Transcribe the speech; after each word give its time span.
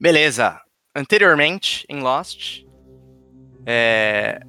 Beleza. 0.00 0.60
Anteriormente, 0.94 1.84
em 1.88 2.00
Lost, 2.00 2.64
é... 3.66 4.40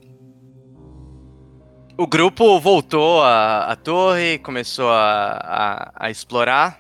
o 1.97 2.05
grupo 2.05 2.59
voltou 2.59 3.23
à, 3.23 3.75
torre, 3.75 4.37
começou 4.39 4.89
a, 4.89 5.39
a, 5.41 6.05
a 6.05 6.11
explorar 6.11 6.79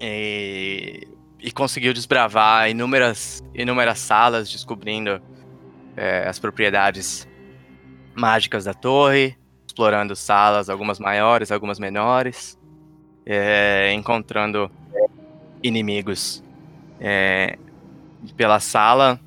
e, 0.00 1.06
e, 1.38 1.50
conseguiu 1.50 1.94
desbravar 1.94 2.68
inúmeras, 2.68 3.42
inúmeras 3.54 3.98
salas, 3.98 4.50
descobrindo 4.50 5.22
é, 5.96 6.28
as 6.28 6.38
propriedades 6.38 7.26
mágicas 8.14 8.64
da 8.64 8.74
torre, 8.74 9.36
explorando 9.66 10.14
salas, 10.14 10.68
algumas 10.68 10.98
maiores, 10.98 11.50
algumas 11.50 11.78
menores, 11.78 12.58
é, 13.24 13.92
encontrando 13.94 14.70
inimigos 15.62 16.42
é, 17.00 17.58
pela 18.36 18.60
sala 18.60 19.18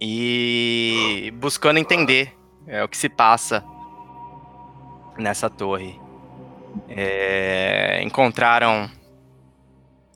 e 0.00 1.32
buscando 1.34 1.78
entender 1.78 2.34
é, 2.66 2.82
o 2.82 2.88
que 2.88 2.96
se 2.96 3.08
passa 3.08 3.64
nessa 5.18 5.50
torre. 5.50 6.00
É, 6.88 8.00
encontraram 8.02 8.88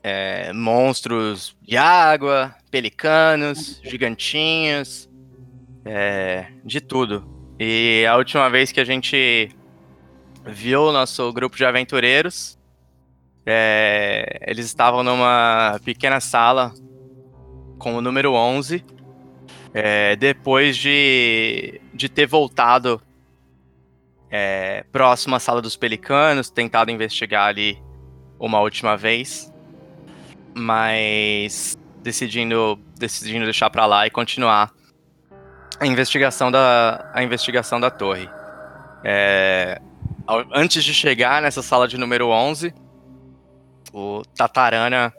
é, 0.01 0.53
monstros 0.53 1.55
de 1.61 1.75
água, 1.77 2.55
pelicanos, 2.71 3.81
gigantinhos, 3.83 5.09
é, 5.83 6.47
de 6.63 6.79
tudo. 6.79 7.27
E 7.59 8.05
a 8.09 8.15
última 8.15 8.49
vez 8.49 8.71
que 8.71 8.79
a 8.79 8.85
gente 8.85 9.49
viu 10.45 10.83
o 10.83 10.91
nosso 10.91 11.31
grupo 11.33 11.55
de 11.57 11.65
aventureiros, 11.65 12.57
é, 13.45 14.39
eles 14.47 14.65
estavam 14.65 15.03
numa 15.03 15.79
pequena 15.83 16.19
sala 16.19 16.73
com 17.77 17.95
o 17.95 18.01
número 18.01 18.33
11, 18.33 18.83
é, 19.73 20.15
depois 20.15 20.75
de, 20.77 21.79
de 21.93 22.09
ter 22.09 22.25
voltado 22.25 23.01
é, 24.31 24.83
próximo 24.91 25.35
à 25.35 25.39
sala 25.39 25.61
dos 25.61 25.75
pelicanos, 25.75 26.49
tentado 26.49 26.89
investigar 26.89 27.47
ali 27.47 27.81
uma 28.39 28.59
última 28.59 28.97
vez, 28.97 29.53
mas 30.55 31.77
decidindo, 32.01 32.79
decidindo 32.97 33.45
deixar 33.45 33.69
para 33.69 33.85
lá 33.85 34.07
e 34.07 34.09
continuar 34.09 34.71
a 35.79 35.85
investigação 35.85 36.51
da, 36.51 37.11
a 37.13 37.21
investigação 37.23 37.79
da 37.79 37.91
torre. 37.91 38.29
É, 39.03 39.79
antes 40.53 40.83
de 40.83 40.93
chegar 40.93 41.41
nessa 41.41 41.61
sala 41.61 41.87
de 41.87 41.97
número 41.97 42.29
11, 42.29 42.73
o 43.95 44.23
Tatarana 44.35 45.13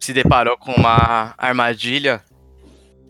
se 0.00 0.14
deparou 0.14 0.56
com 0.56 0.72
uma 0.72 1.34
armadilha 1.36 2.22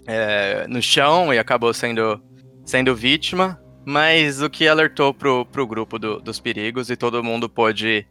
é, 0.05 0.67
no 0.67 0.83
chão 0.83 1.33
e 1.33 1.39
acabou 1.39 1.73
sendo, 1.73 2.21
sendo 2.65 2.97
vítima, 2.97 3.63
mas 3.87 4.43
o 4.43 4.51
que 4.51 4.67
alertou 4.67 5.15
pro, 5.15 5.47
pro 5.47 5.69
grupo 5.69 6.01
do, 6.01 6.19
dos 6.19 6.41
perigos 6.41 6.91
e 6.91 6.97
todo 6.97 7.23
mundo 7.23 7.49
pôde, 7.49 8.09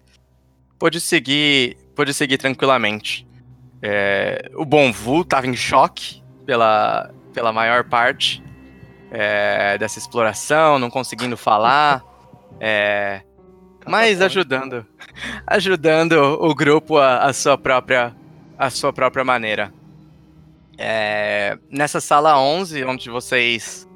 pôde, 0.79 1.02
seguir, 1.02 1.75
pôde 1.94 2.13
seguir 2.13 2.38
tranquilamente. 2.38 3.27
É, 3.81 4.49
o 4.55 4.63
Bonvu 4.63 5.23
estava 5.23 5.45
em 5.45 5.57
choque 5.57 6.23
pela, 6.45 7.11
pela 7.33 7.51
maior 7.51 7.83
parte 7.83 8.41
é, 9.11 9.77
dessa 9.77 9.99
exploração, 9.99 10.79
não 10.79 10.89
conseguindo 10.89 11.35
falar, 11.35 12.01
é, 12.61 13.23
mas 13.88 14.21
ajudando, 14.21 14.85
ajudando 15.45 16.13
o 16.13 16.53
grupo 16.53 16.97
a, 16.97 17.19
a, 17.19 17.33
sua 17.33 17.57
própria, 17.57 18.16
a 18.57 18.69
sua 18.69 18.91
própria 18.91 19.23
maneira. 19.23 19.73
É, 20.77 21.57
nessa 21.69 21.99
sala 21.99 22.39
11, 22.39 22.83
onde 22.85 23.09
vocês 23.09 23.88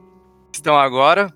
estão 0.54 0.78
agora, 0.78 1.32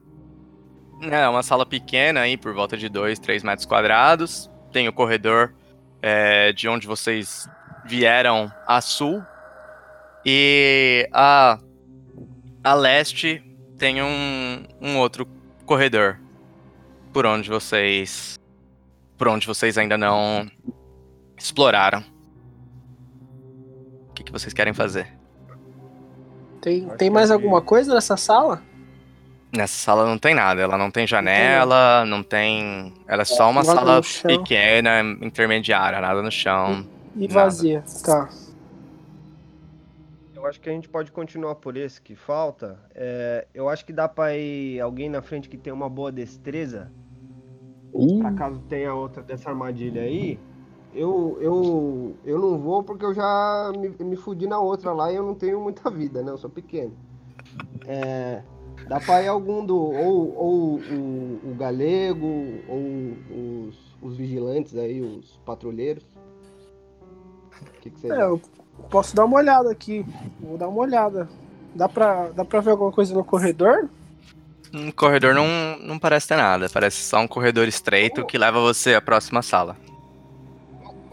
é 1.01 1.27
uma 1.27 1.43
sala 1.43 1.65
pequena 1.65 2.21
aí, 2.21 2.37
por 2.37 2.53
volta 2.53 2.77
de 2.77 2.89
2, 2.89 3.19
3 3.19 3.43
metros 3.43 3.65
quadrados. 3.65 4.49
Tem 4.71 4.87
o 4.87 4.93
corredor 4.93 5.53
é, 6.01 6.51
de 6.51 6.67
onde 6.67 6.87
vocês 6.87 7.47
vieram 7.85 8.51
a 8.67 8.81
sul. 8.81 9.21
E 10.25 11.07
a, 11.13 11.59
a 12.63 12.73
leste 12.73 13.43
tem 13.77 14.01
um, 14.01 14.63
um 14.81 14.97
outro 14.97 15.27
corredor 15.65 16.19
por 17.13 17.25
onde 17.25 17.49
vocês 17.49 18.39
por 19.17 19.27
onde 19.27 19.47
vocês 19.47 19.77
ainda 19.77 19.97
não 19.97 20.49
exploraram. 21.37 22.03
O 24.09 24.13
que, 24.13 24.23
que 24.23 24.31
vocês 24.31 24.53
querem 24.53 24.73
fazer? 24.73 25.07
Tem, 26.61 26.87
tem 26.97 27.09
mais 27.09 27.29
alguma 27.29 27.61
coisa 27.61 27.93
nessa 27.93 28.17
sala? 28.17 28.61
Nessa 29.55 29.75
sala 29.75 30.05
não 30.05 30.17
tem 30.17 30.33
nada. 30.33 30.61
Ela 30.61 30.77
não 30.77 30.89
tem 30.89 31.05
janela, 31.05 32.03
não 32.05 32.23
tem. 32.23 32.93
Ela 33.07 33.21
é 33.21 33.25
só 33.25 33.49
uma 33.49 33.63
nada 33.63 34.01
sala 34.01 34.01
pequena, 34.23 35.01
intermediária, 35.21 36.01
nada 36.01 36.21
no 36.21 36.31
chão. 36.31 36.85
E, 37.15 37.25
e 37.25 37.27
vazia, 37.27 37.83
tá 38.03 38.29
eu 40.45 40.49
acho 40.49 40.61
que 40.61 40.69
a 40.69 40.71
gente 40.71 40.87
pode 40.87 41.11
continuar 41.11 41.55
por 41.55 41.75
esse 41.75 41.99
que 41.99 42.15
falta. 42.15 42.77
É, 42.93 43.47
eu 43.51 43.67
acho 43.67 43.83
que 43.83 43.91
dá 43.91 44.07
pra 44.07 44.37
ir 44.37 44.79
alguém 44.79 45.09
na 45.09 45.19
frente 45.19 45.49
que 45.49 45.57
tem 45.57 45.73
uma 45.73 45.89
boa 45.89 46.11
destreza. 46.11 46.91
Ih. 47.99 48.19
Pra 48.19 48.33
caso 48.33 48.59
tenha 48.67 48.93
outra 48.93 49.21
dessa 49.21 49.49
armadilha 49.49 50.01
aí. 50.01 50.39
Eu, 50.93 51.37
eu, 51.41 52.15
eu 52.23 52.39
não 52.39 52.57
vou 52.57 52.81
porque 52.81 53.05
eu 53.05 53.13
já 53.13 53.71
me, 53.77 53.89
me 54.03 54.15
fudi 54.15 54.47
na 54.47 54.59
outra 54.59 54.93
lá 54.93 55.11
e 55.11 55.15
eu 55.15 55.23
não 55.25 55.35
tenho 55.35 55.59
muita 55.59 55.89
vida, 55.91 56.23
né? 56.23 56.31
Eu 56.31 56.37
sou 56.37 56.49
pequeno. 56.49 56.93
É, 57.85 58.41
dá 58.87 58.99
pra 58.99 59.21
ir 59.21 59.27
algum 59.27 59.65
do. 59.65 59.77
Ou, 59.77 60.35
ou 60.35 60.79
o, 60.79 61.51
o 61.51 61.55
galego, 61.55 62.25
ou 62.69 63.67
os, 63.67 63.97
os 64.01 64.17
vigilantes 64.17 64.75
aí, 64.77 65.01
os 65.01 65.37
patrulheiros. 65.45 66.05
O 67.61 67.81
que, 67.81 67.89
que 67.89 67.99
você 67.99 68.11
é, 68.11 68.23
eu 68.23 68.39
Posso 68.89 69.15
dar 69.15 69.25
uma 69.25 69.37
olhada 69.37 69.71
aqui. 69.71 70.05
Vou 70.39 70.57
dar 70.57 70.67
uma 70.67 70.81
olhada. 70.81 71.27
Dá 71.73 71.89
pra, 71.89 72.29
dá 72.29 72.45
pra 72.45 72.61
ver 72.61 72.71
alguma 72.71 72.91
coisa 72.91 73.13
no 73.13 73.23
corredor? 73.23 73.89
No 74.75 74.91
corredor 74.91 75.33
não, 75.33 75.47
não 75.79 75.97
parece 75.97 76.27
ter 76.27 76.35
nada. 76.35 76.67
Parece 76.69 76.97
só 76.97 77.19
um 77.19 77.27
corredor 77.27 77.65
estreito 77.65 78.25
que 78.25 78.37
leva 78.37 78.59
você 78.59 78.93
à 78.93 79.01
próxima 79.01 79.41
sala. 79.41 79.77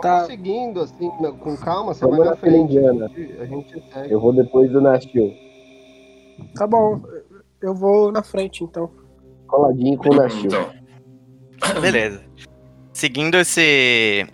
Tá 0.01 0.25
seguindo, 0.25 0.81
assim, 0.81 1.09
com 1.39 1.57
calma, 1.57 1.95
você 1.95 2.01
Vamos 2.01 2.19
vai 2.19 2.29
na 2.31 2.37
frente. 2.37 2.59
Indiana. 2.59 3.09
A 3.41 3.45
gente 3.45 3.85
segue. 3.93 4.13
Eu 4.13 4.21
vou 4.21 4.33
depois 4.33 4.69
do 4.73 4.81
Nastil. 4.81 5.33
Tá 6.57 6.67
bom. 6.67 7.01
Eu 7.61 7.73
vou 7.73 8.11
na 8.11 8.25
frente, 8.25 8.65
então. 8.65 8.91
Coladinho 9.47 9.97
com 9.97 10.11
o 10.11 10.17
Nastil. 10.17 10.51
Beleza. 11.81 12.21
Seguindo 12.93 13.37
esse 13.37 14.27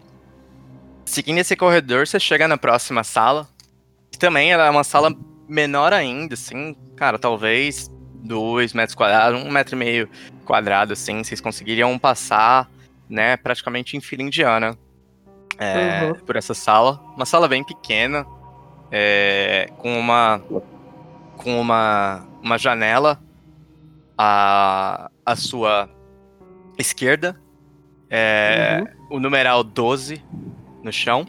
Seguindo 1.05 1.39
esse 1.39 1.55
corredor, 1.55 2.07
você 2.07 2.19
chega 2.19 2.49
na 2.49 2.57
próxima 2.57 3.05
sala. 3.05 3.47
Que 4.11 4.19
também 4.19 4.53
é 4.53 4.71
uma 4.71 4.85
sala 4.85 5.15
menor 5.47 5.93
ainda, 5.93 6.33
assim. 6.33 6.75
Cara, 6.97 7.19
talvez 7.19 7.91
dois 8.23 8.73
metros 8.73 8.95
quadrados, 8.95 9.43
um 9.43 9.51
metro 9.51 9.75
e 9.75 9.79
meio 9.79 10.09
quadrado, 10.45 10.93
assim. 10.93 11.23
Vocês 11.23 11.41
conseguiriam 11.41 11.99
passar, 11.99 12.69
né, 13.09 13.37
praticamente 13.37 13.97
em 13.97 14.01
fila 14.01 14.23
indiana. 14.23 14.77
É, 15.59 16.05
uhum. 16.05 16.15
Por 16.15 16.37
essa 16.37 16.55
sala. 16.55 17.01
Uma 17.17 17.27
sala 17.27 17.49
bem 17.49 17.65
pequena. 17.65 18.27
É, 18.91 19.69
com 19.79 19.99
uma. 19.99 20.41
Com 21.37 21.61
uma. 21.61 22.27
Uma 22.41 22.57
janela 22.57 23.21
à, 24.17 25.11
à 25.27 25.37
sua 25.37 25.91
esquerda. 26.79 27.37
É, 28.09 28.85
uhum. 29.11 29.17
O 29.17 29.21
numeral 29.21 29.65
12 29.65 30.23
no 30.83 30.93
chão. 30.93 31.27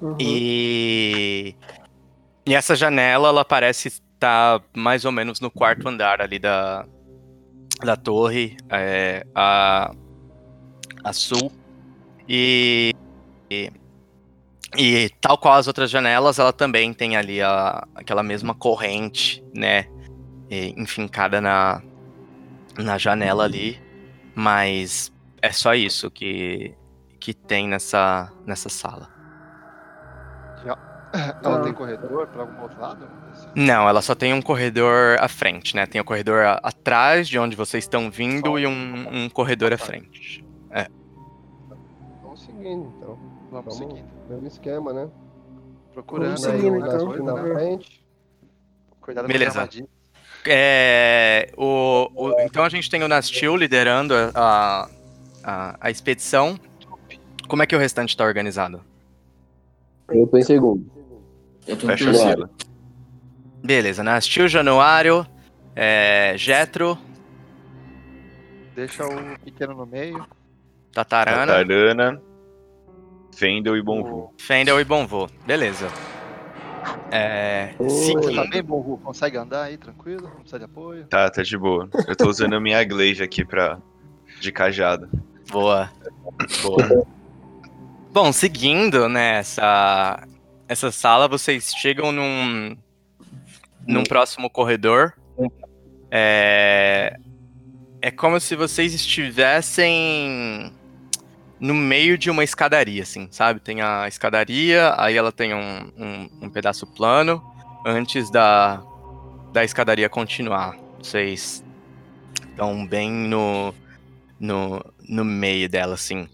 Uhum. 0.00 0.16
E... 0.20 1.56
e 2.46 2.54
essa 2.54 2.76
janela, 2.76 3.28
ela 3.28 3.44
parece 3.44 4.00
estar 4.18 4.60
mais 4.76 5.04
ou 5.04 5.12
menos 5.12 5.40
no 5.40 5.50
quarto 5.50 5.88
andar 5.88 6.20
ali 6.20 6.38
da, 6.38 6.84
da 7.84 7.96
torre, 7.96 8.56
é, 8.68 9.24
a, 9.34 9.92
a 11.04 11.12
sul. 11.12 11.52
E, 12.28 12.92
e, 13.50 13.72
e, 14.76 15.08
tal 15.20 15.38
qual 15.38 15.54
as 15.54 15.68
outras 15.68 15.90
janelas, 15.90 16.38
ela 16.38 16.52
também 16.52 16.92
tem 16.92 17.16
ali 17.16 17.40
a, 17.40 17.86
aquela 17.94 18.22
mesma 18.22 18.54
corrente, 18.54 19.42
né? 19.54 19.86
E, 20.50 20.74
enfincada 20.76 21.40
na, 21.40 21.80
na 22.76 22.98
janela 22.98 23.44
ali. 23.44 23.80
Mas 24.34 25.12
é 25.40 25.52
só 25.52 25.74
isso 25.74 26.10
que, 26.10 26.74
que 27.20 27.32
tem 27.32 27.68
nessa, 27.68 28.32
nessa 28.44 28.68
sala. 28.68 29.17
Ela 31.12 31.58
ah. 31.58 31.60
tem 31.60 31.72
corredor 31.72 32.26
para 32.26 32.42
algum 32.42 32.62
outro 32.62 32.80
lado? 32.80 33.08
Não, 33.54 33.88
ela 33.88 34.02
só 34.02 34.14
tem 34.14 34.34
um 34.34 34.42
corredor 34.42 35.16
à 35.20 35.28
frente, 35.28 35.74
né? 35.74 35.86
Tem 35.86 36.00
o 36.00 36.02
um 36.02 36.06
corredor 36.06 36.44
atrás 36.62 37.28
de 37.28 37.38
onde 37.38 37.56
vocês 37.56 37.84
estão 37.84 38.10
vindo 38.10 38.50
só 38.50 38.58
e 38.58 38.66
um, 38.66 39.24
um 39.24 39.28
corredor 39.30 39.72
à 39.72 39.78
frente. 39.78 40.44
É. 40.70 40.86
Vamos 42.22 42.42
seguindo, 42.42 42.92
então. 42.96 43.18
Vamos, 43.50 43.64
Vamos 43.64 43.74
seguindo. 43.74 44.08
Mesmo 44.28 44.46
esquema, 44.46 44.92
né? 44.92 45.08
Procurando 45.94 46.26
Vamos 46.26 46.46
aí 46.46 46.56
seguindo, 46.56 46.74
o 46.74 46.76
então. 46.76 47.06
Nastil 47.06 47.24
na 47.24 47.32
na 47.32 47.54
frente. 47.54 48.06
Cuidado 49.00 49.24
com 49.24 49.32
Beleza. 49.32 49.68
É, 50.46 51.50
o, 51.56 52.10
o- 52.14 52.40
então 52.40 52.64
a 52.64 52.68
gente 52.68 52.88
tem 52.90 53.02
o 53.02 53.08
Nastil 53.08 53.56
liderando 53.56 54.14
a, 54.34 54.88
a, 55.42 55.76
a 55.80 55.90
expedição. 55.90 56.58
Como 57.48 57.62
é 57.62 57.66
que 57.66 57.74
o 57.74 57.78
restante 57.78 58.16
tá 58.16 58.24
organizado? 58.24 58.82
Eu 60.10 60.26
tô 60.26 60.36
em 60.36 60.42
segundo. 60.42 60.97
Eu 61.68 61.76
tô 61.76 61.86
no 61.86 61.96
Fecha 61.96 62.10
a 62.10 62.14
fila. 62.14 62.50
Beleza, 63.62 64.02
Nastil, 64.02 64.48
Januário, 64.48 65.26
é, 65.76 66.34
Jetro, 66.36 66.98
Deixa 68.78 69.04
o 69.04 69.38
pequeno 69.40 69.74
no 69.74 69.84
meio. 69.84 70.24
Tatarana, 70.92 71.46
Tatarana, 71.46 72.22
Fendel 73.34 73.76
e 73.76 73.82
Bonvu. 73.82 74.32
Fendel 74.38 74.80
e 74.80 74.84
Bonvô. 74.84 75.28
Beleza. 75.44 75.88
É, 77.10 77.74
Você 77.76 78.12
tá 78.14 78.20
seguindo, 78.20 78.50
bem, 78.50 78.62
Ru? 78.62 78.98
Consegue 78.98 79.36
andar 79.36 79.64
aí, 79.64 79.76
tranquilo? 79.76 80.28
Não 80.28 80.36
precisa 80.36 80.60
de 80.60 80.64
apoio? 80.66 81.06
Tá, 81.08 81.28
tá 81.28 81.42
de 81.42 81.58
boa. 81.58 81.88
Eu 82.06 82.14
tô 82.14 82.28
usando 82.28 82.54
a 82.54 82.60
minha 82.60 82.84
glaive 82.84 83.24
aqui 83.24 83.44
pra... 83.44 83.78
de 84.40 84.52
cajado. 84.52 85.08
Boa. 85.50 85.90
Boa. 86.62 87.04
Bom, 88.12 88.32
seguindo 88.32 89.08
nessa 89.08 90.22
essa 90.68 90.92
sala, 90.92 91.26
vocês 91.26 91.72
chegam 91.74 92.12
num 92.12 92.76
num 93.86 94.04
próximo 94.04 94.50
corredor. 94.50 95.14
É 96.10 97.16
é 98.00 98.10
como 98.10 98.38
se 98.38 98.54
vocês 98.54 98.94
estivessem 98.94 100.72
no 101.58 101.74
meio 101.74 102.16
de 102.16 102.30
uma 102.30 102.44
escadaria, 102.44 103.02
assim, 103.02 103.28
sabe? 103.30 103.60
Tem 103.60 103.80
a 103.80 104.06
escadaria, 104.06 104.94
aí 104.96 105.16
ela 105.16 105.32
tem 105.32 105.54
um, 105.54 105.92
um, 105.96 106.28
um 106.42 106.50
pedaço 106.50 106.86
plano 106.86 107.42
antes 107.84 108.30
da, 108.30 108.82
da 109.52 109.64
escadaria 109.64 110.08
continuar. 110.08 110.76
Vocês 111.02 111.64
estão 112.48 112.86
bem 112.86 113.10
no, 113.10 113.74
no, 114.38 114.84
no 115.08 115.24
meio 115.24 115.68
dela, 115.68 115.94
assim. 115.94 116.28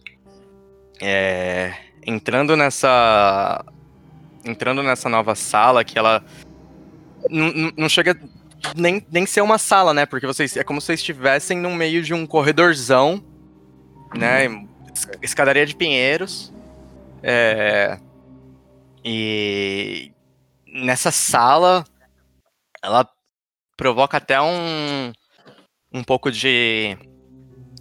É, 1.00 1.74
entrando 2.06 2.56
nessa. 2.56 3.64
Entrando 4.44 4.82
nessa 4.82 5.08
nova 5.08 5.34
sala 5.34 5.84
que 5.84 5.98
ela. 5.98 6.24
Não, 7.30 7.88
chega 7.88 8.18
nem, 8.76 9.04
nem 9.10 9.24
ser 9.26 9.40
uma 9.40 9.58
sala, 9.58 9.94
né? 9.94 10.04
Porque 10.06 10.26
vocês. 10.26 10.56
É 10.56 10.64
como 10.64 10.80
se 10.80 10.86
vocês 10.88 11.00
estivessem 11.00 11.58
no 11.58 11.70
meio 11.70 12.02
de 12.02 12.12
um 12.12 12.26
corredorzão, 12.26 13.24
né? 14.16 14.46
es- 14.94 15.08
Escadaria 15.22 15.64
de 15.66 15.74
pinheiros. 15.74 16.52
É, 17.22 17.98
e 19.02 20.12
nessa 20.66 21.10
sala 21.10 21.84
ela 22.82 23.08
provoca 23.76 24.18
até 24.18 24.40
um 24.40 25.12
um 25.92 26.04
pouco 26.04 26.30
de 26.30 26.96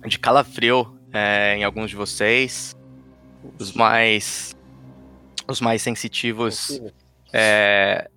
de 0.06 0.18
calafrio 0.19 0.98
é, 1.12 1.56
em 1.57 1.63
alguns 1.65 1.89
de 1.89 1.95
vocês. 1.98 2.74
Os 3.60 3.74
mais 3.74 4.56
os 5.48 5.62
mais 5.62 5.81
sensitivos 5.81 6.81
é, 7.31 8.10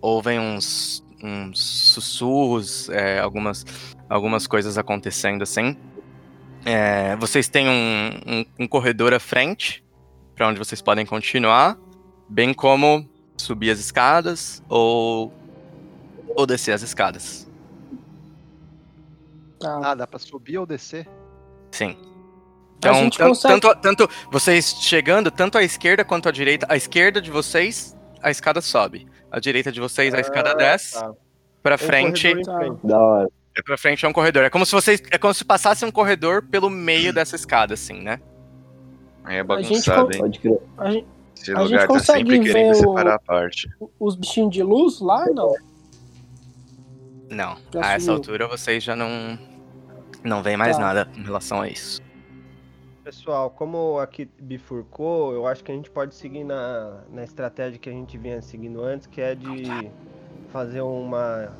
ouvem 0.00 0.38
uns, 0.38 1.04
uns 1.22 1.60
sussurros, 1.92 2.88
é, 2.88 3.18
algumas, 3.18 3.64
algumas 4.08 4.46
coisas 4.46 4.78
acontecendo 4.78 5.42
assim. 5.42 5.76
É, 6.64 7.16
vocês 7.16 7.48
têm 7.48 7.68
um, 7.68 8.20
um, 8.26 8.44
um 8.60 8.68
corredor 8.68 9.12
à 9.14 9.20
frente 9.20 9.84
para 10.34 10.48
onde 10.48 10.58
vocês 10.58 10.80
podem 10.80 11.04
continuar, 11.04 11.78
bem 12.28 12.54
como 12.54 13.08
subir 13.36 13.70
as 13.70 13.78
escadas 13.78 14.62
ou, 14.68 15.32
ou 16.28 16.46
descer 16.46 16.72
as 16.72 16.82
escadas. 16.82 17.46
Tá. 19.58 19.80
Ah, 19.90 19.94
dá 19.94 20.06
pra 20.06 20.18
subir 20.18 20.56
ou 20.56 20.64
descer? 20.64 21.06
Sim. 21.70 21.96
A 22.82 22.88
Então, 22.88 22.94
gente 22.94 23.18
tan- 23.18 23.28
consegue- 23.28 23.60
tanto, 23.60 23.80
tanto 23.80 24.10
vocês 24.30 24.74
chegando, 24.80 25.30
tanto 25.30 25.58
à 25.58 25.62
esquerda 25.62 26.04
quanto 26.04 26.28
à 26.28 26.32
direita, 26.32 26.66
à 26.68 26.76
esquerda 26.76 27.20
de 27.20 27.30
vocês, 27.30 27.94
a 28.22 28.30
escada 28.30 28.60
sobe. 28.62 29.06
À 29.30 29.38
direita 29.38 29.70
de 29.70 29.80
vocês, 29.80 30.14
a 30.14 30.20
escada 30.20 30.52
Ah, 30.52 30.54
desce. 30.54 30.94
tá. 30.98 31.12
Pra 31.62 31.76
frente, 31.76 32.34
Tá. 32.42 32.56
frente. 32.58 32.78
Da 32.84 32.98
hora. 32.98 33.28
é 33.54 33.62
pra 33.62 33.76
frente 33.76 34.06
é 34.06 34.08
um 34.08 34.12
corredor. 34.12 34.44
É 34.44 34.48
como 34.50 34.64
se 34.64 34.72
vocês, 34.72 35.02
é 35.10 35.18
como 35.18 35.34
se 35.34 35.44
passasse 35.44 35.84
um 35.84 35.90
corredor 35.90 36.42
pelo 36.42 36.70
meio 36.70 37.12
dessa 37.12 37.36
escada, 37.36 37.74
assim, 37.74 38.00
né? 38.00 38.18
Aí 39.24 39.34
é 39.36 39.38
gente 39.40 39.46
bagunçado, 39.46 40.06
con- 40.06 40.12
hein? 40.14 40.18
Pode 40.20 40.38
crer. 40.38 40.58
A 40.78 40.90
gente, 40.90 41.06
Esse 41.36 41.50
a 41.52 41.54
lugar 41.60 41.68
gente 41.68 41.80
tá 41.80 41.86
consegue 41.88 42.30
sempre 42.32 42.52
querendo 42.52 42.74
separar 42.74 43.14
a 43.16 43.18
parte. 43.18 43.68
os 43.98 44.16
bichinhos 44.16 44.50
de 44.50 44.62
luz 44.62 45.00
lá, 45.00 45.26
não? 45.26 45.52
Não. 47.28 47.56
Já 47.74 47.84
a 47.86 47.92
essa 47.92 48.10
altura 48.12 48.48
vocês 48.48 48.82
já 48.82 48.96
não 48.96 49.38
não 50.24 50.42
veem 50.42 50.56
mais 50.56 50.76
Tá. 50.76 50.82
nada 50.82 51.08
em 51.16 51.22
relação 51.22 51.60
a 51.60 51.68
isso. 51.68 52.00
Pessoal, 53.02 53.50
como 53.50 53.98
aqui 53.98 54.28
bifurcou, 54.40 55.32
eu 55.32 55.46
acho 55.46 55.64
que 55.64 55.72
a 55.72 55.74
gente 55.74 55.90
pode 55.90 56.14
seguir 56.14 56.44
na, 56.44 57.00
na 57.10 57.24
estratégia 57.24 57.78
que 57.78 57.88
a 57.88 57.92
gente 57.92 58.18
vinha 58.18 58.42
seguindo 58.42 58.82
antes, 58.82 59.06
que 59.06 59.20
é 59.20 59.34
de 59.34 59.64
fazer 60.52 60.82
uma. 60.82 61.50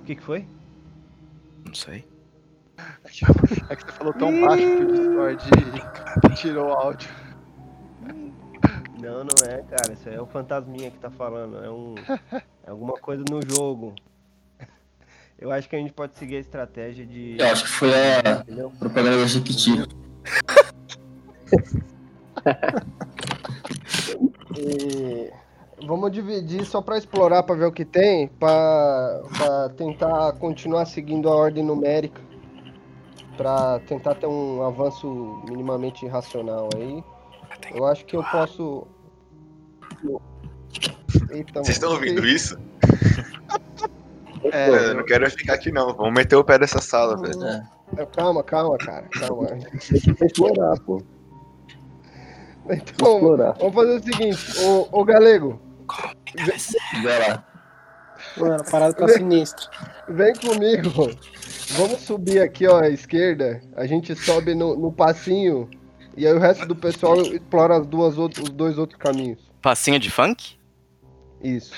O 0.00 0.04
que, 0.04 0.16
que 0.16 0.22
foi? 0.22 0.46
Não 1.64 1.74
sei. 1.74 2.04
É 3.70 3.76
que 3.76 3.84
você 3.84 3.92
falou 3.92 4.12
tão 4.12 4.40
baixo 4.40 4.64
que 4.64 4.82
o 4.82 4.92
Discord 4.92 6.36
tirou 6.36 6.68
o 6.68 6.72
áudio. 6.72 7.08
Não, 9.00 9.24
não 9.24 9.48
é, 9.48 9.62
cara. 9.62 9.92
Isso 9.92 10.08
aí 10.08 10.16
é 10.16 10.20
o 10.20 10.26
fantasminha 10.26 10.90
que 10.90 10.98
tá 10.98 11.10
falando. 11.10 11.64
É 11.64 11.70
um. 11.70 11.94
É 12.66 12.70
alguma 12.70 12.94
coisa 12.94 13.24
no 13.30 13.40
jogo. 13.54 13.94
Eu 15.38 15.52
acho 15.52 15.68
que 15.68 15.76
a 15.76 15.78
gente 15.78 15.92
pode 15.92 16.16
seguir 16.16 16.36
a 16.36 16.40
estratégia 16.40 17.06
de. 17.06 17.36
Eu 17.38 17.46
acho 17.46 17.64
que 17.64 17.70
foi 17.70 17.90
a 17.94 18.40
Entendeu? 18.40 18.72
propaganda 18.78 19.18
da 19.18 19.26
Jequiti. 19.26 19.70
E 24.58 25.30
vamos 25.86 26.10
dividir 26.12 26.64
só 26.64 26.80
para 26.80 26.96
explorar 26.96 27.42
para 27.42 27.54
ver 27.56 27.66
o 27.66 27.72
que 27.72 27.84
tem, 27.84 28.28
para 28.28 29.70
tentar 29.76 30.32
continuar 30.34 30.86
seguindo 30.86 31.28
a 31.28 31.34
ordem 31.34 31.64
numérica, 31.64 32.20
para 33.36 33.80
tentar 33.80 34.14
ter 34.14 34.26
um 34.26 34.62
avanço 34.62 35.42
minimamente 35.48 36.06
racional 36.06 36.68
aí. 36.74 37.04
Eu 37.74 37.86
acho 37.86 38.04
que 38.04 38.16
eu 38.16 38.24
posso. 38.24 38.86
Eita, 41.30 41.60
Vocês 41.60 41.76
estão 41.76 41.92
ouvindo 41.92 42.26
isso? 42.26 42.58
É, 44.52 44.90
eu 44.90 44.94
não 44.94 45.04
quero 45.04 45.28
ficar 45.28 45.54
aqui 45.54 45.72
não. 45.72 45.92
Vamos 45.94 46.14
meter 46.14 46.36
o 46.36 46.44
pé 46.44 46.56
dessa 46.56 46.80
sala, 46.80 47.16
velho. 47.20 47.44
É. 47.44 47.68
Calma, 48.14 48.42
calma, 48.42 48.76
cara, 48.78 49.08
calma. 49.08 49.48
Explorar, 50.22 50.78
pô. 50.80 51.00
Então, 52.64 53.14
Explorar. 53.16 53.52
vamos 53.58 53.74
fazer 53.74 53.96
o 53.96 54.02
seguinte, 54.02 54.60
ô, 54.64 54.88
ô 55.00 55.04
Galego, 55.04 55.60
Vai 57.02 57.28
lá. 57.28 57.44
Mano, 58.36 58.54
a 58.54 58.64
parada 58.64 58.92
tá 58.94 59.08
sinistra. 59.08 59.66
Vem 60.08 60.34
comigo. 60.34 60.90
Vamos 61.76 62.00
subir 62.00 62.40
aqui, 62.40 62.66
ó, 62.66 62.80
à 62.80 62.88
esquerda. 62.88 63.62
A 63.76 63.86
gente 63.86 64.14
sobe 64.16 64.54
no, 64.54 64.76
no 64.76 64.90
passinho. 64.92 65.70
E 66.16 66.26
aí 66.26 66.32
o 66.32 66.38
resto 66.40 66.66
do 66.66 66.74
pessoal 66.74 67.20
explora 67.20 67.76
as 67.78 67.86
duas 67.86 68.18
out- 68.18 68.40
os 68.42 68.50
dois 68.50 68.78
outros 68.78 68.98
caminhos. 68.98 69.38
Passinho 69.62 69.98
de 69.98 70.10
funk? 70.10 70.56
Isso. 71.42 71.72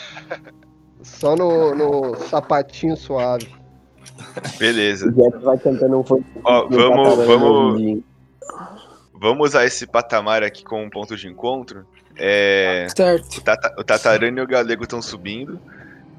Só 1.02 1.36
no, 1.36 1.74
no 1.74 2.16
sapatinho 2.28 2.96
suave. 2.96 3.54
Beleza. 4.58 5.08
O 5.08 5.40
vai 5.40 5.58
cantando 5.58 5.98
um 5.98 6.04
funk. 6.04 6.24
Ó, 6.44 6.66
vamos, 6.68 7.26
vamos, 7.26 8.02
vamos 9.14 9.48
usar 9.48 9.64
esse 9.64 9.86
patamar 9.86 10.42
aqui 10.42 10.64
como 10.64 10.82
um 10.82 10.90
ponto 10.90 11.16
de 11.16 11.28
encontro. 11.28 11.84
É, 12.16 12.86
Certo. 12.94 13.38
o, 13.38 13.40
Tata, 13.42 13.74
o 13.78 13.84
Tatarana 13.84 14.40
e 14.40 14.42
o 14.42 14.46
Galego 14.46 14.82
estão 14.82 15.00
subindo. 15.00 15.60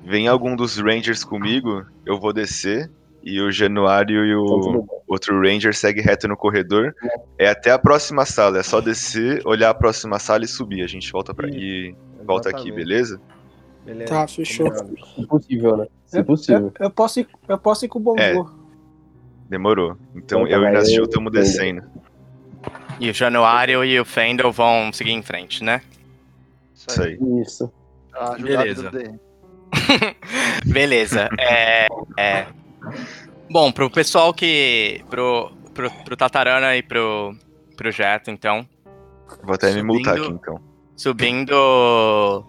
Vem 0.05 0.27
algum 0.27 0.55
dos 0.55 0.77
Rangers 0.77 1.23
comigo, 1.23 1.85
eu 2.05 2.19
vou 2.19 2.31
descer. 2.33 2.89
E 3.21 3.41
o 3.41 3.51
Januário 3.51 4.25
e 4.25 4.33
o 4.33 4.87
outro 5.05 5.41
Ranger 5.41 5.75
segue 5.75 5.99
reto 5.99 6.25
no 6.25 6.37
corredor. 6.37 6.95
É 7.37 7.49
até 7.49 7.69
a 7.69 7.77
próxima 7.77 8.25
sala. 8.25 8.59
É 8.59 8.63
só 8.63 8.79
descer, 8.79 9.41
olhar 9.45 9.69
a 9.69 9.73
próxima 9.73 10.17
sala 10.19 10.45
e 10.45 10.47
subir. 10.47 10.83
A 10.83 10.87
gente 10.87 11.11
volta 11.11 11.33
pra 11.33 11.49
e 11.49 11.93
volta 12.25 12.49
aqui, 12.49 12.71
beleza? 12.71 13.19
Beleza. 13.89 14.13
Tá, 14.13 14.27
fechou. 14.27 14.71
combinado. 14.71 14.95
Se 15.15 15.25
possível, 15.27 15.77
né? 15.77 15.87
Se 16.05 16.23
possível. 16.23 16.73
Eu, 16.79 16.85
eu 16.85 16.89
posso 16.91 17.19
ir, 17.19 17.27
eu 17.47 17.57
posso 17.57 17.85
ir 17.85 17.87
com 17.87 17.99
o 17.99 18.01
bom 18.01 18.15
É. 18.17 18.33
Demorou. 19.49 19.97
Então 20.15 20.41
Então, 20.41 20.47
eu 20.47 20.63
e 20.63 20.71
Nastil 20.71 20.99
eu- 20.99 21.03
estamos 21.05 21.31
descendo. 21.31 21.83
E 22.99 23.09
o 23.09 23.13
Januário 23.13 23.83
e 23.85 23.99
o 23.99 24.05
Fendel 24.05 24.51
vão 24.51 24.91
seguir 24.93 25.11
em 25.11 25.21
frente, 25.23 25.63
né? 25.63 25.81
Isso 26.75 27.01
aí. 27.01 27.17
Isso. 27.41 27.71
Tá 28.11 28.33
ajudado 28.33 28.43
Beleza. 28.43 28.91
Beleza. 30.65 31.29
É, 31.39 31.87
é. 32.17 32.47
Bom, 33.49 33.71
pro 33.71 33.89
pessoal 33.89 34.33
que. 34.33 35.01
Pro, 35.09 35.51
pro, 35.73 35.89
pro 36.03 36.17
Tatarana 36.17 36.75
e 36.75 36.83
pro, 36.83 37.33
pro 37.75 37.91
Jeto, 37.91 38.29
então. 38.29 38.67
Vou 39.43 39.55
até 39.55 39.71
me 39.73 39.81
multar 39.83 40.15
aqui 40.15 40.23
Subindo. 40.23 40.39
então. 40.41 40.61
Subindo 40.95 42.45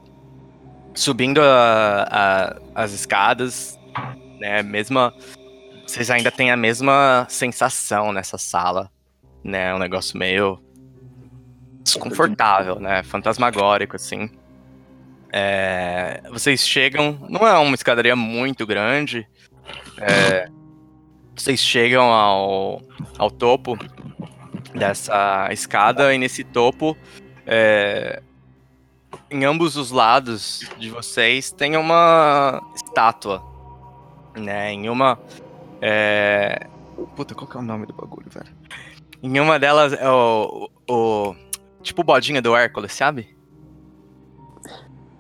subindo 1.01 1.41
a- 1.41 2.07
a- 2.11 2.57
as 2.83 2.93
escadas, 2.93 3.79
né? 4.39 4.63
Mesma. 4.63 5.13
Vocês 5.87 6.11
ainda 6.11 6.31
têm 6.31 6.51
a 6.51 6.57
mesma 6.57 7.27
sensação 7.29 8.13
nessa 8.13 8.39
sala, 8.39 8.91
né? 9.43 9.75
Um 9.75 9.79
negócio 9.79 10.17
meio 10.19 10.63
desconfortável, 11.83 12.79
né? 12.79 13.03
Fantasmagórico, 13.03 13.97
assim. 13.97 14.31
É, 15.33 16.21
vocês 16.31 16.67
chegam. 16.67 17.19
Não 17.29 17.47
é 17.47 17.59
uma 17.59 17.75
escadaria 17.75 18.15
muito 18.15 18.67
grande. 18.67 19.27
é, 19.99 20.49
vocês 21.35 21.61
chegam 21.61 22.13
ao, 22.13 22.83
ao 23.19 23.31
topo 23.31 23.79
dessa 24.75 25.49
escada 25.53 26.13
e 26.15 26.19
nesse 26.19 26.45
topo. 26.45 26.97
é, 27.47 28.23
em 29.31 29.45
ambos 29.45 29.77
os 29.77 29.91
lados 29.91 30.61
de 30.79 30.91
vocês 30.91 31.51
tem 31.51 31.77
uma 31.77 32.63
estátua, 32.75 33.43
né? 34.37 34.73
Em 34.73 34.89
uma, 34.89 35.19
é... 35.81 36.67
puta, 37.17 37.35
qual 37.35 37.47
que 37.49 37.57
é 37.57 37.61
o 37.61 37.63
nome 37.63 37.87
do 37.87 37.93
bagulho, 37.93 38.29
velho? 38.31 38.49
Em 39.23 39.39
uma 39.39 39.59
delas 39.59 39.93
é 39.93 40.09
o, 40.11 40.71
o 40.89 41.35
tipo 41.83 42.01
o 42.01 42.05
bodinho 42.05 42.41
do 42.43 42.57
Hércules, 42.57 42.93
sabe? 42.93 43.37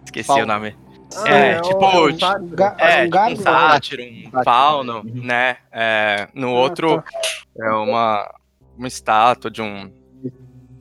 Esqueci 0.04 0.26
Fauno. 0.26 0.42
o 0.44 0.46
nome. 0.46 0.76
Ah, 1.16 1.28
É, 1.28 1.60
tipo, 1.60 1.84
é 1.84 1.88
um 2.00 2.06
tipo, 2.08 2.18
sábio. 2.20 2.48
Ga- 2.56 2.76
É, 2.78 2.98
um 3.00 3.02
tipo 3.04 3.10
galho, 3.16 3.34
um 3.34 3.42
sátiro, 3.42 4.02
um 4.02 4.22
Sátiro. 4.22 4.44
fauno, 4.44 5.02
né? 5.04 5.56
É, 5.72 6.28
no 6.34 6.48
Ah, 6.48 6.60
outro 6.60 7.02
tá. 7.02 7.10
é 7.58 7.70
uma, 7.72 8.34
uma 8.78 8.88
estátua 8.88 9.50
de 9.50 9.60
um. 9.60 9.92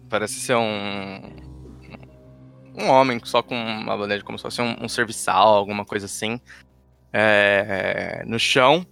Parece 0.10 0.36
ser 0.36 0.56
um. 0.56 1.22
Um 2.76 2.88
homem 2.90 3.20
só 3.24 3.42
com 3.42 3.56
uma 3.56 3.98
bandeja, 3.98 4.24
como 4.24 4.38
se 4.38 4.44
fosse 4.44 4.62
um, 4.62 4.76
um 4.82 4.90
serviçal, 4.90 5.56
alguma 5.56 5.86
coisa 5.86 6.06
assim. 6.06 6.40
É, 7.12 8.24
no 8.26 8.40
chão, 8.40 8.86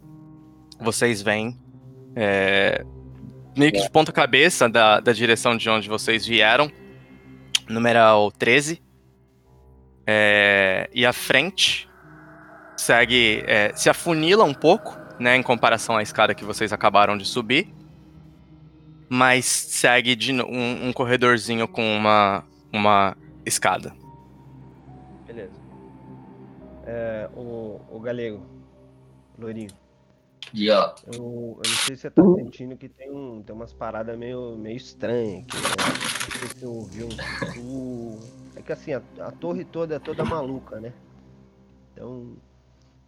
vocês 0.80 1.22
veem. 1.22 1.58
é, 2.16 2.84
meio 3.56 3.72
que 3.72 3.82
de 3.82 3.90
ponta-cabeça 3.90 4.68
da, 4.68 5.00
da 5.00 5.14
direção 5.14 5.56
de 5.56 5.70
onde 5.70 5.88
vocês 5.88 6.26
vieram. 6.26 6.72
Numeral 7.70 8.32
13. 8.32 8.82
É, 10.06 10.90
e 10.94 11.06
à 11.06 11.14
frente 11.14 11.90
segue. 12.76 13.44
é, 13.46 13.74
se 13.76 13.90
afunila 13.90 14.44
um 14.44 14.54
pouco, 14.54 14.98
né? 15.20 15.36
Em 15.36 15.44
comparação 15.44 15.98
à 15.98 16.04
escada 16.04 16.34
que 16.34 16.46
vocês 16.46 16.72
acabaram 16.72 17.18
de 17.18 17.26
subir 17.26 17.76
mas 19.10 19.46
segue 19.46 20.16
de 20.16 20.34
um, 20.34 20.88
um 20.88 20.94
corredorzinho 20.94 21.68
com 21.68 21.96
uma, 21.96 22.44
uma 22.72 23.16
escada. 23.48 23.94
Beleza. 25.26 25.60
É, 26.86 27.30
o, 27.36 27.82
o 27.90 28.00
galego, 28.00 28.42
Lourinho, 29.38 29.70
E 30.54 30.70
ó, 30.70 30.96
eu, 31.14 31.14
eu 31.14 31.58
não 31.58 31.64
sei 31.64 31.96
se 31.96 32.02
você 32.02 32.10
tá 32.10 32.24
sentindo 32.36 32.78
que 32.78 32.88
tem, 32.88 33.12
um, 33.12 33.44
tem 33.44 33.54
umas 33.56 33.74
paradas 33.74 34.18
meio, 34.18 34.56
meio 34.58 34.78
estranhas 34.78 35.44
aqui, 35.44 35.58
né? 35.58 35.70
Não 35.70 36.40
sei 36.40 36.48
se 36.48 36.60
você 36.60 36.66
ouviu. 36.66 37.08
O, 37.58 38.20
é 38.56 38.62
que 38.62 38.72
assim, 38.72 38.94
a, 38.94 39.02
a 39.20 39.32
torre 39.32 39.66
toda 39.66 39.96
é 39.96 40.00
toda 40.00 40.24
maluca, 40.24 40.80
né? 40.80 40.94
Então, 41.94 42.38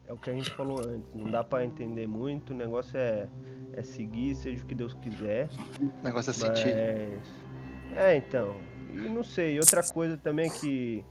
é 0.07 0.13
o 0.13 0.17
que 0.17 0.29
a 0.29 0.33
gente 0.33 0.49
falou 0.51 0.79
antes, 0.79 1.13
não 1.13 1.29
dá 1.31 1.43
pra 1.43 1.63
entender 1.63 2.07
muito, 2.07 2.51
o 2.51 2.55
negócio 2.55 2.97
é, 2.97 3.27
é 3.73 3.83
seguir, 3.83 4.35
seja 4.35 4.63
o 4.63 4.65
que 4.65 4.75
Deus 4.75 4.93
quiser. 4.95 5.49
O 5.79 6.03
negócio 6.03 6.31
é 6.31 6.33
sentir. 6.33 6.75
Mas... 6.75 7.97
É, 7.97 8.17
então. 8.17 8.55
E 8.93 9.09
não 9.09 9.23
sei, 9.23 9.57
outra 9.59 9.83
coisa 9.83 10.17
também 10.17 10.49
que. 10.49 11.03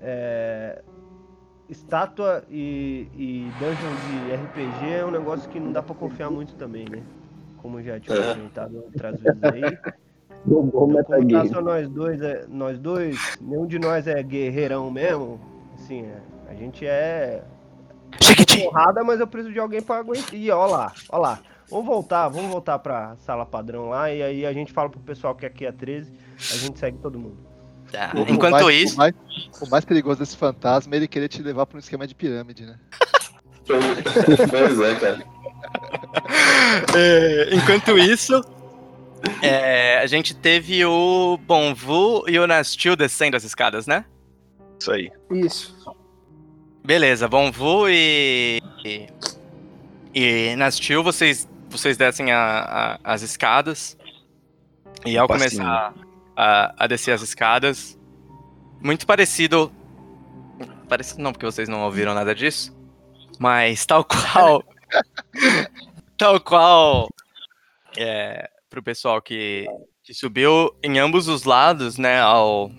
É... 0.00 0.82
Estátua 1.68 2.42
e, 2.50 3.06
e 3.14 3.50
dungeon 3.60 3.94
de 3.94 4.34
RPG 4.34 4.92
é 4.92 5.04
um 5.06 5.10
negócio 5.12 5.48
que 5.48 5.60
não 5.60 5.70
dá 5.70 5.80
pra 5.80 5.94
confiar 5.94 6.28
muito 6.28 6.54
também, 6.56 6.84
né? 6.88 7.00
Como 7.58 7.80
já 7.80 8.00
tinha 8.00 8.16
É. 8.16 8.34
comentado 8.34 8.76
outras 8.76 9.20
vezes 9.20 9.42
aí. 9.44 9.78
Bom, 10.44 10.62
bom 10.62 10.70
Como 10.70 11.04
tá 11.04 11.46
só 11.46 11.60
nós 11.60 11.88
dois, 11.88 12.20
é, 12.22 12.44
nós 12.48 12.78
dois, 12.78 13.36
nenhum 13.40 13.66
de 13.66 13.78
nós 13.78 14.06
é 14.08 14.20
guerreirão 14.22 14.90
mesmo. 14.90 15.38
Assim, 15.74 16.02
é, 16.02 16.18
a 16.48 16.54
gente 16.54 16.84
é 16.84 17.44
Chiquitinho! 18.20 18.64
porrada, 18.70 19.04
mas 19.04 19.20
eu 19.20 19.26
preciso 19.28 19.52
de 19.52 19.60
alguém 19.60 19.80
pra 19.82 19.98
aguentar. 19.98 20.34
E 20.34 20.50
ó 20.50 20.66
lá, 20.66 20.92
ó 21.08 21.18
lá. 21.18 21.40
Vamos 21.70 21.86
voltar, 21.86 22.26
vamos 22.28 22.50
voltar 22.50 22.80
pra 22.80 23.14
sala 23.18 23.46
padrão 23.46 23.90
lá 23.90 24.12
e 24.12 24.20
aí 24.22 24.44
a 24.46 24.52
gente 24.52 24.72
fala 24.72 24.88
pro 24.90 24.98
pessoal 24.98 25.36
que 25.36 25.46
aqui 25.46 25.64
é 25.64 25.70
13, 25.70 26.12
a 26.52 26.56
gente 26.56 26.78
segue 26.78 26.98
todo 26.98 27.18
mundo. 27.18 27.36
Tá, 27.92 28.12
O- 28.14 28.20
o 28.22 28.30
Enquanto 28.30 28.52
mais- 28.64 28.76
isso, 28.76 28.94
O 28.94 28.98
mais, 28.98 29.14
o 29.62 29.66
mais 29.68 29.84
perigoso 29.84 30.20
desse 30.20 30.36
fantasma 30.36 30.94
é 30.94 30.96
ele 30.98 31.08
querer 31.08 31.28
te 31.28 31.42
levar 31.42 31.66
pra 31.66 31.76
um 31.76 31.80
esquema 31.80 32.06
de 32.06 32.14
pirâmide, 32.14 32.64
né? 32.66 32.78
pois 33.66 34.80
é, 34.80 34.94
cara. 34.96 35.24
é, 36.96 37.54
enquanto 37.54 37.98
isso, 37.98 38.40
é, 39.42 39.98
a 39.98 40.06
gente 40.06 40.34
teve 40.34 40.84
o 40.84 41.36
Bonvu 41.38 42.24
e 42.28 42.38
o 42.38 42.46
Nastil 42.46 42.96
descendo 42.96 43.36
as 43.36 43.44
escadas, 43.44 43.86
né? 43.86 44.04
Isso 44.78 44.90
aí. 44.92 45.10
Isso. 45.30 45.76
Beleza, 46.84 47.28
Bonvu 47.28 47.88
e. 47.88 48.60
e, 48.84 49.06
e 50.14 50.56
Nastil, 50.56 51.02
vocês, 51.02 51.48
vocês 51.68 51.96
descem 51.96 52.32
a- 52.32 52.98
a- 53.04 53.12
as 53.14 53.22
escadas. 53.22 53.96
E 55.04 55.16
ao 55.16 55.26
Passinho. 55.28 55.50
começar 55.62 55.94
a, 56.40 56.74
a 56.78 56.86
descer 56.86 57.12
as 57.12 57.20
escadas, 57.20 57.98
muito 58.80 59.06
parecido. 59.06 59.70
Parecido 60.88 61.22
não, 61.22 61.32
porque 61.32 61.44
vocês 61.44 61.68
não 61.68 61.82
ouviram 61.82 62.14
nada 62.14 62.34
disso. 62.34 62.74
Mas 63.38 63.84
tal 63.84 64.02
qual. 64.02 64.64
tal 66.16 66.40
qual. 66.40 67.08
É, 67.96 68.48
pro 68.70 68.82
pessoal 68.82 69.20
que, 69.20 69.66
que 70.02 70.14
subiu 70.14 70.74
em 70.82 70.98
ambos 70.98 71.28
os 71.28 71.44
lados, 71.44 71.98
né? 71.98 72.20
Ao. 72.20 72.70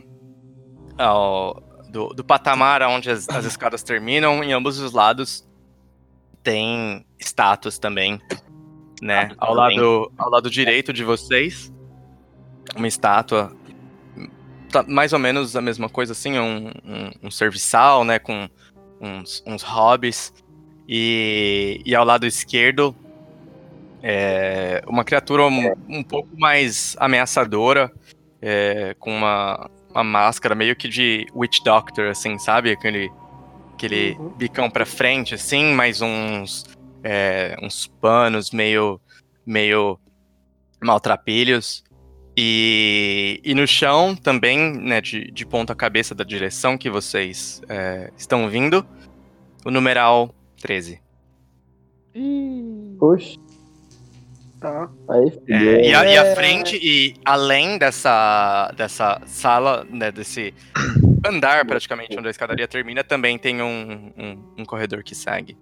ao 0.98 1.70
do, 1.88 2.08
do 2.08 2.24
patamar 2.24 2.82
onde 2.84 3.12
as, 3.12 3.28
as 3.28 3.44
escadas 3.44 3.84
terminam, 3.84 4.42
em 4.42 4.54
ambos 4.54 4.80
os 4.80 4.94
lados 4.94 5.46
tem 6.42 7.06
estátuas 7.20 7.78
também, 7.78 8.20
né? 9.02 9.30
Ao 9.38 9.54
lado, 9.54 10.10
ao 10.18 10.30
lado 10.30 10.50
direito 10.50 10.94
de 10.94 11.04
vocês, 11.04 11.70
uma 12.76 12.88
estátua, 12.88 13.56
tá 14.72 14.84
mais 14.84 15.14
ou 15.14 15.20
menos 15.20 15.56
a 15.56 15.62
mesma 15.62 15.90
coisa 15.90 16.14
assim, 16.14 16.40
um, 16.40 16.68
um, 16.68 17.12
um 17.24 17.32
serviçal, 17.32 18.04
né? 18.04 18.20
Com 18.20 18.50
uns, 19.00 19.44
uns 19.46 19.62
hobbies. 19.64 20.34
E, 20.88 21.82
e 21.86 21.96
ao 21.96 22.04
lado 22.04 22.26
esquerdo, 22.26 22.96
é, 24.04 24.82
uma 24.88 25.04
criatura 25.04 25.44
um, 25.44 25.74
um 25.88 26.04
pouco 26.04 26.30
mais 26.38 26.96
ameaçadora, 27.00 27.92
é, 28.42 28.96
com 29.00 29.16
uma, 29.16 29.70
uma 29.90 30.04
máscara 30.04 30.56
meio 30.56 30.76
que 30.76 30.88
de 30.88 31.26
Witch 31.36 31.60
Doctor, 31.64 32.08
assim, 32.08 32.38
sabe? 32.40 32.72
Aquele, 32.72 33.10
aquele 33.76 34.16
Uhum. 34.20 34.30
bicão 34.30 34.70
pra 34.70 34.86
frente, 34.86 35.36
assim, 35.36 35.74
mais 35.74 36.02
uns, 36.02 36.66
é, 37.04 37.56
uns 37.62 37.88
panos 38.02 38.52
meio, 38.52 39.00
meio 39.46 40.00
maltrapilhos. 40.82 41.84
E, 42.36 43.42
e 43.44 43.54
no 43.54 43.68
chão 43.68 44.16
também, 44.16 44.74
né, 44.78 45.02
de, 45.02 45.30
de 45.32 45.46
ponta 45.46 45.76
cabeça 45.76 46.16
da 46.16 46.24
direção 46.24 46.78
que 46.78 46.90
vocês 46.90 47.62
é, 47.68 48.10
estão 48.18 48.50
vindo, 48.50 48.86
o 49.66 49.72
numeral 49.72 50.34
13. 50.62 51.02
Oxe, 53.00 53.38
Tá. 54.60 54.88
aí. 55.10 55.40
É, 55.50 55.90
e, 55.90 55.94
a, 55.96 56.06
e 56.06 56.16
É. 56.16 56.36
frente, 56.36 56.80
e 56.82 57.16
além 57.26 57.80
dessa, 57.80 58.72
dessa 58.78 59.20
sala, 59.26 59.86
né, 59.90 60.12
desse 60.12 60.54
andar 61.26 61.66
praticamente 61.66 62.18
onde 62.18 62.28
a 62.28 62.32
escadaria 62.32 62.68
termina, 62.68 63.04
também 63.04 63.40
tem 63.40 63.62
um, 63.62 64.12
um, 64.16 64.38
um 64.60 64.66
corredor 64.66 65.04
que 65.04 65.16
segue. 65.16 65.58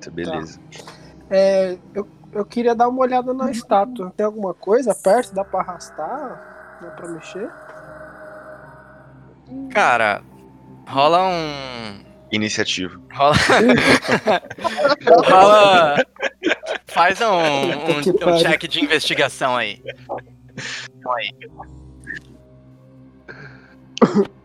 Tá, 0.00 0.10
Beleza. 0.10 0.60
É, 1.30 1.78
eu, 1.94 2.08
eu 2.32 2.44
queria 2.44 2.74
dar 2.74 2.88
uma 2.88 3.00
olhada 3.00 3.32
na 3.32 3.50
estátua. 3.50 4.12
Tem 4.16 4.26
alguma 4.26 4.54
coisa 4.54 4.94
perto? 4.94 5.34
Dá 5.34 5.44
pra 5.44 5.60
arrastar? 5.60 6.78
Dá 6.80 6.90
pra 6.90 7.08
mexer? 7.08 7.50
Cara, 9.70 10.22
rola 10.86 11.28
um. 11.28 12.06
Iniciativa. 12.30 13.00
Rola. 13.12 13.34
rola. 15.30 15.96
Faz 16.86 17.20
um, 17.20 17.24
um, 17.24 18.34
um 18.34 18.38
check 18.38 18.68
de 18.68 18.84
investigação 18.84 19.56
aí. 19.56 19.82
aí. 21.06 21.30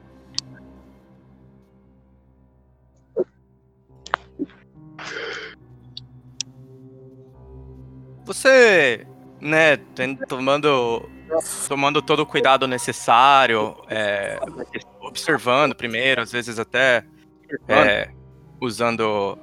Você, 8.25 9.05
né, 9.39 9.77
tomando 10.27 11.09
tomando 11.67 12.01
todo 12.01 12.21
o 12.21 12.25
cuidado 12.25 12.67
necessário, 12.67 13.75
é, 13.89 14.39
observando 15.01 15.75
primeiro, 15.75 16.21
às 16.21 16.31
vezes 16.31 16.59
até 16.59 17.03
é, 17.67 18.09
usando 18.61 19.37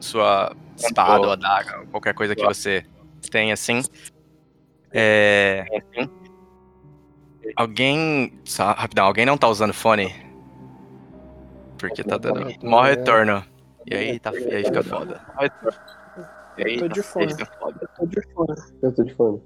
sua 0.00 0.54
espada 0.76 1.26
ou 1.26 1.32
adaga, 1.32 1.86
qualquer 1.90 2.14
coisa 2.14 2.34
que 2.34 2.44
você 2.44 2.84
tem 3.30 3.52
assim. 3.52 3.82
É, 4.92 5.64
alguém. 7.56 8.32
Só, 8.44 8.72
rapidão, 8.72 9.06
alguém 9.06 9.26
não 9.26 9.38
tá 9.38 9.48
usando 9.48 9.72
fone? 9.72 10.14
Porque 11.78 12.04
tá 12.04 12.16
dando. 12.16 12.52
Mó 12.62 12.82
retorno. 12.82 13.44
E 13.86 13.94
aí, 13.94 14.18
tá, 14.20 14.32
e 14.32 14.54
aí 14.54 14.64
fica 14.64 14.82
foda. 14.82 15.20
E 16.58 16.64
aí, 16.66 16.74
Eu 16.74 16.80
tô 16.80 16.88
de 16.88 17.02
tá- 17.02 17.08
fone. 17.08 17.26
e. 17.32 17.40
Eu 17.42 17.88
tô 17.96 18.06
de 18.06 18.22
fone. 18.34 18.54
Eu 18.82 18.92
tô 18.92 19.04
de 19.04 19.14
fone. 19.14 19.42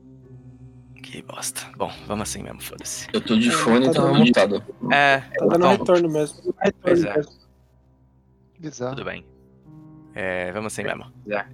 Que 1.03 1.23
bosta. 1.23 1.63
Bom, 1.77 1.91
vamos 2.07 2.29
assim 2.29 2.43
mesmo, 2.43 2.61
foda-se. 2.61 3.07
Eu 3.13 3.21
tô 3.21 3.37
de 3.37 3.51
fone, 3.51 3.85
Tá 3.85 3.91
então 3.91 4.13
dando- 4.13 4.19
mutado. 4.25 4.65
É, 4.93 5.19
Tá 5.39 5.47
dando 5.47 5.67
retorno 5.69 6.09
mesmo. 6.11 6.55
Pois 6.83 7.05
é. 7.05 7.21
Bizarro. 8.59 8.97
tudo 8.97 9.05
bem. 9.05 9.25
É, 10.15 10.51
vamos 10.53 10.73
assim 10.73 10.83
mesmo. 10.83 11.05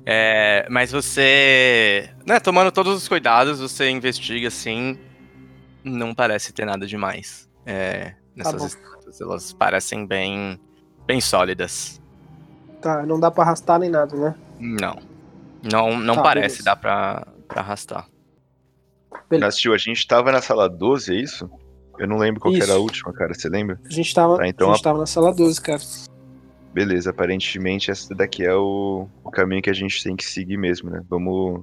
É, 0.06 0.66
mas 0.70 0.92
você. 0.92 2.08
Né, 2.24 2.38
tomando 2.38 2.70
todos 2.70 2.94
os 2.96 3.08
cuidados, 3.08 3.58
você 3.60 3.90
investiga 3.90 4.48
assim. 4.48 4.96
Não 5.84 6.14
parece 6.14 6.52
ter 6.52 6.64
nada 6.64 6.86
demais. 6.86 7.50
É, 7.66 8.14
nessas 8.36 8.54
bom. 8.60 8.66
estátuas. 8.66 9.20
Elas 9.20 9.52
parecem 9.52 10.06
bem. 10.06 10.58
bem 11.06 11.20
sólidas. 11.20 12.00
Tá, 12.80 13.04
não 13.04 13.18
dá 13.18 13.30
pra 13.30 13.42
arrastar 13.44 13.78
nem 13.80 13.90
nada, 13.90 14.16
né? 14.16 14.34
Não. 14.60 14.96
Não, 15.62 15.98
não 15.98 16.16
Tá, 16.16 16.22
parece 16.22 16.56
beleza. 16.56 16.64
dar 16.64 16.76
pra, 16.76 17.26
pra 17.48 17.60
arrastar. 17.60 18.06
Beleza. 19.28 19.56
A 19.72 19.78
gente 19.78 20.06
tava 20.06 20.32
na 20.32 20.40
sala 20.42 20.68
12, 20.68 21.12
é 21.14 21.20
isso? 21.20 21.50
Eu 21.98 22.08
não 22.08 22.16
lembro 22.18 22.40
qual 22.40 22.52
que 22.52 22.62
era 22.62 22.72
a 22.74 22.78
última, 22.78 23.12
cara. 23.12 23.32
Você 23.34 23.48
lembra? 23.48 23.78
A 23.84 23.92
gente 23.92 24.12
tava, 24.14 24.36
Tá, 24.38 24.48
então 24.48 24.70
a 24.70 24.74
gente 24.74 24.82
tava 24.82 24.98
na 24.98 25.06
sala 25.06 25.32
12, 25.34 25.60
cara. 25.60 25.80
Beleza, 26.72 27.10
aparentemente 27.10 27.90
essa 27.90 28.14
daqui 28.14 28.44
é 28.44 28.54
o, 28.54 29.06
o 29.22 29.30
caminho 29.30 29.60
que 29.62 29.68
a 29.70 29.74
gente 29.74 30.02
tem 30.02 30.16
que 30.16 30.24
seguir 30.24 30.56
mesmo, 30.56 30.90
né? 30.90 31.02
Vamos. 31.08 31.62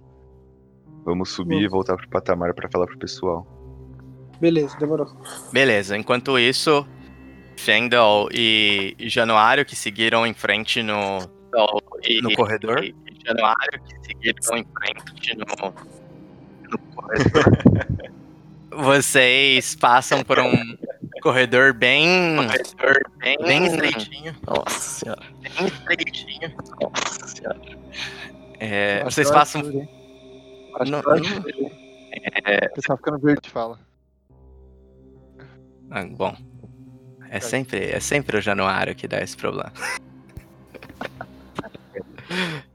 Vamos 1.03 1.29
subir 1.31 1.55
e 1.55 1.59
Vamos. 1.61 1.71
voltar 1.71 1.95
pro 1.97 2.07
patamar 2.09 2.53
pra 2.53 2.69
falar 2.69 2.85
pro 2.85 2.97
pessoal. 2.99 3.47
Beleza, 4.39 4.77
demorou. 4.77 5.07
Beleza, 5.51 5.97
enquanto 5.97 6.37
isso, 6.37 6.85
Fendel 7.57 8.29
e, 8.31 8.95
e 8.99 9.09
Januário, 9.09 9.65
que 9.65 9.75
seguiram 9.75 10.25
em 10.27 10.33
frente 10.33 10.83
no, 10.83 11.19
no 12.21 12.35
corredor. 12.35 12.83
Januário, 13.29 13.81
que 13.83 13.95
seguiram 14.07 14.57
em 14.57 14.65
frente 14.65 15.37
no, 15.37 15.45
no 16.69 16.77
corredor. 16.95 17.99
Vocês 18.71 19.75
passam 19.75 20.23
por 20.23 20.39
um 20.39 20.77
corredor 21.21 21.73
bem. 21.73 22.07
bem, 23.45 23.65
estreitinho. 23.65 24.35
Nossa 24.47 24.79
senhora. 24.79 25.21
Bem 25.57 25.67
estreitinho. 25.67 26.53
Nossa 26.81 27.27
senhora. 27.27 27.59
É, 28.59 29.03
vocês 29.03 29.29
passam. 29.29 29.61
acho 29.61 30.91
Não- 30.91 31.01
que 31.01 31.07
eu 31.07 31.13
acho 31.13 31.41
que- 31.43 31.69
O 32.65 32.73
pessoal 32.75 32.97
ficando 32.97 33.19
verde 33.19 33.49
fala. 33.49 33.79
Ah, 35.91 36.03
bom. 36.05 36.35
É 37.31 37.39
sempre, 37.39 37.85
é 37.91 37.99
sempre 37.99 38.37
o 38.37 38.41
Januário 38.41 38.95
que 38.95 39.07
dá 39.07 39.21
esse 39.21 39.37
problema. 39.37 39.71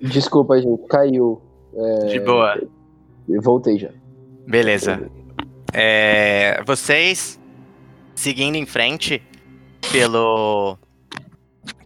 Desculpa, 0.00 0.60
gente, 0.60 0.86
caiu. 0.88 1.42
De 2.08 2.20
boa. 2.20 2.60
Eu 3.28 3.42
voltei 3.42 3.78
já. 3.78 3.90
Beleza. 4.46 5.10
É, 5.72 6.62
vocês 6.64 7.38
seguindo 8.14 8.56
em 8.56 8.66
frente 8.66 9.22
pelo 9.92 10.76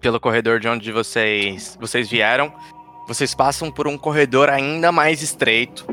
pelo 0.01 0.19
corredor 0.19 0.61
de 0.61 0.69
onde 0.69 0.91
vocês 0.93 1.77
vocês 1.81 2.09
vieram, 2.09 2.53
vocês 3.07 3.35
passam 3.35 3.71
por 3.71 3.87
um 3.87 3.99
corredor 3.99 4.49
ainda 4.49 4.91
mais 4.93 5.23
estreito, 5.23 5.87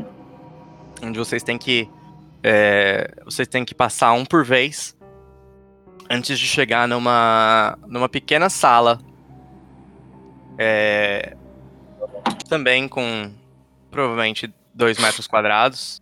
onde 1.04 1.18
vocês 1.18 1.44
têm 1.44 1.58
que 1.58 1.90
é, 2.44 3.12
vocês 3.26 3.48
têm 3.48 3.66
que 3.66 3.76
passar 3.76 4.14
um 4.14 4.24
por 4.24 4.46
vez 4.46 4.96
antes 6.10 6.40
de 6.40 6.46
chegar 6.46 6.88
numa 6.88 7.78
numa 7.88 8.08
pequena 8.08 8.50
sala, 8.50 9.00
é, 10.58 11.36
também 12.50 12.88
com 12.88 13.32
provavelmente 13.92 14.54
dois 14.74 14.98
metros 15.00 15.28
quadrados. 15.28 16.02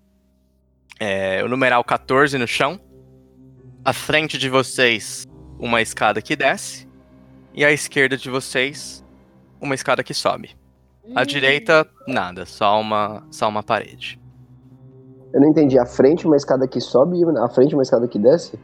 É, 1.00 1.44
o 1.44 1.48
numeral 1.48 1.84
14 1.84 2.38
no 2.38 2.48
chão. 2.48 2.80
À 3.86 3.94
frente 3.94 4.38
de 4.38 4.50
vocês, 4.50 5.26
uma 5.60 5.82
escada 5.82 6.22
que 6.22 6.36
desce. 6.36 6.88
E 7.54 7.64
à 7.64 7.72
esquerda 7.72 8.18
de 8.18 8.30
vocês, 8.30 9.04
uma 9.60 9.76
escada 9.76 10.04
que 10.04 10.14
sobe. 10.14 10.56
À 11.16 11.24
direita, 11.24 11.88
nada, 12.08 12.46
só 12.46 12.80
uma, 12.80 13.26
só 13.32 13.48
uma 13.48 13.64
parede. 13.64 14.20
Eu 15.34 15.42
não 15.42 15.50
entendi. 15.50 15.78
A 15.78 15.86
frente 15.86 16.26
uma 16.26 16.36
escada 16.36 16.68
que 16.68 16.80
sobe 16.82 17.18
e 17.18 17.24
a 17.40 17.50
frente 17.50 17.74
uma 17.74 17.84
escada 17.84 18.08
que 18.08 18.20
desce? 18.20 18.60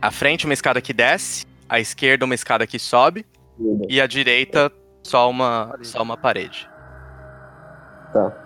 À 0.00 0.10
frente, 0.10 0.44
uma 0.44 0.54
escada 0.54 0.80
que 0.80 0.92
desce. 0.92 1.44
À 1.68 1.80
esquerda, 1.80 2.24
uma 2.24 2.34
escada 2.34 2.66
que 2.66 2.78
sobe. 2.78 3.26
E 3.88 4.00
à 4.00 4.06
direita, 4.06 4.70
só 5.02 5.28
uma, 5.28 5.76
só 5.82 6.02
uma 6.02 6.16
parede. 6.16 6.68
Tá. 8.12 8.44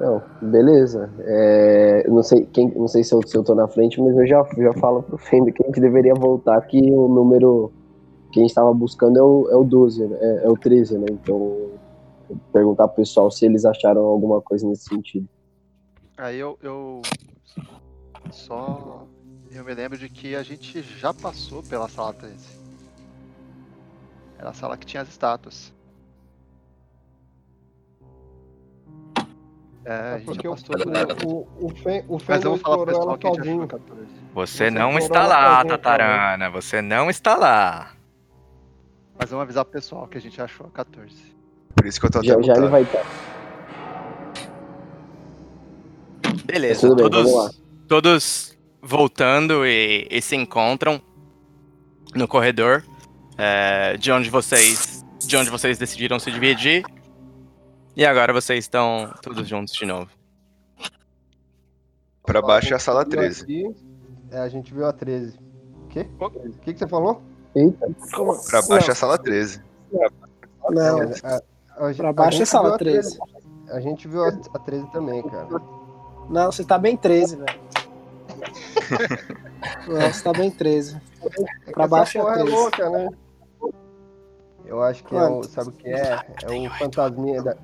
Não, 0.00 0.22
beleza. 0.42 1.10
É, 1.20 2.06
não 2.08 2.22
sei 2.22 2.44
quem, 2.46 2.70
não 2.74 2.86
sei 2.86 3.02
se 3.02 3.14
eu, 3.14 3.26
se 3.26 3.36
eu 3.36 3.42
tô 3.42 3.54
na 3.54 3.66
frente, 3.66 4.00
mas 4.00 4.16
eu 4.16 4.26
já, 4.26 4.46
já 4.58 4.72
falo 4.74 5.02
pro 5.02 5.16
Fender 5.16 5.54
que 5.54 5.62
a 5.62 5.66
gente 5.66 5.80
deveria 5.80 6.14
voltar, 6.14 6.60
que 6.62 6.78
o 6.92 7.08
número 7.08 7.72
que 8.30 8.40
a 8.40 8.42
gente 8.42 8.54
tava 8.54 8.72
buscando 8.74 9.18
é 9.18 9.22
o, 9.22 9.48
é 9.50 9.56
o 9.56 9.64
12, 9.64 10.06
né? 10.06 10.18
é, 10.20 10.46
é 10.46 10.48
o 10.50 10.54
13, 10.54 10.98
né? 10.98 11.06
Então, 11.10 11.70
perguntar 12.52 12.88
pro 12.88 12.96
pessoal 12.96 13.30
se 13.30 13.46
eles 13.46 13.64
acharam 13.64 14.02
alguma 14.02 14.42
coisa 14.42 14.68
nesse 14.68 14.84
sentido. 14.84 15.26
Aí 16.18 16.38
eu, 16.38 16.58
eu 16.62 17.00
só 18.30 19.06
eu 19.50 19.64
me 19.64 19.72
lembro 19.72 19.96
de 19.96 20.08
que 20.08 20.34
a 20.34 20.42
gente 20.42 20.82
já 20.82 21.14
passou 21.14 21.62
pela 21.62 21.88
sala 21.88 22.12
13. 22.12 22.36
Era 24.38 24.50
a 24.50 24.52
sala 24.52 24.76
que 24.76 24.84
tinha 24.84 25.02
as 25.02 25.08
estátuas. 25.08 25.72
É, 29.86 30.14
a 30.14 30.18
gente 30.18 30.26
Porque 30.26 30.48
o, 30.48 30.52
o, 30.52 31.66
o, 31.66 31.68
Fen, 31.70 32.04
o 32.08 32.14
Mas 32.14 32.22
Fender 32.24 32.44
eu 32.44 32.50
vou 32.50 32.58
falar 32.58 32.78
pro 32.78 32.86
explorou 32.86 32.86
pessoal 32.86 33.08
ela 33.08 33.18
que 33.18 33.26
a 33.26 33.30
gente 33.30 33.40
achou 33.40 33.54
sozinho. 33.54 33.68
14. 33.68 34.00
Você 34.34 34.64
Você 34.64 34.70
não 34.70 34.98
está 34.98 35.26
lá, 35.26 35.64
Tatarana. 35.64 36.50
Você 36.50 36.82
não 36.82 37.08
está 37.08 37.36
lá. 37.36 37.92
Mas 39.16 39.30
vamos 39.30 39.44
avisar 39.44 39.64
pro 39.64 39.72
pessoal 39.72 40.08
que 40.08 40.18
a 40.18 40.20
gente 40.20 40.42
achou 40.42 40.66
a 40.66 40.70
14. 40.70 41.14
Por 41.76 41.86
isso 41.86 42.00
que 42.00 42.06
eu 42.06 42.10
tô 42.10 42.18
até 42.18 42.26
Já, 42.26 42.42
já 42.42 42.54
ele 42.56 42.66
vai 42.66 42.82
estar. 42.82 43.06
Beleza, 46.44 46.88
Tudo 46.88 46.96
bem, 46.96 47.10
todos, 47.10 47.62
todos 47.86 48.58
voltando 48.82 49.64
e, 49.64 50.08
e 50.10 50.20
se 50.20 50.34
encontram 50.34 51.00
no 52.12 52.26
corredor 52.26 52.82
é, 53.38 53.96
de 53.96 54.10
onde 54.10 54.30
vocês 54.30 55.04
de 55.24 55.36
onde 55.36 55.50
vocês 55.50 55.78
decidiram 55.78 56.18
se 56.18 56.30
dividir. 56.30 56.84
E 57.96 58.04
agora 58.04 58.32
vocês 58.32 58.64
estão 58.64 59.12
todos 59.22 59.48
juntos 59.48 59.72
de 59.74 59.86
novo. 59.86 60.10
Pra 62.24 62.42
baixo 62.42 62.72
é 62.72 62.76
a 62.76 62.78
sala 62.78 63.04
viu 63.04 63.12
13. 63.12 63.42
aqui- 63.42 63.76
é, 64.30 64.38
a 64.40 64.48
gente 64.48 64.74
viu 64.74 64.84
a 64.86 64.92
13. 64.92 65.38
O 65.84 65.88
quê? 65.88 66.06
O 66.20 66.30
que, 66.60 66.72
que 66.74 66.78
você 66.78 66.86
falou? 66.88 67.22
Eita, 67.54 67.86
Como- 68.14 68.36
Pra 68.44 68.60
baixo 68.62 68.90
é 68.90 68.92
a 68.92 68.94
sala 68.96 69.16
13. 69.18 69.62
não, 70.70 71.02
É, 71.02 71.04
a- 71.22 71.42
a 71.78 71.88
gente- 71.92 71.96
pra 71.98 72.10
a 72.10 72.12
baixo 72.12 72.36
é 72.36 72.38
gente 72.40 72.48
sala 72.48 72.66
viu 72.68 72.74
a 72.74 72.78
13. 72.78 73.18
A 73.70 73.80
gente 73.80 74.08
viu 74.08 74.24
a, 74.24 74.28
a 74.28 74.58
13 74.58 74.90
também, 74.92 75.22
cara. 75.22 75.48
Não, 76.28 76.52
você 76.52 76.64
tá 76.64 76.76
bem 76.78 76.96
13, 76.96 77.36
velho. 77.36 77.60
Não, 79.88 80.12
você 80.12 80.22
tá 80.22 80.32
bem 80.32 80.50
13. 80.50 81.00
Pra 81.72 81.84
Essa 81.84 81.88
baixo 81.88 82.18
é 82.18 82.20
porra 82.20 82.34
13. 82.34 82.50
louca, 82.50 82.90
né? 82.90 83.08
Eu 84.66 84.82
acho 84.82 85.04
que 85.04 85.14
é 85.14 85.24
o. 85.24 85.34
Quanto? 85.36 85.48
Sabe 85.48 85.68
o 85.68 85.72
que 85.72 85.88
é? 85.88 86.18
É 86.42 86.50
o 86.50 86.70
fantasminha 86.74 87.40
da. 87.42 87.56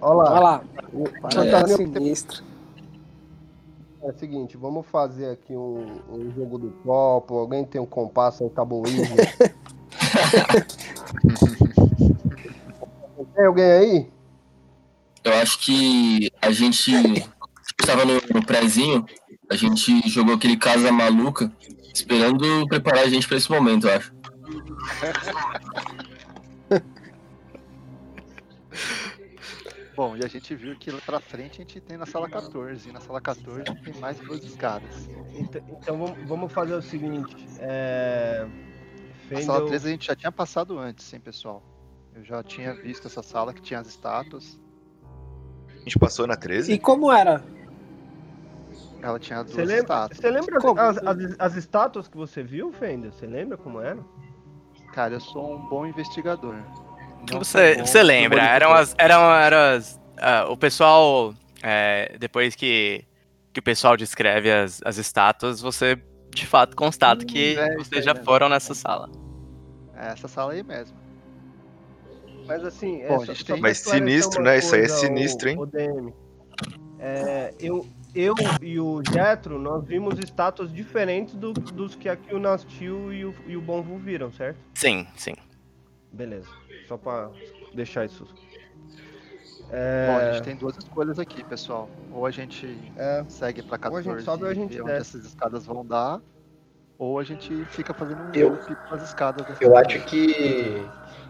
Olha 0.00 0.14
lá. 0.14 0.32
Olha 0.32 0.40
lá. 0.40 0.64
O 0.92 1.04
Tá 1.04 1.30
fantasminha 1.30 1.92
sinistro. 1.92 2.42
é 4.02 4.10
o 4.10 4.18
seguinte, 4.18 4.56
vamos 4.56 4.84
fazer 4.88 5.30
aqui 5.30 5.54
um, 5.54 6.00
um 6.10 6.32
jogo 6.32 6.58
do 6.58 6.70
copo. 6.84 7.38
Alguém 7.38 7.64
tem 7.64 7.80
um 7.80 7.86
compasso, 7.86 8.44
um 8.44 8.48
tabuísmo. 8.48 9.14
tem 13.34 13.46
alguém 13.46 13.72
aí? 13.72 14.10
Eu 15.24 15.32
acho 15.34 15.60
que 15.60 16.30
a 16.42 16.50
gente 16.50 16.90
estava 17.80 18.04
no, 18.04 18.14
no 18.34 18.44
prézinho, 18.44 19.06
a 19.48 19.54
gente 19.54 20.08
jogou 20.08 20.34
aquele 20.34 20.56
casa 20.56 20.90
maluca, 20.90 21.50
esperando 21.94 22.66
preparar 22.66 23.04
a 23.04 23.08
gente 23.08 23.28
pra 23.28 23.36
esse 23.36 23.48
momento, 23.50 23.86
eu 23.86 23.96
acho. 23.96 24.12
Bom, 30.02 30.16
e 30.16 30.24
a 30.24 30.26
gente 30.26 30.52
viu 30.56 30.74
que 30.74 30.90
lá 30.90 30.98
pra 31.06 31.20
frente 31.20 31.62
a 31.62 31.64
gente 31.64 31.80
tem 31.80 31.96
na 31.96 32.04
sala 32.06 32.28
14. 32.28 32.88
E 32.88 32.92
na 32.92 32.98
sala 32.98 33.20
14 33.20 33.62
tem 33.84 33.94
mais 34.00 34.18
duas 34.18 34.42
escadas. 34.42 35.08
Então, 35.32 35.62
então 35.80 36.16
vamos, 36.26 36.52
fazer 36.52 36.74
o 36.74 36.82
seguinte. 36.82 37.36
É... 37.60 38.44
A 39.32 39.42
sala 39.42 39.64
13 39.64 39.86
a 39.86 39.90
gente 39.92 40.06
já 40.08 40.16
tinha 40.16 40.32
passado 40.32 40.76
antes, 40.76 41.12
hein, 41.12 41.20
pessoal? 41.20 41.62
Eu 42.16 42.24
já 42.24 42.42
tinha 42.42 42.74
visto 42.74 43.06
essa 43.06 43.22
sala 43.22 43.54
que 43.54 43.62
tinha 43.62 43.78
as 43.78 43.86
estátuas. 43.86 44.60
A 45.68 45.78
gente 45.84 45.96
passou 46.00 46.26
na 46.26 46.34
13? 46.34 46.72
E 46.72 46.80
como 46.80 47.12
era? 47.12 47.40
Ela 49.00 49.20
tinha 49.20 49.44
duas 49.44 49.54
Você 49.54 49.64
lembra, 49.64 49.82
estátuas. 49.82 50.18
você 50.18 50.30
lembra 50.30 50.58
Como? 50.58 50.80
as, 50.80 50.98
as, 50.98 51.16
as 51.38 51.56
estátuas 51.56 52.08
que 52.08 52.16
você 52.16 52.42
viu, 52.42 52.72
Fender? 52.72 53.12
Você 53.12 53.24
lembra 53.28 53.56
como 53.56 53.80
era? 53.80 54.04
Cara, 54.92 55.14
eu 55.14 55.20
sou 55.20 55.54
um 55.54 55.68
bom 55.68 55.86
investigador. 55.86 56.56
Você, 57.30 57.76
bom 57.76 57.86
você 57.86 58.02
lembra, 58.02 58.42
eram 58.42 58.72
as. 58.72 58.94
Eram, 58.98 59.34
eram 59.34 59.76
as 59.76 60.00
ah, 60.18 60.46
o 60.48 60.56
pessoal. 60.56 61.34
é, 61.62 62.16
depois 62.18 62.54
que, 62.54 63.04
que 63.52 63.60
o 63.60 63.62
pessoal 63.62 63.96
descreve 63.96 64.50
as, 64.52 64.80
as 64.84 64.98
estátuas, 64.98 65.60
você 65.60 65.98
de 66.34 66.46
fato 66.46 66.74
constata 66.76 67.24
que 67.24 67.56
é, 67.58 67.74
vocês 67.76 67.98
aí 67.98 68.02
já 68.02 68.14
foram 68.24 68.48
nessa 68.48 68.74
sala. 68.74 69.08
É 69.96 70.08
essa 70.08 70.26
sala 70.28 70.52
aí 70.52 70.62
mesmo. 70.62 70.96
Mas 72.46 72.64
assim, 72.64 72.98
Bom, 73.06 73.20
é, 73.20 73.22
a 73.22 73.24
gente 73.26 73.44
só 73.46 73.52
tem- 73.54 73.62
Mas 73.62 73.78
sinistro, 73.78 74.42
né? 74.42 74.58
Isso 74.58 74.74
aí 74.74 74.82
é 74.82 74.86
coisa, 74.86 75.00
sinistro, 75.00 75.48
hein? 75.48 75.58
o 75.58 75.66
DM. 75.66 76.14
É, 76.98 77.54
eu, 77.60 77.86
eu 78.14 78.34
e 78.60 78.78
o 78.80 79.02
Jetro, 79.02 79.58
nós 79.58 79.84
vimos 79.84 80.18
estátuas 80.18 80.72
diferentes 80.72 81.34
do- 81.34 81.52
dos 81.52 81.94
que 81.94 82.08
aqui 82.08 82.34
o 82.34 82.38
Nastil 82.38 83.12
e 83.12 83.24
o, 83.24 83.34
e 83.46 83.56
o 83.56 83.60
Bonvu 83.60 83.96
viram, 83.98 84.32
certo? 84.32 84.58
Sim, 84.74 85.06
sim. 85.16 85.34
Beleza. 86.12 86.48
Só 86.86 86.96
pra 86.96 87.30
deixar 87.74 88.04
isso. 88.04 88.24
Bom, 88.24 90.16
a 90.18 90.22
É, 90.22 90.32
gente 90.34 90.44
tem 90.44 90.56
duas 90.56 90.76
escolhas 90.76 91.18
aqui, 91.18 91.42
pessoal. 91.42 91.88
Ou 92.12 92.26
a 92.26 92.30
gente 92.30 92.78
é, 92.96 93.24
segue 93.28 93.62
pra 93.62 93.76
Ou 93.76 93.78
14 93.80 94.08
a 94.10 94.12
gente 94.12 94.24
sobe 94.24 94.44
ou 94.44 94.50
a 94.50 94.54
gente 94.54 94.74
vê 94.74 94.82
onde 94.82 94.92
essas 94.92 95.24
escadas 95.24 95.64
vão 95.64 95.84
dar, 95.86 96.20
ou 96.98 97.18
a 97.18 97.24
gente 97.24 97.64
fica 97.66 97.94
fazendo 97.94 98.22
um 98.22 98.30
Eu- 98.34 98.50
loop 98.50 98.74
pelas 98.74 99.02
escadas. 99.02 99.58
Eu 99.60 99.74
acho 99.76 100.04
que, 100.04 100.86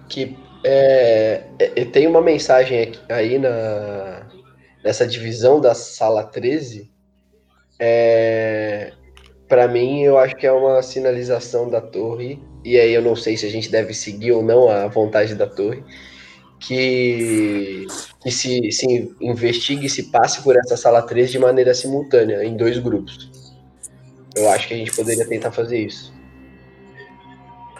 que 0.09 0.37
é, 0.65 1.45
é- 1.61 1.85
tem 1.85 2.09
uma 2.09 2.21
mensagem 2.21 2.83
aqui- 2.83 3.13
aí 3.13 3.39
na, 3.39 4.27
nessa 4.83 5.07
divisão 5.07 5.61
da 5.61 5.75
sala 5.75 6.25
13. 6.25 6.91
É, 7.79 8.93
para 9.49 9.69
mim, 9.69 10.03
eu 10.03 10.19
acho 10.19 10.35
que 10.37 10.47
é 10.47 10.53
uma 10.53 10.83
sinalização 10.83 11.69
da 11.71 11.81
torre. 11.81 12.43
E 12.65 12.79
aí 12.79 12.93
eu 12.95 13.03
não 13.03 13.17
sei 13.17 13.37
se 13.37 13.45
a 13.47 13.51
gente 13.51 13.71
deve 13.71 13.93
seguir 13.95 14.33
ou 14.33 14.43
não 14.43 14.69
a 14.69 14.87
vontade 14.89 15.35
da 15.35 15.47
torre. 15.47 15.83
Que, 16.61 17.87
que 18.23 18.31
se, 18.31 18.71
se 18.71 19.13
investigue 19.21 19.87
e 19.87 19.91
se 19.91 20.05
passe 20.13 20.43
por 20.43 20.57
essa 20.57 20.77
sala 20.77 21.03
13 21.03 21.33
de 21.33 21.39
maneira 21.41 21.75
simultânea, 21.75 22.45
em 22.45 22.57
dois 22.57 22.79
grupos. 22.79 23.53
Eu 24.37 24.49
acho 24.49 24.69
que 24.69 24.75
a 24.75 24.77
gente 24.77 24.95
poderia 24.95 25.27
tentar 25.27 25.51
fazer 25.51 25.79
isso. 25.79 26.15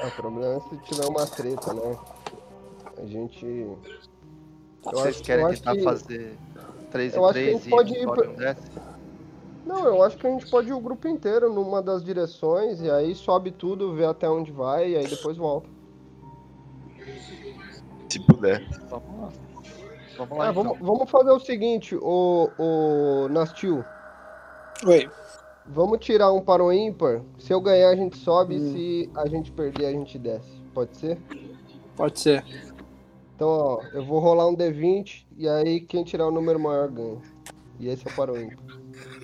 o 0.05 0.11
problema 0.11 0.57
é 0.57 0.61
se 0.69 0.77
tiver 0.85 1.07
uma 1.07 1.25
treta, 1.27 1.73
né? 1.75 1.97
A 3.01 3.07
gente. 3.07 3.47
Eu 3.47 3.79
Vocês 4.83 5.07
acho- 5.15 5.23
querem 5.23 5.45
eu 5.45 5.51
acho 5.51 5.63
tentar 5.63 5.77
que- 5.77 5.83
fazer 5.85 6.33
3 6.91 7.15
eu 7.15 7.23
e 7.23 7.25
acho 7.25 7.33
que 7.35 7.39
a 7.39 7.43
3 7.45 7.53
gente 7.59 7.67
e 7.67 7.71
pode 7.71 7.93
ir 7.95 8.05
pra-? 8.09 8.57
Não, 9.65 9.85
eu 9.87 10.03
acho 10.03 10.17
que 10.19 10.27
a 10.27 10.31
gente 10.31 10.49
pode 10.51 10.69
ir 10.69 10.73
o 10.73 10.81
grupo 10.81 11.07
inteiro 11.07 11.53
numa 11.53 11.81
das 11.81 12.03
direções 12.03 12.81
e 12.81 12.91
aí 12.91 13.15
sobe 13.15 13.51
tudo, 13.53 13.95
vê 13.95 14.05
até 14.05 14.29
onde 14.29 14.51
vai 14.51 14.91
e 14.91 14.97
aí 14.97 15.07
depois 15.07 15.37
volta. 15.37 15.69
Se 18.09 18.21
puder. 18.21 18.67
Vamos 18.89 19.21
lá. 19.21 19.29
Vamos 20.19 20.39
lá, 20.39 20.47
É, 20.47 20.51
então. 20.51 20.63
vamos, 20.65 20.79
vamos 20.81 21.11
fazer 21.11 21.31
o 21.31 21.41
seguinte, 21.41 21.97
o, 21.97 22.51
o 22.59 23.29
Nastil, 23.31 23.83
Oi. 24.87 25.09
vamos 25.67 25.99
tirar 26.01 26.31
um 26.33 26.41
para 26.43 26.63
o 26.63 26.73
ímpar. 26.73 27.23
Se 27.39 27.53
eu 27.53 27.61
ganhar, 27.61 27.89
a 27.91 27.97
gente 27.97 28.19
sobe, 28.19 28.57
Hum. 28.57 28.73
se 28.73 29.11
a 29.15 29.27
gente 29.27 29.51
perder, 29.53 29.87
a 29.87 29.93
gente 29.93 30.19
desce. 30.19 30.61
Pode 30.75 30.97
ser? 30.97 31.19
Pode 31.97 32.21
ser. 32.21 32.45
Então, 33.35 33.49
ó, 33.49 33.83
eu 33.95 34.05
vou 34.05 34.19
rolar 34.19 34.47
um 34.49 34.55
D20 34.57 35.25
e 35.37 35.49
aí 35.49 35.81
quem 35.81 36.05
tirar 36.05 36.27
o 36.27 36.31
número 36.31 36.61
maior 36.61 36.89
ganha. 36.91 37.19
E 37.81 37.89
esse 37.89 38.07
é 38.07 38.11
o 38.11 38.15
para 38.15 38.33
o 38.33 38.39
ímpar. 38.39 38.82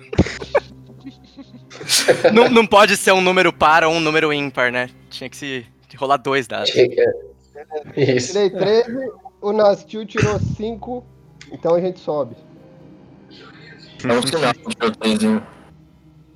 não, 2.33 2.49
não 2.49 2.65
pode 2.67 2.97
ser 2.97 3.11
um 3.11 3.21
número 3.21 3.53
par 3.53 3.83
ou 3.83 3.93
um 3.93 3.99
número 3.99 4.33
ímpar, 4.33 4.71
né? 4.71 4.89
Tinha 5.09 5.29
que 5.29 5.37
se 5.37 5.65
que 5.87 5.97
rolar 5.97 6.17
dois 6.17 6.47
dados. 6.47 6.71
Isso. 7.95 8.33
Tirei 8.33 8.49
13, 8.49 9.11
o 9.41 9.51
Nastil 9.51 10.05
tirou 10.05 10.39
5, 10.39 11.05
então 11.51 11.75
a 11.75 11.81
gente 11.81 11.99
sobe. 11.99 12.35
É 14.03 14.13
um 14.13 14.21
sinal 14.25 14.53
de 14.53 14.75
proteção. 14.75 15.43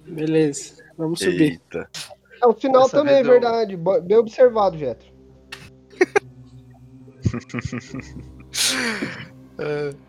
Beleza. 0.08 0.84
Vamos 0.98 1.20
subir. 1.20 1.54
Eita. 1.54 1.90
É, 2.42 2.48
o 2.48 2.54
final 2.54 2.90
também 2.90 3.16
é 3.16 3.24
verdade. 3.24 3.78
Bem 4.04 4.18
observado, 4.18 4.78
Jetro. 4.78 5.08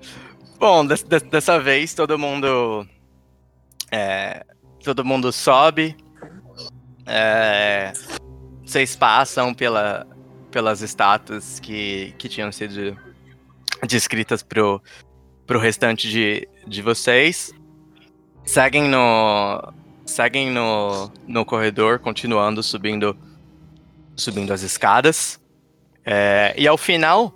Bom, 0.58 0.86
des- 0.86 1.02
des- 1.02 1.22
dessa 1.22 1.58
vez 1.58 1.94
todo 1.94 2.18
mundo. 2.18 2.86
É, 3.94 4.44
todo 4.82 5.04
mundo 5.04 5.30
sobe. 5.30 5.96
é, 7.06 7.92
vocês 8.64 8.96
passam 8.96 9.54
pela, 9.54 10.04
pelas 10.50 10.80
estátuas 10.80 11.60
que, 11.60 12.12
que 12.18 12.28
tinham 12.28 12.50
sido 12.50 12.98
descritas 13.86 14.42
pro, 14.42 14.82
pro 15.46 15.60
restante 15.60 16.10
de, 16.10 16.48
de 16.66 16.82
vocês. 16.82 17.52
Seguem 18.44 18.88
no. 18.88 19.72
Seguem 20.04 20.50
no, 20.50 21.10
no 21.26 21.46
corredor, 21.46 21.98
continuando 21.98 22.62
subindo, 22.62 23.16
subindo 24.16 24.52
as 24.52 24.62
escadas. 24.62 25.40
É, 26.04 26.52
e 26.58 26.68
ao 26.68 26.76
final 26.76 27.32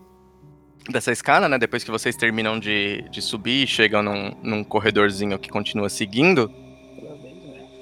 dessa 0.88 1.12
escada, 1.12 1.48
né? 1.48 1.58
Depois 1.58 1.84
que 1.84 1.90
vocês 1.90 2.16
terminam 2.16 2.58
de, 2.58 3.04
de 3.10 3.20
subir 3.20 3.64
e 3.64 3.66
chegam 3.66 4.02
num, 4.02 4.32
num 4.42 4.64
corredorzinho 4.64 5.38
que 5.38 5.48
continua 5.48 5.88
seguindo, 5.88 6.50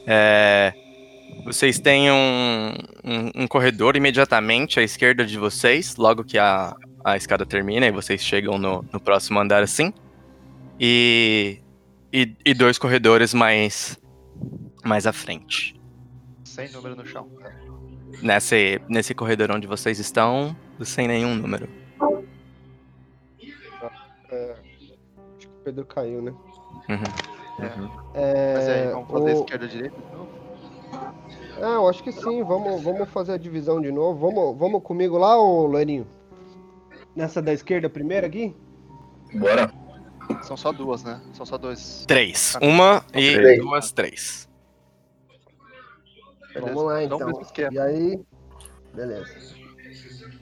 é, 0.07 0.73
vocês 1.45 1.79
têm 1.79 2.11
um, 2.11 2.75
um, 3.05 3.42
um 3.42 3.47
corredor 3.47 3.97
imediatamente 3.97 4.81
à 4.81 4.83
esquerda 4.83 5.25
de 5.25 5.38
vocês, 5.38 5.97
logo 5.97 6.25
que 6.25 6.38
a, 6.38 6.75
a 7.05 7.16
escada 7.16 7.47
termina 7.47 7.87
e 7.87 7.90
vocês 7.90 8.23
chegam 8.23 8.59
no, 8.59 8.85
no 8.92 9.01
próximo 9.01 9.38
andar 9.38 9.62
assim. 9.62 9.92
E, 10.79 11.61
e, 12.12 12.35
e 12.45 12.55
dois 12.55 12.79
corredores 12.79 13.33
mais, 13.33 13.99
mais 14.85 15.07
à 15.07 15.12
frente. 15.12 15.81
Sem 16.45 16.71
número 16.71 16.97
no 16.97 17.07
chão. 17.07 17.31
Nesse, 18.23 18.81
nesse 18.88 19.14
corredor 19.14 19.51
onde 19.51 19.66
vocês 19.66 19.99
estão, 19.99 20.57
sem 20.83 21.07
nenhum 21.07 21.35
número. 21.35 21.69
Acho 24.35 25.39
que 25.39 25.47
o 25.47 25.51
Pedro 25.65 25.85
caiu, 25.87 26.23
né? 26.23 26.35
Uhum. 26.89 28.07
É, 28.15 28.55
Mas 28.55 28.69
aí, 28.69 28.89
vamos 28.93 29.11
fazer 29.11 29.33
o- 29.35 29.41
esquerda 29.41 29.69
direita 29.69 29.97
de 30.01 30.12
novo? 30.17 30.29
É, 31.59 31.75
eu 31.77 31.89
acho 31.89 32.03
que 32.03 32.12
sim. 32.12 32.43
Vamos, 32.45 32.83
vamos 32.83 33.09
fazer 33.09 33.33
a 33.33 33.37
divisão 33.39 33.81
de 33.81 33.91
novo. 33.91 34.19
Vamos, 34.31 34.59
vamos 34.59 34.83
comigo 34.83 35.17
lá, 35.17 35.39
ô 35.41 35.67
Loirinho? 35.67 36.07
Nessa 37.15 37.41
da 37.41 37.53
esquerda 37.53 37.89
primeiro 37.89 38.27
aqui? 38.27 38.55
Bora. 39.35 39.73
São 40.43 40.57
só 40.57 40.71
duas, 40.73 41.03
né? 41.03 41.21
São 41.33 41.47
só 41.47 41.57
dois. 41.57 42.05
Três. 42.07 42.57
Uma 42.61 43.03
e 43.15 43.33
Três. 43.35 43.59
duas, 43.62 43.93
três. 43.93 44.49
Beleza. 46.53 46.75
Vamos 46.75 46.85
lá, 46.85 47.05
Então, 47.05 47.19
então. 47.31 47.73
E 47.73 47.79
aí... 47.79 48.21
Beleza. 48.95 49.35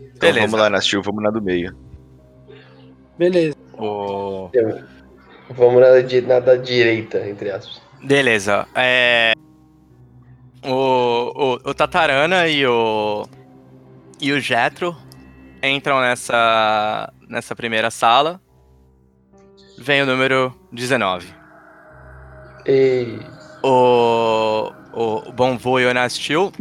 Então 0.00 0.18
Beleza. 0.20 0.40
vamos 0.46 0.60
lá, 0.60 0.70
Nastil, 0.70 1.02
vamos 1.02 1.22
na 1.22 1.30
do 1.30 1.40
meio. 1.42 1.76
Beleza. 3.18 3.53
O... 3.78 4.50
Vamos 5.50 5.80
na, 5.80 6.26
na 6.26 6.40
da 6.40 6.56
direita, 6.56 7.26
entre 7.28 7.50
aspas. 7.50 7.80
Beleza. 8.02 8.66
É... 8.74 9.32
O, 10.64 11.32
o, 11.34 11.70
o 11.70 11.74
Tatarana 11.74 12.48
e 12.48 12.66
o. 12.66 13.26
E 14.20 14.32
o 14.32 14.40
Jetro 14.40 14.96
entram 15.62 16.00
nessa. 16.00 17.12
nessa 17.28 17.54
primeira 17.54 17.90
sala. 17.90 18.40
Vem 19.78 20.02
o 20.02 20.06
número 20.06 20.54
19. 20.72 21.26
E 22.66 23.18
O, 23.62 24.72
o 24.92 25.32
Bonvo 25.32 25.80
e 25.80 25.86
o 25.86 25.92
Nastil, 25.92 26.52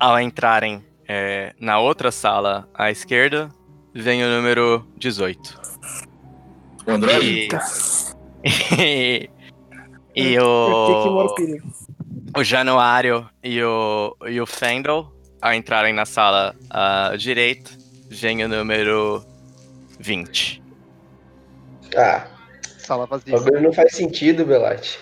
ao 0.00 0.18
entrarem 0.18 0.84
é, 1.06 1.54
na 1.60 1.78
outra 1.78 2.10
sala 2.10 2.68
à 2.74 2.90
esquerda, 2.90 3.48
vem 3.94 4.24
o 4.24 4.28
número 4.28 4.84
18. 4.96 5.77
O 6.92 6.92
Android? 6.92 7.48
E, 8.44 9.28
e 10.14 10.38
mora 10.38 10.44
o 10.46 11.26
o, 11.26 12.40
o 12.40 12.44
Januário 12.44 13.28
e 13.44 13.62
o, 13.62 14.16
e 14.26 14.40
o 14.40 14.46
Fendel, 14.46 15.12
ao 15.42 15.52
entrarem 15.52 15.92
na 15.92 16.06
sala 16.06 16.54
à 16.70 17.14
direita, 17.16 17.70
vem 18.08 18.42
o 18.44 18.48
número 18.48 19.22
20. 20.00 20.62
Ah, 21.96 22.26
Sala 22.78 23.04
o 23.04 23.06
vazia. 23.06 23.38
bagulho 23.38 23.60
não 23.60 23.72
faz 23.72 23.94
sentido, 23.94 24.46
Belate. 24.46 24.98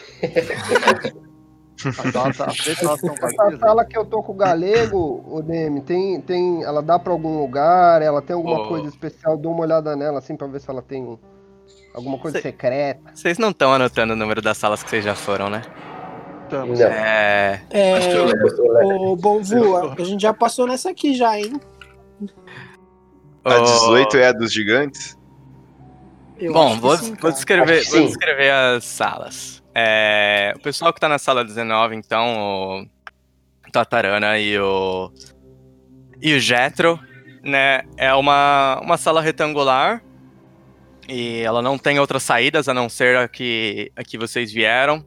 Essa 1.84 2.96
vazias. 2.96 3.60
sala 3.60 3.84
que 3.84 3.96
eu 3.96 4.04
tô 4.04 4.22
com 4.22 4.32
o 4.32 4.36
galego, 4.36 5.22
o 5.28 5.40
DM, 5.42 5.80
tem, 5.82 6.20
tem, 6.20 6.64
ela 6.64 6.82
dá 6.82 6.98
pra 6.98 7.12
algum 7.12 7.38
lugar? 7.38 8.02
Ela 8.02 8.20
tem 8.20 8.34
alguma 8.34 8.62
Ô. 8.64 8.68
coisa 8.68 8.88
especial? 8.88 9.36
Dou 9.36 9.52
uma 9.52 9.62
olhada 9.62 9.94
nela, 9.94 10.18
assim, 10.18 10.36
pra 10.36 10.46
ver 10.48 10.60
se 10.60 10.68
ela 10.68 10.82
tem 10.82 11.18
alguma 11.96 12.18
coisa 12.18 12.40
Sei. 12.40 12.52
secreta. 12.52 13.10
Vocês 13.14 13.38
não 13.38 13.50
estão 13.50 13.72
anotando 13.72 14.12
o 14.12 14.16
número 14.16 14.40
das 14.42 14.56
salas 14.58 14.82
que 14.82 14.90
vocês 14.90 15.04
já 15.04 15.14
foram, 15.14 15.48
né? 15.50 15.62
Estamos. 16.44 16.78
Não. 16.78 16.86
É. 16.86 17.60
Acho 17.96 18.08
que 18.10 18.14
eu 18.16 18.28
É, 18.80 18.94
ô, 18.94 19.16
Bonvu, 19.16 19.76
a 19.76 20.04
gente 20.04 20.20
já 20.20 20.32
passou 20.32 20.66
nessa 20.66 20.90
aqui 20.90 21.14
já, 21.14 21.36
hein? 21.38 21.60
A 23.44 23.56
o- 23.58 23.62
18 23.64 24.16
é 24.16 24.28
a 24.28 24.32
dos 24.32 24.52
gigantes? 24.52 25.16
Eu 26.38 26.52
Bom, 26.52 26.78
vou, 26.78 26.96
sim, 26.98 27.14
vou 27.20 27.32
descrever, 27.32 27.82
vou 27.88 28.06
descrever 28.06 28.50
as 28.50 28.84
salas. 28.84 29.62
É, 29.74 30.52
o 30.56 30.60
pessoal 30.60 30.92
que 30.92 31.00
tá 31.00 31.08
na 31.08 31.18
sala 31.18 31.42
19, 31.44 31.96
então, 31.96 32.86
o 33.66 33.70
Tatarana 33.72 34.38
e 34.38 34.58
o. 34.58 35.10
E 36.20 36.34
o 36.34 36.40
Jetro, 36.40 36.98
né? 37.42 37.82
É 37.96 38.12
uma, 38.14 38.80
uma 38.82 38.96
sala 38.98 39.20
retangular. 39.22 40.02
E 41.08 41.40
ela 41.40 41.62
não 41.62 41.78
tem 41.78 42.00
outras 42.00 42.22
saídas 42.22 42.68
a 42.68 42.74
não 42.74 42.88
ser 42.88 43.16
a 43.16 43.28
que, 43.28 43.92
a 43.94 44.02
que 44.02 44.18
vocês 44.18 44.52
vieram. 44.52 45.04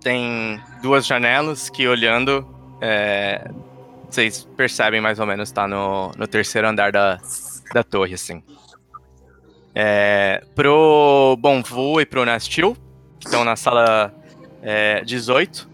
Tem 0.00 0.60
duas 0.82 1.06
janelas 1.06 1.70
que 1.70 1.86
olhando. 1.88 2.46
é, 2.80 3.50
vocês 4.10 4.46
percebem 4.56 5.00
mais 5.00 5.20
ou 5.20 5.26
menos, 5.26 5.52
tá 5.52 5.68
no, 5.68 6.10
no 6.16 6.26
terceiro 6.26 6.68
andar 6.68 6.90
da, 6.90 7.20
da 7.72 7.84
torre, 7.84 8.14
assim. 8.14 8.42
É, 9.74 10.42
pro 10.54 11.36
Bonvu 11.38 12.00
e 12.00 12.06
pro 12.06 12.24
Nastil, 12.24 12.76
que 13.20 13.26
estão 13.26 13.44
na 13.44 13.54
sala 13.54 14.12
é, 14.62 15.02
18, 15.04 15.68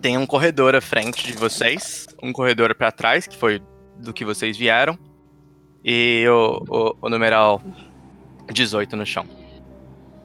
tem 0.00 0.16
um 0.16 0.26
corredor 0.26 0.74
à 0.74 0.80
frente 0.80 1.26
de 1.26 1.34
vocês, 1.34 2.06
um 2.22 2.32
corredor 2.32 2.74
para 2.74 2.90
trás, 2.90 3.26
que 3.26 3.36
foi 3.36 3.60
do 3.98 4.12
que 4.14 4.24
vocês 4.24 4.56
vieram, 4.56 4.98
e 5.84 6.24
o, 6.28 6.64
o, 6.68 6.96
o 7.02 7.08
numeral 7.10 7.60
18 8.52 8.96
no 8.96 9.06
chão. 9.06 9.26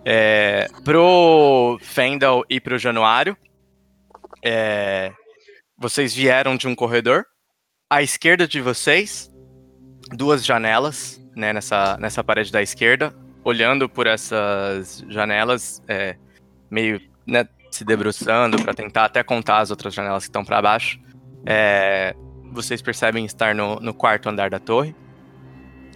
É, 0.03 0.67
pro 0.83 1.77
Fendel 1.81 2.43
e 2.49 2.59
pro 2.59 2.77
Januário, 2.77 3.37
é, 4.43 5.11
vocês 5.77 6.13
vieram 6.13 6.55
de 6.55 6.67
um 6.67 6.75
corredor. 6.75 7.25
À 7.89 8.01
esquerda 8.01 8.47
de 8.47 8.61
vocês, 8.61 9.31
duas 10.11 10.45
janelas 10.45 11.21
né, 11.35 11.53
nessa, 11.53 11.97
nessa 11.97 12.23
parede 12.23 12.51
da 12.51 12.61
esquerda, 12.61 13.13
olhando 13.43 13.89
por 13.89 14.07
essas 14.07 15.03
janelas, 15.09 15.81
é, 15.87 16.15
meio 16.69 17.01
né, 17.25 17.47
se 17.69 17.83
debruçando 17.83 18.61
para 18.61 18.73
tentar 18.73 19.05
até 19.05 19.23
contar 19.23 19.59
as 19.59 19.71
outras 19.71 19.93
janelas 19.93 20.23
que 20.23 20.29
estão 20.29 20.43
para 20.43 20.61
baixo. 20.61 20.99
É, 21.45 22.15
vocês 22.51 22.81
percebem 22.81 23.25
estar 23.25 23.55
no, 23.55 23.79
no 23.79 23.93
quarto 23.93 24.29
andar 24.29 24.49
da 24.49 24.59
torre. 24.59 24.95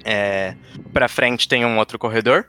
É, 0.08 0.56
para 0.94 1.08
frente 1.08 1.48
tem 1.48 1.66
um 1.66 1.80
outro 1.80 1.98
corredor 1.98 2.48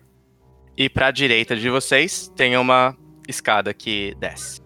e 0.76 0.90
para 0.90 1.06
a 1.06 1.10
direita 1.10 1.56
de 1.56 1.70
vocês 1.70 2.30
tem 2.36 2.54
uma 2.56 2.94
escada 3.26 3.72
que 3.72 4.14
desce. 4.20 4.60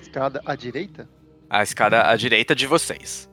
Escada 0.00 0.40
à 0.46 0.54
direita? 0.54 1.08
A 1.50 1.62
escada 1.62 2.08
à 2.08 2.14
direita 2.16 2.54
de 2.54 2.66
vocês, 2.66 3.28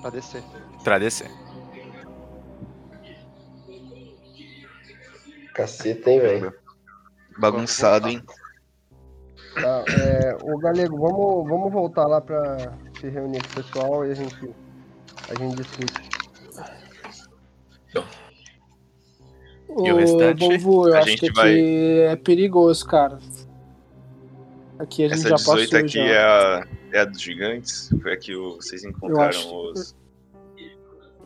Pra 0.00 0.10
descer. 0.10 0.44
para 0.84 0.98
descer. 1.00 1.30
Caceta, 5.54 6.10
hein, 6.10 6.20
velho? 6.20 6.54
Bagunçado, 7.38 8.08
hein? 8.08 8.22
Tá, 9.60 9.84
é, 9.88 10.36
ô 10.42 10.58
Galego, 10.58 10.98
vamos, 10.98 11.48
vamos 11.48 11.72
voltar 11.72 12.06
lá 12.06 12.20
pra 12.20 12.72
se 13.00 13.08
reunir 13.08 13.40
com 13.42 13.60
o 13.60 13.64
pessoal 13.64 14.06
e 14.06 14.10
a 14.10 14.14
gente, 14.14 14.50
a 15.30 15.34
gente 15.38 15.56
discute. 15.56 16.16
E 19.78 19.92
o 19.92 19.96
restante? 19.96 20.44
Eu 20.64 20.94
A 20.94 20.98
acho 20.98 21.08
gente 21.08 21.20
que 21.20 21.26
aqui 21.26 21.34
vai- 21.34 21.58
é 22.12 22.16
perigoso, 22.16 22.86
cara. 22.86 23.18
Aqui 24.78 25.04
a 25.04 25.08
gente 25.08 25.18
Essa 25.20 25.28
já 25.30 25.34
18 25.36 25.70
passou 25.70 25.78
aqui 25.80 25.88
já. 25.98 26.04
é 26.04 26.18
a, 26.18 26.66
é 26.92 26.98
a 27.00 27.04
dos 27.04 27.20
gigantes? 27.20 27.90
Foi 28.02 28.12
a 28.12 28.16
que 28.16 28.34
o- 28.34 28.56
vocês 28.56 28.84
encontraram 28.84 29.28
acho- 29.30 29.70
os. 29.72 29.96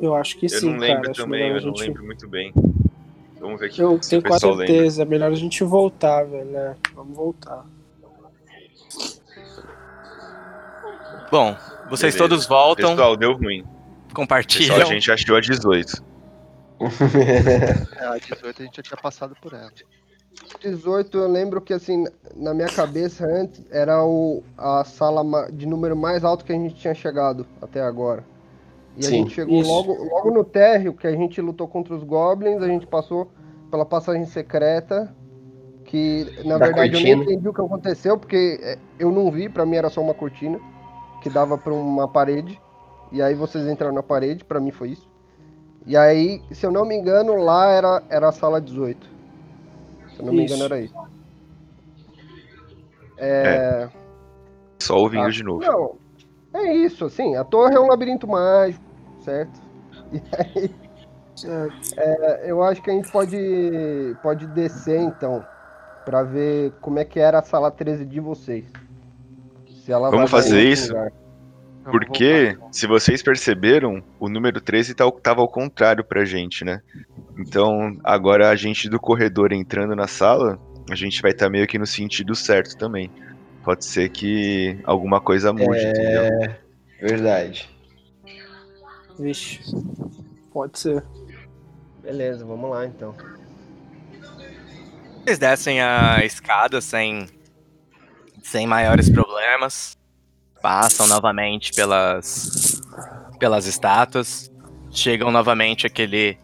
Eu 0.00 0.14
acho 0.14 0.38
que 0.38 0.46
Eu 0.46 0.50
sim, 0.50 0.70
não 0.70 0.78
lembro 0.78 1.02
cara. 1.02 1.14
Também, 1.14 1.42
eu 1.50 1.56
a 1.56 1.60
não 1.60 1.68
gente... 1.68 1.80
lembro 1.80 2.04
muito 2.04 2.28
bem. 2.28 2.52
Vamos 3.38 3.60
ver 3.60 3.66
aqui 3.66 3.80
Eu 3.82 4.00
se 4.02 4.10
tenho 4.10 4.20
o 4.20 4.24
quase 4.24 4.36
pessoal 4.40 4.54
lembra. 4.54 4.74
certeza. 4.74 5.02
É 5.02 5.04
melhor 5.04 5.30
a 5.30 5.34
gente 5.34 5.62
voltar, 5.64 6.24
velho. 6.24 6.44
né? 6.50 6.76
Vamos 6.94 7.16
voltar. 7.16 7.66
Bom, 11.30 11.54
vocês 11.88 12.14
Beleza. 12.14 12.18
todos 12.18 12.46
voltam, 12.46 12.90
Pessoal, 12.90 13.16
deu 13.16 13.34
ruim. 13.36 13.64
compartilham. 14.14 14.74
Pessoal, 14.76 14.90
a 14.90 14.94
gente 14.94 15.10
achou 15.12 15.36
a 15.36 15.40
18. 15.40 16.10
É, 18.00 18.06
a 18.06 18.16
18 18.16 18.62
a 18.62 18.64
gente 18.64 18.76
já 18.76 18.82
tinha 18.82 18.96
passado 19.00 19.36
por 19.40 19.52
ela. 19.52 19.70
18, 20.62 21.18
eu 21.18 21.28
lembro 21.30 21.60
que 21.60 21.74
assim, 21.74 22.06
na 22.34 22.54
minha 22.54 22.68
cabeça 22.68 23.26
antes 23.26 23.62
era 23.70 24.02
o, 24.02 24.42
a 24.56 24.82
sala 24.84 25.22
de 25.52 25.66
número 25.66 25.94
mais 25.96 26.24
alto 26.24 26.44
que 26.44 26.52
a 26.52 26.54
gente 26.54 26.74
tinha 26.76 26.94
chegado 26.94 27.46
até 27.60 27.80
agora. 27.82 28.24
E 28.96 29.00
a 29.00 29.08
Sim. 29.08 29.16
gente 29.18 29.34
chegou 29.34 29.60
Isso. 29.60 29.70
logo, 29.70 29.92
logo 30.04 30.30
no 30.30 30.42
térreo, 30.42 30.94
que 30.94 31.06
a 31.06 31.12
gente 31.12 31.40
lutou 31.40 31.68
contra 31.68 31.94
os 31.94 32.02
goblins, 32.02 32.62
a 32.62 32.66
gente 32.68 32.86
passou 32.86 33.30
pela 33.70 33.84
passagem 33.84 34.24
secreta, 34.24 35.14
que 35.84 36.24
na 36.44 36.56
Da 36.58 36.66
verdade 36.66 36.88
eu 36.88 36.92
cortina. 37.00 37.16
nem 37.16 37.24
entendi 37.24 37.48
o 37.48 37.52
que 37.52 37.60
aconteceu, 37.60 38.16
porque 38.18 38.58
é, 38.62 38.78
eu 38.98 39.10
não 39.12 39.30
vi, 39.30 39.48
pra 39.48 39.66
mim 39.66 39.76
era 39.76 39.90
só 39.90 40.00
uma 40.00 40.14
cortina 40.14 40.58
que 41.20 41.30
dava 41.30 41.56
pra 41.58 41.72
uma 41.72 42.08
parede. 42.08 42.60
E 43.12 43.20
aí 43.20 43.34
vocês 43.34 43.66
entraram 43.66 43.94
na 43.94 44.02
parede, 44.02 44.44
pra 44.44 44.60
mim 44.60 44.70
foi 44.70 44.90
isso. 44.90 45.08
E 45.86 45.96
aí, 45.96 46.42
se 46.52 46.64
eu 46.66 46.70
não 46.70 46.84
me 46.84 46.94
engano, 46.94 47.36
lá 47.42 47.66
era, 47.70 48.02
era 48.08 48.28
a 48.28 48.32
sala 48.32 48.60
18. 48.60 49.08
Se 50.14 50.20
eu 50.20 50.26
não 50.26 50.32
me 50.32 50.44
Isso. 50.44 50.54
engano, 50.54 50.64
era 50.72 50.80
isso. 50.84 50.94
É, 53.16 53.88
Só 54.78 54.96
ouvindo 54.98 55.24
Tá. 55.24 55.30
de 55.30 55.42
novo. 55.42 55.60
Não, 55.60 55.96
é 56.54 56.72
isso, 56.74 57.04
assim, 57.04 57.36
a 57.36 57.44
torre 57.44 57.74
é 57.74 57.80
um 57.80 57.88
labirinto 57.88 58.26
mágico, 58.26 58.82
certo? 59.24 59.60
E 60.12 60.20
aí, 60.36 60.70
é, 61.96 62.50
eu 62.50 62.62
acho 62.62 62.82
que 62.82 62.90
a 62.90 62.94
gente 62.94 63.10
pode, 63.10 64.14
pode 64.22 64.46
descer, 64.48 65.00
então, 65.00 65.42
pra 66.04 66.22
ver 66.22 66.72
como 66.82 66.98
é 66.98 67.04
que 67.04 67.18
era 67.18 67.38
a 67.38 67.42
sala 67.42 67.70
13 67.70 68.04
de 68.04 68.20
vocês. 68.20 68.66
Se 69.90 69.94
ela 69.94 70.08
Vamos 70.08 70.30
vai 70.30 70.40
fazer 70.40 70.62
isso? 70.62 70.92
lugar. 70.92 71.12
Porque, 71.90 72.56
se 72.70 72.86
vocês 72.86 73.24
perceberam, 73.24 74.00
o 74.20 74.28
número 74.28 74.60
13 74.60 74.94
tá, 74.94 75.10
tava 75.10 75.40
ao 75.40 75.48
contrário 75.48 76.04
pra 76.04 76.24
gente, 76.24 76.64
né? 76.64 76.80
Então, 77.36 77.98
agora 78.04 78.50
a 78.50 78.54
gente 78.54 78.88
do 78.88 79.00
corredor 79.00 79.52
entrando 79.52 79.96
na 79.96 80.06
sala, 80.06 80.60
a 80.88 80.94
gente 80.94 81.20
vai 81.20 81.32
estar 81.32 81.50
meio 81.50 81.66
que 81.66 81.76
no 81.76 81.88
sentido 81.88 82.36
certo 82.36 82.76
também. 82.76 83.10
Pode 83.64 83.84
ser 83.84 84.10
que 84.10 84.78
alguma 84.84 85.20
coisa 85.20 85.52
mude, 85.52 85.84
entendeu? 85.84 86.22
É. 86.22 86.58
Verdade. 87.00 87.68
Vixe. 89.18 89.58
Pode 90.52 90.78
ser. 90.78 91.02
Beleza, 92.00 92.44
vamos 92.44 92.70
lá, 92.70 92.86
então. 92.86 93.12
Vocês 95.24 95.36
descem 95.36 95.80
a 95.80 96.24
escada 96.24 96.80
sem, 96.80 97.26
sem 98.42 98.66
maiores 98.66 99.08
problemas. 99.10 99.96
Passam 100.62 101.06
novamente 101.06 101.72
pelas, 101.72 102.82
pelas 103.38 103.66
estátuas. 103.66 104.50
Chegam 104.90 105.30
novamente 105.30 105.86
aquele, 105.86 106.36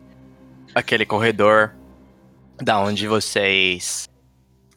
aquele 0.75 1.05
corredor 1.05 1.75
da 2.63 2.79
onde 2.81 3.07
vocês. 3.07 4.09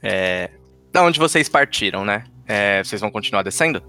É, 0.03 0.49
da 0.91 1.03
onde 1.03 1.19
vocês 1.19 1.47
partiram, 1.47 2.03
né? 2.03 2.23
É, 2.47 2.84
vocês 2.84 2.99
vão 2.99 3.12
continuar 3.12 3.43
descendo? 3.43 3.82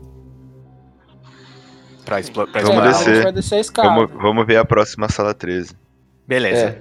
Pra, 2.05 2.21
explo- 2.21 2.47
pra 2.47 2.63
Vamos 2.63 2.77
explorar? 2.77 2.91
A 2.91 2.93
gente 2.93 3.07
descer. 3.09 3.23
vai 3.23 3.33
descer 3.33 3.55
a 3.57 3.61
escada. 3.61 3.89
Vamos, 3.89 4.11
vamos 4.23 4.47
ver 4.47 4.57
a 4.57 4.65
próxima 4.65 5.09
sala 5.09 5.35
13. 5.35 5.75
Beleza. 6.27 6.79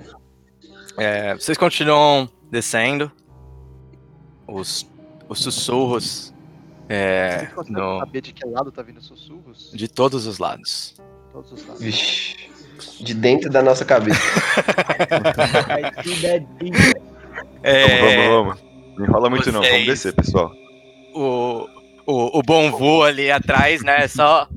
É. 0.97 1.31
É, 1.31 1.33
vocês 1.35 1.57
continuam 1.57 2.29
descendo. 2.51 3.11
Os, 4.47 4.89
os 5.27 5.39
sussurros 5.39 6.33
é, 6.89 7.37
Vocês 7.39 7.53
conseguem 7.53 7.81
no- 7.81 7.99
saber 7.99 8.21
de 8.21 8.33
que 8.33 8.45
lado 8.47 8.71
tá 8.71 8.81
vindo 8.81 8.99
sussurros? 9.01 9.71
de 9.73 9.87
todos 9.87 10.25
os 10.25 10.39
lados. 10.39 10.95
Todos 11.31 11.51
os 11.51 11.65
lados. 11.65 11.81
Vixe. 11.81 12.49
De 13.01 13.13
dentro 13.13 13.49
da 13.49 13.61
nossa 13.61 13.85
cabeça. 13.85 14.19
É, 17.61 17.87
Vamos, 17.87 18.15
vamos, 18.15 18.57
vamos. 18.57 18.97
Não 18.97 19.05
enrola 19.05 19.29
muito 19.29 19.45
não, 19.51 19.61
vamos 19.61 19.67
vocês- 19.69 19.85
descer, 19.85 20.13
pessoal. 20.13 20.51
O, 21.13 21.67
o, 22.05 22.39
o 22.39 22.41
bom 22.43 22.71
voo 22.71 23.03
ali 23.03 23.29
atrás, 23.31 23.83
né? 23.83 24.07
Só 24.07 24.47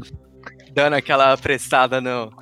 dando 0.73 0.95
aquela 0.95 1.37
prestada 1.37 2.01
no, 2.01 2.33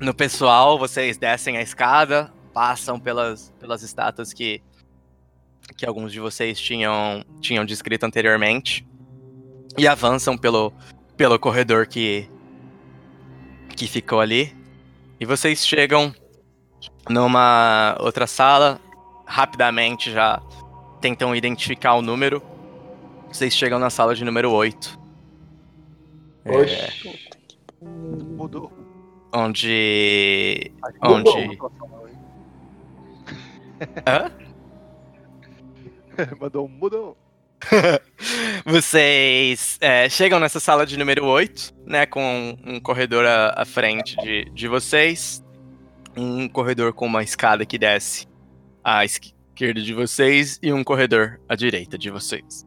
no 0.00 0.14
pessoal, 0.14 0.78
vocês 0.78 1.16
descem 1.16 1.56
a 1.56 1.62
escada, 1.62 2.32
passam 2.52 2.98
pelas, 3.00 3.52
pelas 3.58 3.82
estátuas 3.82 4.32
que, 4.32 4.62
que 5.76 5.86
alguns 5.86 6.12
de 6.12 6.20
vocês 6.20 6.58
tinham, 6.60 7.24
tinham 7.40 7.64
descrito 7.64 8.04
anteriormente 8.06 8.86
e 9.78 9.86
avançam 9.86 10.36
pelo, 10.36 10.72
pelo 11.16 11.38
corredor 11.38 11.86
que, 11.86 12.28
que 13.76 13.86
ficou 13.86 14.20
ali. 14.20 14.54
E 15.20 15.24
vocês 15.24 15.66
chegam 15.66 16.14
numa 17.08 17.96
outra 18.00 18.26
sala, 18.26 18.80
rapidamente 19.26 20.10
já 20.10 20.42
tentam 21.00 21.34
identificar 21.34 21.94
o 21.94 22.02
número. 22.02 22.42
Vocês 23.28 23.54
chegam 23.54 23.78
na 23.78 23.90
sala 23.90 24.14
de 24.14 24.24
número 24.24 24.50
8. 24.50 24.98
Oxi. 26.46 26.74
É, 26.74 27.84
Mudou. 27.84 28.72
onde. 29.32 30.72
Onde. 31.02 31.58
Hã? 34.06 34.32
Mandou 36.40 36.66
um 36.66 36.68
mudou. 36.68 37.16
Vocês 38.64 39.78
é, 39.80 40.08
chegam 40.08 40.40
nessa 40.40 40.60
sala 40.60 40.86
de 40.86 40.96
número 40.96 41.24
8, 41.24 41.74
né? 41.86 42.06
Com 42.06 42.56
um 42.64 42.80
corredor 42.80 43.24
à, 43.24 43.54
à 43.56 43.64
frente 43.64 44.16
de, 44.16 44.44
de 44.50 44.68
vocês. 44.68 45.44
Um 46.16 46.48
corredor 46.48 46.92
com 46.92 47.06
uma 47.06 47.22
escada 47.22 47.64
que 47.64 47.78
desce 47.78 48.26
à 48.82 49.04
esquerda 49.04 49.80
de 49.80 49.92
vocês 49.92 50.58
e 50.62 50.72
um 50.72 50.82
corredor 50.82 51.40
à 51.48 51.54
direita 51.54 51.98
de 51.98 52.10
vocês. 52.10 52.66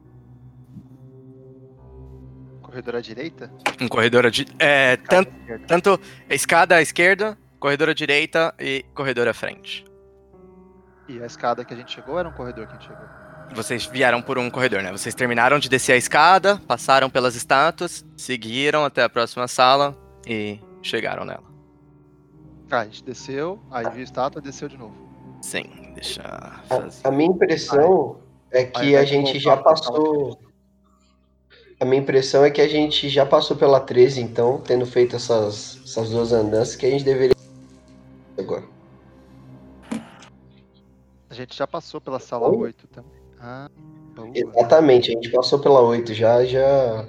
Corredor 2.62 2.96
à 2.96 3.02
direita? 3.02 3.52
Um 3.82 3.88
corredor 3.88 4.26
à 4.26 4.30
di 4.30 4.46
é, 4.58 4.96
tanto, 4.96 5.30
esquerda. 5.30 5.66
tanto 5.68 6.00
escada 6.30 6.76
à 6.76 6.82
esquerda, 6.82 7.38
corredor 7.60 7.90
à 7.90 7.94
direita 7.94 8.54
e 8.58 8.86
corredor 8.94 9.28
à 9.28 9.34
frente. 9.34 9.84
E 11.10 11.22
a 11.22 11.26
escada 11.26 11.66
que 11.66 11.74
a 11.74 11.78
gente 11.78 11.92
chegou 11.92 12.18
era 12.18 12.30
um 12.30 12.32
corredor 12.32 12.68
que 12.68 12.74
a 12.74 12.78
gente 12.78 12.88
chegou. 12.88 13.21
Vocês 13.54 13.86
vieram 13.86 14.22
por 14.22 14.38
um 14.38 14.50
corredor, 14.50 14.82
né? 14.82 14.92
Vocês 14.92 15.14
terminaram 15.14 15.60
de 15.60 15.68
descer 15.68 15.94
a 15.94 15.98
escada, 15.98 16.58
passaram 16.68 17.10
pelas 17.10 17.36
estátuas, 17.36 18.06
seguiram 18.16 18.86
até 18.86 19.04
a 19.04 19.10
próxima 19.10 19.48
sala 19.48 19.96
e 20.26 20.60
chegaram 20.82 21.26
nela. 21.26 21.44
Ah, 22.70 22.80
a 22.80 22.86
gente 22.86 23.04
desceu, 23.04 23.60
aí 23.70 23.84
viu 23.90 24.00
a 24.00 24.04
estátua, 24.04 24.42
desceu 24.42 24.70
de 24.70 24.78
novo. 24.78 24.96
Sim, 25.42 25.66
deixa 25.94 26.22
eu 26.22 26.26
A, 26.28 26.62
fazer. 26.68 27.08
a 27.08 27.12
minha 27.12 27.30
impressão 27.30 28.22
é 28.50 28.64
que 28.64 28.96
a 28.96 29.04
gente 29.04 29.38
já 29.40 29.58
pra 29.58 29.72
passou. 29.72 30.40
A 31.80 31.84
minha 31.86 32.02
impressão 32.02 32.46
é 32.46 32.52
que 32.52 32.62
a 32.62 32.68
gente 32.68 33.10
já 33.10 33.26
passou 33.26 33.58
pela 33.58 33.80
13, 33.80 34.22
então, 34.22 34.62
tendo 34.62 34.86
feito 34.86 35.16
essas, 35.16 35.82
essas 35.84 36.12
duas 36.12 36.32
andanças, 36.32 36.76
que 36.76 36.86
a 36.86 36.90
gente 36.90 37.04
deveria. 37.04 37.36
Agora. 38.38 38.64
A 41.30 41.34
gente 41.34 41.58
já 41.58 41.66
passou 41.66 42.00
pela 42.00 42.20
sala 42.20 42.48
Oi? 42.50 42.58
8 42.58 42.88
também. 42.88 43.21
Ah, 43.42 43.70
boa. 44.16 44.30
Exatamente, 44.36 45.10
a 45.12 45.14
gente 45.16 45.32
passou 45.32 45.60
pela 45.60 45.82
8 45.82 46.14
já, 46.14 46.46
já. 46.46 47.06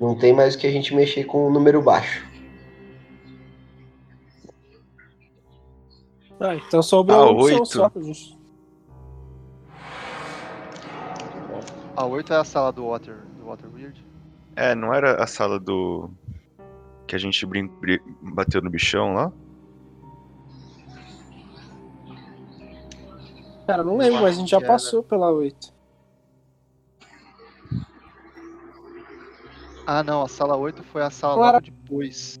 Não 0.00 0.16
tem 0.16 0.32
mais 0.32 0.54
o 0.54 0.58
que 0.58 0.66
a 0.66 0.70
gente 0.70 0.94
mexer 0.94 1.24
com 1.24 1.46
o 1.46 1.50
número 1.50 1.82
baixo. 1.82 2.24
Ah, 6.38 6.54
então 6.54 6.82
sobrou 6.82 7.40
Ah, 7.48 7.64
só 7.64 7.88
pra 7.88 8.02
gente. 8.02 8.36
A 11.96 12.04
8 12.04 12.32
é 12.32 12.36
a 12.36 12.44
sala 12.44 12.70
do 12.70 12.86
Water, 12.86 13.16
do 13.38 13.46
Water 13.46 13.70
Weird. 13.74 14.04
É, 14.54 14.74
não 14.74 14.92
era 14.92 15.22
a 15.22 15.26
sala 15.26 15.58
do. 15.58 16.10
Que 17.06 17.16
a 17.16 17.18
gente 17.18 17.44
brin... 17.46 17.68
bri- 17.80 18.02
bateu 18.20 18.60
no 18.60 18.68
bichão 18.68 19.14
lá? 19.14 19.32
Cara, 23.66 23.82
não 23.82 23.96
lembro, 23.96 24.22
mas 24.22 24.36
a 24.36 24.40
gente 24.40 24.50
já 24.50 24.60
passou 24.60 25.02
pela 25.02 25.30
8. 25.30 25.74
Ah, 29.86 30.02
não, 30.02 30.22
a 30.22 30.28
sala 30.28 30.56
8 30.56 30.82
foi 30.84 31.02
a 31.02 31.10
sala 31.10 31.48
era- 31.48 31.60
depois 31.60 32.40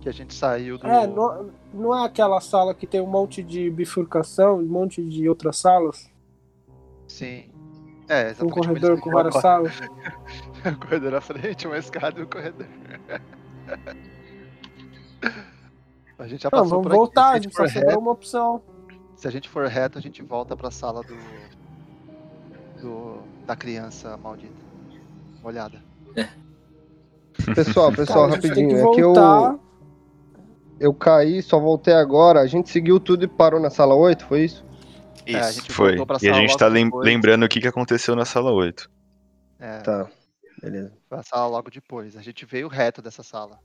que 0.00 0.08
a 0.08 0.12
gente 0.12 0.32
saiu 0.34 0.78
do. 0.78 0.86
É, 0.86 1.06
não, 1.06 1.50
não 1.74 1.94
é 1.94 2.06
aquela 2.06 2.40
sala 2.40 2.74
que 2.74 2.86
tem 2.86 3.00
um 3.00 3.06
monte 3.06 3.42
de 3.42 3.70
bifurcação, 3.70 4.58
um 4.58 4.64
monte 4.66 5.02
de 5.06 5.28
outras 5.28 5.58
salas? 5.58 6.10
Sim. 7.06 7.50
É, 8.08 8.24
Um 8.24 8.30
exatamente. 8.30 8.54
corredor 8.54 8.90
como 9.00 9.02
com 9.02 9.10
várias 9.10 9.34
salas? 9.40 9.72
Um 10.64 10.74
corredor 10.74 11.14
à 11.14 11.20
frente, 11.22 11.66
uma 11.66 11.78
escada 11.78 12.20
e 12.20 12.22
um 12.22 12.26
corredor. 12.26 12.66
A 16.18 16.26
gente 16.26 16.42
já 16.42 16.50
Não, 16.52 16.58
passou 16.60 16.68
vamos 16.68 16.82
por 16.82 16.88
aqui. 16.92 16.96
voltar, 16.98 17.30
a 17.30 17.38
gente 17.40 17.54
só 17.56 17.66
sobrou 17.66 17.98
uma 17.98 18.10
opção. 18.10 18.62
Se 19.20 19.28
a 19.28 19.30
gente 19.30 19.48
for 19.48 19.66
reto, 19.66 19.98
a 19.98 20.00
gente 20.00 20.22
volta 20.22 20.56
pra 20.56 20.70
sala 20.70 21.02
do. 21.02 21.16
do 22.80 23.18
da 23.46 23.54
criança 23.54 24.16
maldita. 24.16 24.54
Molhada. 25.42 25.82
Pessoal, 27.54 27.92
pessoal, 27.92 28.24
a 28.24 28.38
tem 28.38 28.50
rapidinho. 28.50 28.68
que 28.68 28.74
É 28.74 28.90
que 28.94 29.00
eu, 29.00 29.60
eu 30.78 30.94
caí, 30.94 31.42
só 31.42 31.58
voltei 31.58 31.94
agora. 31.94 32.40
A 32.40 32.46
gente 32.46 32.70
seguiu 32.70 33.00
tudo 33.00 33.24
e 33.24 33.28
parou 33.28 33.60
na 33.60 33.70
sala 33.70 33.94
8, 33.94 34.24
foi 34.26 34.44
isso? 34.44 34.64
É, 35.26 35.36
a 35.36 35.40
Isso. 35.40 35.60
gente 35.60 35.72
Foi. 35.72 35.96
E 36.22 36.28
a 36.28 36.32
gente 36.34 36.56
tá 36.56 36.66
lem- 36.66 36.86
depois. 36.86 37.04
lembrando 37.06 37.44
o 37.44 37.48
que, 37.48 37.60
que 37.60 37.68
aconteceu 37.68 38.16
na 38.16 38.24
sala 38.24 38.50
8. 38.52 38.90
É, 39.58 39.78
Tá, 39.80 40.08
beleza. 40.60 40.92
foi 41.08 41.18
a 41.18 41.22
sala 41.22 41.46
logo 41.46 41.70
depois. 41.70 42.16
A 42.16 42.22
gente 42.22 42.44
veio 42.46 42.68
reto 42.68 43.00
dessa 43.02 43.22
sala. 43.22 43.58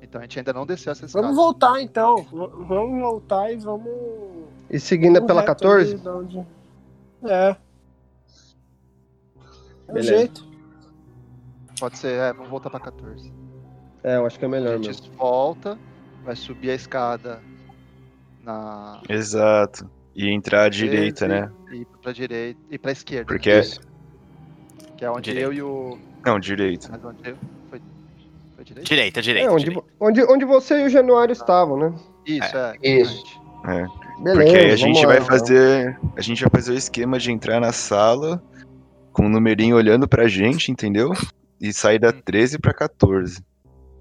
Então 0.00 0.20
a 0.20 0.24
gente 0.24 0.38
ainda 0.38 0.52
não 0.52 0.66
desceu 0.66 0.92
essa 0.92 1.04
escada. 1.06 1.22
Vamos 1.26 1.36
voltar 1.42 1.80
então. 1.80 2.16
V- 2.22 2.64
Vamos 2.66 3.00
voltar 3.00 3.50
e 3.52 3.56
vamos. 3.56 4.48
E 4.72 4.80
seguindo 4.80 5.18
é 5.18 5.20
pela 5.20 5.40
reto 5.42 5.48
14? 5.52 5.94
ali 5.94 6.02
da 6.02 6.14
onde- 6.16 6.46
É. 7.24 7.56
É 9.88 9.92
Beleza. 9.92 10.16
jeito. 10.16 10.48
Pode 11.78 11.98
ser, 11.98 12.12
é, 12.18 12.32
vamos 12.32 12.48
voltar 12.50 12.70
pra 12.70 12.80
14. 12.80 13.32
É, 14.02 14.16
eu 14.16 14.26
acho 14.26 14.38
que 14.38 14.44
é 14.44 14.48
A 14.48 14.50
melhor 14.50 14.76
gente 14.78 14.86
mesmo. 15.02 15.16
volta, 15.16 15.78
vai 16.24 16.34
subir 16.34 16.70
a 16.70 16.74
escada 16.74 17.40
na. 18.42 19.00
Exato. 19.08 19.88
E 20.14 20.28
entrar 20.28 20.64
à 20.64 20.68
direita, 20.68 21.26
né? 21.28 21.50
E 21.70 21.76
ir 21.78 21.86
pra 22.02 22.12
direita. 22.12 22.60
E 22.70 22.78
pra 22.78 22.92
esquerda. 22.92 23.26
Porque 23.26 23.50
é. 23.50 23.62
Que 24.96 25.04
é 25.04 25.10
onde 25.10 25.30
Direita. 25.32 25.48
eu 25.48 25.52
e 25.52 25.62
o. 25.62 25.98
Não, 26.24 26.38
direita. 26.38 26.88
Mas 26.90 27.04
onde 27.04 27.28
eu. 27.30 27.36
Foi, 27.70 27.80
foi 28.56 28.64
direita? 28.64 28.88
Direita, 28.88 29.20
É, 29.20 29.22
direita. 29.22 29.52
onde, 29.52 29.64
direita. 29.64 29.86
onde, 30.00 30.22
onde 30.24 30.44
você 30.44 30.82
e 30.82 30.86
o 30.86 30.88
Januário 30.88 31.32
estavam, 31.32 31.76
né? 31.76 31.94
Isso, 32.26 32.56
é. 32.56 32.76
Isso. 32.82 33.24
exatamente. 33.24 33.40
É. 33.98 34.01
Beleza. 34.20 34.42
Porque 34.44 34.56
aí 34.56 34.70
a 34.70 34.76
gente 34.76 35.00
lá, 35.00 35.06
vai 35.06 35.16
então. 35.16 35.26
fazer. 35.28 35.98
A 36.16 36.20
gente 36.20 36.40
vai 36.42 36.50
fazer 36.50 36.72
o 36.72 36.76
esquema 36.76 37.18
de 37.18 37.32
entrar 37.32 37.60
na 37.60 37.72
sala 37.72 38.42
com 39.12 39.26
o 39.26 39.28
numerinho 39.28 39.76
olhando 39.76 40.06
pra 40.08 40.28
gente, 40.28 40.70
entendeu? 40.70 41.12
E 41.60 41.72
sair 41.72 41.98
da 41.98 42.12
13 42.12 42.58
pra 42.58 42.72
14. 42.72 43.42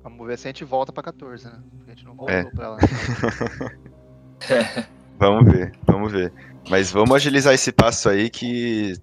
Vamos 0.04 0.28
ver 0.28 0.38
se 0.38 0.48
a 0.48 0.50
gente 0.50 0.64
volta 0.64 0.92
pra 0.92 1.04
14, 1.04 1.46
né? 1.46 1.60
Porque 1.78 1.92
a 1.92 1.96
gente 1.96 2.06
não 2.06 2.16
voltou 2.16 2.36
É. 2.36 2.44
pra 2.46 2.66
ela. 2.66 2.78
Vamos 5.20 5.54
ver, 5.54 5.72
vamos 5.86 6.12
ver. 6.12 6.34
Mas 6.68 6.92
vamos 6.92 7.12
agilizar 7.16 7.54
esse 7.54 7.72
passo 7.72 8.10
aí 8.10 8.28
que 8.28 8.96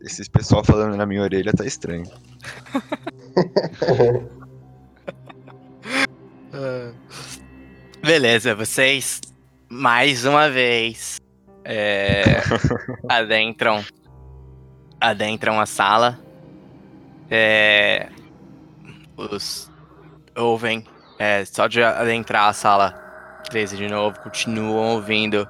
esses 0.00 0.26
pessoal 0.26 0.64
falando 0.64 0.96
na 0.96 1.06
minha 1.06 1.22
orelha 1.22 1.52
tá 1.52 1.64
estranho. 1.64 2.02
Beleza, 8.04 8.54
vocês 8.54 9.20
mais 9.72 10.26
uma 10.26 10.50
vez 10.50 11.16
é, 11.64 12.42
adentram 13.08 13.82
adentram 15.00 15.58
a 15.58 15.64
sala. 15.64 16.20
É, 17.30 18.10
os 19.16 19.70
ouvem 20.36 20.84
é, 21.18 21.42
só 21.46 21.66
de 21.68 21.82
adentrar 21.82 22.50
a 22.50 22.52
sala 22.52 23.40
13 23.48 23.78
de 23.78 23.88
novo, 23.88 24.20
continuam 24.20 24.96
ouvindo 24.96 25.48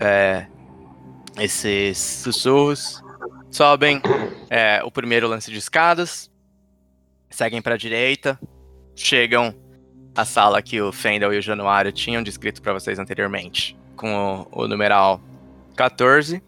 é, 0.00 0.46
esses 1.38 1.98
sussurros. 1.98 3.02
Sobem 3.50 4.00
é, 4.48 4.82
o 4.82 4.90
primeiro 4.90 5.28
lance 5.28 5.50
de 5.50 5.58
escadas, 5.58 6.30
seguem 7.28 7.60
para 7.60 7.74
a 7.74 7.78
direita, 7.78 8.40
chegam 8.96 9.54
a 10.14 10.24
sala 10.24 10.60
que 10.60 10.80
o 10.80 10.92
Fendel 10.92 11.32
e 11.32 11.38
o 11.38 11.42
Januário 11.42 11.92
tinham 11.92 12.22
descrito 12.22 12.60
para 12.60 12.72
vocês 12.72 12.98
anteriormente, 12.98 13.76
com 13.96 14.46
o, 14.52 14.62
o 14.64 14.68
numeral 14.68 15.20
14. 15.76 16.42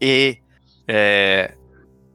E 0.00 0.38
é, 0.86 1.54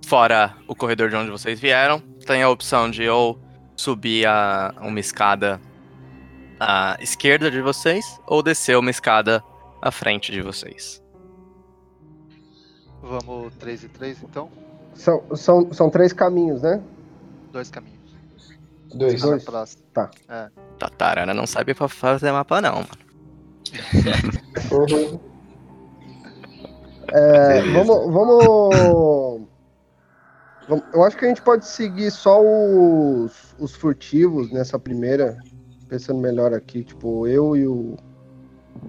fora 0.05 0.55
o 0.67 0.75
corredor 0.75 1.09
de 1.09 1.15
onde 1.15 1.29
vocês 1.29 1.59
vieram, 1.59 1.99
tem 2.25 2.41
a 2.41 2.49
opção 2.49 2.89
de 2.89 3.07
ou 3.07 3.39
subir 3.75 4.25
a, 4.25 4.73
uma 4.81 4.99
escada 4.99 5.59
à 6.59 6.97
esquerda 6.99 7.51
de 7.51 7.61
vocês 7.61 8.19
ou 8.25 8.41
descer 8.41 8.77
uma 8.77 8.89
escada 8.89 9.43
à 9.81 9.91
frente 9.91 10.31
de 10.31 10.41
vocês. 10.41 11.03
Vamos 13.01 13.53
3 13.55 13.83
e 13.83 13.89
3 13.89 14.23
então? 14.23 14.49
São, 14.95 15.23
são, 15.35 15.73
são 15.73 15.89
três 15.89 16.13
caminhos, 16.13 16.61
né? 16.61 16.81
Dois 17.51 17.69
caminhos. 17.69 17.94
Dois. 18.93 19.21
Dois. 19.21 19.45
Tá. 19.93 20.11
É. 20.29 20.49
Tatarana 20.77 21.33
não 21.33 21.47
sabe 21.47 21.73
pra 21.73 21.87
fazer 21.87 22.31
mapa, 22.31 22.61
não, 22.61 22.75
mano. 22.75 22.87
Uhum. 24.71 25.19
É, 27.13 27.61
vamos, 27.71 28.11
vamos. 28.11 29.47
Eu 30.93 31.03
acho 31.03 31.17
que 31.17 31.25
a 31.25 31.27
gente 31.27 31.41
pode 31.41 31.67
seguir 31.67 32.09
só 32.11 32.41
os, 32.41 33.55
os 33.59 33.75
furtivos 33.75 34.51
nessa 34.51 34.79
primeira. 34.79 35.37
Pensando 35.87 36.19
melhor 36.19 36.51
aqui, 36.53 36.83
tipo, 36.83 37.27
eu 37.27 37.55
e 37.55 37.67
o. 37.67 37.95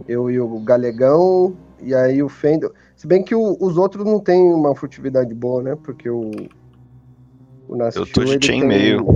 Eu 0.09 0.30
e 0.30 0.40
o 0.40 0.59
Galegão, 0.61 1.57
e 1.80 1.94
aí 1.94 2.22
o 2.22 2.28
Fendo. 2.28 2.74
Se 2.97 3.07
bem 3.07 3.22
que 3.22 3.34
o, 3.34 3.57
os 3.61 3.76
outros 3.76 4.05
não 4.05 4.18
tem 4.18 4.42
uma 4.42 4.74
furtividade 4.74 5.32
boa, 5.34 5.62
né? 5.62 5.76
Porque 5.76 6.09
o. 6.09 6.30
o 7.68 7.76
eu 7.94 8.07
tô 8.07 8.24
de 8.24 8.44
chain 8.44 8.64
meio. 8.64 9.07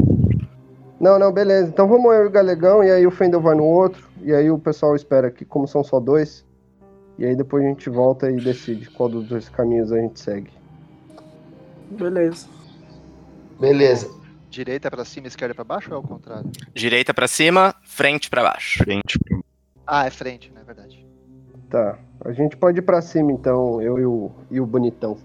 Não, 1.00 1.18
não, 1.18 1.32
beleza. 1.32 1.70
Então 1.70 1.88
vamos 1.88 2.12
eu 2.12 2.24
e 2.24 2.26
o 2.26 2.30
Galegão, 2.30 2.84
e 2.84 2.90
aí 2.90 3.06
o 3.06 3.10
Fendel 3.10 3.40
vai 3.40 3.54
no 3.54 3.64
outro, 3.64 4.06
e 4.20 4.34
aí 4.34 4.50
o 4.50 4.58
pessoal 4.58 4.94
espera 4.94 5.28
aqui, 5.28 5.46
como 5.46 5.66
são 5.66 5.82
só 5.82 5.98
dois. 5.98 6.44
E 7.18 7.24
aí 7.24 7.34
depois 7.34 7.64
a 7.64 7.68
gente 7.68 7.88
volta 7.88 8.30
e 8.30 8.36
decide 8.36 8.88
qual 8.90 9.08
dos 9.08 9.26
dois 9.26 9.48
caminhos 9.48 9.90
a 9.92 9.98
gente 9.98 10.20
segue. 10.20 10.50
Beleza. 11.90 12.46
Beleza. 13.58 14.10
Direita 14.48 14.90
para 14.90 15.04
cima, 15.04 15.26
esquerda 15.26 15.54
para 15.54 15.64
baixo 15.64 15.90
ou 15.90 15.96
é 15.96 16.00
o 16.00 16.02
contrário? 16.02 16.50
Direita 16.74 17.14
para 17.14 17.28
cima, 17.28 17.74
frente 17.82 18.28
para 18.28 18.42
baixo. 18.42 18.82
Frente. 18.82 19.18
Ah, 19.86 20.06
é 20.06 20.10
frente, 20.10 20.52
não 20.52 20.60
é 20.60 20.64
verdade. 20.64 21.06
Tá. 21.68 21.98
A 22.24 22.32
gente 22.32 22.56
pode 22.56 22.78
ir 22.78 22.82
para 22.82 23.00
cima 23.00 23.32
então, 23.32 23.80
eu 23.80 23.98
e 23.98 24.04
o, 24.04 24.30
e 24.50 24.60
o 24.60 24.66
bonitão. 24.66 25.16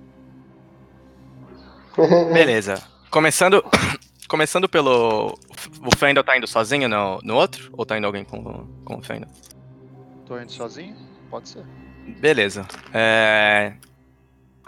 Beleza. 2.34 2.82
Começando 3.10 3.64
Começando 4.28 4.68
pelo. 4.68 5.38
O 5.82 5.98
Fendel 5.98 6.24
tá 6.24 6.38
indo 6.38 6.48
sozinho 6.48 6.90
no, 6.90 7.20
no 7.24 7.36
outro? 7.36 7.70
Ou 7.74 7.86
tá 7.86 7.98
indo 7.98 8.08
alguém 8.08 8.24
com, 8.24 8.68
com 8.84 8.98
o 8.98 9.02
Fendel? 9.02 9.30
Tô 10.26 10.40
indo 10.40 10.52
sozinho? 10.52 10.96
Pode 11.30 11.50
ser. 11.50 11.66
Beleza. 12.20 12.68
É... 12.94 13.74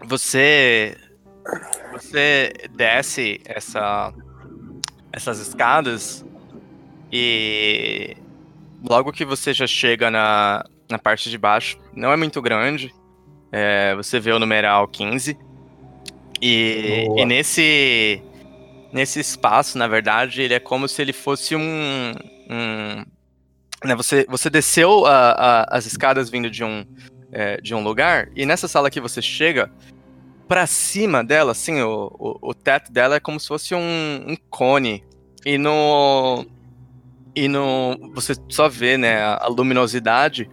Você. 0.05 0.97
Você 1.93 2.53
desce 2.75 3.39
essa, 3.45 4.13
essas 5.13 5.39
escadas 5.39 6.25
e 7.11 8.17
logo 8.83 9.11
que 9.11 9.23
você 9.23 9.53
já 9.53 9.65
chega 9.65 10.11
na, 10.11 10.65
na 10.89 10.99
parte 10.99 11.29
de 11.29 11.37
baixo, 11.37 11.77
não 11.95 12.11
é 12.11 12.17
muito 12.17 12.41
grande, 12.41 12.93
é, 13.51 13.95
você 13.95 14.19
vê 14.19 14.31
o 14.31 14.39
numeral 14.39 14.87
15. 14.87 15.37
E, 16.41 17.07
e 17.17 17.25
nesse 17.25 18.21
nesse 18.91 19.19
espaço, 19.19 19.77
na 19.77 19.87
verdade, 19.87 20.41
ele 20.41 20.53
é 20.53 20.59
como 20.59 20.87
se 20.87 21.01
ele 21.01 21.13
fosse 21.13 21.55
um. 21.55 22.11
um 22.49 23.05
né, 23.83 23.95
você, 23.95 24.25
você 24.27 24.49
desceu 24.49 25.05
a, 25.05 25.31
a, 25.31 25.77
as 25.77 25.85
escadas 25.85 26.29
vindo 26.29 26.49
de 26.49 26.63
um, 26.63 26.85
é, 27.31 27.61
de 27.61 27.75
um 27.75 27.83
lugar, 27.83 28.29
e 28.35 28.45
nessa 28.45 28.67
sala 28.67 28.89
que 28.89 28.99
você 28.99 29.21
chega, 29.21 29.71
para 30.47 30.65
cima 30.65 31.23
dela, 31.23 31.51
assim, 31.51 31.81
o, 31.81 32.11
o, 32.17 32.49
o, 32.49 32.53
teto 32.53 32.91
dela 32.91 33.15
é 33.15 33.19
como 33.19 33.39
se 33.39 33.47
fosse 33.47 33.75
um, 33.75 34.25
um 34.27 34.35
cone. 34.49 35.03
E 35.45 35.57
no. 35.57 36.45
E 37.35 37.47
no. 37.47 38.11
Você 38.15 38.33
só 38.49 38.69
vê, 38.69 38.97
né, 38.97 39.21
a, 39.21 39.43
a 39.43 39.47
luminosidade 39.47 40.49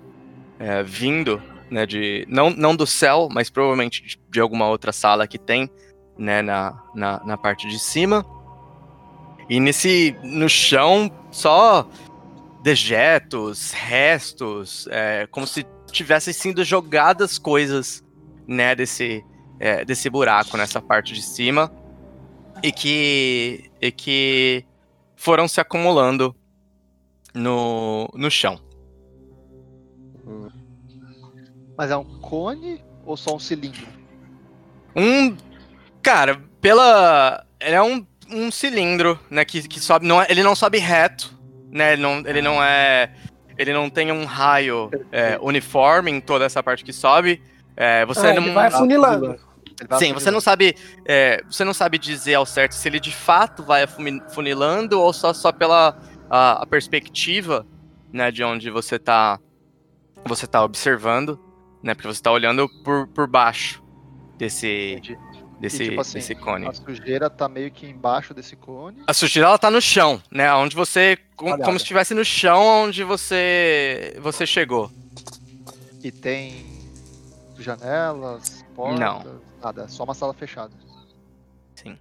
é, 0.59 0.83
vindo, 0.83 1.41
né, 1.71 1.87
de. 1.87 2.27
Não, 2.29 2.51
não 2.51 2.75
do 2.75 2.87
céu, 2.87 3.29
mas 3.31 3.49
provavelmente 3.49 4.03
de, 4.03 4.19
de 4.29 4.41
alguma 4.41 4.69
outra 4.69 4.93
sala 4.93 5.27
que 5.27 5.39
tem 5.39 5.71
né, 6.19 6.43
na, 6.43 6.83
na, 6.95 7.25
na 7.25 7.37
parte 7.37 7.69
de 7.69 7.79
cima. 7.79 8.25
E 9.49 9.61
nesse. 9.61 10.17
no 10.23 10.49
chão, 10.49 11.11
só 11.31 11.89
dejetos, 12.63 13.73
restos, 13.73 14.89
é, 14.91 15.27
como 15.31 15.47
se 15.47 15.67
tivessem 15.91 16.33
sido 16.33 16.65
jogadas 16.65 17.39
coisas, 17.39 18.03
né, 18.49 18.75
desse, 18.75 19.23
é, 19.61 19.85
desse 19.85 20.09
buraco, 20.09 20.57
nessa 20.57 20.81
parte 20.81 21.13
de 21.13 21.23
cima. 21.23 21.71
E 22.63 22.73
que. 22.73 23.71
E 23.81 23.93
que 23.93 24.65
foram 25.17 25.47
se 25.47 25.61
acumulando 25.61 26.35
no, 27.35 28.09
no 28.15 28.31
chão. 28.31 28.61
Mas 31.77 31.91
é 31.91 31.97
um 31.97 32.21
cone 32.21 32.83
ou 33.05 33.17
só 33.17 33.35
um 33.35 33.39
cilindro? 33.39 33.87
Um 34.95 35.37
Cara, 36.05 36.39
pela. 36.61 37.47
Ele 37.59 37.75
é 37.75 37.83
um, 37.83 38.07
um 38.31 38.51
cilindro, 38.51 39.19
né? 39.31 39.43
Que, 39.43 39.67
que 39.67 39.81
sobe. 39.81 40.07
Não 40.07 40.21
é, 40.21 40.27
ele 40.29 40.43
não 40.43 40.55
sobe 40.55 40.77
reto, 40.79 41.37
né? 41.73 41.95
Ele 41.95 42.03
não, 42.03 42.23
ele 42.27 42.43
não 42.43 42.63
é. 42.63 43.11
Ele 43.57 43.73
não 43.73 43.89
tem 43.89 44.13
um 44.13 44.27
raio 44.27 44.91
é, 45.11 45.39
uniforme 45.41 46.11
em 46.11 46.21
toda 46.21 46.45
essa 46.45 46.63
parte 46.63 46.85
que 46.85 46.93
sobe. 46.93 47.43
É, 47.75 48.05
você 48.05 48.27
ah, 48.27 48.35
não. 48.35 48.43
Ele 48.43 48.53
vai 48.53 48.67
afunilando. 48.67 49.41
Sim, 49.99 50.13
você 50.13 50.31
não 50.31 50.43
sabe. 50.43 50.77
É, 51.07 51.43
você 51.49 51.65
não 51.65 51.73
sabe 51.73 51.97
dizer 51.97 52.35
ao 52.35 52.45
certo 52.45 52.73
se 52.75 52.87
ele 52.87 53.01
de 53.01 53.13
fato 53.13 53.63
vai 53.63 53.85
afunilando 53.85 55.01
ou 55.01 55.11
só, 55.11 55.33
só 55.33 55.51
pela 55.51 55.97
a, 56.29 56.63
a 56.63 56.67
perspectiva, 56.67 57.67
né, 58.13 58.31
de 58.31 58.45
onde 58.45 58.69
você 58.69 58.99
tá. 58.99 59.41
Você 60.27 60.47
tá 60.47 60.63
observando, 60.63 61.41
né? 61.83 61.95
Porque 61.95 62.09
você 62.09 62.21
tá 62.21 62.31
olhando 62.31 62.69
por, 62.85 63.07
por 63.09 63.27
baixo 63.27 63.83
desse. 64.37 64.97
Entendi 64.99 65.24
desse, 65.59 65.89
tipo 65.89 66.01
assim, 66.01 66.15
desse 66.15 66.35
cone. 66.35 66.67
A 66.67 66.73
sujeira 66.73 67.31
tá 67.31 67.49
meio 67.49 67.71
que 67.71 67.87
embaixo 67.87 68.35
desse 68.35 68.57
cone. 68.57 69.03
A 69.07 69.13
sujeira 69.15 69.49
ela 69.49 69.59
tá 69.59 69.71
no 69.71 69.81
chão, 69.81 70.23
né? 70.31 70.53
Onde 70.55 70.77
você. 70.77 71.19
Com, 71.37 71.57
como 71.59 71.79
se 71.79 71.85
estivesse 71.85 72.15
no 72.15 72.25
chão 72.25 72.85
onde 72.85 73.03
você. 73.05 74.17
você 74.21 74.47
chegou. 74.47 74.91
E 76.03 76.11
tem 76.11 76.67
janelas, 77.59 78.65
portas. 78.75 79.01
Não. 79.01 79.41
Nada, 79.63 79.89
só 79.89 80.05
uma 80.05 80.15
sala 80.15 80.35
fechada. 80.35 80.73
Sim. 81.75 81.99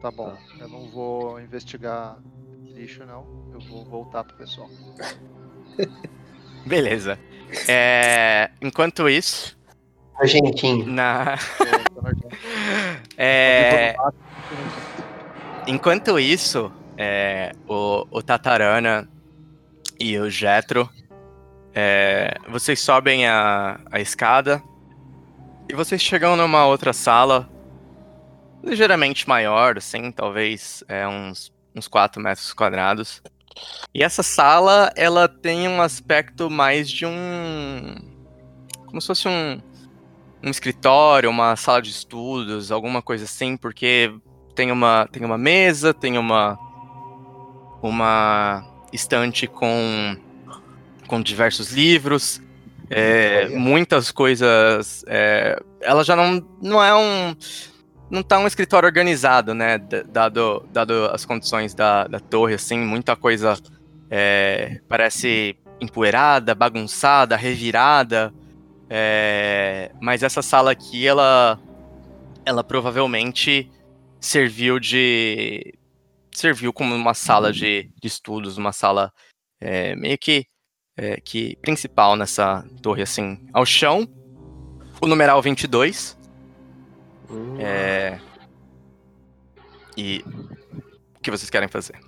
Tá 0.00 0.10
bom. 0.10 0.34
Eu 0.58 0.68
não 0.68 0.88
vou 0.90 1.40
investigar 1.40 2.16
lixo, 2.74 3.04
não. 3.04 3.26
Eu 3.52 3.60
vou 3.60 3.84
voltar 3.84 4.24
pro 4.24 4.36
pessoal. 4.36 4.70
Beleza. 6.64 7.18
É, 7.68 8.50
enquanto 8.60 9.08
isso, 9.08 9.58
Argentinho. 10.20 10.86
Na... 10.86 11.38
é... 13.16 13.94
Enquanto 15.66 16.18
isso, 16.18 16.72
é, 16.96 17.52
o, 17.66 18.06
o 18.10 18.22
Tatarana 18.22 19.08
e 19.98 20.18
o 20.18 20.28
Jetro, 20.28 20.88
é, 21.74 22.34
vocês 22.48 22.80
sobem 22.80 23.26
a, 23.26 23.80
a 23.90 24.00
escada 24.00 24.62
e 25.68 25.74
vocês 25.74 26.02
chegam 26.02 26.36
numa 26.36 26.66
outra 26.66 26.92
sala 26.92 27.48
ligeiramente 28.62 29.28
maior, 29.28 29.78
assim, 29.78 30.10
talvez 30.12 30.84
é, 30.88 31.06
uns, 31.06 31.52
uns 31.74 31.88
4 31.88 32.22
metros 32.22 32.52
quadrados. 32.52 33.22
E 33.94 34.02
essa 34.02 34.22
sala, 34.22 34.92
ela 34.96 35.28
tem 35.28 35.68
um 35.68 35.80
aspecto 35.80 36.50
mais 36.50 36.90
de 36.90 37.06
um... 37.06 37.94
como 38.86 39.00
se 39.00 39.06
fosse 39.06 39.28
um 39.28 39.60
um 40.42 40.50
escritório, 40.50 41.28
uma 41.28 41.56
sala 41.56 41.82
de 41.82 41.90
estudos, 41.90 42.72
alguma 42.72 43.02
coisa 43.02 43.24
assim, 43.24 43.56
porque 43.56 44.12
tem 44.54 44.72
uma, 44.72 45.06
tem 45.10 45.24
uma 45.24 45.38
mesa, 45.38 45.92
tem 45.94 46.18
uma 46.18 46.58
uma 47.82 48.64
estante 48.92 49.46
com 49.46 50.16
com 51.06 51.20
diversos 51.20 51.72
livros, 51.72 52.40
é, 52.88 53.48
muitas 53.48 54.10
coisas. 54.10 55.04
É, 55.08 55.60
ela 55.80 56.04
já 56.04 56.14
não, 56.14 56.44
não 56.60 56.82
é 56.82 56.94
um 56.94 57.34
não 58.10 58.22
tá 58.22 58.38
um 58.38 58.46
escritório 58.46 58.86
organizado, 58.86 59.54
né? 59.54 59.78
Dado, 59.78 60.66
dado 60.72 61.06
as 61.12 61.24
condições 61.24 61.74
da, 61.74 62.08
da 62.08 62.18
torre, 62.18 62.54
assim, 62.54 62.78
muita 62.78 63.14
coisa 63.14 63.56
é, 64.10 64.80
parece 64.88 65.56
empoeirada, 65.80 66.54
bagunçada, 66.54 67.36
revirada. 67.36 68.34
É, 68.92 69.92
mas 70.00 70.24
essa 70.24 70.42
sala 70.42 70.72
aqui, 70.72 71.06
ela, 71.06 71.60
ela 72.44 72.64
provavelmente 72.64 73.70
serviu 74.20 74.80
de 74.80 75.72
serviu 76.34 76.72
como 76.72 76.94
uma 76.94 77.14
sala 77.14 77.52
de, 77.52 77.90
de 78.00 78.08
estudos, 78.08 78.58
uma 78.58 78.72
sala 78.72 79.12
é, 79.60 79.94
meio 79.94 80.18
que 80.18 80.46
é, 80.96 81.20
que 81.20 81.56
principal 81.62 82.16
nessa 82.16 82.66
torre, 82.82 83.02
assim, 83.02 83.46
ao 83.52 83.64
chão. 83.64 84.08
O 85.00 85.06
numeral 85.06 85.40
22. 85.40 86.18
Uhum. 87.30 87.60
É, 87.60 88.20
e 89.96 90.24
o 91.14 91.20
que 91.22 91.30
vocês 91.30 91.48
querem 91.48 91.68
fazer? 91.68 91.98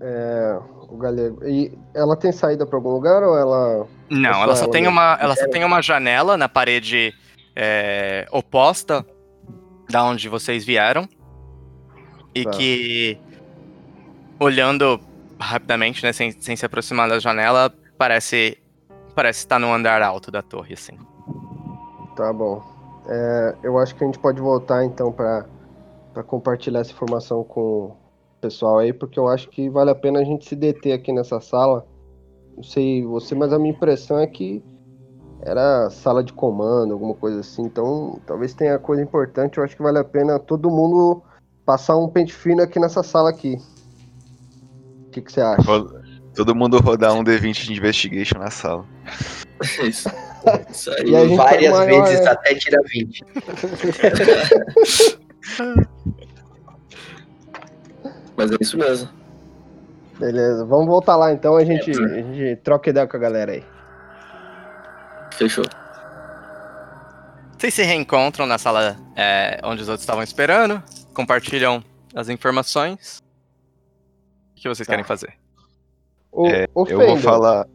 É, 0.00 0.58
o 0.88 0.96
galego. 0.96 1.46
E 1.46 1.76
ela 1.94 2.16
tem 2.16 2.32
saída 2.32 2.66
para 2.66 2.76
algum 2.76 2.90
lugar 2.90 3.22
ou 3.22 3.36
ela 3.36 3.86
não, 4.08 4.42
ela 4.42 4.54
só, 4.54 4.68
tem 4.68 4.86
uma, 4.86 5.18
ela 5.20 5.34
só 5.34 5.48
tem 5.48 5.64
uma 5.64 5.82
janela 5.82 6.36
na 6.36 6.48
parede 6.48 7.12
é, 7.54 8.26
oposta 8.30 9.04
da 9.88 10.04
onde 10.04 10.28
vocês 10.28 10.64
vieram. 10.64 11.08
e 12.34 12.44
tá. 12.44 12.50
que, 12.50 13.18
olhando 14.38 15.00
rapidamente, 15.38 16.04
né, 16.04 16.12
sem, 16.12 16.30
sem 16.32 16.54
se 16.54 16.64
aproximar 16.64 17.08
da 17.08 17.18
janela, 17.18 17.72
parece, 17.98 18.58
parece 19.14 19.40
estar 19.40 19.58
no 19.58 19.72
andar 19.72 20.02
alto 20.02 20.30
da 20.30 20.42
torre, 20.42 20.74
assim. 20.74 20.98
Tá 22.14 22.32
bom. 22.32 22.62
É, 23.08 23.54
eu 23.62 23.78
acho 23.78 23.94
que 23.94 24.04
a 24.04 24.06
gente 24.06 24.18
pode 24.18 24.40
voltar 24.40 24.84
então 24.84 25.12
para 25.12 25.44
compartilhar 26.26 26.80
essa 26.80 26.92
informação 26.92 27.42
com 27.42 27.96
pessoal 28.46 28.78
aí, 28.78 28.92
porque 28.92 29.18
eu 29.18 29.26
acho 29.26 29.48
que 29.48 29.68
vale 29.68 29.90
a 29.90 29.94
pena 29.94 30.20
a 30.20 30.24
gente 30.24 30.48
se 30.48 30.54
deter 30.54 30.92
aqui 30.92 31.12
nessa 31.12 31.40
sala. 31.40 31.84
Não 32.56 32.62
sei 32.62 33.04
você, 33.04 33.34
mas 33.34 33.52
a 33.52 33.58
minha 33.58 33.74
impressão 33.74 34.18
é 34.18 34.26
que 34.26 34.62
era 35.42 35.90
sala 35.90 36.22
de 36.24 36.32
comando, 36.32 36.92
alguma 36.92 37.14
coisa 37.14 37.40
assim. 37.40 37.62
Então, 37.62 38.20
talvez 38.26 38.54
tenha 38.54 38.78
coisa 38.78 39.02
importante. 39.02 39.58
Eu 39.58 39.64
acho 39.64 39.76
que 39.76 39.82
vale 39.82 39.98
a 39.98 40.04
pena 40.04 40.38
todo 40.38 40.70
mundo 40.70 41.22
passar 41.64 41.96
um 41.96 42.08
pente 42.08 42.32
fino 42.32 42.62
aqui 42.62 42.78
nessa 42.78 43.02
sala 43.02 43.30
aqui. 43.30 43.58
O 45.06 45.10
que, 45.10 45.20
que 45.20 45.32
você 45.32 45.40
acha? 45.40 45.62
Todo 46.34 46.54
mundo 46.54 46.78
rodar 46.78 47.14
um 47.14 47.24
D20 47.24 47.66
de 47.66 47.72
investigation 47.72 48.38
na 48.38 48.50
sala. 48.50 48.84
Isso. 49.82 50.08
Isso 50.70 50.90
aí. 50.92 51.36
Várias 51.36 51.72
maior, 51.72 52.04
vezes 52.04 52.24
né? 52.24 52.30
até 52.30 52.54
tirar 52.54 52.82
20. 52.82 53.24
Mas 58.36 58.50
é 58.50 58.56
isso 58.60 58.76
mesmo. 58.76 59.08
Beleza, 60.18 60.64
vamos 60.64 60.86
voltar 60.86 61.16
lá 61.16 61.32
então, 61.32 61.56
a 61.56 61.64
gente, 61.64 61.90
é, 61.90 62.04
a 62.04 62.22
gente 62.22 62.56
troca 62.62 62.90
ideia 62.90 63.06
com 63.06 63.16
a 63.16 63.20
galera 63.20 63.52
aí. 63.52 63.64
Fechou. 65.34 65.64
Vocês 67.58 67.74
se 67.74 67.82
reencontram 67.82 68.46
na 68.46 68.58
sala 68.58 68.96
é, 69.14 69.60
onde 69.64 69.82
os 69.82 69.88
outros 69.88 70.02
estavam 70.02 70.22
esperando, 70.22 70.82
compartilham 71.14 71.82
as 72.14 72.28
informações. 72.28 73.22
O 74.52 74.60
que 74.60 74.68
vocês 74.68 74.86
tá. 74.86 74.92
querem 74.92 75.04
fazer? 75.04 75.34
O, 76.32 76.46
é, 76.46 76.66
o 76.74 76.86
eu 76.86 76.98
vou 76.98 77.16
falar. 77.18 77.66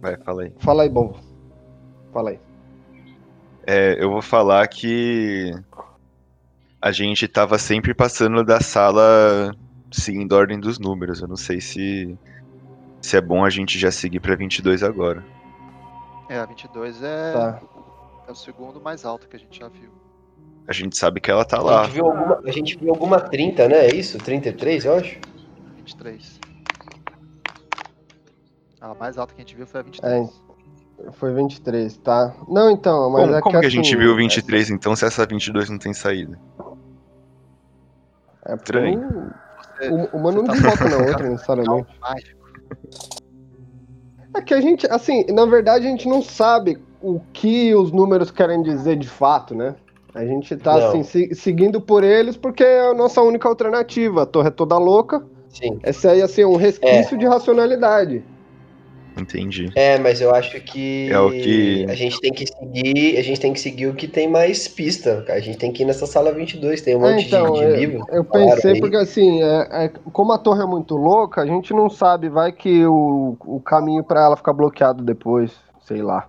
Vai, 0.00 0.16
fala 0.18 0.42
aí. 0.42 0.52
Fala 0.58 0.82
aí, 0.82 0.88
bom. 0.88 1.18
Fala 2.12 2.30
aí. 2.30 2.40
É, 3.66 3.96
eu 3.98 4.10
vou 4.10 4.20
falar 4.20 4.66
que 4.68 5.54
a 6.84 6.92
gente 6.92 7.26
tava 7.26 7.56
sempre 7.56 7.94
passando 7.94 8.44
da 8.44 8.60
sala 8.60 9.56
seguindo 9.90 10.34
a 10.34 10.38
ordem 10.38 10.60
dos 10.60 10.78
números. 10.78 11.22
Eu 11.22 11.26
não 11.26 11.34
sei 11.34 11.58
se, 11.58 12.14
se 13.00 13.16
é 13.16 13.22
bom 13.22 13.42
a 13.42 13.48
gente 13.48 13.78
já 13.78 13.90
seguir 13.90 14.20
pra 14.20 14.36
22 14.36 14.82
agora. 14.82 15.24
É, 16.28 16.36
a 16.36 16.44
22 16.44 17.02
é, 17.02 17.32
tá. 17.32 17.62
é 18.28 18.30
o 18.30 18.34
segundo 18.34 18.82
mais 18.82 19.06
alto 19.06 19.26
que 19.26 19.34
a 19.34 19.38
gente 19.38 19.58
já 19.58 19.66
viu. 19.68 19.88
A 20.68 20.74
gente 20.74 20.94
sabe 20.98 21.22
que 21.22 21.30
ela 21.30 21.42
tá 21.42 21.58
lá. 21.58 21.80
A 21.80 21.84
gente 21.84 21.94
viu 21.94 22.04
alguma, 22.04 22.42
a 22.44 22.50
gente 22.50 22.76
viu 22.76 22.90
alguma 22.90 23.18
30, 23.18 23.66
né? 23.66 23.86
É 23.86 23.94
isso? 23.94 24.18
33, 24.18 24.84
eu 24.84 24.96
acho? 24.96 25.18
23. 25.78 26.40
A 28.82 28.94
mais 28.94 29.16
alta 29.16 29.32
que 29.32 29.40
a 29.40 29.44
gente 29.44 29.56
viu 29.56 29.66
foi 29.66 29.80
a 29.80 29.82
23. 29.84 30.28
É, 30.28 31.12
foi 31.12 31.32
23, 31.32 31.96
tá? 31.96 32.34
Não, 32.46 32.70
então, 32.70 33.10
mas 33.10 33.22
como, 33.22 33.36
é 33.36 33.40
como 33.40 33.60
que, 33.60 33.66
a 33.66 33.70
gente 33.70 33.88
assim, 33.88 33.96
viu 33.96 34.14
23 34.14 34.70
é... 34.70 34.74
então 34.74 34.94
se 34.94 35.06
essa 35.06 35.24
22 35.24 35.70
não 35.70 35.78
tem 35.78 35.94
saída? 35.94 36.38
É 38.46 38.54
estranho. 38.54 39.32
O, 39.90 40.16
uma 40.16 40.30
não 40.30 40.44
tá 40.44 40.52
desloca 40.52 40.88
na 40.88 40.96
outra, 40.98 41.28
necessariamente. 41.28 41.88
É 44.34 44.40
que 44.40 44.54
a 44.54 44.60
gente, 44.60 44.86
assim, 44.90 45.24
na 45.32 45.46
verdade 45.46 45.86
a 45.86 45.90
gente 45.90 46.08
não 46.08 46.22
sabe 46.22 46.78
o 47.00 47.20
que 47.32 47.74
os 47.74 47.92
números 47.92 48.30
querem 48.30 48.62
dizer 48.62 48.96
de 48.96 49.08
fato, 49.08 49.54
né? 49.54 49.74
A 50.14 50.24
gente 50.24 50.56
tá, 50.56 50.78
não. 50.78 50.88
assim, 50.88 51.02
se, 51.02 51.34
seguindo 51.34 51.80
por 51.80 52.04
eles 52.04 52.36
porque 52.36 52.62
é 52.62 52.90
a 52.90 52.94
nossa 52.94 53.20
única 53.20 53.48
alternativa. 53.48 54.22
A 54.22 54.26
torre 54.26 54.48
é 54.48 54.50
toda 54.50 54.78
louca. 54.78 55.24
Sim. 55.48 55.78
Esse 55.84 56.06
aí, 56.08 56.22
assim, 56.22 56.42
é 56.42 56.46
um 56.46 56.56
resquício 56.56 57.16
é. 57.16 57.18
de 57.18 57.26
racionalidade. 57.26 58.24
Entendi. 59.16 59.70
É, 59.76 59.98
mas 59.98 60.20
eu 60.20 60.34
acho 60.34 60.60
que, 60.60 61.08
é 61.10 61.18
o 61.18 61.30
que 61.30 61.86
a 61.88 61.94
gente 61.94 62.20
tem 62.20 62.32
que 62.32 62.46
seguir, 62.46 63.16
a 63.16 63.22
gente 63.22 63.40
tem 63.40 63.52
que 63.52 63.60
seguir 63.60 63.86
o 63.86 63.94
que 63.94 64.08
tem 64.08 64.28
mais 64.28 64.66
pista. 64.66 65.24
A 65.28 65.38
gente 65.38 65.56
tem 65.56 65.72
que 65.72 65.82
ir 65.82 65.86
nessa 65.86 66.06
sala 66.06 66.32
22, 66.32 66.82
tem 66.82 66.96
um 66.96 67.06
é, 67.06 67.12
monte 67.12 67.26
então, 67.26 67.52
de, 67.52 67.60
de 67.60 67.64
eu, 67.64 67.76
livro. 67.76 68.06
Eu 68.10 68.24
pensei 68.24 68.80
porque 68.80 68.96
assim, 68.96 69.42
é, 69.42 69.84
é, 69.84 69.88
como 70.12 70.32
a 70.32 70.38
torre 70.38 70.62
é 70.62 70.66
muito 70.66 70.96
louca, 70.96 71.42
a 71.42 71.46
gente 71.46 71.72
não 71.72 71.88
sabe, 71.88 72.28
vai 72.28 72.50
que 72.50 72.84
o, 72.84 73.36
o 73.46 73.60
caminho 73.60 74.02
para 74.02 74.24
ela 74.24 74.36
ficar 74.36 74.52
bloqueado 74.52 75.02
depois, 75.02 75.52
sei 75.86 76.02
lá. 76.02 76.26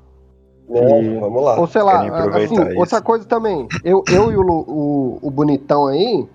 Não, 0.70 1.02
e, 1.02 1.20
vamos 1.20 1.44
lá. 1.44 1.60
Ou 1.60 1.68
sei 1.68 1.82
lá, 1.82 2.06
assim, 2.36 2.78
outra 2.78 3.02
coisa 3.02 3.26
também, 3.26 3.68
eu, 3.84 4.04
eu 4.12 4.32
e 4.32 4.38
o, 4.38 4.42
o, 4.42 5.20
o 5.24 5.32
bonitão 5.32 5.88
aí, 5.88 6.28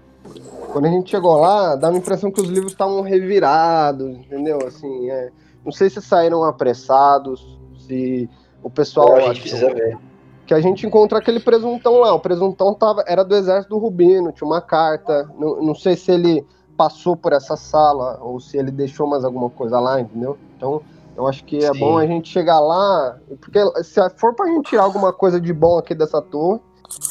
quando 0.73 0.87
a 0.87 0.91
gente 0.91 1.11
chegou 1.11 1.37
lá, 1.37 1.77
dá 1.77 1.89
a 1.89 1.97
impressão 1.97 2.31
que 2.31 2.41
os 2.41 2.49
livros 2.49 2.73
estavam 2.73 3.03
revirados, 3.03 4.17
entendeu? 4.19 4.59
Assim, 4.67 5.11
é 5.11 5.31
não 5.65 5.73
sei 5.73 5.91
se 5.91 6.01
saíram 6.01 6.45
apressados, 6.45 7.59
se 7.87 8.29
o 8.63 8.71
pessoal. 8.71 9.17
a 9.17 9.21
gente 9.21 9.41
precisa 9.41 9.73
ver. 9.73 9.99
Que 10.47 10.55
a 10.55 10.61
gente 10.61 10.87
encontra 10.87 11.19
aquele 11.19 11.39
presuntão 11.39 12.01
lá. 12.01 12.13
O 12.13 12.21
presuntão 12.21 12.75
tava, 12.75 13.05
era 13.07 13.25
do 13.25 13.35
exército 13.37 13.71
do 13.71 13.79
Rubino, 13.79 14.33
tinha 14.33 14.47
uma 14.47 14.61
carta. 14.61 15.31
Não, 15.39 15.63
não 15.63 15.75
sei 15.75 15.97
se 15.97 16.11
ele 16.11 16.45
passou 16.77 17.17
por 17.17 17.33
essa 17.33 17.57
sala 17.57 18.19
ou 18.23 18.41
se 18.41 18.57
ele 18.57 18.71
deixou 18.71 19.07
mais 19.07 19.25
alguma 19.25 19.51
coisa 19.51 19.79
lá, 19.79 20.01
entendeu? 20.01 20.39
Então, 20.57 20.81
eu 21.17 21.27
acho 21.29 21.45
que 21.45 21.59
é 21.59 21.73
Sim. 21.73 21.79
bom 21.79 21.99
a 21.99 22.07
gente 22.07 22.29
chegar 22.29 22.59
lá, 22.59 23.19
porque 23.41 23.59
se 23.85 24.01
for 24.17 24.35
pra 24.35 24.47
gente 24.47 24.71
tirar 24.71 24.85
alguma 24.85 25.13
coisa 25.13 25.39
de 25.39 25.53
bom 25.53 25.79
aqui 25.79 25.95
dessa 25.95 26.23
torre, 26.23 26.61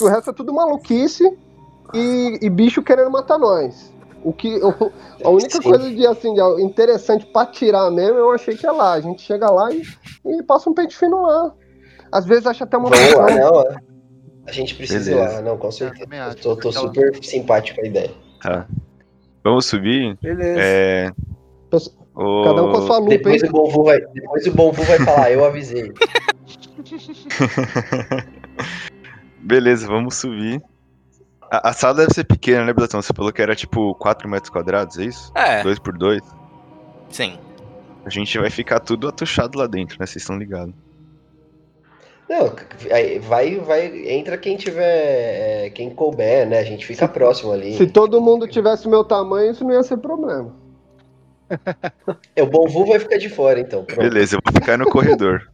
o 0.02 0.08
resto 0.08 0.32
é 0.32 0.34
tudo 0.34 0.52
maluquice 0.52 1.38
e, 1.94 2.40
e 2.42 2.50
bicho 2.50 2.82
querendo 2.82 3.12
matar 3.12 3.38
nós. 3.38 3.94
O 4.24 4.34
que, 4.34 4.58
o, 4.58 4.92
a 5.24 5.30
única 5.30 5.62
Sim. 5.62 5.62
coisa 5.62 5.90
de 5.90 6.06
assim 6.06 6.34
de 6.34 6.42
interessante 6.62 7.26
para 7.28 7.48
tirar 7.48 7.90
mesmo, 7.90 8.18
eu 8.18 8.32
achei 8.32 8.56
que 8.56 8.66
é 8.66 8.72
lá. 8.72 8.94
A 8.94 9.02
gente 9.02 9.22
chega 9.22 9.50
lá 9.50 9.72
e, 9.72 9.82
e 10.26 10.44
passa 10.44 10.70
um 10.70 10.74
pente 10.74 10.98
fino 10.98 11.22
lá. 11.22 11.54
Às 12.12 12.26
vezes 12.26 12.46
acha 12.46 12.64
até 12.64 12.78
uma 12.78 12.90
Boa, 12.90 13.32
não, 13.32 13.62
é. 13.62 13.76
A 14.46 14.52
gente 14.52 14.76
precisa 14.76 15.12
Beleza. 15.12 15.32
ir 15.32 15.36
lá, 15.36 15.42
não, 15.42 15.58
com 15.58 15.72
certeza. 15.72 16.08
Eu 16.12 16.36
tô, 16.36 16.56
tô 16.56 16.72
super 16.72 17.24
simpático 17.24 17.80
com 17.80 17.86
a 17.86 17.88
ideia. 17.88 18.12
Tá. 18.42 18.68
Vamos 19.44 19.66
subir? 19.66 20.18
Beleza. 20.22 20.60
É... 20.60 21.12
Cada 21.72 22.64
um 22.64 22.72
com 22.72 22.78
a 22.78 22.82
sua 22.82 22.98
lupa, 22.98 23.10
depois 23.10 23.44
hein? 23.44 23.50
O 23.50 23.54
Bonvu 23.54 23.84
vai, 23.84 24.02
depois 24.14 24.48
o 24.48 24.52
Bonvu 24.52 24.84
vai 24.84 24.98
falar, 25.00 25.32
eu 25.32 25.46
avisei. 25.46 25.94
Beleza, 29.42 29.88
vamos 29.88 30.16
subir. 30.16 30.62
A, 31.52 31.70
a, 31.70 31.74
sala 31.74 31.96
deve 31.96 32.14
ser 32.14 32.24
pequena, 32.26 32.66
né, 32.66 32.74
Blatão? 32.74 33.02
Você 33.02 33.12
falou 33.14 33.32
que 33.32 33.42
era 33.42 33.56
tipo 33.56 33.96
4 33.96 34.30
metros 34.30 34.50
quadrados, 34.50 35.00
é 35.00 35.06
isso? 35.06 35.32
É. 35.36 35.64
2 35.64 35.80
por 35.80 35.98
2? 35.98 36.22
Sim. 37.10 37.40
A 38.06 38.10
gente 38.10 38.38
vai 38.38 38.50
ficar 38.50 38.80
tudo 38.80 39.08
atuchado 39.08 39.58
lá 39.58 39.68
dentro, 39.68 39.98
né? 40.00 40.06
Vocês 40.06 40.24
estão 40.24 40.38
ligados. 40.38 40.74
Não, 42.30 42.54
vai, 43.28 43.60
vai, 43.60 44.12
entra 44.12 44.38
quem 44.38 44.56
tiver, 44.56 45.66
é, 45.66 45.70
quem 45.72 45.90
couber, 45.90 46.48
né? 46.48 46.60
A 46.60 46.64
gente 46.64 46.86
fica 46.86 47.08
se, 47.08 47.12
próximo 47.12 47.52
ali. 47.52 47.76
Se 47.76 47.88
todo 47.88 48.22
mundo 48.22 48.48
tivesse 48.48 48.88
meu 48.88 49.04
tamanho, 49.04 49.52
isso 49.52 49.64
não 49.64 49.74
ia 49.74 49.82
ser 49.82 49.98
problema. 49.98 50.54
É, 52.36 52.44
o 52.44 52.46
Bonvu 52.46 52.86
vai 52.86 53.00
ficar 53.00 53.18
de 53.18 53.28
fora, 53.28 53.60
então. 53.60 53.84
Pronto. 53.84 54.02
Beleza, 54.02 54.36
eu 54.36 54.40
vou 54.46 54.54
ficar 54.54 54.78
no 54.78 54.86
corredor. 54.86 55.50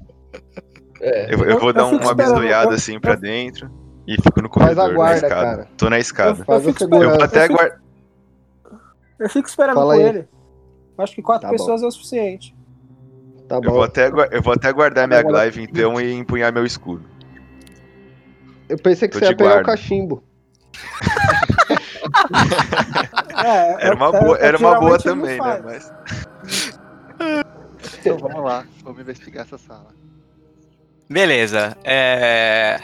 É. 1.00 1.34
Eu, 1.34 1.46
eu, 1.46 1.60
vou 1.60 1.72
dar 1.72 1.86
uma 1.86 2.14
bisoiada 2.14 2.76
assim 2.76 3.00
pra 3.00 3.16
dentro. 3.16 3.70
E 4.08 4.22
fico 4.22 4.42
no 4.42 4.50
corredor, 4.50 4.76
Faz 4.76 4.90
a 4.90 4.94
guarda, 4.94 5.30
cara. 5.30 5.68
Tô 5.78 5.90
na 5.90 6.00
escada. 6.00 6.42
Eu, 6.42 6.46
Faz 6.46 6.66
eu, 6.66 7.02
eu 7.02 7.10
vou 7.10 7.24
até 7.24 7.46
aguardar. 7.46 7.80
Eu 9.18 9.30
fico 9.30 9.48
esperando 9.48 9.76
Fala 9.76 9.96
com 9.96 10.02
aí. 10.02 10.08
ele. 10.08 10.28
Acho 10.98 11.16
que 11.16 11.22
quatro 11.22 11.48
tá 11.48 11.52
pessoas 11.52 11.82
bom. 11.82 11.86
é 11.86 11.90
o 11.90 11.92
suficiente. 11.92 12.56
Tá 13.48 13.60
bom. 13.60 13.68
Eu 13.68 13.72
vou 13.72 13.84
até, 13.84 14.10
eu 14.32 14.42
vou 14.42 14.54
até 14.54 14.72
guardar 14.72 15.08
minha 15.08 15.22
glaive 15.22 15.64
então 15.64 16.00
e 16.00 16.14
empunhar 16.14 16.54
meu 16.54 16.66
escudo. 16.66 17.06
Eu 18.68 18.78
pensei 18.78 19.08
que 19.08 19.14
Tô 19.14 19.20
você 19.20 19.32
ia 19.32 19.38
pegar 19.38 19.62
o 19.62 19.66
cachimbo. 19.66 20.24
é, 23.44 23.88
era 23.88 23.96
uma 23.96 24.12
boa, 24.12 24.38
era 24.38 24.58
uma 24.58 24.80
boa 24.80 24.98
também, 24.98 25.40
né? 25.40 25.62
Mas... 25.64 25.94
Então 28.00 28.18
vamos 28.18 28.44
lá, 28.44 28.66
vamos 28.84 29.00
investigar 29.00 29.46
essa 29.46 29.58
sala. 29.58 29.88
Beleza. 31.10 31.78
É... 31.84 32.80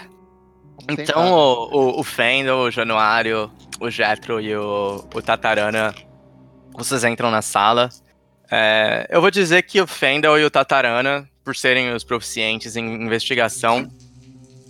Então 0.89 1.31
o, 1.31 1.95
o, 1.95 1.99
o 1.99 2.03
Fendel, 2.03 2.57
o 2.57 2.71
Januário, 2.71 3.51
o 3.79 3.89
Jetro 3.89 4.39
e 4.39 4.55
o, 4.55 5.05
o 5.13 5.21
Tatarana, 5.21 5.93
vocês 6.73 7.03
entram 7.03 7.31
na 7.31 7.41
sala. 7.41 7.89
É, 8.49 9.07
eu 9.09 9.21
vou 9.21 9.31
dizer 9.31 9.63
que 9.63 9.79
o 9.79 9.87
Fendel 9.87 10.37
e 10.37 10.43
o 10.43 10.51
Tatarana, 10.51 11.27
por 11.43 11.55
serem 11.55 11.93
os 11.93 12.03
proficientes 12.03 12.75
em 12.75 12.85
investigação, 13.03 13.89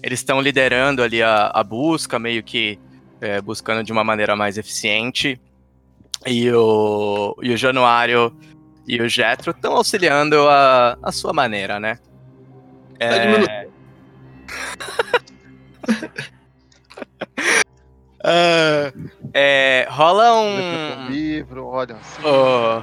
eles 0.04 0.20
estão 0.20 0.40
liderando 0.42 1.04
ali 1.04 1.22
a, 1.22 1.52
a 1.54 1.64
busca, 1.64 2.20
meio 2.20 2.44
que 2.44 2.80
é, 3.20 3.42
buscando 3.42 3.84
de 3.84 3.92
uma 3.92 4.04
maneira 4.04 4.36
mais 4.36 4.58
eficiente. 4.58 5.40
E 6.26 6.52
o, 6.52 7.36
e 7.42 7.52
o 7.52 7.58
Januário 7.58 8.36
e 8.88 9.02
o 9.02 9.10
Jetro 9.10 9.52
estão 9.52 9.74
auxiliando 9.74 10.48
a, 10.48 10.98
a 11.02 11.12
sua 11.12 11.34
maneira, 11.34 11.80
né? 11.80 12.00
É... 13.00 13.68
uh, 18.24 19.10
É, 19.34 19.88
rola 19.90 20.34
um. 20.34 21.08
Livro, 21.10 21.66
olha. 21.68 21.96
Assim, 21.96 22.22
o, 22.24 22.80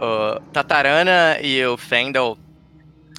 o, 0.00 0.36
o 0.36 0.40
Tatarana 0.52 1.38
e 1.40 1.64
o 1.66 1.76
Fendel. 1.76 2.36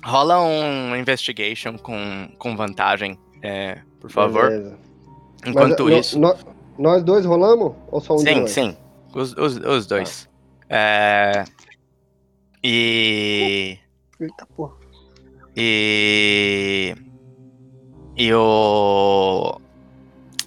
Rola 0.03 0.39
um 0.39 0.95
investigation 0.95 1.79
com, 1.79 2.29
com 2.37 2.55
vantagem, 2.55 3.17
é, 3.41 3.79
por 3.99 4.11
favor. 4.11 4.49
Beleza. 4.49 4.77
Enquanto 5.47 5.83
Mas, 5.85 6.05
isso. 6.07 6.19
no- 6.19 6.27
no- 6.33 6.55
nós 6.77 7.03
dois 7.03 7.25
rolamos? 7.25 7.73
Ou 7.87 7.99
só 7.99 8.13
um 8.13 8.19
Sim, 8.19 8.41
nós? 8.41 8.51
sim. 8.51 8.77
Os, 9.15 9.33
os, 9.33 9.57
os 9.57 9.87
dois. 9.87 10.29
É, 10.69 11.43
e. 12.63 13.79
Eita 14.19 14.45
porra. 14.55 14.73
E. 15.55 16.95
E 18.15 18.33
o. 18.33 19.59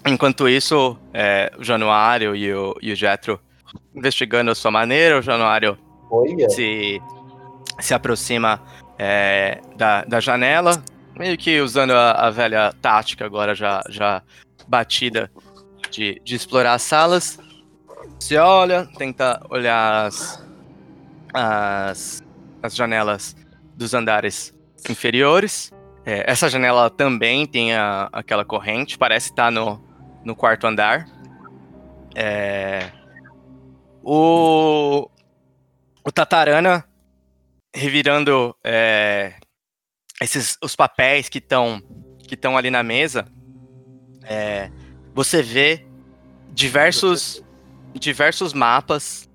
Enquanto 0.06 0.48
isso, 0.48 0.96
é, 1.12 1.52
o 1.58 1.64
Januário 1.64 2.34
e 2.34 2.52
o, 2.54 2.74
e 2.80 2.92
o 2.92 2.96
Jetro 2.96 3.38
investigando 3.94 4.50
a 4.50 4.54
sua 4.54 4.70
maneira, 4.70 5.18
o 5.18 5.22
Januário 5.22 5.76
Olha. 6.10 6.48
se, 6.48 7.00
se 7.80 7.92
aproxima 7.92 8.62
é, 8.98 9.60
da, 9.76 10.04
da 10.04 10.20
janela, 10.20 10.82
meio 11.16 11.36
que 11.36 11.60
usando 11.60 11.90
a, 11.90 12.12
a 12.12 12.30
velha 12.30 12.72
tática 12.80 13.26
agora 13.26 13.54
já, 13.54 13.82
já 13.90 14.22
batida 14.66 15.30
de, 15.90 16.20
de 16.24 16.36
explorar 16.36 16.74
as 16.74 16.82
salas. 16.82 17.38
Se 18.20 18.36
olha, 18.36 18.88
tenta 18.96 19.44
olhar 19.50 20.06
as, 20.06 20.44
as, 21.34 22.22
as 22.62 22.74
janelas 22.74 23.36
dos 23.76 23.94
andares 23.94 24.54
inferiores. 24.88 25.72
É, 26.10 26.24
essa 26.26 26.48
janela 26.48 26.88
também 26.88 27.46
tem 27.46 27.74
a- 27.74 28.08
aquela 28.10 28.42
corrente, 28.42 28.96
parece 28.96 29.28
estar 29.28 29.52
no, 29.52 29.78
no 30.24 30.34
quarto 30.34 30.66
andar. 30.66 31.06
É, 32.14 32.90
o, 34.02 35.06
o 36.02 36.10
Tatarana 36.10 36.82
revirando 37.74 38.56
é, 38.64 39.34
esses 40.18 40.56
os 40.62 40.74
papéis 40.74 41.28
que 41.28 41.36
estão 41.36 41.82
que 42.26 42.34
estão 42.34 42.56
ali 42.56 42.70
na 42.70 42.82
mesa, 42.82 43.26
é, 44.22 44.70
você 45.14 45.42
vê 45.42 45.84
diversos 46.48 47.44
diversos 47.92 48.54
mapas 48.54 49.28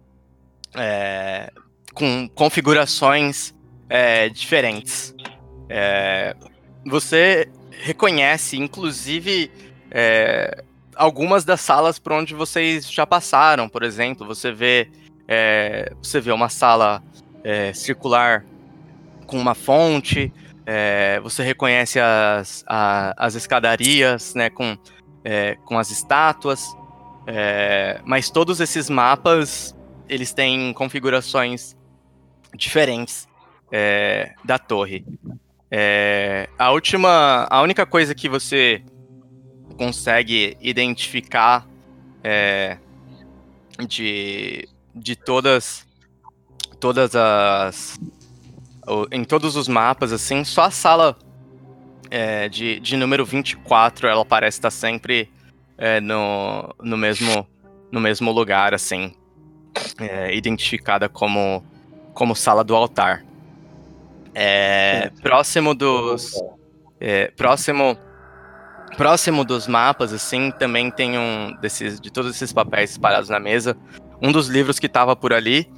é, 0.75 1.51
com 1.93 2.27
configurações 2.29 3.53
é, 3.87 4.27
diferentes. 4.27 5.13
É, 5.69 6.35
você 6.85 7.49
reconhece, 7.71 8.57
inclusive, 8.57 9.51
é, 9.91 10.63
algumas 10.95 11.43
das 11.43 11.61
salas 11.61 11.97
por 11.99 12.13
onde 12.13 12.33
vocês 12.33 12.89
já 12.91 13.05
passaram. 13.05 13.67
Por 13.69 13.83
exemplo, 13.83 14.25
você 14.27 14.51
vê 14.51 14.89
é, 15.27 15.91
você 16.01 16.19
vê 16.19 16.31
uma 16.31 16.49
sala 16.49 17.01
é, 17.43 17.71
circular 17.73 18.45
com 19.25 19.37
uma 19.37 19.55
fonte. 19.55 20.31
é, 20.65 21.19
você 21.21 21.43
reconhece 21.43 21.99
as, 21.99 22.63
a- 22.67 23.13
as 23.17 23.35
escadarias, 23.35 24.33
né, 24.33 24.49
com, 24.49 24.77
é, 25.23 25.55
com 25.65 25.77
as 25.77 25.91
estátuas. 25.91 26.73
é, 27.27 27.99
mas 28.05 28.29
todos 28.29 28.59
esses 28.61 28.89
mapas 28.89 29.75
eles 30.09 30.33
têm 30.33 30.71
configurações 30.73 31.75
diferentes 32.55 33.27
da 34.43 34.59
torre. 34.59 35.03
É, 35.75 36.47
a 36.55 36.69
última, 36.69 37.47
a 37.49 37.59
única 37.63 37.83
coisa 37.83 38.13
que 38.13 38.29
você 38.29 38.83
consegue 39.75 40.55
identificar 40.61 41.67
é, 42.23 42.77
de, 43.87 44.69
de 44.93 45.15
todas 45.15 45.83
todas 46.79 47.15
as 47.15 47.99
em 49.11 49.23
todos 49.23 49.55
os 49.55 49.67
mapas 49.67 50.11
assim 50.11 50.43
só 50.43 50.65
a 50.65 50.69
sala 50.69 51.17
é, 52.11 52.47
de, 52.49 52.79
de 52.79 52.95
número 52.95 53.25
24 53.25 54.07
ela 54.07 54.23
parece 54.23 54.59
estar 54.59 54.69
sempre 54.69 55.27
é, 55.75 55.99
no, 55.99 56.71
no 56.83 56.95
mesmo 56.95 57.47
no 57.91 57.99
mesmo 57.99 58.31
lugar 58.31 58.75
assim 58.75 59.11
é, 59.99 60.35
identificada 60.35 61.09
como 61.09 61.65
como 62.13 62.35
sala 62.35 62.63
do 62.63 62.75
altar 62.75 63.25
é, 64.33 65.11
próximo 65.21 65.73
dos 65.73 66.33
é, 66.99 67.27
próximo 67.31 67.97
próximo 68.97 69.43
dos 69.43 69.67
mapas 69.67 70.13
assim 70.13 70.51
também 70.51 70.89
tem 70.91 71.17
um 71.17 71.55
desses 71.59 71.99
de 71.99 72.11
todos 72.11 72.35
esses 72.35 72.53
papéis 72.53 72.91
espalhados 72.91 73.29
na 73.29 73.39
mesa 73.39 73.77
um 74.21 74.31
dos 74.31 74.47
livros 74.47 74.79
que 74.79 74.87
estava 74.87 75.15
por 75.15 75.33
ali 75.33 75.69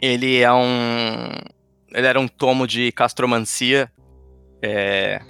ele 0.00 0.40
é 0.40 0.52
um 0.52 1.30
ele 1.94 2.06
era 2.06 2.18
um 2.18 2.28
tomo 2.28 2.66
de 2.66 2.90
castromancia 2.92 3.90
é, 4.62 5.20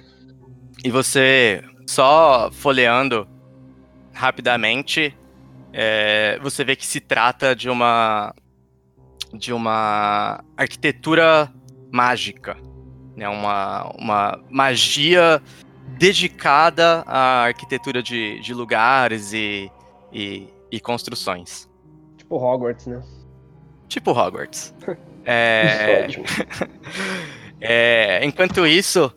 e 0.83 0.91
você 0.91 1.63
só 1.87 2.49
folheando 2.51 3.27
rapidamente 4.13 5.17
é, 5.73 6.39
você 6.41 6.63
vê 6.63 6.75
que 6.75 6.85
se 6.85 6.99
trata 6.99 7.55
de 7.55 7.69
uma 7.69 8.33
de 9.33 9.51
uma 9.51 10.43
arquitetura 10.55 11.51
mágica 11.93 12.57
né 13.15 13.29
uma, 13.29 13.91
uma 13.97 14.43
magia 14.49 15.41
dedicada 15.97 17.03
à 17.05 17.43
arquitetura 17.43 18.01
de, 18.01 18.39
de 18.39 18.53
lugares 18.53 19.31
e, 19.33 19.71
e, 20.11 20.47
e 20.71 20.79
construções 20.79 21.69
Tipo 22.17 22.37
Hogwarts, 22.37 22.87
né? 22.87 23.01
tipo 23.87 24.11
Hogwarts 24.11 24.73
é, 25.25 26.05
Ótimo. 26.05 26.25
é, 27.61 28.25
enquanto 28.25 28.65
isso, 28.65 29.13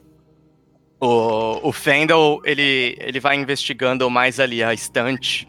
o, 1.01 1.69
o 1.69 1.73
Fendel, 1.73 2.41
ele, 2.45 2.97
ele 3.01 3.21
vai 3.21 3.37
investigando 3.37 4.09
mais 4.11 4.41
ali 4.41 4.63
a 4.63 4.73
estante 4.73 5.49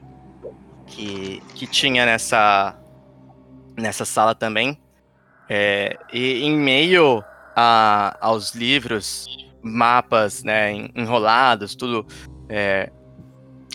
que, 0.86 1.42
que 1.54 1.68
tinha 1.68 2.06
nessa, 2.06 2.78
nessa 3.78 4.06
sala 4.06 4.34
também. 4.36 4.80
É, 5.50 5.98
e 6.12 6.44
em 6.44 6.58
meio 6.58 7.24
a, 7.56 8.18
aos 8.20 8.54
livros, 8.54 9.28
mapas 9.62 10.44
né, 10.44 10.72
en- 10.74 10.92
enrolados, 10.96 11.76
tudo 11.76 12.06
é, 12.50 12.92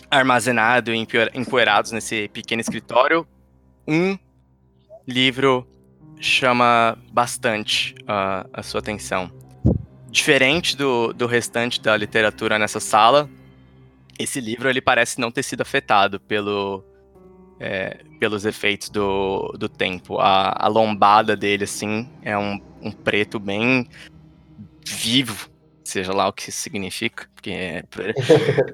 armazenado 0.09 0.93
e 0.93 0.97
empoe- 0.97 1.29
empoeirados 1.33 1.91
nesse 1.91 2.27
pequeno 2.29 2.61
escritório, 2.61 3.27
um 3.87 4.17
livro 5.07 5.67
chama 6.19 6.97
bastante 7.11 7.95
a, 8.07 8.45
a 8.53 8.63
sua 8.63 8.79
atenção. 8.79 9.31
Diferente 10.09 10.77
do, 10.77 11.11
do 11.11 11.25
restante 11.25 11.81
da 11.81 11.97
literatura 11.97 12.59
nessa 12.59 12.79
sala, 12.79 13.27
esse 14.17 14.39
livro 14.39 14.69
ele 14.69 14.79
parece 14.79 15.19
não 15.19 15.31
ter 15.31 15.41
sido 15.41 15.61
afetado 15.61 16.19
pelo, 16.19 16.83
é, 17.59 17.99
pelos 18.19 18.45
efeitos 18.45 18.89
do, 18.89 19.53
do 19.57 19.69
tempo. 19.69 20.19
A, 20.19 20.65
a 20.65 20.67
lombada 20.67 21.35
dele, 21.35 21.63
assim, 21.63 22.09
é 22.21 22.37
um, 22.37 22.59
um 22.81 22.91
preto 22.91 23.39
bem 23.39 23.87
vivo, 24.85 25.49
seja 25.83 26.13
lá 26.13 26.27
o 26.27 26.33
que 26.33 26.49
isso 26.49 26.59
significa, 26.59 27.27
porque 27.33 27.51
é, 27.51 27.83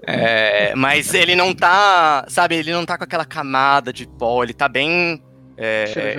é, 0.72 0.76
mas 0.76 1.14
ele 1.14 1.36
não 1.36 1.54
tá, 1.54 2.26
sabe, 2.28 2.56
ele 2.56 2.72
não 2.72 2.86
tá 2.86 2.98
com 2.98 3.04
aquela 3.04 3.26
camada 3.26 3.94
de 3.94 4.08
pó, 4.08 4.44
ele 4.44 4.54
tá 4.54 4.68
bem 4.68 5.22
é, 5.58 6.16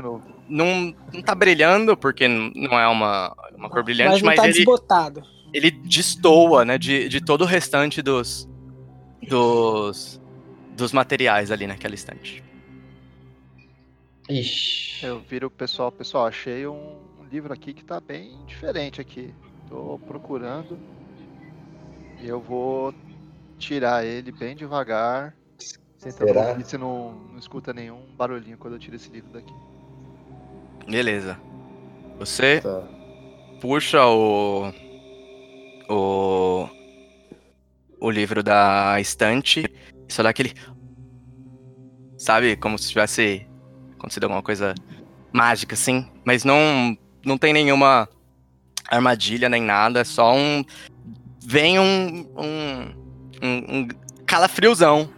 não, 0.50 0.94
não 1.12 1.22
tá 1.22 1.34
brilhando, 1.34 1.96
porque 1.96 2.28
não 2.28 2.78
é 2.78 2.86
uma, 2.88 3.34
uma 3.56 3.70
cor 3.70 3.82
brilhante, 3.82 4.10
Mas 4.10 4.22
mas, 4.22 4.36
tá 4.36 4.44
ele, 4.44 4.52
desbotado. 4.52 5.22
ele 5.54 5.70
destoa, 5.70 6.64
né, 6.64 6.76
de, 6.76 7.08
de 7.08 7.20
todo 7.24 7.42
o 7.42 7.46
restante 7.46 8.02
dos, 8.02 8.48
dos, 9.26 10.20
dos 10.76 10.92
materiais 10.92 11.50
ali 11.50 11.66
naquela 11.66 11.94
estante. 11.94 12.42
Ixi. 14.30 15.04
Eu 15.04 15.20
viro 15.20 15.48
o 15.48 15.50
pessoal, 15.50 15.90
pessoal, 15.90 16.26
achei 16.26 16.66
um, 16.66 16.96
um 17.20 17.24
livro 17.30 17.52
aqui 17.52 17.72
que 17.74 17.84
tá 17.84 18.00
bem 18.00 18.38
diferente 18.46 19.00
aqui. 19.00 19.34
Tô 19.68 19.98
procurando. 20.06 20.78
E 22.20 22.28
eu 22.28 22.40
vou 22.40 22.94
tirar 23.58 24.04
ele 24.04 24.30
bem 24.30 24.54
devagar. 24.54 25.34
Tentando 26.00 26.28
Será? 26.28 26.48
ouvir 26.50 26.64
se 26.64 26.78
não, 26.78 27.12
não 27.12 27.38
escuta 27.38 27.72
nenhum 27.72 28.00
barulhinho 28.16 28.56
quando 28.56 28.74
eu 28.74 28.78
tiro 28.78 28.96
esse 28.96 29.10
livro 29.10 29.30
daqui. 29.32 29.52
Beleza. 30.88 31.38
Você 32.18 32.60
Tá. 32.60 32.82
puxa 33.60 34.06
o, 34.06 34.72
o, 35.88 36.68
o 38.00 38.10
livro 38.10 38.42
da 38.42 39.00
estante 39.00 39.64
só 40.08 40.22
dá 40.22 40.30
aquele... 40.30 40.52
Sabe, 42.18 42.54
como 42.56 42.78
se 42.78 42.90
tivesse 42.90 43.46
acontecido 44.00 44.24
alguma 44.24 44.42
coisa 44.42 44.74
mágica, 45.32 45.74
assim. 45.74 46.06
Mas 46.24 46.44
não, 46.44 46.96
não 47.24 47.38
tem 47.38 47.52
nenhuma 47.52 48.08
armadilha 48.88 49.48
nem 49.48 49.62
nada, 49.62 50.00
é 50.00 50.04
só 50.04 50.34
um... 50.34 50.64
Vem 51.42 51.78
um, 51.78 52.26
um, 52.36 52.94
um, 53.42 53.78
um 53.78 53.88
calafriozão 54.26 55.08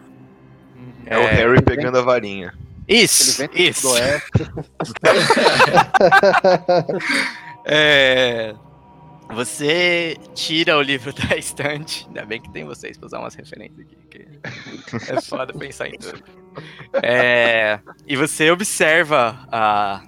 Uhum. 0.82 0.92
É, 1.06 1.18
o 1.18 1.26
Harry 1.26 1.62
pegando 1.62 1.98
a 1.98 2.02
varinha. 2.02 2.52
Isso, 2.88 3.48
isso. 3.54 3.88
é, 7.64 8.54
você 9.32 10.16
tira 10.34 10.76
o 10.76 10.82
livro 10.82 11.12
da 11.28 11.36
estante. 11.36 12.06
Ainda 12.06 12.24
bem 12.24 12.40
que 12.40 12.50
tem 12.50 12.64
vocês 12.64 12.96
pra 12.96 13.06
usar 13.06 13.18
umas 13.18 13.34
referências 13.34 13.80
aqui. 13.80 13.96
Que 14.10 14.28
é 15.10 15.20
foda 15.20 15.52
pensar 15.52 15.88
em 15.88 15.98
tudo. 15.98 16.22
É, 17.02 17.80
e 18.06 18.16
você 18.16 18.50
observa 18.50 19.46
a, 19.50 20.02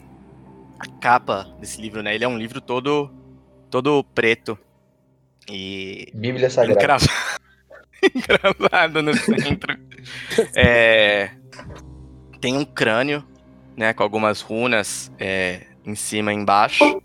a 0.78 0.86
capa 1.00 1.44
desse 1.58 1.80
livro, 1.80 2.02
né? 2.02 2.14
Ele 2.14 2.24
é 2.24 2.28
um 2.28 2.38
livro 2.38 2.60
todo, 2.60 3.10
todo 3.70 4.04
preto. 4.14 4.58
E. 5.50 6.08
Bíblia 6.14 6.50
Sagrada. 6.50 6.80
Encravado, 6.80 7.12
encravado 8.14 9.02
no 9.02 9.14
centro. 9.14 9.78
É, 10.54 11.30
tem 12.40 12.56
um 12.56 12.64
crânio, 12.64 13.26
né? 13.76 13.92
Com 13.92 14.02
algumas 14.02 14.40
runas 14.40 15.10
é, 15.18 15.62
em 15.84 15.94
cima 15.94 16.32
e 16.32 16.36
embaixo. 16.36 17.02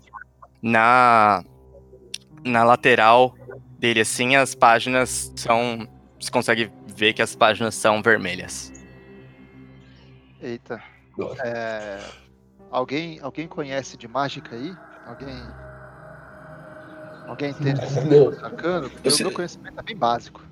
Na, 0.62 1.42
na 2.44 2.64
lateral 2.64 3.34
dele, 3.78 4.00
assim, 4.00 4.36
as 4.36 4.54
páginas 4.54 5.32
são. 5.36 5.88
Você 6.20 6.30
consegue 6.30 6.70
ver 6.86 7.14
que 7.14 7.22
as 7.22 7.34
páginas 7.34 7.74
são 7.74 8.02
vermelhas. 8.02 8.72
Eita. 10.40 10.82
É, 11.44 12.00
alguém, 12.70 13.18
alguém 13.20 13.46
conhece 13.46 13.96
de 13.96 14.06
mágica 14.06 14.54
aí? 14.54 14.74
Alguém. 15.06 15.42
Alguém 17.26 17.50
entende 17.50 17.80
arcano? 18.42 18.90
Porque 18.90 19.08
o 19.08 19.26
meu 19.26 19.32
conhecimento 19.32 19.78
é 19.78 19.82
bem 19.82 19.96
básico. 19.96 20.42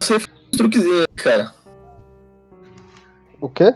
Você 0.00 0.18
faz 0.18 0.38
truquezinho, 0.56 1.06
cara. 1.16 1.52
O 3.40 3.48
quê? 3.48 3.74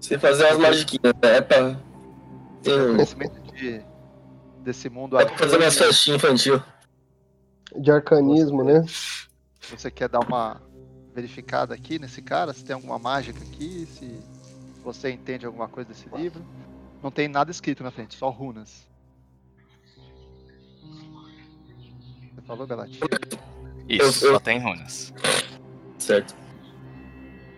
Você 0.00 0.18
fazer 0.18 0.44
umas 0.44 0.58
magiquinhas, 0.58 1.14
né? 1.22 1.36
É 1.36 1.40
pra. 1.40 1.76
Tem... 2.62 2.78
Conhecimento 2.88 3.40
de, 3.52 3.82
desse 4.64 4.88
mundo 4.88 5.18
É 5.18 5.24
pra 5.26 5.36
fazer 5.38 5.56
umas 5.58 5.76
festinhas 5.76 6.16
infantil. 6.22 6.62
De 7.76 7.90
arcanismo, 7.90 8.64
né? 8.64 8.84
Você 9.70 9.90
quer 9.90 10.08
dar 10.08 10.20
uma 10.20 10.60
verificada 11.14 11.74
aqui 11.74 11.98
nesse 11.98 12.20
cara? 12.22 12.52
Se 12.52 12.64
tem 12.64 12.74
alguma 12.74 12.98
mágica 12.98 13.38
aqui? 13.44 13.86
Se 13.86 14.18
você 14.82 15.10
entende 15.10 15.46
alguma 15.46 15.68
coisa 15.68 15.88
desse 15.88 16.08
livro? 16.16 16.44
Não 17.02 17.10
tem 17.10 17.28
nada 17.28 17.50
escrito 17.50 17.82
na 17.82 17.90
frente, 17.90 18.14
só 18.16 18.30
runas. 18.30 18.86
Você 22.34 22.42
falou, 22.46 22.66
Belati? 22.66 22.98
Isso, 23.88 24.24
Eu- 24.24 24.30
eu- 24.30 24.34
só 24.34 24.40
tem 24.40 24.58
runas. 24.60 25.12
Certo. 25.98 26.34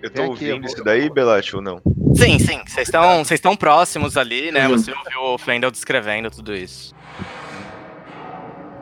Eu 0.02 0.10
tô 0.10 0.22
aqui, 0.22 0.30
ouvindo 0.30 0.64
eu 0.66 0.70
isso 0.70 0.84
daí, 0.84 1.10
Belate, 1.10 1.56
ou 1.56 1.62
não? 1.62 1.80
Sim, 2.14 2.38
sim. 2.38 2.60
Vocês 2.66 2.88
estão 2.88 3.24
vocês 3.24 3.38
estão 3.38 3.56
próximos 3.56 4.16
ali, 4.16 4.50
né? 4.52 4.66
Uhum. 4.68 4.78
Você 4.78 4.92
ouviu 4.92 5.20
o 5.34 5.38
Flendel 5.38 5.70
descrevendo 5.70 6.30
tudo 6.30 6.54
isso. 6.54 6.94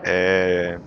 É. 0.05 0.79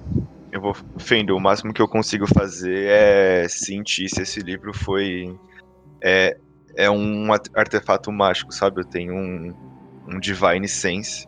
Eu 0.52 0.62
vou. 0.62 0.76
Fendo, 0.98 1.36
o 1.36 1.40
máximo 1.40 1.74
que 1.74 1.82
eu 1.82 1.88
consigo 1.88 2.26
fazer 2.28 2.88
é 2.88 3.48
sentir 3.50 4.10
se 4.10 4.22
esse 4.22 4.40
livro 4.40 4.74
foi. 4.74 5.36
É, 6.02 6.38
é 6.76 6.90
um 6.90 7.32
art- 7.32 7.50
artefato 7.56 8.12
mágico, 8.12 8.54
sabe? 8.54 8.82
Eu 8.82 8.86
tenho 8.86 9.14
um, 9.14 9.54
um 10.08 10.20
Divine 10.20 10.68
Sense. 10.68 11.28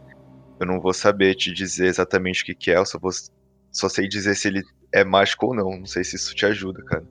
Eu 0.59 0.67
não 0.67 0.79
vou 0.79 0.93
saber 0.93 1.35
te 1.35 1.51
dizer 1.53 1.87
exatamente 1.87 2.43
o 2.43 2.45
que, 2.45 2.53
que 2.53 2.71
é, 2.71 2.77
eu 2.77 2.85
só, 2.85 2.99
vou, 2.99 3.11
só 3.71 3.87
sei 3.87 4.07
dizer 4.07 4.35
se 4.35 4.47
ele 4.49 4.61
é 4.93 5.03
mágico 5.03 5.47
ou 5.47 5.55
não. 5.55 5.79
Não 5.79 5.85
sei 5.85 6.03
se 6.03 6.15
isso 6.15 6.35
te 6.35 6.45
ajuda, 6.45 6.83
cara. 6.83 7.03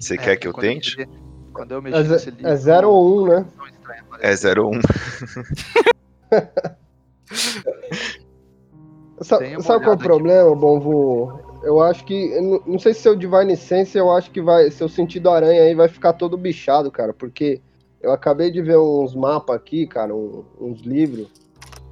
Você 0.00 0.14
É, 0.14 0.16
quer 0.18 0.36
que 0.36 0.46
eu 0.48 0.52
quando 0.52 0.62
tente? 0.66 0.96
mexi- 0.96 1.10
quando 1.52 1.72
eu 1.72 1.82
mexi 1.82 1.98
É, 1.98 2.02
nesse 2.02 2.24
ze- 2.26 2.30
livro. 2.30 2.48
é 2.48 2.56
0 2.56 2.90
ou 2.90 3.18
1, 3.18 3.22
um, 3.22 3.26
né? 3.28 3.46
É 4.20 4.36
parece. 4.36 4.46
01. 4.48 4.80
Sa- 9.22 9.38
Tem 9.38 9.52
uma 9.56 9.62
Sabe 9.62 9.84
qual 9.84 9.94
é 9.94 9.96
o 9.96 9.98
problema, 10.00 10.54
Bonvu? 10.54 11.40
Eu 11.62 11.80
acho 11.80 12.04
que. 12.04 12.32
eu 12.32 12.42
Não 12.42 12.62
não 12.66 12.78
sei 12.78 12.92
se 12.94 13.00
seu 13.00 13.16
Divine 13.16 13.56
Sense, 13.56 13.96
eu 13.96 14.10
acho 14.12 14.30
que 14.30 14.40
vai. 14.42 14.70
Seu 14.70 14.88
sentido 14.88 15.30
aranha 15.30 15.62
aí 15.62 15.74
vai 15.74 15.88
ficar 15.88 16.12
todo 16.12 16.36
bichado, 16.36 16.90
cara. 16.90 17.12
Porque 17.14 17.60
eu 18.02 18.12
acabei 18.12 18.50
de 18.50 18.60
ver 18.60 18.78
uns 18.78 19.14
mapas 19.14 19.56
aqui, 19.56 19.86
cara, 19.86 20.14
um- 20.14 20.44
uns 20.60 20.80
livros. 20.82 21.28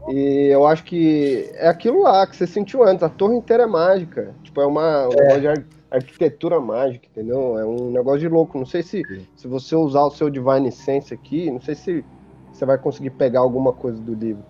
E 0.08 0.48
eu 0.52 0.66
acho 0.66 0.84
que 0.84 1.48
é 1.54 1.66
aquilo 1.66 2.02
lá 2.02 2.26
que 2.26 2.36
você 2.36 2.46
sentiu 2.46 2.84
antes. 2.84 3.02
A 3.02 3.08
torre 3.08 3.36
inteira 3.36 3.62
é 3.62 3.66
mágica. 3.66 4.34
Tipo, 4.42 4.60
é 4.60 4.66
uma 4.66 5.08
um 5.08 5.40
de 5.40 5.48
ar- 5.48 5.64
arquitetura 5.96 6.60
mágica, 6.60 7.06
entendeu? 7.10 7.58
É 7.58 7.64
um 7.64 7.90
negócio 7.90 8.20
de 8.20 8.28
louco. 8.28 8.58
Não 8.58 8.66
sei 8.66 8.82
se, 8.82 9.06
se 9.36 9.46
você 9.48 9.74
usar 9.76 10.02
o 10.02 10.10
seu 10.10 10.28
Divine 10.30 10.70
Sense 10.72 11.12
aqui, 11.14 11.50
não 11.50 11.60
sei 11.60 11.74
se 11.74 12.04
você 12.52 12.64
vai 12.64 12.78
conseguir 12.78 13.10
pegar 13.10 13.40
alguma 13.40 13.72
coisa 13.72 14.00
do 14.00 14.14
livro. 14.14 14.44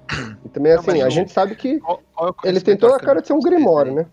E 0.45 0.49
também, 0.49 0.73
Não, 0.73 0.81
assim, 0.81 1.03
a 1.03 1.09
gente 1.09 1.33
sabe 1.33 1.55
que 1.55 1.81
Qual- 1.81 2.01
qual 2.15 2.29
é 2.29 2.49
ele 2.49 2.61
tem 2.61 2.77
conhecimento 2.77 2.81
toda 2.81 2.93
a 2.93 2.97
arcano 2.97 3.07
cara 3.07 3.21
de 3.21 3.27
ser 3.27 3.33
um 3.33 3.41
grimório, 3.41 3.95
né? 3.95 4.07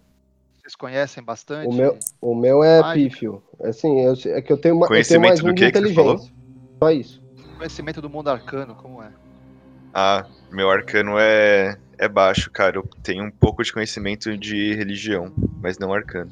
Vocês 0.61 0.75
conhecem 0.75 1.23
bastante? 1.23 1.67
O 1.67 1.73
meu, 1.73 1.97
o 2.21 2.35
meu 2.35 2.63
é 2.63 2.81
Mágica. 2.81 3.09
pífio. 3.09 3.43
Assim, 3.61 4.01
eu, 4.01 4.13
é 4.35 4.41
que 4.41 4.53
eu 4.53 4.57
tenho, 4.57 4.75
uma, 4.75 4.85
eu 4.85 4.87
tenho 4.87 4.89
Conhecimento 4.89 5.27
mais 5.29 5.41
do 5.41 5.49
um 5.49 5.53
de 5.53 5.65
que 5.65 5.71
que 5.71 5.77
você 5.79 5.93
falou? 5.93 6.13
inteligência. 6.13 6.33
Só 6.83 6.91
isso. 6.91 7.21
Conhecimento 7.57 8.01
do 8.01 8.09
mundo 8.09 8.29
arcano, 8.29 8.75
como 8.75 9.01
é? 9.01 9.11
Ah, 9.93 10.25
meu 10.51 10.69
arcano 10.69 11.17
é, 11.19 11.77
é 11.97 12.07
baixo, 12.07 12.49
cara. 12.51 12.77
Eu 12.77 12.83
tenho 13.03 13.23
um 13.25 13.31
pouco 13.31 13.63
de 13.63 13.73
conhecimento 13.73 14.37
de 14.37 14.73
religião, 14.75 15.31
mas 15.61 15.77
não 15.77 15.93
arcano. 15.93 16.31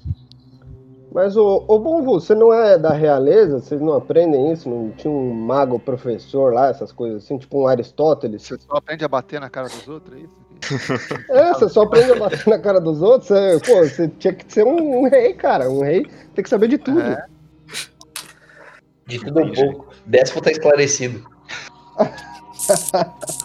Mas, 1.12 1.36
ô, 1.36 1.64
ô 1.68 1.80
Bonvu, 1.80 2.20
você 2.20 2.36
não 2.36 2.53
é 2.53 2.78
da 2.78 2.93
realeza? 2.93 3.60
Vocês 3.60 3.82
não 3.82 3.93
aprendem 3.93 4.51
isso? 4.51 4.70
Não 4.70 4.91
tinha 4.91 5.12
um 5.12 5.34
mago 5.34 5.80
professor 5.80 6.53
lá, 6.53 6.70
essas 6.70 6.91
coisas 6.91 7.24
assim? 7.24 7.38
Tipo 7.38 7.62
um 7.62 7.68
Aristóteles? 7.68 8.43
Você 8.43 8.57
só 8.60 8.78
aprende 8.78 9.03
a 9.03 9.07
bater 9.07 9.39
na 9.39 9.49
cara 9.49 9.68
dos 9.68 9.88
outros, 9.88 10.16
é 10.16 10.20
isso? 10.22 10.39
É, 11.30 11.53
você 11.53 11.70
só 11.70 11.84
aprende 11.84 12.12
a 12.12 12.16
bater 12.16 12.47
na 12.47 12.60
cara 12.60 12.80
dos 12.80 13.01
outros? 13.01 13.30
Você, 13.30 13.60
pô, 13.66 13.80
você 13.80 14.07
tinha 14.20 14.34
que 14.34 14.51
ser 14.51 14.66
um, 14.66 14.99
um 14.99 15.10
rei, 15.10 15.34
cara. 15.34 15.70
Um 15.70 15.82
rei 15.82 16.05
tem 16.36 16.43
que 16.43 16.49
saber 16.49 16.68
de 16.68 16.78
tudo. 16.78 16.99
É. 16.99 17.26
De 19.07 19.20
tudo 19.20 19.41
um 19.41 19.51
pouco. 19.51 19.88
Décimo 20.05 20.41
tá 20.41 20.51
esclarecido. 20.51 21.26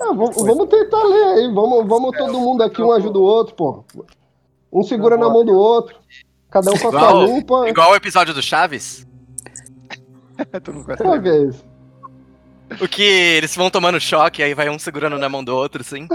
É, 0.00 0.06
vamos, 0.06 0.36
vamos 0.36 0.68
tentar 0.68 1.02
ler 1.02 1.24
aí. 1.24 1.54
Vamos, 1.54 1.86
vamos 1.86 2.16
todo 2.16 2.38
mundo 2.38 2.62
aqui, 2.62 2.82
um 2.82 2.92
ajuda 2.92 3.18
o 3.18 3.22
outro, 3.22 3.54
pô. 3.54 3.84
Um 4.74 4.82
segura 4.82 5.16
na 5.16 5.28
mão 5.28 5.44
do 5.44 5.52
outro. 5.52 5.96
Cada 6.50 6.70
um 6.72 6.78
com 6.78 6.88
a 6.88 6.90
sua 6.90 7.12
lupa. 7.12 7.68
igual 7.68 7.92
o 7.92 7.96
episódio 7.96 8.34
do 8.34 8.42
Chaves. 8.42 9.06
tu 10.62 10.72
não 10.72 10.82
conhece 10.82 11.02
Uma 11.02 11.18
vez. 11.18 11.64
O 12.80 12.88
que 12.88 13.02
eles 13.02 13.54
vão 13.54 13.70
tomando 13.70 14.00
choque, 14.00 14.42
aí 14.42 14.52
vai 14.52 14.68
um 14.68 14.78
segurando 14.78 15.16
na 15.18 15.28
mão 15.28 15.44
do 15.44 15.54
outro, 15.54 15.82
assim. 15.82 16.08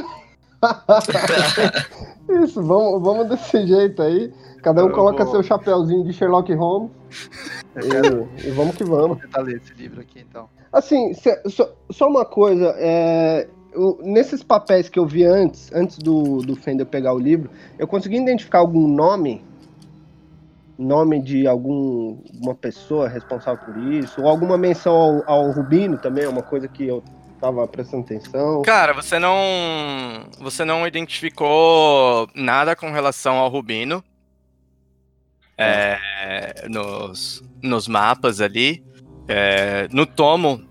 Isso, 2.44 2.62
vamos, 2.62 3.02
vamos 3.02 3.30
desse 3.30 3.66
jeito 3.66 4.02
aí. 4.02 4.34
Cada 4.62 4.84
um 4.84 4.90
Eu 4.90 4.94
coloca 4.94 5.24
vou- 5.24 5.34
seu 5.34 5.44
chapéuzinho 5.44 6.04
de 6.04 6.12
Sherlock 6.12 6.54
Holmes 6.54 6.92
e, 7.78 7.88
e 8.48 8.52
vamos 8.52 8.76
que 8.76 8.84
vamos. 8.84 9.08
Vou 9.08 9.16
tentar 9.18 9.42
ler 9.42 9.58
esse 9.58 9.74
livro 9.74 10.02
aqui, 10.02 10.20
então. 10.20 10.50
Assim, 10.72 11.14
só 11.90 12.08
uma 12.08 12.26
coisa, 12.26 12.76
é, 12.78 13.48
eu- 13.72 14.00
nesses 14.02 14.44
papéis 14.44 14.90
que 14.90 14.98
eu 15.00 15.06
vi 15.06 15.24
antes, 15.24 15.72
antes 15.74 15.98
do, 15.98 16.38
do 16.42 16.56
Fender 16.56 16.86
pegar 16.86 17.14
o 17.14 17.20
livro, 17.20 17.50
eu 17.78 17.88
consegui 17.88 18.18
identificar 18.18 18.60
algum 18.60 18.88
nome? 18.88 19.44
Nome 20.78 21.22
de 21.22 21.46
algum, 21.46 22.18
uma 22.42 22.56
pessoa 22.56 23.10
responsável 23.10 23.64
por 23.66 23.78
isso? 23.78 24.22
Ou 24.22 24.30
alguma 24.30 24.58
menção 24.58 24.94
ao, 24.94 25.24
ao 25.30 25.52
Rubino 25.52 25.98
também, 25.98 26.24
é 26.24 26.30
uma 26.30 26.42
coisa 26.42 26.70
que 26.70 26.88
eu 26.88 27.04
tava 27.40 27.68
prestando 27.68 28.04
atenção. 28.04 28.62
Cara, 28.62 28.94
você 28.94 29.20
não. 29.20 29.36
Você 30.40 30.64
não 30.64 30.88
identificou 30.88 32.30
nada 32.34 32.76
com 32.78 32.92
relação 32.92 33.36
ao 33.38 33.50
Rubino. 33.50 34.02
é, 35.58 36.66
nos, 36.70 37.44
nos 37.62 37.88
mapas 37.88 38.40
ali. 38.40 38.82
É, 39.28 39.88
no 39.92 40.06
tomo 40.06 40.62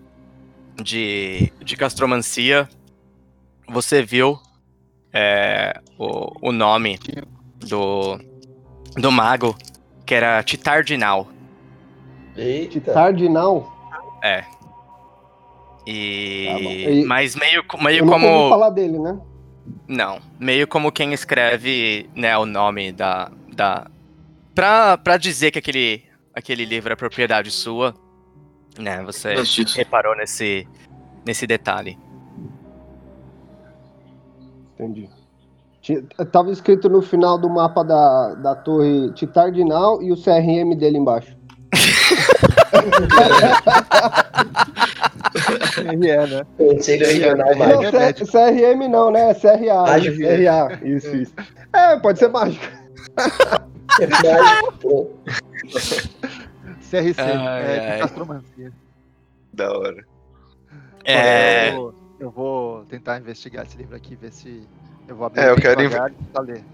de, 0.82 1.53
de 1.62 1.76
castromancia, 1.76 2.68
você 3.69 4.03
viu 4.03 4.39
é, 5.12 5.81
o, 5.99 6.49
o 6.49 6.53
nome 6.53 6.99
do, 7.61 8.19
do 8.97 9.11
mago, 9.12 9.57
que 10.07 10.14
era 10.14 10.43
Titardinal. 10.43 11.29
Eita. 12.37 12.93
Tardinal? 12.93 13.73
É. 14.23 14.45
E, 15.87 16.47
E- 17.01 17.05
mas 17.05 17.35
meio, 17.35 17.64
meio 17.83 18.05
eu 18.05 18.07
como. 18.07 18.49
falar 18.49 18.71
dele, 18.71 18.99
né? 18.99 19.19
Não, 19.87 20.21
meio 20.39 20.66
como 20.66 20.93
quem 20.93 21.12
escreve, 21.12 22.09
né, 22.14 22.37
o 22.39 22.47
nome 22.47 22.93
da. 22.93 23.31
da 23.55 23.87
pra, 24.55 24.97
pra 24.99 25.16
dizer 25.16 25.51
que 25.51 25.59
aquele, 25.59 26.05
aquele 26.35 26.64
livro 26.64 26.93
é 26.93 26.97
propriedade 26.97 27.51
sua, 27.51 27.95
né, 28.79 29.03
você 29.03 29.35
reparou 29.77 30.16
nesse, 30.16 30.66
nesse 31.27 31.47
detalhe. 31.47 31.99
Entendi. 34.79 35.09
Ti- 35.83 36.03
Tava 36.33 36.51
escrito 36.51 36.89
no 36.89 37.01
final 37.03 37.39
do 37.39 37.49
mapa 37.49 37.83
da, 37.85 38.35
da 38.35 38.55
torre 38.55 39.12
Titardinal 39.12 40.03
e 40.03 40.12
o 40.12 40.16
CRM 40.16 40.76
dele 40.76 40.99
embaixo. 40.99 41.37
CRE, 45.74 45.97
né? 45.97 46.47
Conselho 46.57 47.07
Regional 47.07 47.51
Não, 47.57 47.93
Mágico. 47.93 48.26
C- 48.26 48.53
CRM 48.53 48.89
não, 48.89 49.11
né? 49.11 49.35
CRA. 49.35 49.83
Mágico. 49.83 50.16
CRA. 50.18 50.79
Isso, 50.89 51.16
isso. 51.16 51.33
É, 51.72 51.99
pode 51.99 52.18
ser 52.18 52.29
mágico. 52.29 52.64
Mágico, 54.01 54.72
pô. 54.81 55.11
CRC, 56.91 57.20
Ai, 57.20 57.97
é 57.97 57.99
castromancia. 58.01 58.72
Da 59.53 59.70
hora. 59.76 60.05
É, 61.05 61.72
vou, 61.72 61.95
eu 62.19 62.31
vou 62.31 62.85
tentar 62.87 63.19
investigar 63.19 63.64
esse 63.66 63.77
livro 63.77 63.95
aqui, 63.97 64.14
ver 64.16 64.33
se 64.33 64.62
eu 65.07 65.16
vou 65.16 65.27
abrir 65.27 65.41
É, 65.41 65.51
eu 65.51 65.57
quero 65.57 65.81
e 65.83 65.89
ler. 65.89 66.64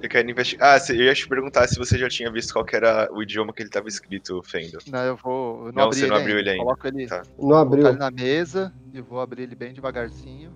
Eu 0.00 0.08
quero 0.08 0.30
investigar. 0.30 0.76
Ah, 0.80 0.92
eu 0.92 0.96
ia 1.04 1.14
te 1.14 1.26
perguntar 1.26 1.66
se 1.66 1.76
você 1.76 1.98
já 1.98 2.08
tinha 2.08 2.30
visto 2.30 2.52
qual 2.52 2.64
que 2.64 2.76
era 2.76 3.08
o 3.12 3.20
idioma 3.20 3.52
que 3.52 3.62
ele 3.62 3.70
tava 3.70 3.88
escrito, 3.88 4.40
Fendo. 4.44 4.78
Não, 4.86 5.02
eu 5.04 5.16
vou. 5.16 5.58
Eu 5.58 5.64
não, 5.66 5.72
Não, 5.72 5.82
abri 5.84 5.98
você 5.98 6.06
não 6.06 6.14
ele 6.16 6.22
abriu 6.22 6.38
ele 6.38 6.50
ainda. 6.50 6.62
Coloco 6.64 6.86
ele, 6.86 7.06
Tá. 7.08 7.22
Não 7.38 7.56
abriu. 7.56 7.88
ele 7.88 7.98
na 7.98 8.10
mesa 8.10 8.72
e 8.92 9.00
vou 9.00 9.20
abrir 9.20 9.42
ele 9.42 9.56
bem 9.56 9.72
devagarzinho. 9.72 10.52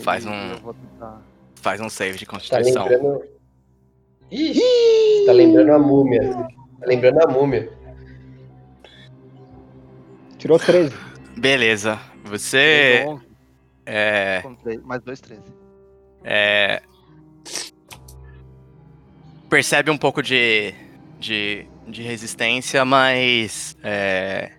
Faz 0.00 0.24
um- 0.26 0.74
faz 1.56 1.80
um 1.80 1.88
save 1.90 2.18
de 2.18 2.24
Tá 2.24 2.32
constituição. 2.32 2.88
lembrando. 2.88 3.22
Ih, 4.32 5.24
tá 5.26 5.32
lembrando 5.32 5.70
a 5.72 5.78
múmia. 5.78 6.22
Tá 6.32 6.86
lembrando 6.86 7.18
a 7.20 7.26
múmia. 7.28 7.70
Tirou 10.38 10.58
13. 10.58 10.94
Beleza. 11.36 12.00
Você. 12.24 13.04
11, 13.06 13.24
É. 13.86 14.42
mais 14.84 15.02
dois 15.02 15.20
13. 15.20 15.42
é, 16.24 16.82
percebe 19.50 19.90
um 19.90 19.98
pouco 19.98 20.22
de, 20.22 20.74
de, 21.18 21.66
de 21.86 22.02
resistência, 22.02 22.84
mas 22.84 23.76
é, 23.82 24.52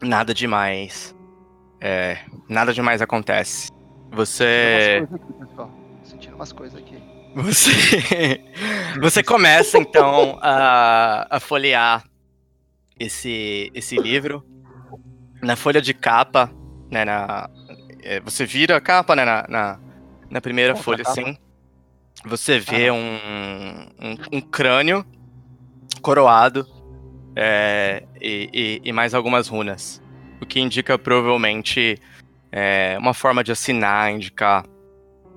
nada 0.00 0.32
demais. 0.32 1.14
É, 1.80 2.18
nada 2.48 2.72
demais 2.72 3.02
acontece. 3.02 3.68
Você. 4.12 5.06
Sentindo 5.08 5.14
umas 5.16 5.22
coisas 5.22 5.22
aqui, 5.22 5.38
pessoal. 5.46 5.70
Sentindo 6.04 6.34
umas 6.36 6.52
coisas 6.52 6.78
aqui. 6.80 7.02
Você, 7.34 8.40
você 9.00 9.22
começa 9.22 9.78
então 9.78 10.38
a, 10.42 11.26
a 11.36 11.40
folhear 11.40 12.04
esse, 12.98 13.70
esse 13.74 13.96
livro. 13.96 14.44
Na 15.42 15.56
folha 15.56 15.80
de 15.80 15.94
capa, 15.94 16.52
né, 16.90 17.04
na, 17.04 17.48
é, 18.02 18.20
você 18.20 18.44
vira 18.44 18.76
a 18.76 18.80
capa 18.80 19.14
né, 19.14 19.24
na, 19.24 19.46
na, 19.48 19.78
na 20.28 20.40
primeira 20.40 20.74
folha, 20.82 21.02
assim. 21.02 21.36
Você 22.24 22.58
vê 22.58 22.90
um, 22.90 22.96
um, 24.00 24.16
um 24.32 24.40
crânio 24.40 25.04
coroado 26.02 26.66
é, 27.36 28.02
e, 28.20 28.50
e- 28.84 28.88
e 28.88 28.92
mais 28.92 29.14
algumas 29.14 29.48
runas. 29.48 30.02
O 30.40 30.46
que 30.46 30.60
indica 30.60 30.98
provavelmente 30.98 31.98
é, 32.52 32.96
uma 32.98 33.14
forma 33.14 33.42
de 33.44 33.52
assinar, 33.52 34.10
indicar 34.12 34.64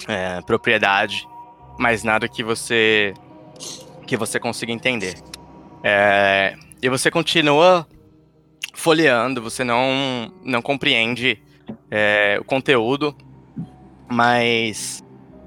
é, 0.07 0.41
propriedade 0.41 1.27
mas 1.77 2.03
nada 2.03 2.27
que 2.27 2.43
você 2.43 3.13
que 4.05 4.17
você 4.17 4.39
consiga 4.39 4.71
entender. 4.71 5.15
É, 5.83 6.55
e 6.81 6.89
você 6.89 7.09
continua 7.09 7.87
folheando, 8.83 9.41
você 9.41 9.63
não 9.63 10.29
não 10.43 10.61
compreende 10.61 11.41
é, 11.89 12.37
o 12.37 12.43
conteúdo, 12.43 13.15
mas 14.11 15.01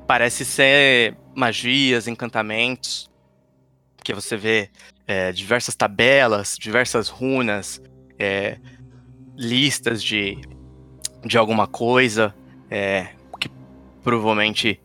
parece 0.06 0.42
ser 0.42 1.14
magias, 1.34 2.08
encantamentos, 2.08 3.10
que 4.02 4.14
você 4.14 4.38
vê 4.38 4.70
é, 5.06 5.32
diversas 5.32 5.74
tabelas, 5.74 6.56
diversas 6.58 7.10
runas, 7.10 7.78
é, 8.18 8.56
listas 9.36 10.02
de 10.02 10.38
de 11.22 11.36
alguma 11.36 11.66
coisa, 11.66 12.34
é, 12.70 13.08
que 13.38 13.50
provavelmente 14.02 14.80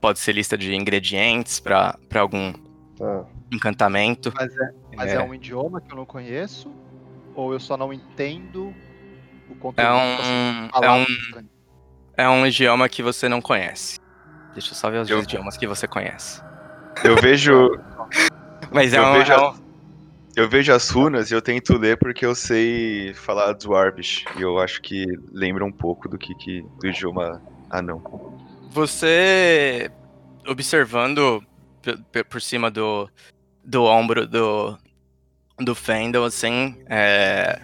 pode 0.00 0.18
ser 0.18 0.32
lista 0.32 0.56
de 0.56 0.74
ingredientes 0.74 1.60
para 1.60 1.98
algum 2.14 2.54
Tá. 2.96 3.26
encantamento. 3.52 4.32
Mas, 4.34 4.56
é, 4.56 4.70
mas 4.96 5.10
é. 5.10 5.16
É. 5.16 5.22
um 5.22 5.34
idioma 5.34 5.82
que 5.82 5.92
eu 5.92 5.96
não 5.96 6.06
conheço? 6.06 6.72
Ou 7.36 7.52
eu 7.52 7.60
só 7.60 7.76
não 7.76 7.92
entendo 7.92 8.74
o 9.48 9.54
conteúdo? 9.56 9.80
É 9.88 9.92
um, 9.92 10.68
é, 10.82 10.90
um, 10.90 11.06
é 12.16 12.28
um 12.28 12.46
idioma 12.46 12.88
que 12.88 13.02
você 13.02 13.28
não 13.28 13.40
conhece. 13.40 13.98
Deixa 14.54 14.70
eu 14.72 14.74
só 14.74 14.90
ver 14.90 15.00
os 15.02 15.10
Eu- 15.10 15.20
idiomas 15.22 15.56
que 15.56 15.66
você 15.66 15.86
conhece. 15.86 16.42
Eu 17.04 17.14
vejo, 17.16 17.78
Mas 18.72 18.92
é 18.94 18.98
Eu 18.98 19.04
um, 19.04 19.12
vejo 19.12 19.32
é 19.32 19.34
a- 19.36 19.50
um- 19.50 19.66
eu 20.34 20.48
vejo 20.48 20.72
as 20.72 20.88
runas 20.90 21.30
e 21.30 21.34
eu 21.34 21.40
tento 21.42 21.76
ler 21.78 21.96
porque 21.98 22.24
eu 22.26 22.34
sei 22.34 23.12
falar 23.14 23.52
Dwarvish. 23.52 24.24
E 24.36 24.42
eu 24.42 24.58
acho 24.58 24.80
que 24.82 25.04
lembra 25.32 25.64
um 25.64 25.72
pouco 25.72 26.08
do 26.08 26.18
que, 26.18 26.34
que 26.34 26.62
do 26.80 26.86
idioma 26.88 27.40
anão. 27.70 28.02
Você 28.70 29.90
observando 30.46 31.42
por 32.28 32.40
cima 32.42 32.70
do, 32.70 33.08
do 33.64 33.84
ombro 33.84 34.26
do, 34.26 34.76
do 35.58 35.74
Fendel, 35.74 36.24
assim, 36.24 36.76
é, 36.88 37.60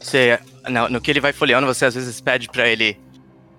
você, 0.00 0.38
no, 0.68 0.88
no 0.88 1.00
que 1.00 1.10
ele 1.10 1.20
vai 1.20 1.32
folheando, 1.32 1.66
você 1.66 1.84
às 1.84 1.94
vezes 1.94 2.20
pede 2.20 2.48
pra 2.48 2.68
ele 2.68 2.98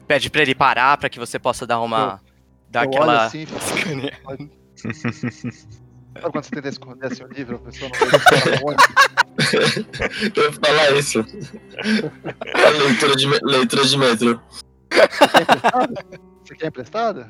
pede 0.07 0.30
para 0.30 0.41
ele 0.41 0.55
parar 0.55 0.97
pra 0.97 1.10
que 1.10 1.20
você 1.20 1.38
possa 1.38 1.68
dar 1.68 1.80
uma 1.82 2.20
dar 2.70 2.86
eu 2.86 2.89
aquela 2.89 3.26
assim, 3.26 3.45
sabe 3.45 4.49
quando 6.32 6.43
você 6.43 6.49
tenta 6.49 6.70
esconder 6.70 7.07
assim, 7.07 7.24
o 7.24 7.28
livro, 7.28 7.57
a 7.57 7.60
pessoa 7.60 7.91
não 7.91 7.99
vê 7.99 8.05
você 8.05 8.20
tá? 8.20 9.20
Eu 10.36 10.43
ia 10.43 10.51
falar 10.51 10.91
isso. 10.97 11.26
É 12.45 12.70
leitura 12.70 13.16
de, 13.16 13.28
leitura 13.45 13.86
de 13.86 13.97
metrô. 13.97 14.39
Você 16.43 16.55
quer 16.55 16.68
emprestado? 16.68 17.26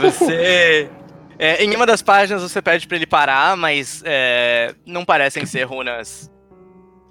Você. 0.00 0.90
é, 1.44 1.64
em 1.64 1.74
uma 1.74 1.84
das 1.84 2.00
páginas 2.00 2.40
você 2.40 2.62
pede 2.62 2.86
pra 2.86 2.96
ele 2.96 3.06
parar, 3.06 3.56
mas 3.56 4.00
é, 4.06 4.76
não 4.86 5.04
parecem 5.04 5.44
ser 5.44 5.64
runas. 5.64 6.30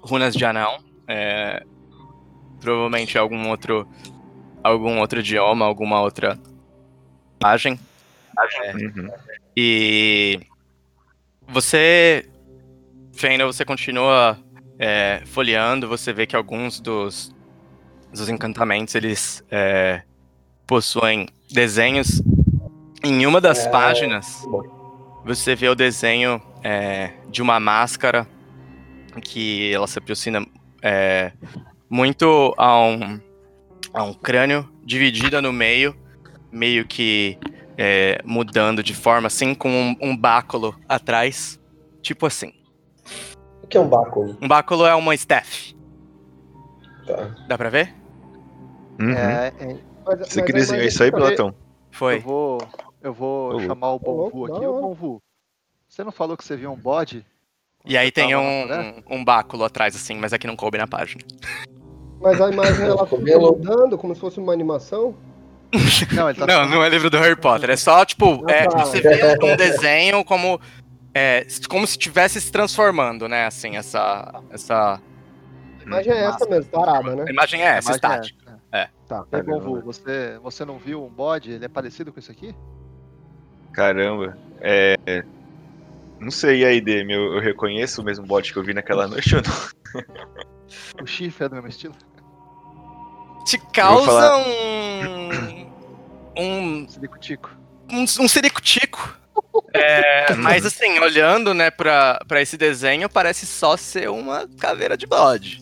runas 0.00 0.34
de 0.34 0.42
anão. 0.42 0.82
É, 1.06 1.62
provavelmente 2.58 3.18
algum 3.18 3.50
outro. 3.50 3.86
algum 4.64 4.98
outro 5.00 5.20
idioma, 5.20 5.66
alguma 5.66 6.00
outra 6.00 6.38
página. 7.38 7.78
Uhum. 8.74 9.10
E. 9.54 10.40
Você. 11.48 12.26
Fenda, 13.12 13.44
você 13.44 13.66
continua 13.66 14.38
é, 14.78 15.20
folheando, 15.26 15.86
você 15.86 16.10
vê 16.10 16.26
que 16.26 16.34
alguns 16.34 16.80
dos, 16.80 17.30
dos 18.10 18.30
encantamentos 18.30 18.94
eles 18.94 19.44
é, 19.50 20.00
possuem 20.66 21.28
desenhos. 21.50 22.22
Em 23.04 23.26
uma 23.26 23.40
das 23.40 23.66
É, 23.66 23.70
páginas, 23.70 24.46
você 25.24 25.54
vê 25.54 25.68
o 25.68 25.74
desenho 25.74 26.40
é, 26.62 27.12
de 27.28 27.42
uma 27.42 27.58
máscara 27.58 28.26
que 29.22 29.72
ela 29.72 29.86
se 29.86 29.98
aproxima 29.98 30.46
é, 30.80 31.32
muito 31.90 32.54
a 32.56 32.78
um, 32.80 33.20
a 33.92 34.04
um 34.04 34.14
crânio 34.14 34.68
dividida 34.84 35.42
no 35.42 35.52
meio, 35.52 35.96
meio 36.50 36.86
que 36.86 37.38
é, 37.76 38.20
mudando 38.24 38.82
de 38.82 38.94
forma 38.94 39.26
assim, 39.26 39.54
com 39.54 39.68
um, 39.70 39.96
um 40.00 40.16
báculo 40.16 40.74
atrás, 40.88 41.60
tipo 42.00 42.26
assim. 42.26 42.52
O 43.62 43.66
que 43.66 43.76
é 43.76 43.80
um 43.80 43.88
báculo? 43.88 44.36
Um 44.40 44.46
báculo 44.48 44.86
é 44.86 44.94
uma 44.94 45.14
staff, 45.14 45.74
Tá. 47.06 47.34
dá 47.48 47.58
pra 47.58 47.68
ver? 47.68 47.92
Uhum. 49.00 49.10
É, 49.10 49.52
é, 49.58 49.76
Mas- 50.06 50.18
Você 50.18 50.20
mas 50.20 50.32
que 50.34 50.40
aí- 50.40 50.52
desenhou 50.52 50.84
mas 50.84 50.94
isso 50.94 51.02
aí, 51.02 51.10
Platão? 51.10 51.54
Foi. 51.90 52.16
Eu 52.16 52.20
vou, 52.22 52.58
eu 53.02 53.12
vou 53.12 53.60
chamar 53.60 53.92
o 53.92 53.98
Bonvu 53.98 54.46
aqui. 54.46 54.64
Ô, 54.64 54.72
hora. 54.72 54.82
Bonvu, 54.82 55.22
você 55.88 56.02
não 56.04 56.12
falou 56.12 56.36
que 56.36 56.44
você 56.44 56.56
viu 56.56 56.70
um 56.72 56.76
bode? 56.76 57.24
E 57.84 57.98
aí 57.98 58.12
tem 58.12 58.34
um, 58.36 59.02
um 59.10 59.24
báculo 59.24 59.64
atrás, 59.64 59.96
assim, 59.96 60.14
mas 60.16 60.32
aqui 60.32 60.46
não 60.46 60.54
coube 60.56 60.78
na 60.78 60.86
página. 60.86 61.20
Mas 62.20 62.40
a 62.40 62.48
imagem 62.50 62.84
ela 62.86 63.04
fica 63.06 63.38
mudando 63.38 63.98
como 63.98 64.14
se 64.14 64.20
fosse 64.20 64.38
uma 64.38 64.52
animação. 64.52 65.14
Não, 66.12 66.28
ele 66.28 66.38
tá 66.38 66.46
Não, 66.46 66.68
não 66.68 66.84
é 66.84 66.88
livro 66.90 67.08
do 67.08 67.16
Harry 67.18 67.34
Potter. 67.34 67.70
É 67.70 67.76
só, 67.76 68.04
tipo, 68.04 68.44
Ah, 68.46 68.52
é, 68.52 68.66
tá. 68.68 68.84
você 68.84 69.00
vê 69.00 69.38
um 69.42 69.56
desenho 69.56 70.22
como. 70.22 70.60
É, 71.14 71.46
como 71.66 71.86
se 71.86 71.92
estivesse 71.92 72.38
se 72.42 72.52
transformando, 72.52 73.26
né? 73.26 73.46
Assim, 73.46 73.76
essa. 73.78 74.42
essa 74.50 75.00
A 75.80 75.82
imagem 75.82 76.12
é 76.12 76.24
essa 76.24 76.46
mesmo, 76.46 76.70
parada, 76.70 77.16
né? 77.16 77.24
a 77.26 77.30
imagem 77.30 77.62
é 77.62 77.78
essa, 77.78 77.96
Imagem 77.96 77.96
estática. 77.96 78.60
é. 78.70 78.88
Tá. 79.08 79.24
Ei, 79.32 79.42
Bonvu, 79.42 79.80
você, 79.80 80.38
você 80.42 80.62
não 80.66 80.78
viu 80.78 81.02
um 81.02 81.08
bode? 81.08 81.50
Ele 81.52 81.64
é 81.64 81.68
parecido 81.68 82.12
com 82.12 82.18
isso 82.20 82.30
aqui? 82.30 82.54
Caramba. 83.72 84.36
É. 84.60 84.96
Não 86.20 86.30
sei 86.30 86.64
aí, 86.64 86.80
Demi, 86.80 87.12
eu, 87.12 87.34
eu 87.34 87.40
reconheço 87.40 88.00
o 88.00 88.04
mesmo 88.04 88.24
bot 88.26 88.52
que 88.52 88.58
eu 88.58 88.62
vi 88.62 88.72
naquela 88.74 89.08
noite 89.08 89.34
ou 89.34 89.42
não? 89.42 90.02
O 91.02 91.06
chifre 91.06 91.44
é 91.44 91.48
do 91.48 91.54
mesmo 91.56 91.68
estilo? 91.68 91.94
Te 93.44 93.58
causa 93.72 94.06
falar- 94.06 94.38
um. 94.38 95.66
Um. 96.38 96.88
Silicotico. 96.88 97.50
Um, 97.90 98.02
um 98.02 98.28
ciricutico. 98.28 99.18
É, 99.74 100.34
mas 100.34 100.64
assim, 100.64 100.98
olhando, 101.00 101.52
né, 101.52 101.70
pra, 101.70 102.20
pra 102.28 102.40
esse 102.40 102.56
desenho, 102.56 103.08
parece 103.08 103.44
só 103.46 103.76
ser 103.76 104.08
uma 104.08 104.46
caveira 104.60 104.96
de 104.96 105.06
bode. 105.06 105.60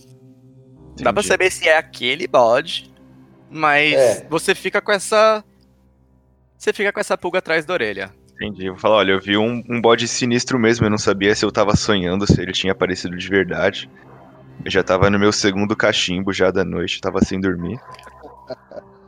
Dá 1.00 1.12
pra 1.12 1.22
saber 1.22 1.50
se 1.50 1.68
é 1.68 1.76
aquele 1.78 2.26
bode, 2.28 2.92
mas 3.48 3.94
É. 3.94 4.26
você 4.28 4.54
fica 4.54 4.80
com 4.80 4.92
essa. 4.92 5.42
Você 6.61 6.74
fica 6.74 6.92
com 6.92 7.00
essa 7.00 7.16
pulga 7.16 7.38
atrás 7.38 7.64
da 7.64 7.72
orelha. 7.72 8.11
Entendi. 8.34 8.66
Eu 8.66 8.74
vou 8.74 8.80
falar, 8.80 8.96
olha, 8.96 9.12
eu 9.12 9.20
vi 9.20 9.34
um, 9.38 9.64
um 9.66 9.80
bode 9.80 10.06
sinistro 10.06 10.58
mesmo, 10.58 10.84
eu 10.84 10.90
não 10.90 10.98
sabia 10.98 11.34
se 11.34 11.42
eu 11.42 11.50
tava 11.50 11.74
sonhando, 11.74 12.26
se 12.26 12.38
ele 12.38 12.52
tinha 12.52 12.74
aparecido 12.74 13.16
de 13.16 13.28
verdade. 13.28 13.90
Eu 14.62 14.70
já 14.70 14.82
tava 14.82 15.08
no 15.08 15.18
meu 15.18 15.32
segundo 15.32 15.74
cachimbo 15.74 16.34
já 16.34 16.50
da 16.50 16.62
noite, 16.62 17.00
tava 17.00 17.24
sem 17.24 17.40
dormir. 17.40 17.80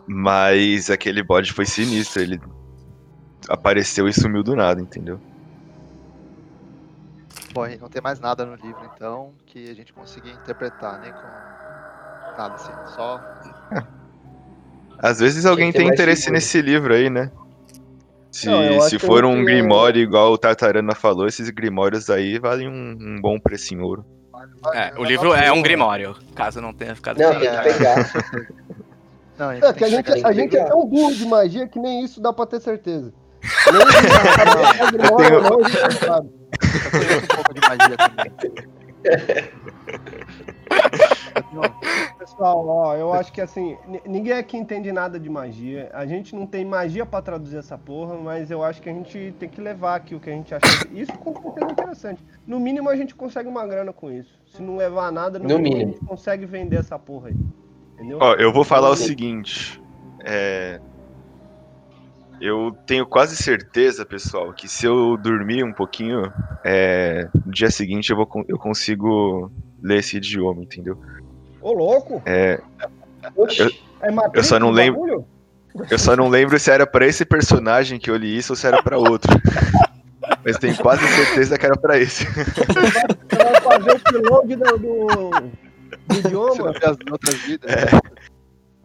Mas 0.07 0.89
aquele 0.89 1.23
bode 1.23 1.53
foi 1.53 1.67
sinistro, 1.67 2.23
ele 2.23 2.41
apareceu 3.51 4.09
e 4.09 4.15
sumiu 4.15 4.43
do 4.43 4.57
nada, 4.57 4.81
entendeu? 4.81 5.21
Bom, 7.53 7.69
não 7.79 7.91
tem 7.91 8.01
mais 8.01 8.19
nada 8.19 8.47
no 8.47 8.55
livro, 8.55 8.91
então, 8.97 9.35
que 9.45 9.69
a 9.71 9.75
gente 9.75 9.93
consiga 9.93 10.31
interpretar, 10.31 10.99
nem 11.01 11.13
com 11.13 12.39
nada 12.39 12.55
assim, 12.55 12.73
só 12.95 13.21
Às 15.03 15.19
vezes 15.19 15.45
alguém 15.45 15.73
ter 15.73 15.79
tem 15.79 15.89
interesse 15.89 16.23
figura. 16.23 16.37
nesse 16.39 16.63
livro 16.63 16.95
aí, 16.95 17.11
né? 17.11 17.31
Se, 18.31 18.47
Não, 18.47 18.81
se 18.83 18.99
for 18.99 19.25
um 19.27 19.33
tenho- 19.33 19.45
grimório 19.45 20.01
igual 20.01 20.33
o 20.33 20.39
Tartarana 20.39 20.95
falou, 20.95 21.27
esses 21.27 21.51
grimórios 21.51 22.09
aí 22.09 22.39
valem 22.39 22.69
um, 22.69 22.97
um 22.99 23.21
bom 23.21 23.39
preço 23.39 23.75
em 23.75 23.81
ouro. 23.81 24.07
É, 24.73 24.93
o 24.97 25.05
livro 25.05 25.35
é 25.35 25.53
um 25.53 25.61
grimório, 25.61 26.17
caso 26.35 26.61
não 26.61 26.73
tenha 26.73 26.95
ficado 26.95 27.19
Não, 27.19 27.31
tem 27.39 27.41
que 27.51 27.63
pegar. 27.75 28.13
Não, 29.39 29.49
a 29.51 29.55
gente 29.55 29.65
É 29.65 29.73
tem 29.73 29.75
que 29.75 29.85
a 29.85 29.89
gente, 29.89 30.13
chegar 30.13 30.29
a 30.29 30.33
gente 30.33 30.57
é 30.57 30.65
tão 30.65 30.87
burro 30.87 31.15
de 31.15 31.27
magia 31.27 31.69
que 31.69 31.79
nem 31.79 32.05
isso 32.05 32.21
dá 32.21 32.33
pra 32.33 32.47
ter 32.47 32.61
certeza. 32.61 33.13
Nem 33.73 33.81
Eu 33.81 35.17
tenho- 35.17 35.43
não, 35.43 35.65
a 35.65 35.69
gente 35.69 35.83
não 35.83 35.91
sabe. 35.91 36.31
Eu 36.63 36.91
conheço 36.91 37.25
um 37.25 37.27
pouco 37.35 37.55
de 37.55 37.61
magia 37.61 37.97
também. 37.97 38.33
Pessoal, 42.19 42.67
ó, 42.67 42.97
eu 42.97 43.13
acho 43.13 43.33
que 43.33 43.41
assim, 43.41 43.77
ni- 43.87 44.01
ninguém 44.07 44.33
aqui 44.35 44.57
entende 44.57 44.93
nada 44.93 45.19
de 45.19 45.29
magia. 45.29 45.91
A 45.93 46.07
gente 46.07 46.35
não 46.35 46.47
tem 46.47 46.65
magia 46.65 47.05
pra 47.05 47.21
traduzir 47.21 47.59
essa 47.59 47.77
porra, 47.77 48.15
mas 48.17 48.51
eu 48.51 48.63
acho 48.63 48.81
que 48.81 48.89
a 48.89 48.93
gente 48.93 49.35
tem 49.39 49.49
que 49.49 49.61
levar 49.61 49.97
aqui 49.97 50.15
o 50.15 50.21
que 50.21 50.31
a 50.31 50.33
gente 50.33 50.55
acha. 50.55 50.87
Isso 50.93 51.13
com 51.19 51.33
certeza 51.35 51.67
é 51.67 51.73
interessante. 51.73 52.25
No 52.47 52.61
mínimo 52.61 52.89
a 52.89 52.97
gente 52.97 53.15
consegue 53.15 53.49
uma 53.49 53.67
grana 53.67 53.93
com 53.93 54.11
isso. 54.11 54.41
Se 54.47 54.63
não 54.63 54.77
levar 54.77 55.11
nada, 55.11 55.39
no, 55.39 55.49
No 55.49 55.59
mínimo, 55.59 55.77
mínimo. 55.79 55.91
a 55.91 55.95
gente 55.99 56.07
consegue 56.07 56.47
vender 56.47 56.77
essa 56.77 56.99
porra 56.99 57.29
aí. 57.29 57.37
Entendeu? 57.95 58.19
Ó, 58.21 58.35
eu 58.35 58.53
vou 58.53 58.65
falar 58.65 58.91
o 58.91 58.97
seguinte. 58.97 59.81
É... 60.25 60.81
Eu 62.41 62.77
tenho 62.87 63.07
quase 63.07 63.37
certeza, 63.37 64.05
pessoal, 64.05 64.53
que 64.53 64.69
se 64.69 64.85
eu 64.87 65.17
dormir 65.17 65.63
um 65.65 65.73
pouquinho, 65.73 66.33
é, 66.65 67.29
no 67.47 67.53
dia 67.53 67.71
seguinte 67.71 68.11
eu, 68.11 68.17
vou, 68.17 68.29
eu 68.49 68.59
consigo 68.59 69.51
ler 69.81 69.99
esse 69.99 70.17
idioma, 70.17 70.63
entendeu? 70.63 70.99
Ô, 71.61 71.73
louco! 71.73 72.21
É, 72.27 72.61
Oxi, 73.37 73.81
É 74.01 74.11
Matrix, 74.11 74.49
só 74.49 74.59
não 74.59 74.69
o 74.69 74.73
lembro- 74.73 75.01
bagulho? 75.01 75.25
eu 75.91 75.99
só 75.99 76.17
não 76.17 76.29
lembro 76.29 76.59
se 76.59 76.71
era 76.71 76.85
pra 76.87 77.07
esse 77.07 77.25
personagem 77.25 77.99
que 78.01 78.11
eu 78.11 78.17
li 78.17 78.37
isso 78.37 78.53
ou 78.53 78.57
se 78.57 78.67
era 78.67 78.83
pra 78.83 78.99
outro. 78.99 79.31
Mas 80.45 80.57
tenho 80.59 80.77
quase 80.79 81.07
certeza 81.07 81.57
que 81.57 81.65
era 81.67 81.77
pra 81.77 81.97
esse. 81.99 82.25
Você 82.25 83.37
vai 83.37 83.61
fazer 83.61 83.91
o 83.93 83.97
upload 84.41 84.57
do, 84.57 84.79
do, 84.79 85.31
do 86.09 86.15
idioma? 86.29 86.71
as 86.71 86.97
outras 87.11 87.35
vidas. 87.43 87.71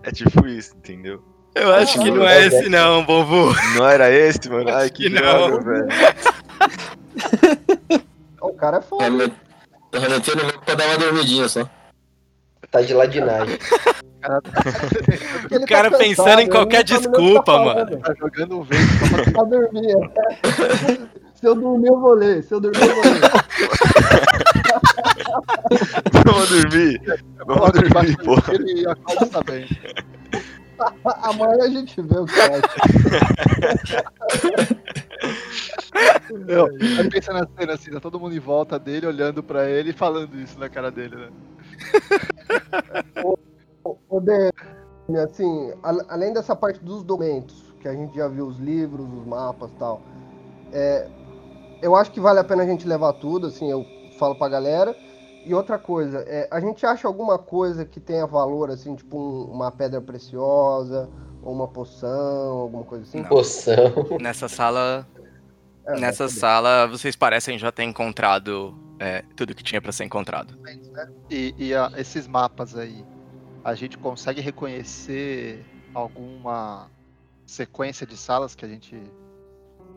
É 0.04 0.12
tipo 0.12 0.46
isso, 0.48 0.76
entendeu? 0.78 1.24
Eu 1.62 1.74
acho 1.76 2.00
que 2.00 2.12
não 2.12 2.28
é 2.28 2.46
esse 2.46 2.70
não, 2.70 3.04
bobo. 3.04 3.54
Não 3.76 3.88
era 3.88 4.12
esse, 4.12 4.50
mano? 4.50 4.70
Ai, 4.70 4.90
que 4.90 5.04
que 5.04 5.10
não. 5.10 5.22
droga, 5.22 5.64
velho. 5.64 5.88
O 8.42 8.54
cara 8.54 8.78
é 8.78 8.82
foda. 8.82 9.06
Eu 9.06 9.32
eu 9.92 10.04
anotei 10.04 10.36
no 10.36 10.46
meu 10.46 10.60
pra 10.62 10.76
dar 10.76 10.86
uma 10.88 10.98
dormidinha 10.98 11.48
só. 11.48 11.68
tá 12.70 12.82
de 12.82 12.94
ladinagem. 12.94 13.58
O 15.52 15.66
cara 15.66 15.90
tá 15.90 15.98
pensando 15.98 16.26
cansado, 16.26 16.42
em 16.42 16.50
qualquer 16.50 16.84
desculpa, 16.84 17.54
tá 17.54 17.60
mano. 17.60 17.98
Tá 18.00 18.14
jogando 18.20 18.60
um 18.60 18.64
vento 18.64 19.32
pra 19.32 19.44
dormir. 19.44 19.96
Se 21.36 21.48
eu 21.48 21.56
dormir, 21.56 21.88
eu 21.88 22.00
vou 22.00 22.14
ler. 22.14 22.44
Se 22.44 22.54
eu 22.54 22.60
dormir, 22.60 22.82
eu 22.82 22.96
vou 22.96 23.04
ler. 23.04 23.22
Vamos 26.26 26.50
dormir. 26.50 27.02
Vamos 27.46 27.72
dormir, 27.72 28.18
pô. 28.18 28.36
Ele 28.52 28.88
acorda 28.88 29.26
sabendo. 29.28 29.68
Amanhã 31.24 31.64
a 31.64 31.70
gente 31.70 32.02
vê 32.02 32.18
o 32.20 32.26
que 32.26 32.40
acha. 32.40 32.62
Eu, 36.48 36.68
eu 36.68 37.10
penso 37.10 37.32
na 37.34 37.48
cena 37.58 37.74
assim, 37.74 37.92
tá 37.92 38.00
todo 38.00 38.20
mundo 38.20 38.36
em 38.36 38.40
volta 38.40 38.78
dele, 38.78 39.08
olhando 39.08 39.42
pra 39.42 39.70
ele 39.70 39.90
e 39.92 39.94
falando 39.94 40.36
isso 40.40 40.60
na 40.60 40.70
cara 40.70 40.92
dele, 40.92 41.16
né? 41.16 41.30
Ô, 44.10 44.20
DM, 44.20 45.18
assim, 45.24 45.74
a- 45.84 46.06
além 46.14 46.34
dessa 46.34 46.56
parte 46.56 46.80
dos 46.84 47.04
documentos, 47.04 47.74
que 47.80 47.88
a 47.88 47.94
gente 47.94 48.16
já 48.16 48.28
viu 48.28 48.46
os 48.48 48.58
livros, 48.60 49.06
os 49.08 49.26
mapas 49.26 49.70
e 49.72 49.76
tal, 49.76 50.02
é, 50.74 51.08
eu 51.82 51.96
acho 51.96 52.12
que 52.12 52.20
vale 52.20 52.40
a 52.40 52.44
pena 52.44 52.64
a 52.64 52.66
gente 52.68 52.88
levar 52.88 53.14
tudo, 53.14 53.48
assim, 53.48 53.72
eu 53.72 53.86
falo 54.20 54.36
pra 54.36 54.50
galera. 54.50 54.96
E 55.48 55.54
outra 55.54 55.78
coisa, 55.80 56.20
é, 56.28 56.48
a 56.52 56.60
gente 56.60 56.86
acha 56.86 57.08
alguma 57.08 57.38
coisa 57.38 57.86
que 57.86 58.00
tenha 58.00 58.26
valor, 58.28 58.70
assim, 58.70 58.94
tipo 58.96 59.18
um- 59.18 59.46
uma 59.52 59.72
pedra 59.72 60.02
preciosa, 60.02 61.10
ou 61.42 61.54
uma 61.54 61.68
poção, 61.68 62.50
alguma 62.60 62.84
coisa 62.84 63.06
assim? 63.06 63.22
Não. 63.22 63.30
Poção. 63.30 63.76
Nessa 64.20 64.50
sala, 64.50 65.08
É, 65.86 65.92
nessa 66.00 66.26
vai 66.26 66.30
saber. 66.30 66.40
sala, 66.40 66.88
vocês 66.88 67.16
parecem 67.16 67.58
já 67.58 67.72
ter 67.72 67.84
encontrado 67.84 68.76
é, 69.00 69.24
tudo 69.36 69.54
que 69.56 69.64
tinha 69.64 69.80
pra 69.82 69.92
ser 69.92 70.04
encontrado. 70.06 70.58
E, 71.30 71.54
e, 71.58 71.74
ah, 71.74 71.92
esses 71.96 72.28
mapas 72.28 72.76
aí, 72.76 73.06
a 73.64 73.74
gente 73.76 73.98
consegue 73.98 74.42
reconhecer 74.42 75.64
alguma 75.94 76.90
sequência 77.46 78.06
de 78.08 78.18
salas 78.18 78.54
que 78.56 78.66
a 78.66 78.68
gente 78.68 79.00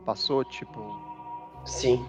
passou, 0.05 0.45
tipo. 0.45 0.81
Sim. 1.65 2.05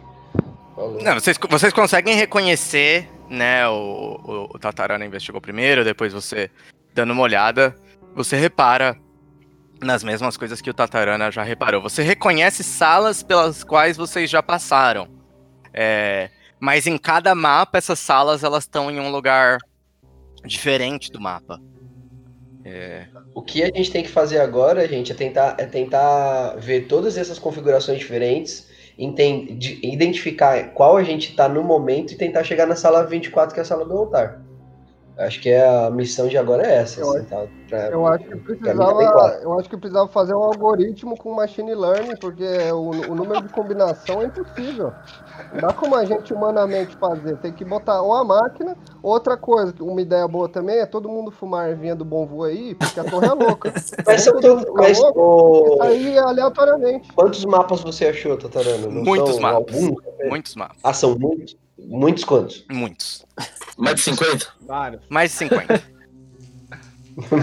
Falou. 0.76 1.02
Não, 1.02 1.14
vocês, 1.16 1.38
vocês 1.50 1.74
conseguem 1.74 2.16
reconhecer, 2.16 3.10
né? 3.30 3.68
O, 3.68 4.20
o, 4.24 4.44
o 4.56 4.60
Tatarana 4.60 5.06
investigou 5.06 5.42
primeiro, 5.42 5.84
depois 5.84 6.14
você 6.14 6.50
dando 6.94 7.14
uma 7.14 7.22
olhada, 7.22 7.76
você 8.16 8.36
repara 8.36 8.98
nas 9.82 10.04
mesmas 10.04 10.38
coisas 10.38 10.62
que 10.62 10.70
o 10.70 10.74
Tatarana 10.74 11.32
já 11.32 11.44
reparou. 11.44 11.82
Você 11.82 12.04
reconhece 12.04 12.64
salas 12.64 13.24
pelas 13.24 13.64
quais 13.64 13.98
vocês 13.98 14.30
já 14.30 14.44
passaram. 14.44 15.08
É, 15.74 16.30
mas 16.60 16.86
em 16.86 16.98
cada 16.98 17.34
mapa, 17.34 17.78
essas 17.78 18.00
salas 18.00 18.44
elas 18.44 18.66
estão 18.66 18.92
em 18.92 19.00
um 19.00 19.10
lugar 19.10 19.58
diferente 20.46 21.12
do 21.12 21.20
mapa. 21.20 21.60
É, 22.64 23.08
O 23.34 23.42
que 23.42 23.64
a 23.64 23.68
gente 23.68 23.90
tem 23.90 24.04
que 24.04 24.10
fazer 24.10 24.40
agora, 24.40 24.88
gente, 24.88 25.12
é 25.12 25.16
tentar, 25.16 25.56
é 25.58 25.66
tentar 25.66 26.56
ver 26.58 26.82
todas 26.82 27.18
essas 27.18 27.40
configurações 27.40 27.98
diferentes, 27.98 28.68
identificar 29.02 30.74
qual 30.74 30.98
a 30.98 31.04
gente 31.04 31.36
tá 31.36 31.50
no 31.50 31.64
momento 31.64 32.14
e 32.14 32.18
tentar 32.18 32.44
chegar 32.44 32.66
na 32.66 32.76
sala 32.76 33.04
24, 33.04 33.54
que 33.54 33.60
é 33.60 33.64
a 33.64 33.66
sala 33.66 33.86
do 33.86 33.98
altar. 33.98 34.42
Acho 35.26 35.40
que 35.42 35.50
é 35.50 35.68
a 35.68 35.90
missão 35.90 36.28
de 36.28 36.38
agora 36.38 36.66
é 36.66 36.78
essa. 36.78 37.00
Eu 37.00 37.12
assim, 37.12 37.24
tá? 37.26 37.46
Pra- 37.70 37.88
Eu 37.90 38.06
acho 38.08 38.26
que 38.26 38.36
precisava, 38.38 39.40
eu 39.42 39.60
acho 39.60 39.70
que 39.70 39.78
precisava 39.78 40.08
fazer 40.10 40.34
um 40.34 40.44
algoritmo 40.44 41.16
com 41.16 41.34
machine 41.34 41.74
learning, 41.74 42.16
porque 42.20 42.44
o, 42.74 42.90
o 43.12 43.16
número 43.16 43.42
de 43.42 43.50
combinação 43.50 44.22
é 44.22 44.26
impossível. 44.26 44.92
Não 45.54 45.62
dá 45.62 45.74
como 45.74 45.96
a 45.96 46.04
gente 46.04 46.34
humanamente 46.34 46.96
fazer. 46.98 47.38
Tem 47.38 47.54
que 47.54 47.64
botar 47.64 48.02
ou 48.02 48.14
a 48.14 48.24
máquina. 48.24 48.76
Outra 49.02 49.38
coisa, 49.38 49.74
uma 49.80 50.02
ideia 50.02 50.28
boa 50.28 50.50
também 50.50 50.80
é 50.80 50.86
todo 50.86 51.08
mundo 51.08 51.32
fumar 51.32 51.70
ervinha 51.70 51.96
do 51.96 52.04
bom 52.04 52.26
voo 52.26 52.44
aí, 52.44 52.76
porque 52.76 53.00
a 53.00 53.04
torre 53.04 53.28
é 53.28 53.34
louca. 53.34 53.74
Mas 54.06 54.22
são 54.22 54.40
todos. 54.40 54.66
Mas, 54.74 55.00
Aí 55.82 56.18
aleatoriamente. 56.18 57.12
quantos 57.14 57.46
mapas 57.46 57.82
você 57.82 58.08
achou, 58.08 58.38
Tatarana? 58.38 58.88
Não 58.88 59.04
Muitos 59.04 59.34
são 59.34 59.42
mapas. 59.42 59.76
Alguns? 59.76 59.96
muitos 60.26 60.56
mapas. 60.56 60.78
Ah, 60.84 60.94
são 60.94 61.18
muitos? 61.18 61.56
Muitos 61.88 62.24
quantos? 62.24 62.66
Muitos. 62.72 63.26
Mais 63.78 63.96
de 63.96 64.02
50? 64.02 64.48
Vários. 64.62 65.02
Mais 65.10 65.32
de 65.32 65.38
50. 65.38 65.92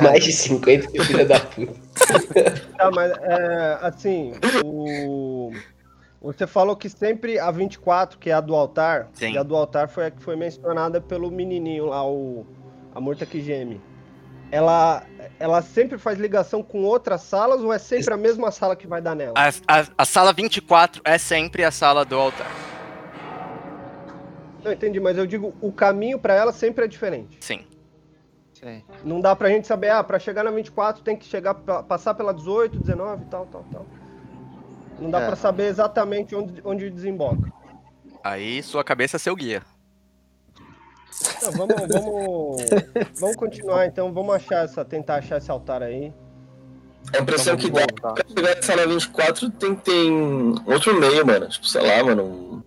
Mais 0.02 0.24
de 0.24 0.32
50, 0.32 0.86
que 0.88 1.04
filha 1.04 1.26
da 1.26 1.40
puta. 1.40 1.74
Tá, 2.76 2.90
mas 2.90 3.12
é, 3.20 3.78
assim, 3.82 4.32
o... 4.64 5.52
você 6.22 6.46
falou 6.46 6.74
que 6.74 6.88
sempre 6.88 7.38
a 7.38 7.50
24, 7.50 8.18
que 8.18 8.30
é 8.30 8.32
a 8.32 8.40
do 8.40 8.54
altar, 8.54 9.08
Sim. 9.12 9.32
e 9.32 9.38
a 9.38 9.42
do 9.42 9.54
altar 9.54 9.88
foi 9.88 10.06
a 10.06 10.10
que 10.10 10.22
foi 10.22 10.36
mencionada 10.36 11.00
pelo 11.00 11.30
menininho 11.30 11.86
lá, 11.86 12.06
o 12.06 12.46
a 12.94 13.00
Murta 13.00 13.26
que 13.26 13.40
geme. 13.40 13.80
Ela, 14.50 15.04
ela 15.38 15.60
sempre 15.60 15.98
faz 15.98 16.18
ligação 16.18 16.62
com 16.62 16.82
outras 16.82 17.20
salas 17.20 17.60
ou 17.60 17.72
é 17.72 17.78
sempre 17.78 18.14
a 18.14 18.16
mesma 18.16 18.50
sala 18.50 18.74
que 18.74 18.86
vai 18.86 19.02
dar 19.02 19.14
nela? 19.14 19.34
A, 19.36 19.48
a, 19.48 19.86
a 19.98 20.04
sala 20.06 20.32
24 20.32 21.02
é 21.04 21.18
sempre 21.18 21.62
a 21.62 21.70
sala 21.70 22.04
do 22.04 22.16
altar. 22.16 22.50
Não 24.68 24.74
entendi, 24.74 25.00
mas 25.00 25.16
eu 25.16 25.26
digo, 25.26 25.54
o 25.62 25.72
caminho 25.72 26.18
pra 26.18 26.34
ela 26.34 26.52
sempre 26.52 26.84
é 26.84 26.88
diferente. 26.88 27.38
Sim. 27.40 27.64
Sim. 28.52 28.82
Não 29.02 29.18
dá 29.18 29.34
pra 29.34 29.48
gente 29.48 29.66
saber, 29.66 29.88
ah, 29.88 30.04
pra 30.04 30.18
chegar 30.18 30.44
na 30.44 30.50
24 30.50 31.02
tem 31.02 31.16
que 31.16 31.24
chegar, 31.24 31.54
pa- 31.54 31.82
passar 31.82 32.12
pela 32.12 32.34
18, 32.34 32.78
19 32.78 33.22
e 33.22 33.26
tal, 33.28 33.46
tal, 33.46 33.64
tal. 33.72 33.86
Não 35.00 35.10
dá 35.10 35.20
É. 35.22 35.26
pra 35.26 35.36
saber 35.36 35.68
exatamente 35.68 36.34
onde, 36.34 36.60
onde 36.62 36.90
desemboca. 36.90 37.50
Aí 38.22 38.62
sua 38.62 38.84
cabeça 38.84 39.16
é 39.16 39.18
seu 39.18 39.34
guia. 39.34 39.62
Não, 41.42 41.52
vamos, 41.52 41.74
vamos, 41.88 42.62
vamos 43.18 43.36
continuar 43.36 43.86
então, 43.86 44.12
vamos 44.12 44.34
achar 44.34 44.64
essa, 44.64 44.84
tentar 44.84 45.16
achar 45.16 45.38
esse 45.38 45.50
altar 45.50 45.82
aí. 45.82 46.12
A 47.16 47.20
impressão 47.22 47.54
Então 47.54 47.64
que 47.64 47.72
dá 47.72 47.80
voltar. 47.86 48.12
pra 48.12 48.24
chegar 48.36 48.54
na 48.56 48.62
sala 48.62 48.86
24 48.86 49.50
tem 49.52 49.74
que 49.74 49.82
ter 49.84 50.10
um 50.10 50.54
outro 50.66 50.94
meio, 51.00 51.24
mano. 51.26 51.48
Tipo, 51.48 51.66
sei 51.66 51.80
lá, 51.80 52.04
mano. 52.04 52.22
um- 52.24 52.62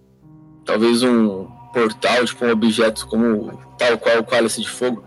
talvez 0.65 1.03
um 1.03 1.47
portal, 1.73 2.25
tipo, 2.25 2.45
um 2.45 2.51
objeto 2.51 3.07
como 3.07 3.57
tal 3.77 3.97
qual 3.97 4.19
o 4.19 4.23
cálice 4.25 4.61
de 4.61 4.69
fogo. 4.69 5.03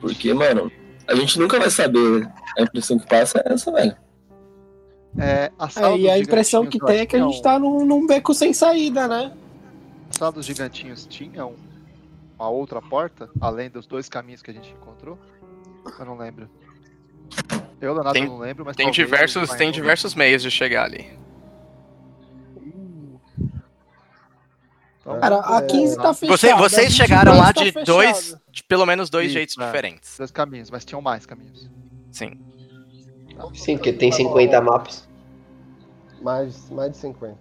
Porque, 0.00 0.32
mano, 0.32 0.70
a 1.06 1.14
gente 1.14 1.38
nunca 1.38 1.58
vai 1.58 1.70
saber. 1.70 2.28
A 2.58 2.62
impressão 2.62 2.98
que 2.98 3.06
passa 3.06 3.42
é 3.46 3.52
essa, 3.52 3.70
velho. 3.70 3.96
É, 5.18 5.50
É, 5.76 5.96
e 5.96 6.08
a 6.10 6.18
impressão 6.18 6.66
que 6.66 6.78
tem 6.78 7.00
é 7.00 7.06
que 7.06 7.16
a 7.16 7.18
eu 7.18 7.24
gente 7.26 7.34
acho 7.34 7.42
tá 7.42 7.58
num, 7.58 7.84
num 7.84 8.06
beco 8.06 8.32
sem 8.34 8.52
saída, 8.52 9.06
né? 9.08 9.32
A 10.10 10.18
sala 10.18 10.32
dos 10.32 10.46
gigantinhos 10.46 11.06
tinha 11.06 11.46
um- 11.46 11.56
uma 12.38 12.48
outra 12.48 12.80
porta, 12.80 13.28
além 13.40 13.68
dos 13.70 13.86
dois 13.86 14.08
caminhos 14.08 14.42
que 14.42 14.50
a 14.50 14.54
gente 14.54 14.70
encontrou? 14.72 15.18
Eu 15.98 16.04
não 16.04 16.16
lembro. 16.16 16.48
Eu, 17.80 17.92
Leonardo, 17.94 18.12
Tem- 18.18 18.28
não 18.28 18.38
lembro, 18.38 18.64
mas 18.64 18.76
Tem 18.76 18.90
diversos, 18.90 19.50
o 19.50 19.56
tem 19.56 19.70
diversos 19.72 20.14
meios 20.14 20.42
de 20.42 20.50
chegar 20.50 20.84
ali. 20.84 21.06
Então, 25.16 25.20
Cara, 25.20 25.40
a 25.44 25.58
É, 25.58 25.62
15 25.66 25.96
tá 25.96 26.14
fechada. 26.14 26.36
Você- 26.38 26.54
vocês 26.54 26.88
22 26.88 26.94
chegaram 26.94 27.36
lá 27.38 27.52
tá 27.52 27.62
de 27.62 27.64
fechada. 27.72 27.84
dois, 27.86 28.36
de 28.50 28.64
pelo 28.64 28.86
menos 28.86 29.10
dois 29.10 29.26
Isso, 29.26 29.34
jeitos 29.34 29.58
é. 29.58 29.64
diferentes. 29.64 30.16
Dois 30.18 30.30
caminhos, 30.30 30.70
mas 30.70 30.84
tinham 30.84 31.00
mais 31.02 31.26
caminhos. 31.26 31.68
Sim. 32.10 32.32
Sim, 33.54 33.76
porque 33.76 33.92
tem 33.92 34.12
50 34.12 34.60
mapas. 34.60 35.08
Mais, 36.20 36.68
mais 36.70 36.90
de 36.92 36.98
50. 36.98 37.36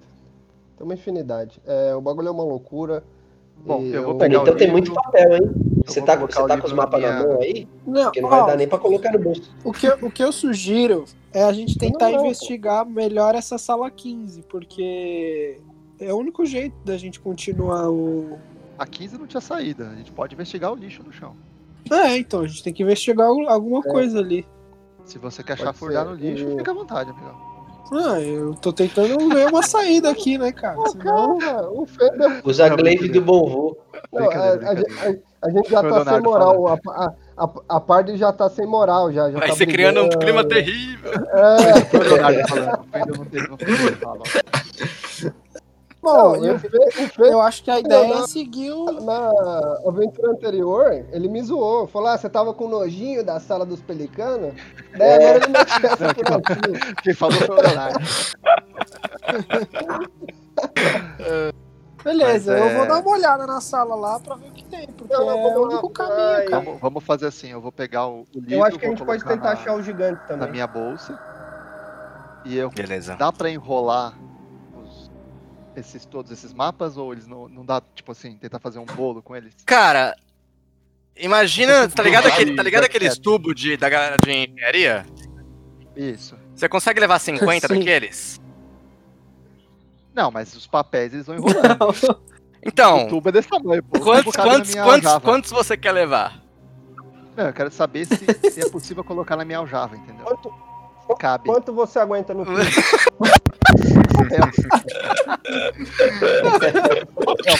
Tem 0.77 0.85
uma 0.85 0.93
infinidade. 0.93 1.59
É, 1.65 1.93
o 1.93 2.01
bagulho 2.01 2.29
é 2.29 2.31
uma 2.31 2.43
loucura. 2.43 3.03
Bom, 3.57 3.81
eu 3.83 4.03
vou 4.03 4.15
pegar 4.15 4.39
então 4.41 4.53
o 4.53 4.57
tem 4.57 4.67
livro, 4.67 4.71
muito 4.71 4.93
papel, 4.93 5.33
hein? 5.35 5.51
Você 5.85 6.01
tá, 6.01 6.15
você 6.15 6.47
tá 6.47 6.57
com 6.57 6.65
os 6.67 6.71
mapas 6.71 7.01
na 7.01 7.23
mão 7.23 7.41
aí? 7.41 7.67
Não, 7.85 8.03
Porque 8.03 8.21
não 8.21 8.29
vai 8.29 8.39
ó, 8.41 8.45
dar 8.45 8.55
nem 8.55 8.67
pra 8.67 8.77
colocar 8.77 9.11
no 9.11 9.19
bolso. 9.19 9.53
o, 9.65 9.73
que, 9.73 9.85
eu- 9.87 9.97
o 10.03 10.09
que 10.09 10.23
eu 10.23 10.31
sugiro 10.31 11.03
é 11.33 11.43
a 11.43 11.51
gente 11.51 11.77
tentar 11.77 12.05
Não, 12.05 12.11
não, 12.13 12.19
pô. 12.19 12.25
investigar 12.27 12.85
melhor 12.85 13.35
essa 13.35 13.57
sala 13.57 13.91
15, 13.91 14.43
porque 14.43 15.59
é 15.99 16.13
o 16.13 16.17
único 16.17 16.45
jeito 16.45 16.75
da 16.85 16.97
gente 16.97 17.19
continuar 17.19 17.89
o. 17.89 18.37
A 18.77 18.85
15 18.85 19.17
não 19.17 19.27
tinha 19.27 19.41
saída. 19.41 19.89
A 19.89 19.95
gente 19.95 20.11
pode 20.11 20.33
investigar 20.33 20.71
o 20.71 20.75
lixo 20.75 21.03
no 21.03 21.11
chão. 21.11 21.35
É, 21.91 22.17
então, 22.17 22.41
a 22.41 22.47
gente 22.47 22.63
tem 22.63 22.73
que 22.73 22.83
investigar 22.83 23.27
al- 23.27 23.49
alguma 23.49 23.81
coisa 23.81 24.19
ali. 24.19 24.45
Se 25.05 25.17
você 25.17 25.41
quer 25.43 25.57
Pode 25.57 25.67
chafurdar 25.67 26.05
ser. 26.05 26.09
no 26.11 26.15
lixo, 26.15 26.49
E- 26.49 26.57
fica 26.57 26.71
à 26.71 26.73
vontade, 26.73 27.09
amigão. 27.09 27.49
Ah, 27.91 28.21
eu 28.21 28.53
tô 28.53 28.71
tentando 28.71 29.17
ver 29.29 29.47
uma 29.47 29.63
saída 29.63 30.11
aqui, 30.11 30.37
né, 30.37 30.51
cara? 30.51 30.75
Pô, 30.75 30.89
Senão... 30.89 31.39
cara, 31.39 31.71
o 31.71 31.87
Feder. 31.87 32.41
Usa 32.45 32.65
a 32.67 32.69
glaive 32.75 33.09
do 33.09 33.19
bom 33.19 33.49
vô. 33.49 33.77
Não, 34.13 34.29
a, 34.29 34.35
a- 34.35 35.09
a- 35.09 35.15
a 35.41 35.49
gente 35.49 35.69
já 35.71 35.81
tá 35.81 36.05
sem 36.05 36.21
moral. 36.21 36.67
A, 36.67 36.73
a, 36.87 37.13
a, 37.37 37.49
a 37.69 37.79
Party 37.79 38.15
já 38.17 38.31
tá 38.31 38.47
sem 38.49 38.67
moral, 38.67 39.11
já. 39.11 39.31
já 39.31 39.39
Vai 39.39 39.47
tá 39.49 39.55
se 39.55 39.65
criando 39.65 40.01
um 40.01 40.09
brigando. 40.09 40.23
clima 40.25 40.43
terrível. 40.47 41.11
É, 41.11 41.79
Bom, 46.13 46.37
não, 46.37 46.45
eu, 46.45 46.59
eu 47.25 47.41
acho 47.41 47.63
que 47.63 47.71
a 47.71 47.79
ideia 47.79 48.07
não. 48.07 48.23
é 48.23 48.27
seguir 48.27 48.71
o. 48.71 48.85
na 49.01 49.31
aventura 49.87 50.31
anterior, 50.31 51.05
ele 51.11 51.27
me 51.27 51.41
zoou. 51.41 51.87
Falou: 51.87 52.07
ah, 52.09 52.17
você 52.17 52.29
tava 52.29 52.53
com 52.53 52.67
nojinho 52.67 53.23
da 53.23 53.39
sala 53.39 53.65
dos 53.65 53.81
pelicanos? 53.81 54.53
Daí 54.97 55.13
agora 55.15 55.37
ele 55.37 55.47
mete 55.47 55.85
essa 55.85 56.13
por 56.13 56.33
aqui. 56.33 56.95
Quem 57.03 57.13
falou 57.13 57.37
foi 57.39 57.57
o 57.57 57.61
Leonardo. 57.61 57.99
Beleza, 62.03 62.53
Mas 62.53 62.61
eu 62.61 62.67
é- 62.69 62.77
vou 62.77 62.87
dar 62.87 62.99
uma 63.01 63.11
olhada 63.11 63.45
na 63.45 63.59
sala 63.59 63.93
lá 63.95 64.19
pra 64.19 64.35
ver 64.35 64.47
o 64.47 64.51
que 64.53 64.63
tem, 64.63 64.87
porque 64.87 65.13
Não, 65.13 65.25
não, 65.25 65.37
é 65.37 65.43
vamos 65.43 65.57
o 65.57 65.63
único 65.65 65.89
caminho, 65.89 66.49
cara. 66.49 66.63
Vamos, 66.63 66.79
vamos 66.81 67.03
fazer 67.03 67.27
assim, 67.27 67.49
eu 67.51 67.59
vou 67.59 67.73
pegar 67.73 68.07
o, 68.07 68.21
o 68.21 68.39
livro, 68.39 68.53
Eu 68.53 68.63
acho 68.63 68.79
que 68.79 68.85
a 68.85 68.89
gente 68.89 69.03
pode 69.03 69.23
tentar 69.23 69.43
na, 69.43 69.51
achar 69.51 69.73
o 69.75 69.81
gigante 69.83 70.19
na 70.21 70.27
também. 70.27 70.51
minha 70.51 70.65
bolsa. 70.67 71.19
E 72.45 72.57
eu 72.57 72.69
Beleza. 72.69 73.15
dá 73.17 73.33
pra 73.33 73.49
enrolar 73.49 74.13
esses 75.75 76.05
todos 76.05 76.31
esses 76.31 76.53
mapas 76.53 76.97
ou 76.97 77.11
eles 77.13 77.27
não, 77.27 77.47
não 77.47 77.65
dá, 77.65 77.81
tipo 77.93 78.11
assim, 78.11 78.35
tentar 78.37 78.59
fazer 78.59 78.79
um 78.79 78.85
bolo 78.85 79.21
com 79.21 79.35
eles? 79.35 79.53
Cara, 79.65 80.15
imagina, 81.15 81.87
tá 81.87 82.03
ligado, 82.03 82.27
aquele, 82.27 82.55
tá 82.55 82.63
ligado 82.63 82.83
aqueles 82.85 83.17
tubos 83.17 83.55
de, 83.55 83.77
da 83.77 83.89
galera 83.89 84.17
de 84.17 84.31
engenharia? 84.31 85.05
Isso. 85.95 86.35
Você 86.55 86.67
consegue 86.69 86.99
levar 86.99 87.19
50 87.19 87.67
Sim. 87.67 87.79
daqueles? 87.79 88.39
Não, 90.13 90.31
mas 90.31 90.53
os 90.55 90.67
papéis 90.67 91.13
eles 91.13 91.25
vão 91.27 91.37
enrolando. 91.37 91.89
O 91.89 92.19
Então, 92.61 93.07
tubo 93.07 93.29
é 93.29 93.31
desse 93.31 93.47
tamanho, 93.47 93.81
pô. 93.83 93.97
O 93.97 94.01
quantos, 94.01 94.33
tubo 94.33 94.43
quantos, 94.43 94.75
quantos, 94.75 95.17
quantos 95.19 95.51
você 95.51 95.77
quer 95.77 95.93
levar? 95.93 96.43
Não, 97.37 97.45
eu 97.47 97.53
quero 97.53 97.71
saber 97.71 98.05
se, 98.05 98.17
se 98.51 98.61
é 98.61 98.69
possível 98.69 99.01
colocar 99.03 99.37
na 99.37 99.45
minha 99.45 99.59
aljava, 99.59 99.95
entendeu? 99.95 100.25
Quanto, 100.25 100.53
Cabe. 101.17 101.45
quanto 101.45 101.73
você 101.73 101.99
aguenta 101.99 102.33
no 102.33 102.43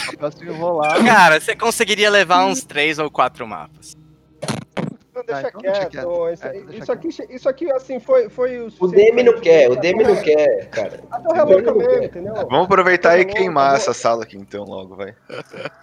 papel 0.07 0.32
se 0.32 0.45
enrolar. 0.45 1.03
Cara, 1.05 1.39
você 1.39 1.55
conseguiria 1.55 2.10
levar 2.10 2.45
uns 2.45 2.64
3 2.64 2.99
ou 2.99 3.10
4 3.10 3.47
mapas. 3.47 3.95
Não, 5.14 5.24
deixa 5.26 5.47
então 5.49 5.62
quieto. 5.62 5.89
quieto. 5.89 6.30
Isso, 6.32 6.45
É, 6.45 6.51
deixa 6.62 6.93
aqui, 6.93 7.07
isso 7.30 7.49
aqui, 7.49 7.72
assim, 7.72 7.99
foi, 7.99 8.30
foi 8.30 8.60
o 8.62 8.72
O 8.80 8.88
Demi 8.88 9.22
não 9.24 9.39
quer, 9.39 9.70
o 9.70 9.76
Demi 9.76 10.03
não 10.03 10.16
quer, 10.16 10.70
cara. 10.70 11.01
Até 11.12 11.28
o 11.30 11.34
relouca 11.34 11.74
mesmo, 11.74 12.03
entendeu? 12.03 12.34
Vamos 12.36 12.66
aproveitar 12.66 13.20
e 13.20 13.26
Tá 13.26 13.34
queimar 13.34 13.72
tá 13.72 13.76
essa 13.78 13.93
sala 13.93 14.24
aqui 14.24 14.38
então 14.38 14.64
logo, 14.64 14.95
vai. 14.95 15.14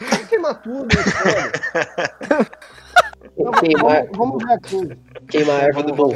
Vamos 0.01 0.27
queimar 0.29 0.62
tudo, 0.62 0.89
foda. 0.97 2.47
Queimar, 3.61 4.07
Vamos, 4.16 4.43
ver 4.43 4.53
aqui. 4.55 4.99
queimar 5.29 5.61
a 5.61 5.64
erva 5.64 5.83
do 5.83 5.93
bom 5.95 6.11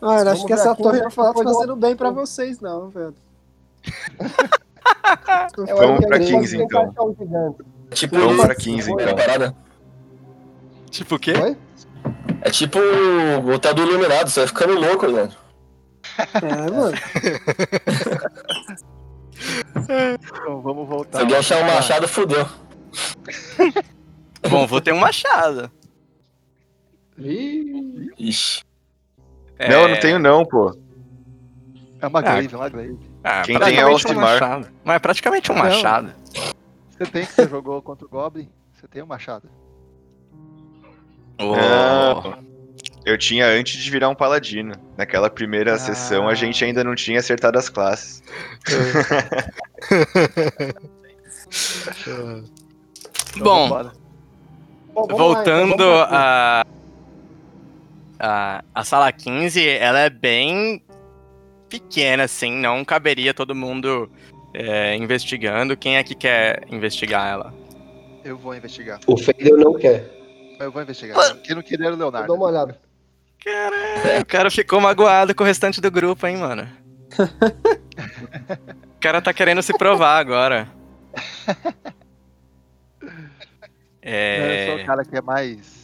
eu 0.00 0.08
acho 0.28 0.46
que 0.46 0.52
essa 0.52 0.74
torre 0.74 1.00
não 1.00 1.10
tá 1.10 1.28
depois 1.28 1.46
eu- 1.46 1.52
fazendo 1.54 1.76
bem 1.76 1.94
pra 1.96 2.10
vocês, 2.10 2.60
não, 2.60 2.88
velho. 2.88 3.14
Vamos 5.56 6.06
pra 6.06 6.16
a 6.16 6.20
gente 6.20 6.32
pode 6.32 6.40
15, 6.42 6.58
tentar 6.58 6.82
então. 6.84 7.14
Tipo 7.90 8.16
Vamos 8.18 8.34
isso, 8.36 8.46
pra 8.46 8.54
15 8.54 8.90
uma 8.90 9.02
então. 9.02 9.16
parada. 9.16 9.56
Tipo 10.90 11.14
o 11.14 11.18
quê? 11.18 11.32
Oi? 11.32 11.56
É 12.42 12.50
tipo 12.50 12.78
o 12.78 13.50
hotel 13.52 13.74
do 13.74 13.82
Iluminado, 13.82 14.28
você 14.30 14.40
vai 14.40 14.46
ficando 14.48 14.74
louco, 14.78 15.06
né? 15.08 15.28
É, 16.34 16.70
mano. 16.70 16.96
Então 19.76 20.62
vamos 20.62 20.84
Se 20.84 20.90
voltar. 20.90 21.20
alguém 21.20 21.36
achar 21.36 21.58
um 21.62 21.66
machado, 21.74 22.06
fudeu. 22.08 22.46
Bom, 24.48 24.66
vou 24.66 24.80
ter 24.80 24.92
um 24.92 24.98
machado. 24.98 25.70
Ixi. 28.18 28.62
É, 29.58 29.68
Não, 29.68 29.82
eu 29.82 29.88
não 29.88 30.00
tenho 30.00 30.18
não, 30.18 30.44
pô. 30.44 30.76
É 32.00 32.06
uma 32.06 32.20
Ah, 32.20 32.22
glaive, 32.22 32.54
é 32.54 32.56
uma 32.56 32.68
glaive. 32.68 32.98
Ah, 33.24 33.42
Quem 33.42 33.58
tem 33.58 33.78
é 33.78 33.86
um 33.86 33.98
machado. 34.14 34.68
Mas 34.84 34.96
é 34.96 34.98
praticamente 34.98 35.50
um 35.50 35.54
Não. 35.54 35.62
machado. 35.64 36.12
Você 36.90 37.06
tem 37.10 37.26
que 37.26 37.32
você 37.32 37.48
jogou 37.48 37.82
contra 37.82 38.06
o 38.06 38.08
Goblin, 38.08 38.48
você 38.72 38.86
tem 38.86 39.02
um 39.02 39.06
machado. 39.06 39.48
Oh. 41.40 41.56
Não. 41.56 42.38
Eu 43.04 43.18
tinha 43.18 43.46
antes 43.46 43.82
de 43.82 43.90
virar 43.90 44.08
um 44.08 44.14
paladino. 44.14 44.74
Naquela 44.96 45.28
primeira 45.28 45.74
Ah. 45.74 45.78
sessão 45.78 46.28
a 46.28 46.34
gente 46.34 46.64
ainda 46.64 46.84
não 46.84 46.94
tinha 46.94 47.18
acertado 47.18 47.58
as 47.58 47.68
classes. 47.68 48.22
Então, 53.36 53.68
Bom, 53.68 53.70
lá, 53.70 53.92
voltando 54.94 55.74
então, 55.74 56.00
a, 56.08 56.64
a. 58.20 58.64
A 58.74 58.84
sala 58.84 59.10
15, 59.12 59.66
ela 59.68 59.98
é 60.00 60.10
bem 60.10 60.82
pequena, 61.80 62.24
assim, 62.24 62.52
não 62.52 62.84
caberia 62.84 63.34
todo 63.34 63.54
mundo 63.54 64.10
é, 64.52 64.94
investigando. 64.96 65.76
Quem 65.76 65.96
é 65.96 66.02
que 66.04 66.14
quer 66.14 66.64
investigar 66.70 67.26
ela? 67.28 67.54
Eu 68.24 68.38
vou 68.38 68.54
investigar. 68.54 69.00
O 69.06 69.16
Fendel 69.16 69.56
não 69.56 69.74
quer. 69.74 70.08
Eu 70.60 70.70
vou 70.70 70.80
investigar. 70.82 71.36
Quem 71.42 71.54
não 71.56 71.62
queria 71.62 71.86
era 71.86 71.94
o 71.94 71.94
aqui. 71.94 72.02
Leonardo. 72.02 72.28
Dá 72.28 72.34
uma 72.34 72.46
olhada. 72.46 72.78
Caralho, 73.44 74.22
o 74.22 74.26
cara 74.26 74.50
ficou 74.50 74.80
magoado 74.80 75.34
com 75.34 75.42
o 75.44 75.46
restante 75.46 75.80
do 75.80 75.90
grupo, 75.90 76.26
hein, 76.26 76.36
mano. 76.36 76.68
O 78.96 79.00
cara 79.04 79.20
tá 79.20 79.34
querendo 79.34 79.62
se 79.62 79.76
provar 79.76 80.18
agora. 80.18 80.66
Eu 84.02 84.66
sou 84.66 84.78
É. 84.78 84.82
o 84.82 84.86
cara 84.86 85.04
que 85.04 85.14
é 85.16 85.20
mais. 85.20 85.83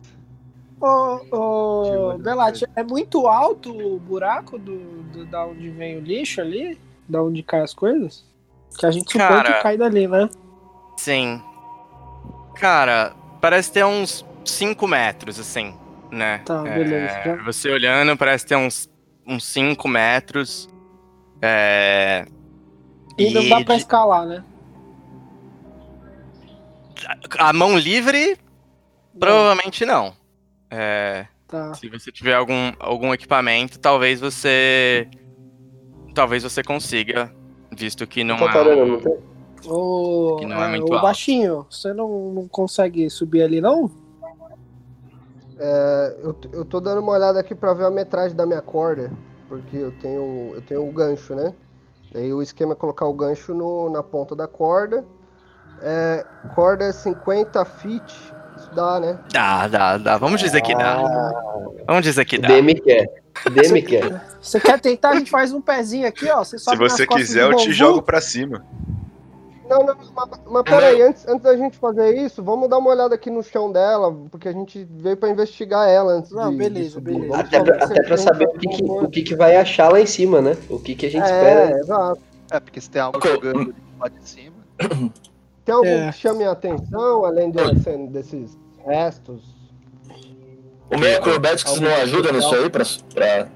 Ô, 0.81 1.21
ô, 1.31 2.19
Belate, 2.19 2.65
é 2.75 2.83
muito 2.83 3.27
alto 3.27 3.71
o 3.77 3.99
buraco 4.01 4.59
do, 4.59 5.03
do- 5.05 5.27
da 5.27 5.45
onde 5.45 5.69
vem 5.71 5.99
o 5.99 6.01
lixo 6.01 6.41
ali? 6.41 6.81
Da 7.09 7.23
onde 7.23 7.43
cai 7.43 7.61
as 7.61 7.75
coisas? 7.75 8.25
Que 8.79 8.87
a 8.87 8.91
gente 8.91 9.13
supõe 9.13 9.27
Cara, 9.29 9.53
que 9.55 9.63
cai 9.63 9.77
dali, 9.77 10.09
né? 10.09 10.29
Sim. 10.97 11.43
Cara, 12.55 13.15
parece 13.41 13.73
ter 13.73 13.85
uns 13.85 14.25
5 14.45 14.87
metros, 14.89 15.39
assim, 15.39 15.75
né? 16.11 16.39
Tá, 16.47 16.63
É, 16.67 16.75
beleza, 16.79 17.09
já- 17.25 17.37
Você 17.45 17.71
olhando, 17.71 18.17
parece 18.17 18.47
ter 18.47 18.57
uns, 18.57 18.89
uns 19.27 19.45
5 19.45 19.87
metros. 19.89 20.69
É, 21.43 22.25
E 23.19 23.33
não 23.35 23.43
e 23.43 23.49
dá 23.51 23.61
pra 23.65 23.75
de- 23.75 23.81
escalar, 23.83 24.27
né? 24.27 24.45
a 27.39 27.53
mão 27.53 27.77
livre, 27.79 28.37
provavelmente 29.19 29.85
não. 29.87 30.15
É, 30.71 31.27
Tá. 31.51 31.75
se 31.75 31.89
você 31.89 32.13
tiver 32.13 32.35
algum, 32.35 32.73
algum 32.79 33.13
equipamento, 33.13 33.79
talvez 33.81 34.21
você. 34.21 35.09
Talvez 36.15 36.45
você 36.45 36.63
consiga, 36.63 37.33
visto 37.73 38.07
que 38.07 38.23
não 38.23 38.37
Tatarana, 38.39 38.83
é. 38.83 38.87
não 38.87 39.01
tem? 39.01 39.19
Ô, 39.67 40.37
Que 40.39 40.47
não 40.47 40.63
é 40.63 40.67
é, 40.67 40.71
muito 40.71 40.95
ô, 40.95 41.01
baixinho, 41.01 41.67
você 41.69 41.93
não, 41.93 42.33
não 42.33 42.49
consegue 42.49 43.11
subir 43.11 43.43
ali, 43.43 43.61
não? 43.61 43.91
É, 45.59 46.17
eu, 46.23 46.37
eu 46.53 46.65
tô 46.65 46.81
dando 46.81 47.01
uma 47.01 47.13
olhada 47.13 47.39
aqui 47.41 47.55
pra 47.55 47.75
ver 47.75 47.85
a 47.85 47.91
metragem 47.91 48.37
da 48.37 48.47
minha 48.47 48.63
corda, 48.63 49.13
porque 49.49 49.77
eu 49.77 49.93
tenho 49.99 50.53
eu 50.55 50.63
tenho 50.63 50.89
o 50.89 50.93
gancho, 50.93 51.35
né? 51.35 51.53
Daí 52.13 52.33
o 52.33 52.41
esquema 52.41 52.73
é 52.73 52.77
colocar 52.77 53.07
o 53.07 53.13
gancho 53.13 53.55
no, 53.55 53.91
na 53.91 54.03
ponta 54.03 54.35
da 54.35 54.47
corda. 54.49 55.05
É, 55.83 56.25
corda 56.55 56.85
é 56.85 56.93
50 56.93 57.65
feet, 57.65 58.33
dá, 58.75 59.01
né? 59.01 59.19
Dá, 59.33 59.69
dá, 59.69 59.99
dá. 59.99 60.17
Vamos 60.19 60.41
dizer 60.41 60.61
que 60.63 60.75
dá. 60.75 60.97
Vamos 61.87 62.03
dizer 62.03 62.25
que 62.25 62.37
O 62.37 62.41
dá. 62.43 62.49
DM 62.49 62.75
quer. 62.81 63.23
O 63.47 63.51
DM 63.51 63.83
quer. 63.83 64.23
Você 64.41 64.59
quer 64.61 64.81
tentar? 64.81 65.11
A 65.11 65.15
gente 65.17 65.31
faz 65.31 65.53
um 65.53 65.61
pezinho 65.61 66.07
aqui, 66.07 66.29
ó. 66.31 66.45
Você 66.45 66.59
Se 66.59 66.77
você 66.77 67.07
quiser, 67.07 67.43
eu 67.51 67.57
te 67.57 67.73
jogo 67.73 68.03
pra 68.03 68.21
cima. 68.21 68.65
Não, 69.69 69.85
não, 69.85 69.95
mas, 70.17 70.29
mas 70.51 70.63
peraí, 70.65 71.01
antes, 71.01 71.29
antes 71.29 71.45
da 71.45 71.57
gente 71.57 71.79
fazer 71.79 72.17
isso, 72.17 72.43
vamos 72.43 72.69
dar 72.69 72.79
uma 72.79 72.91
olhada 72.91 73.15
aqui 73.15 73.31
no 73.31 73.41
chão 73.41 73.71
dela, 73.71 74.13
porque 74.29 74.49
a 74.49 74.53
gente 74.53 74.85
veio 74.91 75.17
pra 75.17 75.29
investigar 75.29 75.89
ela 75.89 76.15
antes 76.15 76.33
Não, 76.33 76.51
de, 76.51 76.57
beleza, 76.57 77.01
de 77.01 77.05
beleza. 77.13 77.37
Até 77.37 77.63
pra, 77.63 77.85
até 77.85 78.03
pra 78.03 78.17
saber 78.17 78.47
o 78.49 78.59
que, 78.59 78.67
que- 78.69 78.83
vai- 78.85 79.05
o 79.05 79.09
que, 79.09 79.23
que 79.23 79.37
vai 79.37 79.55
achar 79.55 79.93
lá 79.93 80.01
em 80.01 80.07
cima, 80.07 80.41
né? 80.43 80.57
O 80.69 80.81
que, 80.81 80.97
que 80.97 81.07
a 81.07 81.09
gente 81.11 81.23
espera. 81.23 81.71
É, 81.71 81.79
exato. 81.79 82.21
É, 82.51 82.59
porque 82.59 82.81
se 82.81 82.91
tem 82.91 83.01
algo 83.01 83.21
jogando 83.25 83.73
lá 84.01 84.09
de 84.09 84.29
cima. 84.29 84.57
Tem 85.71 85.77
algum 85.77 85.87
É. 86.09 86.11
que 86.11 86.19
chame 86.19 86.43
a 86.43 86.51
atenção, 86.51 87.25
além 87.25 87.49
desse- 87.53 87.97
desses 88.09 88.59
restos? 88.85 89.41
O 90.93 90.99
meu 90.99 91.17
Acrobatics 91.17 91.79
não 91.79 91.95
ajuda 91.95 92.33
nisso 92.33 92.53
aí 92.57 92.69
pra, 92.69 92.83
pra, 93.15 93.49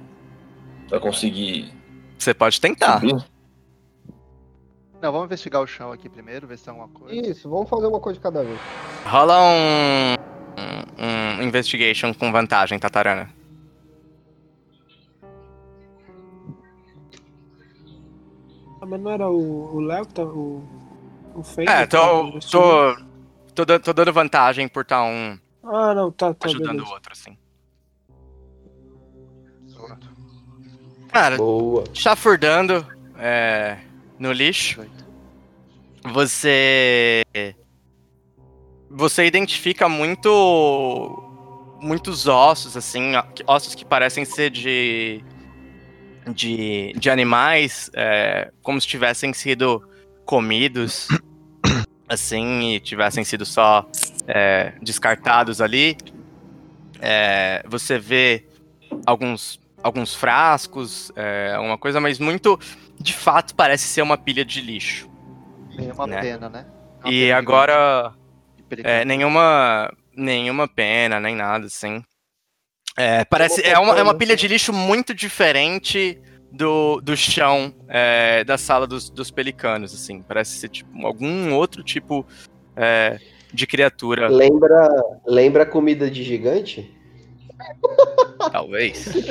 pra 0.89 1.01
conseguir 1.01 1.75
Você 2.17 2.33
pode 2.33 2.61
tentar. 2.61 3.01
subir? 3.01 3.17
Não, 5.03 5.11
vamos 5.11 5.25
investigar 5.27 5.61
o 5.61 5.67
chão 5.67 5.91
aqui 5.91 6.09
primeiro, 6.09 6.47
ver 6.47 6.57
se 6.57 6.65
tem 6.67 6.71
alguma 6.73 6.89
coisa. 6.89 7.15
Isso, 7.29 7.51
vamos 7.51 7.69
fazer 7.69 7.89
uma 7.89 7.99
coisa 7.99 8.17
de 8.17 8.23
cada 8.23 8.45
vez. 8.45 8.61
Rola 9.05 9.37
um, 9.41 10.15
um, 11.03 11.41
um 11.41 11.43
investigation 11.43 12.15
com 12.15 12.31
vantagem, 12.31 12.79
Tatarana. 12.79 13.29
Ah, 18.81 18.87
mas 18.87 19.01
não 19.01 19.11
era 19.11 19.29
o 19.29 19.75
o 19.77 19.81
Léo 19.81 20.07
que 20.07 20.15
tá. 20.15 20.23
O, 20.25 20.63
o 21.35 21.43
Fake? 21.43 21.71
É, 21.71 21.83
que 21.83 21.89
tava 21.89 22.07
tô, 22.13 22.29
investigando? 22.29 22.97
tô, 22.97 23.55
tô, 23.55 23.65
dan- 23.65 23.81
tô 23.81 23.93
dando 23.93 24.13
vantagem 24.13 24.69
por 24.69 24.83
estar 24.83 25.03
um 25.03 25.39
Ah, 25.63 25.95
não, 25.95 26.11
tá, 26.11 26.33
tá. 26.35 26.47
ajudando 26.49 26.69
beleza. 26.77 26.91
o 26.91 26.93
outro, 26.95 27.13
assim. 27.13 27.37
Cara, 31.09 31.37
Boa. 31.37 31.85
chafurdando 31.95 32.85
é, 33.17 33.79
no 34.19 34.33
lixo, 34.33 34.85
você 36.13 37.23
você 38.91 39.25
identifica 39.25 39.89
muito 39.89 41.21
muitos 41.81 42.27
ossos 42.27 42.77
assim, 42.77 43.13
ossos 43.47 43.75
que 43.75 43.85
parecem 43.85 44.25
ser 44.25 44.51
de 44.51 45.25
de, 46.27 46.93
de 46.97 47.11
animais, 47.11 47.91
é, 47.95 48.51
como 48.63 48.81
se 48.81 48.87
tivessem 48.89 49.33
sido 49.33 49.83
comidos 50.25 51.09
assim 52.09 52.75
e 52.75 52.81
tivessem 52.81 53.25
sido 53.25 53.45
só 53.47 53.87
é, 54.27 54.73
descartados 54.83 55.61
ali. 55.61 55.97
É, 57.01 57.63
você 57.69 57.99
vê 57.99 58.47
alguns 59.07 59.61
alguns 59.83 60.15
frascos, 60.15 61.13
é, 61.15 61.59
uma 61.59 61.77
coisa, 61.77 62.01
mas 62.01 62.19
muito 62.19 62.59
de 62.99 63.13
fato 63.13 63.55
parece 63.55 63.87
ser 63.87 64.01
uma 64.01 64.17
pilha 64.17 64.43
de 64.45 64.63
lixo. 64.63 65.11
Tem 65.77 65.91
uma 65.93 66.07
Né? 66.07 66.21
pena, 66.23 66.49
né? 66.49 66.67
Uma 67.03 67.13
E 67.13 67.21
pena 67.27 67.37
agora 67.37 68.13
é, 68.83 69.05
nenhuma 69.05 69.93
nenhuma 70.17 70.67
pena, 70.67 71.21
nem 71.21 71.35
nada 71.37 71.67
assim. 71.67 72.03
É, 72.97 73.25
parece 73.25 73.61
é 73.67 73.79
uma, 73.79 73.99
é 73.99 74.03
uma 74.03 74.15
pilha 74.15 74.37
de 74.37 74.47
lixo 74.49 74.73
muito 74.73 75.13
diferente 75.13 76.19
do, 76.55 77.01
do 77.01 77.17
chão 77.17 77.75
é, 77.89 78.45
da 78.45 78.57
sala 78.57 78.87
dos, 78.87 79.11
dos 79.11 79.31
pelicanos, 79.31 79.95
assim. 79.95 80.23
Parece 80.23 80.59
ser 80.59 80.69
tipo 80.69 81.07
algum 81.07 81.53
outro 81.55 81.83
tipo 81.83 82.25
é, 82.77 83.19
de 83.53 83.67
criatura, 83.67 84.29
Lembra, 84.29 84.89
lembra 85.27 85.63
a 85.63 85.67
comida 85.67 86.11
de 86.11 86.23
gigante? 86.23 86.93
talvez. 88.51 89.07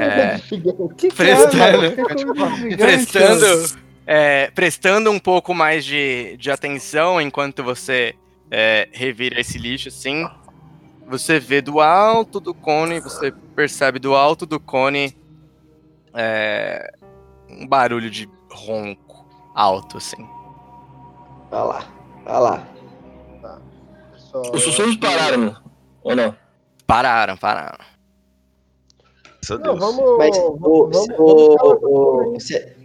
É. 0.00 0.38
Que 0.96 1.08
Prestando. 1.08 1.62
é, 1.62 1.76
mano? 1.76 2.68
Que 2.68 2.76
prestando, 2.76 3.80
é, 4.06 4.50
prestando 4.54 5.10
um 5.10 5.18
pouco 5.18 5.52
mais 5.52 5.84
de, 5.84 6.36
de 6.36 6.50
atenção 6.50 7.20
enquanto 7.20 7.62
você 7.64 8.14
é, 8.50 8.88
revira 8.92 9.40
esse 9.40 9.58
lixo, 9.58 9.88
assim, 9.88 10.28
você 11.08 11.40
vê 11.40 11.60
do 11.60 11.80
alto 11.80 12.38
do 12.38 12.54
cone, 12.54 13.00
você 13.00 13.32
percebe 13.54 13.98
do 13.98 14.14
alto 14.14 14.46
do 14.46 14.60
cone 14.60 15.14
é, 16.14 16.92
um 17.48 17.66
barulho 17.66 18.10
de 18.10 18.28
ronco 18.50 19.26
alto, 19.54 19.96
assim. 19.98 20.26
Olha 21.50 21.62
lá, 21.64 21.84
olha 22.26 22.38
lá. 22.38 22.68
Só- 24.16 24.52
Os 24.54 24.62
sussurros 24.62 24.96
pararam, 24.96 25.56
ou 26.02 26.14
não? 26.14 26.34
Pararam, 26.86 27.36
pararam. 27.36 27.78
Não, 29.58 29.76
vamos, 29.76 30.16
Mas 30.18 30.36
vamos, 30.38 30.60
o, 30.62 30.88
vamos, 30.88 31.08
o- 31.18 31.56
vamos- 31.58 32.36
o- 32.36 32.40
se, 32.40 32.76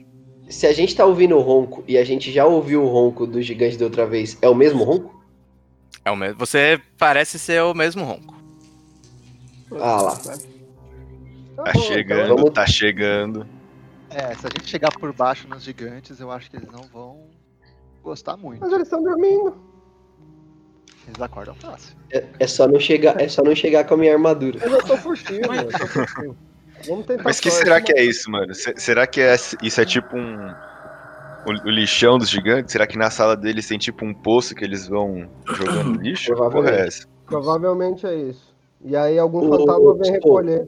se 0.50 0.66
a 0.66 0.74
gente 0.74 0.96
tá 0.96 1.06
ouvindo 1.06 1.36
o 1.38 1.42
ronco 1.42 1.84
e 1.88 1.98
a 1.98 2.04
gente 2.04 2.32
já 2.32 2.46
ouviu 2.46 2.84
o 2.84 2.88
ronco 2.88 3.28
do 3.28 3.40
gigante 3.42 3.78
da 3.78 3.86
outra 3.86 4.06
vez, 4.08 4.38
é 4.42 4.50
o 4.50 4.56
mesmo 4.56 4.84
ronco? 4.84 5.14
É 6.04 6.10
o 6.10 6.16
mesmo. 6.16 6.40
Você 6.40 6.82
parece 6.98 7.38
ser 7.38 7.62
o 7.62 7.74
mesmo 7.76 8.04
ronco. 8.04 8.34
Ah 9.80 10.02
lá. 10.02 10.20
Tá 11.56 11.64
Tá 11.64 11.72
bom, 11.74 11.80
chegando, 11.82 12.36
vamos- 12.36 12.54
tá 12.54 12.66
chegando. 12.68 13.48
É, 14.10 14.36
se 14.36 14.46
a 14.46 14.50
gente 14.50 14.68
chegar 14.70 14.92
por 14.92 15.12
baixo 15.14 15.48
nos 15.48 15.64
gigantes, 15.64 16.20
eu 16.20 16.32
acho 16.32 16.50
que 16.50 16.58
eles 16.58 16.70
não 16.72 16.84
vão 16.84 17.24
gostar 18.04 18.38
muito. 18.38 18.62
Mas 18.62 18.72
eles 18.72 18.84
estão 18.88 19.02
dormindo. 19.04 19.56
Eles 21.08 21.22
acordam 21.22 21.56
fácil. 21.56 21.96
É, 22.12 22.24
é 22.40 22.48
só 22.48 22.68
não 22.68 22.80
chegar, 22.80 23.20
é 23.22 23.28
só 23.28 23.42
não 23.44 23.56
chegar 23.56 23.84
com 23.86 23.94
a 23.94 23.98
minha 23.98 24.14
armadura. 24.14 24.60
Eu 24.64 24.70
já 24.72 24.82
tô 24.82 24.98
furtivo, 24.98 25.54
eu 25.54 25.68
tô 25.72 25.88
furtivo. 25.88 26.38
Vamos 26.88 27.06
tentar 27.06 27.24
Mas 27.24 27.40
que 27.40 27.50
sorte, 27.50 27.64
será 27.64 27.82
que 27.82 27.94
é 27.94 28.04
isso, 28.04 28.30
mano? 28.30 28.54
Se- 28.54 28.74
será 28.78 29.08
que 29.08 29.22
é- 29.22 29.36
isso 29.62 29.82
é 29.82 29.86
tipo 29.86 30.16
um. 30.18 30.50
O, 31.48 31.68
o 31.68 31.70
lixão 31.70 32.18
dos 32.18 32.30
gigantes? 32.30 32.72
Será 32.72 32.88
que 32.88 32.98
na 32.98 33.10
sala 33.12 33.36
deles 33.38 33.68
tem 33.68 33.78
tipo 33.78 34.04
um 34.04 34.14
poço 34.14 34.54
que 34.56 34.64
eles 34.64 34.88
vão 34.88 35.30
jogando 35.56 36.02
lixo? 36.02 36.26
Que 36.32 36.36
porra 36.36 36.70
é 36.72 36.88
Provavelmente. 36.88 37.08
Provavelmente 37.26 38.06
é 38.08 38.16
isso. 38.16 38.54
E 38.84 38.96
aí 38.96 39.18
algum 39.18 39.40
O- 39.48 39.58
fantasma 39.58 39.94
vem 39.96 40.12
o- 40.12 40.14
recolher. 40.14 40.68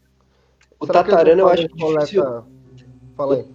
O 0.80 0.86
Será 0.86 1.04
que 1.04 1.10
Tatarana 1.10 1.42
eu 1.42 1.48
acho 1.48 1.64
fazem 1.64 1.78
coleta- 1.80 2.06
difícil. 2.06 2.44
Fala 3.16 3.36
aí. 3.36 3.46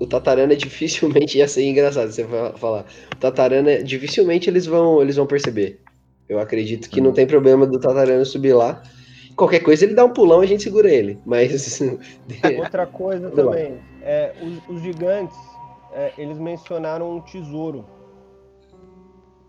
O 0.00 0.06
Tatarana 0.06 0.54
dificilmente 0.54 1.38
ia 1.38 1.48
ser 1.48 1.64
engraçado 1.68 2.10
você 2.12 2.24
fa- 2.24 2.52
falar. 2.56 2.84
O 3.12 3.16
Tatarana 3.16 3.82
dificilmente 3.82 4.48
eles 4.48 4.66
vão, 4.66 5.00
eles 5.02 5.16
vão 5.16 5.26
perceber. 5.26 5.80
Eu 6.28 6.38
acredito 6.38 6.90
que 6.90 7.00
não 7.00 7.12
tem 7.12 7.26
problema 7.26 7.66
do 7.66 7.80
Tatarana 7.80 8.24
subir 8.24 8.52
lá. 8.52 8.82
Qualquer 9.34 9.60
coisa 9.60 9.84
ele 9.84 9.94
dá 9.94 10.04
um 10.04 10.12
pulão 10.12 10.42
e 10.42 10.46
a 10.46 10.48
gente 10.48 10.62
segura 10.62 10.92
ele. 10.92 11.18
Mas 11.24 11.80
Outra 12.58 12.86
coisa 12.86 13.30
também, 13.30 13.78
é, 14.02 14.32
os, 14.42 14.76
os 14.76 14.82
gigantes, 14.82 15.36
é, 15.92 16.12
eles 16.18 16.38
mencionaram 16.38 17.16
um 17.16 17.20
tesouro. 17.20 17.84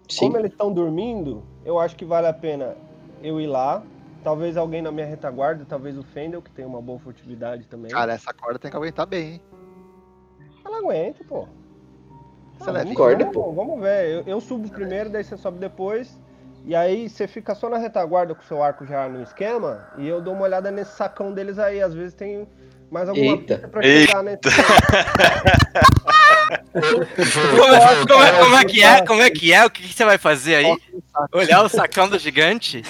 sim, 0.09 0.25
Como 0.25 0.37
eles 0.37 0.51
estão 0.51 0.71
dormindo, 0.71 1.43
eu 1.65 1.77
acho 1.77 1.95
que 1.95 2.05
vale 2.05 2.27
a 2.27 2.33
pena 2.33 2.75
eu 3.21 3.39
ir 3.41 3.47
lá. 3.47 3.83
Talvez 4.23 4.57
alguém 4.57 4.81
na 4.81 4.91
minha 4.91 5.05
retaguarda, 5.05 5.65
talvez 5.67 5.97
o 5.97 6.03
Fendel, 6.03 6.41
que 6.41 6.51
tem 6.51 6.65
uma 6.65 6.81
boa 6.81 6.99
furtividade 6.99 7.65
também. 7.67 7.89
Cara, 7.91 8.13
essa 8.13 8.33
corda 8.33 8.59
tem 8.59 8.69
que 8.69 8.75
aguentar 8.77 9.05
bem, 9.05 9.33
hein? 9.33 9.41
Ela 10.65 10.79
aguenta, 10.79 11.23
pô. 11.23 11.47
Você 12.57 12.69
Ah, 12.69 12.73
leva 12.73 12.83
vamos, 12.85 12.97
corda, 12.97 13.25
vamos- 13.25 13.33
pô. 13.33 13.51
vamos 13.53 13.81
ver. 13.81 14.09
Eu, 14.09 14.23
eu 14.27 14.41
subo 14.41 14.69
primeiro, 14.69 15.09
daí 15.09 15.23
você 15.23 15.37
sobe 15.37 15.57
depois. 15.59 16.19
E 16.65 16.75
aí 16.75 17.07
você 17.07 17.25
fica 17.25 17.55
só 17.55 17.69
na 17.69 17.77
retaguarda 17.77 18.35
com 18.35 18.41
o 18.41 18.45
seu 18.45 18.61
arco 18.61 18.85
já 18.85 19.07
no 19.07 19.23
esquema. 19.23 19.87
E 19.97 20.05
eu 20.05 20.21
dou 20.21 20.33
uma 20.33 20.43
olhada 20.43 20.69
nesse 20.69 20.91
sacão 20.97 21.31
deles 21.33 21.57
aí. 21.57 21.81
Às 21.81 21.93
vezes 21.93 22.13
tem 22.13 22.45
mais 22.91 23.07
alguma 23.07 23.25
Eita. 23.25 23.53
pista 23.55 23.67
pra 23.69 23.81
chegar 23.81 24.23
nesse. 24.23 24.41
Como 26.49 27.73
é, 27.73 28.05
como 28.07 28.23
é- 28.23 28.39
como 28.39 28.55
é 28.55 28.65
que 28.65 28.81
é? 28.83 29.05
Como 29.05 29.21
é 29.21 29.29
que 29.29 29.53
é? 29.53 29.65
O 29.65 29.69
que, 29.69 29.83
que 29.83 29.93
você 29.93 30.05
vai 30.05 30.17
fazer 30.17 30.55
aí? 30.55 30.77
Olhar 31.33 31.63
o 31.63 31.69
sacão 31.69 32.07
do 32.09 32.17
gigante? 32.17 32.83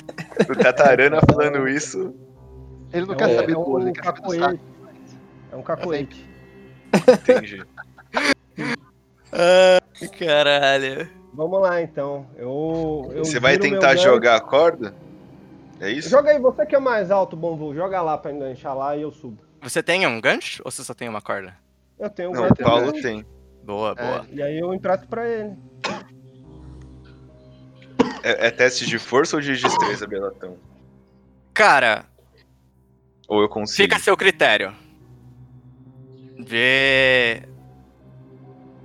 O 0.50 0.56
Tatarana 0.56 1.20
falando 1.30 1.68
isso. 1.68 2.14
Ele 2.94 3.06
não 3.06 3.14
É, 3.14 3.18
quer 3.18 3.30
é 3.30 3.36
saber 3.36 3.52
É 3.52 3.56
do 3.56 3.62
olho, 3.70 3.86
um 3.86 3.88
ele 3.88 3.92
quer 3.94 4.04
saber 4.06 4.22
do 4.22 4.30
saco. 4.32 4.40
cacoete. 4.42 4.62
É 5.52 5.56
um 5.56 5.62
cacoete. 5.62 6.30
Entendi. 6.94 7.64
Ai, 9.32 10.08
caralho. 10.18 11.10
Vamos 11.34 11.62
lá, 11.62 11.82
então. 11.82 12.26
Eu, 12.38 13.12
eu 13.14 13.26
Você 13.26 13.40
vai 13.40 13.58
tentar 13.58 13.96
jogar 13.96 14.36
a 14.36 14.42
corda? 14.42 14.94
É 15.80 15.90
isso? 15.90 16.10
Joga 16.10 16.32
aí, 16.32 16.40
você 16.40 16.66
que 16.66 16.76
é 16.76 16.80
mais 16.80 17.10
alto, 17.12 17.36
Bonvu. 17.38 17.74
Joga 17.74 18.02
lá 18.02 18.18
pra 18.18 18.32
enganchar 18.32 18.76
lá 18.76 18.98
e 18.98 19.02
eu 19.04 19.12
subo. 19.12 19.42
Você 19.62 19.82
tem 19.84 20.06
um 20.08 20.20
gancho 20.20 20.62
ou 20.66 20.72
você 20.72 20.84
só 20.84 20.94
tem 20.94 21.08
uma 21.08 21.22
corda? 21.22 21.56
Eu 21.98 22.10
tenho 22.10 22.32
um 22.32 22.34
Não, 22.34 22.48
o. 22.48 22.56
Paulo 22.56 22.92
tem. 22.94 23.26
Boa, 23.70 23.94
boa. 23.94 24.26
E 24.32 24.42
aí 24.42 24.58
eu 24.58 24.74
empresto 24.74 25.08
pra 25.08 25.30
ele. 25.30 25.56
É, 28.24 28.48
é 28.48 28.50
teste 28.52 28.88
de 28.88 28.98
força 28.98 29.36
ou 29.36 29.42
de 29.44 29.56
destreza, 29.56 30.08
Belatão? 30.08 30.58
Cara, 31.54 32.06
Ou 33.28 33.44
eu 33.44 33.48
consigo? 33.48 33.84
fica 33.84 33.98
a 33.98 34.00
seu 34.00 34.18
critério. 34.18 34.74
Vê. 36.40 37.44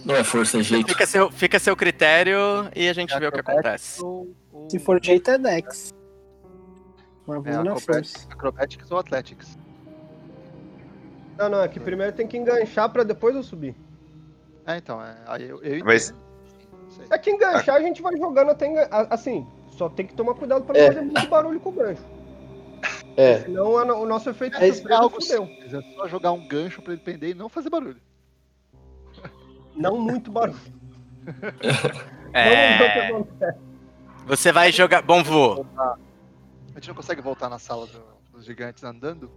Não 0.05 0.15
é 0.17 0.23
força, 0.23 0.59
é 0.59 0.63
jeito. 0.63 0.87
Fica 0.87 1.05
a 1.05 1.07
seu, 1.07 1.31
fica 1.33 1.57
a 1.57 1.61
seu 1.61 1.75
critério 1.75 2.37
e 2.77 2.87
a 2.87 2.93
gente 2.93 3.19
vê 3.19 3.27
o 3.27 3.33
que 3.33 3.41
acontece. 3.41 4.05
Ou- 4.05 4.37
ou- 4.53 4.69
Se 4.69 4.79
for 4.79 5.03
jeito 5.03 5.31
é 5.31 5.39
Dex. 5.39 5.95
Mas 7.27 7.47
é, 7.47 7.51
na 7.53 7.61
acrobatics, 7.73 7.87
força. 7.87 8.29
acrobatics 8.31 8.91
ou 8.91 8.99
athletics. 8.99 9.59
Não, 11.39 11.49
não, 11.49 11.63
é 11.63 11.69
que 11.69 11.81
primeiro 11.81 12.13
tem 12.13 12.27
que 12.29 12.37
enganchar 12.37 12.91
pra 12.91 13.03
depois 13.03 13.35
eu 13.35 13.43
subir. 13.43 13.75
É, 14.67 14.77
então, 14.79 15.01
é, 15.03 15.15
aí 15.27 15.49
eu, 15.49 15.63
eu 15.63 15.85
Mas-. 15.85 16.15
É 17.11 17.19
que 17.19 17.31
enganchar 17.31 17.77
a 17.77 17.81
gente 17.81 18.01
vai 18.01 18.17
jogando 18.17 18.51
até 18.51 18.67
engan... 18.67 18.89
Assim, 19.11 19.47
só 19.71 19.89
tem 19.89 20.07
que 20.07 20.15
tomar 20.15 20.35
cuidado 20.35 20.65
pra 20.65 20.75
não 20.75 20.81
É. 20.81 20.87
fazer 20.89 21.01
muito 21.03 21.29
barulho 21.29 21.61
com 21.61 21.69
o 21.71 21.73
gancho. 21.73 22.03
É, 23.17 23.43
Senão 23.43 23.79
a- 23.79 23.85
o 23.97 24.05
nosso 24.07 24.29
efeito 24.29 24.57
É, 24.57 24.67
É 24.69 24.73
surpresa 24.73 25.01
algo 25.01 25.21
fudeu. 25.21 25.47
simples, 25.47 25.73
é 25.73 25.81
só 25.95 26.09
jogar 26.09 26.33
um 26.33 26.49
gancho 26.49 26.83
pra 26.83 26.93
ele 26.95 27.03
pender 27.03 27.31
e 27.31 27.35
não 27.35 27.49
fazer 27.49 27.71
barulho. 27.71 28.01
Não 29.77 29.99
muito 29.99 30.31
barulho. 30.33 30.59
É, 32.37 32.79
você 34.27 34.51
vai 34.51 34.73
jogar. 34.73 35.03
Bom 35.03 35.23
voo. 35.23 35.65
A 35.79 35.97
gente 36.75 36.89
não 36.89 36.95
consegue 36.97 37.21
voltar 37.23 37.49
na 37.49 37.61
sala 37.61 37.87
do- 37.87 38.03
dos 38.37 38.45
gigantes 38.45 38.83
andando? 38.83 39.31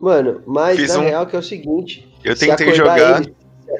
mano, 0.00 0.42
mas 0.46 0.78
Fiz 0.78 0.94
na 0.94 1.00
um- 1.00 1.02
real 1.02 1.26
que 1.26 1.36
é 1.36 1.38
o 1.38 1.42
seguinte. 1.42 2.10
Eu 2.24 2.34
tentei 2.34 2.72
jogar. 2.74 3.20
eles- 3.22 3.34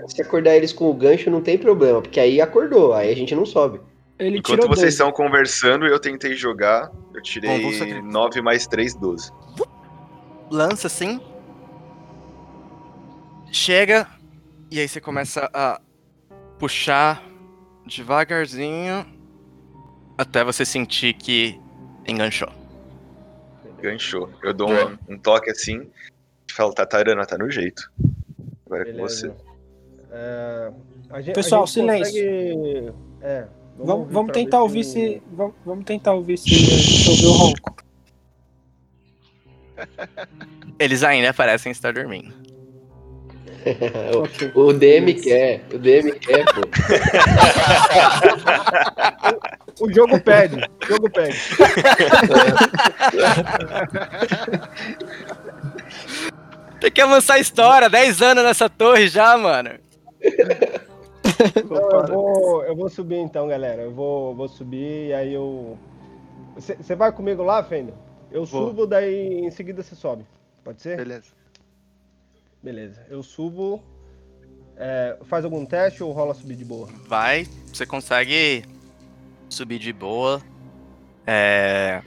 se 0.08 0.22
acordar 0.22 0.56
eles 0.56 0.72
com 0.72 0.90
o 0.90 0.94
gancho, 0.94 1.30
não 1.30 1.40
tem 1.42 1.56
problema, 1.58 2.00
porque 2.02 2.20
aí 2.20 2.40
acordou, 2.40 2.92
aí 2.94 3.10
a 3.10 3.16
gente 3.16 3.34
não 3.34 3.44
sobe. 3.46 3.80
Ele 4.18 4.38
Enquanto 4.38 4.60
vocês 4.68 4.80
12. 4.80 4.88
estão 4.88 5.10
conversando, 5.12 5.86
eu 5.86 5.98
tentei 5.98 6.34
jogar. 6.34 6.90
Eu 7.14 7.14
Bom, 7.14 7.20
tirei 7.22 7.62
você- 7.62 8.02
9 8.02 8.42
mais 8.42 8.66
3, 8.66 8.94
12. 8.94 9.30
lança 10.50 10.86
assim. 10.88 11.20
Chega. 13.52 14.06
E 14.70 14.78
aí 14.78 14.86
você 14.88 15.00
começa 15.00 15.50
a 15.52 15.80
puxar 16.58 17.22
devagarzinho. 17.86 19.04
Até 20.16 20.44
você 20.44 20.64
sentir 20.64 21.14
que 21.14 21.58
enganchou. 22.06 22.48
Ganchou. 23.80 24.28
Eu 24.42 24.52
dou 24.52 24.70
um, 24.70 24.98
um 25.14 25.18
toque 25.18 25.50
assim. 25.50 25.90
E 26.48 26.52
falo, 26.52 26.74
Tatarana, 26.74 27.24
tá 27.24 27.38
no 27.38 27.50
jeito. 27.50 27.90
Agora 28.66 28.82
é 28.82 28.86
com 28.86 28.92
Beleza. 28.98 29.28
você. 29.30 29.49
É, 30.12 30.70
a 31.10 31.20
gente- 31.20 31.30
a 31.30 31.34
Pessoal, 31.34 31.66
gente 31.66 31.72
silêncio. 31.74 32.12
consegue- 32.12 32.92
É, 33.22 33.44
Vamos, 33.82 34.12
vamos 34.12 34.32
tentar 34.32 34.60
ouvir 34.62 34.84
se 34.84 34.92
se. 34.92 35.22
Vamos, 35.32 35.54
vamos 35.64 35.84
tentar 35.86 36.12
ouvir 36.12 36.36
se, 36.36 36.50
ouvir 37.10 37.26
o 37.26 37.32
ronco. 37.32 37.76
Eles 40.78 41.02
ainda 41.02 41.32
parecem 41.32 41.72
estar 41.72 41.90
dormindo. 41.92 42.34
Ok. 44.16 44.50
o 44.54 44.72
DM 44.72 45.14
quer, 45.14 45.62
o 45.72 45.78
DM 45.78 46.12
quer, 46.12 46.44
pô. 46.46 46.60
O 49.82 49.90
jogo 49.90 50.20
pede, 50.20 50.56
o 50.56 50.86
jogo 50.86 51.08
pede. 51.10 51.38
Tem 56.80 56.90
que 56.90 57.00
avançar 57.00 57.34
a 57.34 57.38
história. 57.38 57.88
10 57.88 58.22
anos 58.22 58.44
nessa 58.44 58.68
torre 58.68 59.08
já, 59.08 59.36
mano. 59.36 59.70
Então, 61.56 61.90
eu, 61.90 62.06
vou, 62.06 62.64
eu 62.64 62.76
vou 62.76 62.88
subir 62.90 63.16
então, 63.16 63.48
galera. 63.48 63.82
Eu 63.82 63.92
vou, 63.92 64.34
vou 64.34 64.48
subir 64.48 65.08
e 65.08 65.14
aí 65.14 65.32
eu. 65.32 65.78
Você 66.56 66.94
vai 66.94 67.10
comigo 67.12 67.42
lá, 67.42 67.64
Fender? 67.64 67.94
Eu 68.30 68.44
Vou. 68.44 68.68
subo, 68.68 68.86
daí 68.86 69.40
em 69.40 69.50
seguida 69.50 69.82
você 69.82 69.94
sobe. 69.94 70.24
Pode 70.62 70.82
ser? 70.82 70.96
Beleza. 70.98 71.32
Beleza. 72.62 73.06
Eu 73.08 73.22
subo. 73.22 73.82
é, 74.76 75.16
faz 75.24 75.44
algum 75.44 75.64
teste 75.64 76.02
ou 76.02 76.12
rola 76.12 76.34
subir 76.34 76.56
de 76.56 76.64
boa? 76.64 76.88
Vai, 77.06 77.46
você 77.72 77.86
consegue 77.86 78.64
subir 79.48 79.78
de 79.78 79.92
boa. 79.92 80.40
É... 81.26 82.02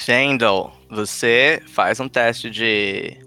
Fendel, 0.00 0.72
você 0.90 1.62
faz 1.66 1.98
um 2.00 2.08
teste 2.08 2.50
de. 2.50 3.18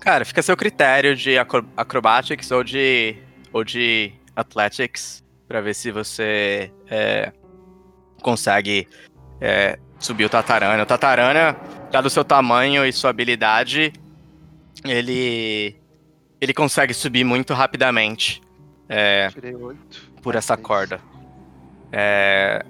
Cara, 0.00 0.24
fica 0.24 0.40
a 0.40 0.42
seu 0.42 0.56
critério 0.56 1.14
de 1.14 1.38
acro- 1.38 1.68
acrobatics 1.76 2.50
ou 2.50 2.64
de. 2.64 3.16
ou 3.52 3.62
de 3.64 4.12
athletics. 4.34 5.22
Pra 5.46 5.60
ver 5.60 5.74
se 5.74 5.90
você 5.90 6.70
é, 6.88 7.32
consegue 8.22 8.86
é, 9.40 9.78
subir 9.98 10.24
o 10.24 10.28
Tatarana. 10.28 10.80
O 10.82 10.86
Tatarana, 10.86 11.56
dado 11.90 12.06
o 12.06 12.10
seu 12.10 12.24
tamanho 12.24 12.86
e 12.86 12.92
sua 12.92 13.10
habilidade, 13.10 13.92
ele. 14.84 15.76
ele 16.40 16.54
consegue 16.54 16.94
subir 16.94 17.24
muito 17.24 17.52
rapidamente. 17.52 18.40
É, 18.88 19.28
Tirei 19.28 19.54
8. 19.54 20.10
por 20.22 20.34
essa 20.36 20.56
corda. 20.56 21.00
É, 21.92 22.64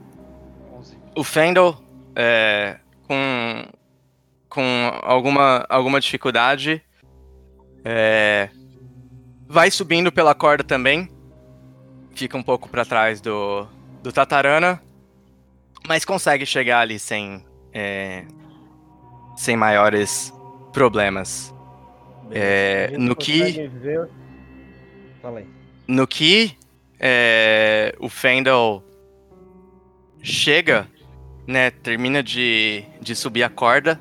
11. 0.72 0.96
o 1.14 1.22
Fendel, 1.22 1.76
é, 2.16 2.78
com, 3.06 3.64
com 4.48 5.00
alguma, 5.02 5.66
alguma 5.68 6.00
dificuldade, 6.00 6.82
é, 7.84 8.48
vai 9.48 9.70
subindo 9.70 10.10
pela 10.12 10.34
corda 10.34 10.62
também. 10.64 11.08
Fica 12.14 12.36
um 12.36 12.42
pouco 12.42 12.68
para 12.68 12.84
trás 12.84 13.20
do, 13.20 13.66
do 14.02 14.12
Tatarana, 14.12 14.82
mas 15.86 16.04
consegue 16.04 16.44
chegar 16.44 16.80
ali 16.80 16.98
sem, 16.98 17.44
é, 17.72 18.24
sem 19.36 19.56
maiores 19.56 20.32
problemas. 20.72 21.54
É, 22.32 22.92
no 22.98 23.16
que- 23.16 23.68
ver- 23.68 24.08
Fala 25.22 25.40
aí. 25.40 25.46
No 25.86 26.06
que 26.06 26.56
é, 26.98 27.94
o 27.98 28.08
Fendel 28.08 28.84
chega, 30.22 30.86
né? 31.46 31.70
Termina 31.70 32.22
de, 32.22 32.84
de 33.00 33.14
subir 33.16 33.42
a 33.42 33.48
corda. 33.48 34.00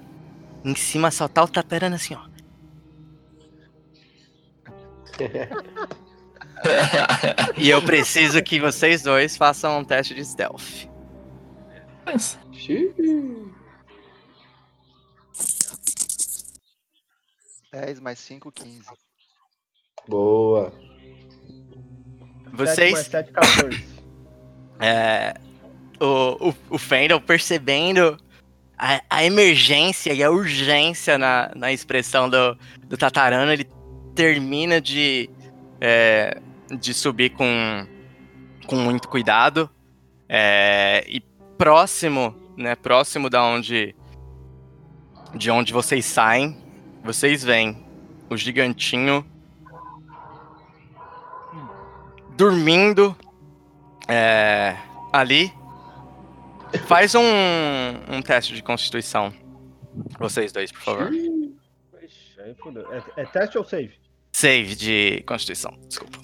Em 0.63 0.75
cima 0.75 1.09
só 1.09 1.27
tá 1.27 1.43
o 1.43 1.47
Tatarana 1.47 1.95
assim, 1.95 2.13
ó. 2.13 2.28
E 7.57 7.69
eu 7.69 7.81
preciso 7.81 8.43
que 8.43 8.59
vocês 8.59 9.01
dois 9.01 9.37
façam 9.37 9.79
um 9.79 9.83
teste 9.83 10.13
de 10.13 10.25
stealth. 10.25 10.89
Xiii. 12.51 12.93
10 17.71 17.99
mais 17.99 18.19
5, 18.19 18.51
15. 18.51 18.81
Boa. 20.07 20.73
Vocês 22.51 22.93
mais 22.93 23.07
sete, 23.07 23.31
14. 23.31 23.99
É, 24.81 25.33
o, 25.99 26.51
o, 26.51 26.55
o 26.69 26.77
Fendel 26.77 27.19
percebendo 27.19 28.17
a, 28.77 29.01
a 29.09 29.25
emergência 29.25 30.13
e 30.13 30.23
a 30.23 30.31
urgência 30.31 31.17
na, 31.17 31.51
na 31.53 31.73
expressão 31.73 32.29
do, 32.29 32.57
do 32.87 32.97
Tatarana, 32.97 33.51
ele 33.51 33.69
termina 34.19 34.81
de, 34.81 35.29
é, 35.79 36.41
de 36.69 36.93
subir 36.93 37.29
com, 37.29 37.87
com 38.67 38.75
muito 38.75 39.07
cuidado. 39.07 39.69
é, 40.27 41.05
e 41.07 41.21
próximo, 41.57 42.35
né, 42.57 42.75
próximo 42.75 43.29
da 43.29 43.41
onde, 43.41 43.95
de 45.33 45.49
onde 45.49 45.71
vocês 45.71 46.03
saem, 46.03 46.61
vocês 47.01 47.45
veem 47.45 47.81
o 48.29 48.35
gigantinho 48.35 49.25
dormindo 52.35 53.15
é, 54.05 54.75
ali. 55.13 55.49
Faz 56.87 57.15
um, 57.15 57.21
um 58.11 58.21
teste 58.21 58.53
de 58.53 58.61
constituição. 58.61 59.33
Vocês 60.19 60.51
dois, 60.51 60.73
por 60.73 60.81
favor. 60.81 61.09
É, 63.15 63.21
é 63.21 63.25
teste 63.25 63.57
ou 63.57 63.63
save? 63.63 64.08
Save 64.31 64.75
de 64.75 65.23
constituição, 65.27 65.77
desculpa. 65.87 66.19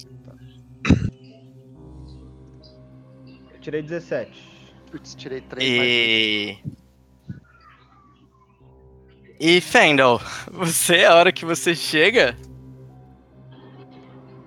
Eu 3.52 3.60
tirei 3.60 3.82
17. 3.82 4.56
Putz, 4.90 5.14
tirei 5.14 5.40
3 5.40 5.76
mais 5.76 5.88
E. 5.88 6.58
E 9.38 9.60
Fendel, 9.60 10.20
você, 10.50 11.04
a 11.04 11.14
hora 11.14 11.30
que 11.30 11.44
você 11.44 11.74
chega, 11.74 12.36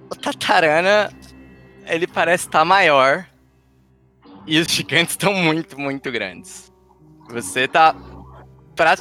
o 0.09 0.15
Tatarana, 0.15 1.11
ele 1.85 2.07
parece 2.07 2.47
estar 2.47 2.65
maior 2.65 3.27
e 4.47 4.59
os 4.59 4.67
gigantes 4.67 5.13
estão 5.13 5.33
muito, 5.33 5.79
muito 5.79 6.11
grandes. 6.11 6.73
Você 7.29 7.67
tá, 7.67 7.95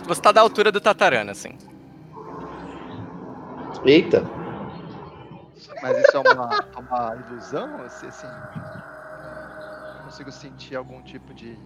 você 0.06 0.20
tá 0.20 0.30
da 0.30 0.43
altura 0.43 0.70
do 0.70 0.80
Tatarana, 0.80 1.32
assim. 1.32 1.56
Eita. 3.86 4.38
Mas 5.80 5.98
isso 5.98 6.16
é 6.16 6.20
uma, 6.20 6.59
é 6.76 6.78
uma 6.80 7.16
ilusão? 7.16 7.82
Assim, 7.82 8.06
assim, 8.09 8.26
eu 9.96 10.02
consigo 10.02 10.32
sentir 10.32 10.74
algum 10.76 11.02
tipo 11.02 11.32
de. 11.32 11.56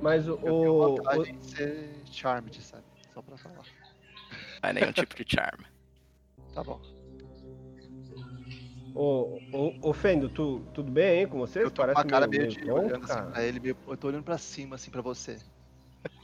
Mas 0.00 0.28
o. 0.28 0.32
Eu 0.32 0.38
tenho 0.40 0.74
o- 0.74 0.96
vontade 0.96 1.32
de 1.32 1.44
ser 1.46 2.02
charmed, 2.06 2.62
sabe? 2.62 2.84
Só 3.12 3.22
pra 3.22 3.36
falar. 3.36 3.64
Não 4.62 4.70
é 4.70 4.72
nenhum 4.72 4.92
tipo 4.92 5.14
de 5.14 5.24
charm. 5.28 5.60
Tá 6.54 6.62
bom. 6.62 6.80
Ô, 8.94 9.40
ô, 9.50 9.74
ô 9.82 9.92
Fendo, 9.92 10.28
tu, 10.28 10.60
tudo 10.72 10.92
bem 10.92 11.18
aí 11.20 11.26
com 11.26 11.38
você? 11.38 11.64
Eu 11.64 11.70
tô 11.70 11.82
com 11.82 11.88
parece 11.88 12.06
uma 12.06 12.10
cara 12.12 12.28
meio, 12.28 12.42
meio, 12.42 12.52
meio 12.52 12.60
de 12.60 12.64
tonto, 12.64 12.86
olhando 12.86 13.04
assim 13.04 13.14
cara. 13.14 13.30
pra 13.30 13.42
ele, 13.42 13.58
meio, 13.58 13.76
eu 13.88 13.96
tô 13.96 14.06
olhando 14.06 14.22
pra 14.22 14.38
cima, 14.38 14.76
assim, 14.76 14.88
pra 14.88 15.02
você. 15.02 15.36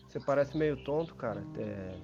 Você 0.07 0.21
parece 0.21 0.57
meio 0.57 0.77
tonto, 0.77 1.17
cara. 1.17 1.45
É, 1.57 1.97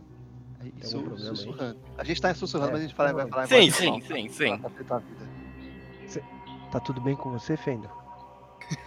Aí? 0.61 0.73
sussurrando. 0.83 1.79
A 1.99 2.05
gente 2.05 2.21
tá 2.21 2.35
sussurrando, 2.35 2.71
É, 2.71 2.73
mas 2.73 2.81
a 2.81 2.87
gente 2.87 2.95
fala, 2.95 3.13
vai 3.13 3.25
não. 3.25 3.31
falar 3.31 3.47
Sim, 3.47 3.71
sim, 3.71 4.01
sim, 4.01 4.29
pra 4.29 4.29
sim. 4.29 4.59
facilitar 4.59 4.97
a 4.99 5.01
vida. 5.01 5.27
Tá 6.71 6.81
tudo 6.81 7.01
bem 7.01 7.15
com 7.15 7.31
você, 7.31 7.57
Fendo? 7.57 7.89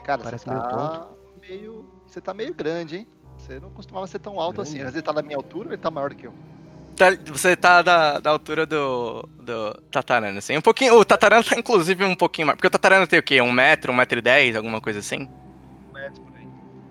Cara, 0.04 0.22
Parece 0.24 0.44
você 0.44 0.50
meio 0.50 0.62
tá 0.62 1.08
meio. 1.42 1.86
Você 2.06 2.22
tá 2.22 2.34
meio 2.34 2.54
grande, 2.54 2.98
hein? 2.98 3.08
Você 3.38 3.60
não 3.60 3.70
costumava 3.70 4.06
ser 4.08 4.20
tão 4.20 4.40
alto 4.40 4.56
Grande? 4.58 4.70
assim. 4.70 4.78
Às 4.80 4.84
vezes 4.86 4.96
ele 4.96 5.04
tá 5.04 5.14
na 5.14 5.22
minha 5.22 5.38
altura 5.38 5.70
ou 5.70 5.74
ele 5.74 5.82
tá 5.82 5.90
maior 5.90 6.10
do 6.10 6.16
que 6.16 6.28
eu? 6.28 6.34
Tá- 6.96 7.18
você 7.28 7.56
tá 7.56 7.82
da, 7.82 8.20
da 8.20 8.30
altura 8.32 8.66
do, 8.66 9.22
do 9.42 9.74
Tatarana, 9.90 10.38
assim. 10.40 10.58
Um 10.58 10.62
pouquinho. 10.62 10.96
O 10.96 11.06
Tatarana 11.06 11.44
tá 11.44 11.58
inclusive 11.58 12.04
um 12.04 12.16
pouquinho 12.16 12.48
mais. 12.48 12.58
Porque 12.58 12.68
o 12.68 12.72
Tatarana 12.72 13.08
tem 13.08 13.18
o 13.20 13.24
quê? 13.24 13.42
Um 13.42 13.52
metro, 13.52 13.94
um 13.94 13.96
metro 13.96 14.20
e 14.20 14.22
dez, 14.22 14.56
alguma 14.58 14.82
coisa 14.82 15.00
assim? 15.00 15.30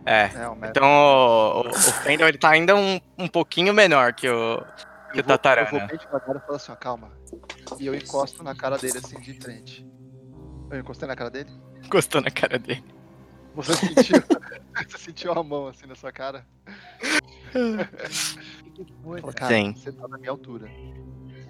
É. 0.08 0.30
É, 0.34 0.48
um 0.48 0.54
metro. 0.54 0.70
Então 0.70 0.88
o, 0.88 1.60
o, 1.60 1.68
o 1.68 1.72
Fendel 1.72 2.28
ele 2.28 2.38
tá 2.38 2.50
ainda 2.50 2.74
um, 2.74 2.98
um 3.18 3.28
pouquinho 3.28 3.74
menor 3.74 4.14
que 4.14 4.28
o, 4.28 4.56
que 5.12 5.20
eu 5.20 5.22
o 5.22 5.26
vou, 5.26 5.34
eu 5.34 5.38
Tatarana. 5.38 5.70
vou 5.70 5.86
bem 5.86 5.98
devagar 5.98 6.36
e 6.36 6.40
falo 6.40 6.56
assim, 6.56 6.72
ó, 6.72 6.76
calma. 6.76 7.12
E 7.78 7.86
eu 7.86 7.94
encosto 7.94 8.42
na 8.42 8.54
cara 8.54 8.78
dele 8.78 8.98
assim 8.98 9.20
de 9.20 9.34
frente. 9.34 9.86
Eu 10.70 10.80
encostei 10.80 11.06
na 11.06 11.14
cara 11.14 11.30
dele? 11.30 11.50
Encostou 11.84 12.20
na 12.22 12.30
cara 12.30 12.58
dele. 12.58 12.84
Você 13.54 13.74
sentiu, 13.74 14.22
você 14.88 14.98
sentiu 14.98 15.32
a 15.32 15.42
mão 15.42 15.68
assim 15.68 15.86
na 15.86 15.94
sua 15.94 16.12
cara? 16.12 16.46
Fala, 19.02 19.32
cara, 19.34 19.54
Sim. 19.54 19.74
você 19.74 19.92
tá 19.92 20.08
na 20.08 20.16
minha 20.16 20.30
altura. 20.30 20.70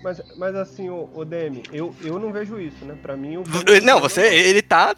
Mas, 0.03 0.21
mas 0.37 0.55
assim, 0.55 0.89
ô, 0.89 1.11
ô 1.13 1.25
Demi, 1.25 1.63
eu, 1.73 1.95
eu 2.03 2.19
não 2.19 2.33
vejo 2.33 2.59
isso, 2.61 2.85
né? 2.85 2.97
Pra 3.01 3.17
mim, 3.17 3.37
o 3.37 3.45
Não, 3.83 4.01
você. 4.01 4.23
Ele 4.33 4.63
tá 4.63 4.97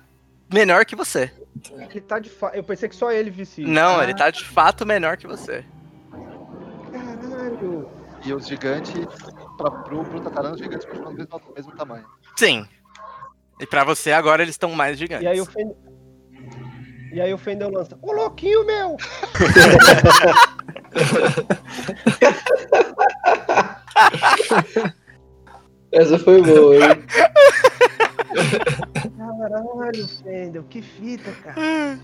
menor 0.52 0.85
que 0.85 0.97
você. 0.97 1.31
Ele 1.72 2.01
tá 2.01 2.18
de 2.18 2.31
fato. 2.31 2.55
Eu 2.56 2.64
pensei 2.64 2.89
que 2.89 2.97
só 2.97 3.10
ele 3.12 3.31
visse 3.31 3.62
isso. 3.62 3.70
Não, 3.70 3.98
Ah, 3.98 4.05
ele 4.05 4.14
tá 4.14 4.31
de 4.31 4.44
fato 4.44 4.86
menor 4.86 5.16
que 5.16 5.27
você. 5.27 5.64
Caralho. 6.93 7.89
E 8.24 8.32
os 8.35 8.47
gigantes, 8.47 8.93
pra, 9.56 9.70
pro, 9.70 10.05
pro 10.05 10.20
Tatarana, 10.20 10.55
os 10.55 10.60
gigantes 10.60 10.86
continuam 10.86 11.12
do 11.12 11.18
mesmo, 11.18 11.39
do 11.39 11.55
mesmo 11.55 11.72
tamanho. 11.77 12.05
Sim. 12.36 12.66
E 13.59 13.66
pra 13.66 13.85
você 13.85 14.12
agora 14.12 14.43
eles 14.43 14.55
estão 14.55 14.72
mais 14.72 14.98
gigantes. 14.98 15.24
E 15.24 15.28
aí 15.28 15.40
o 15.40 15.47
Fendel. 15.47 15.77
E 17.12 17.20
aí 17.20 17.35
o 17.35 17.39
Fendel 17.39 17.70
lança. 17.70 17.98
Ô 18.01 18.12
louquinho 18.12 18.64
meu! 18.64 18.97
Essa 25.93 26.18
foi 26.18 26.40
boa, 26.43 26.77
hein? 26.77 26.82
Caralho, 29.16 30.09
Fendel, 30.23 30.65
que 30.65 30.82
fita, 30.82 31.31
cara. 31.43 31.98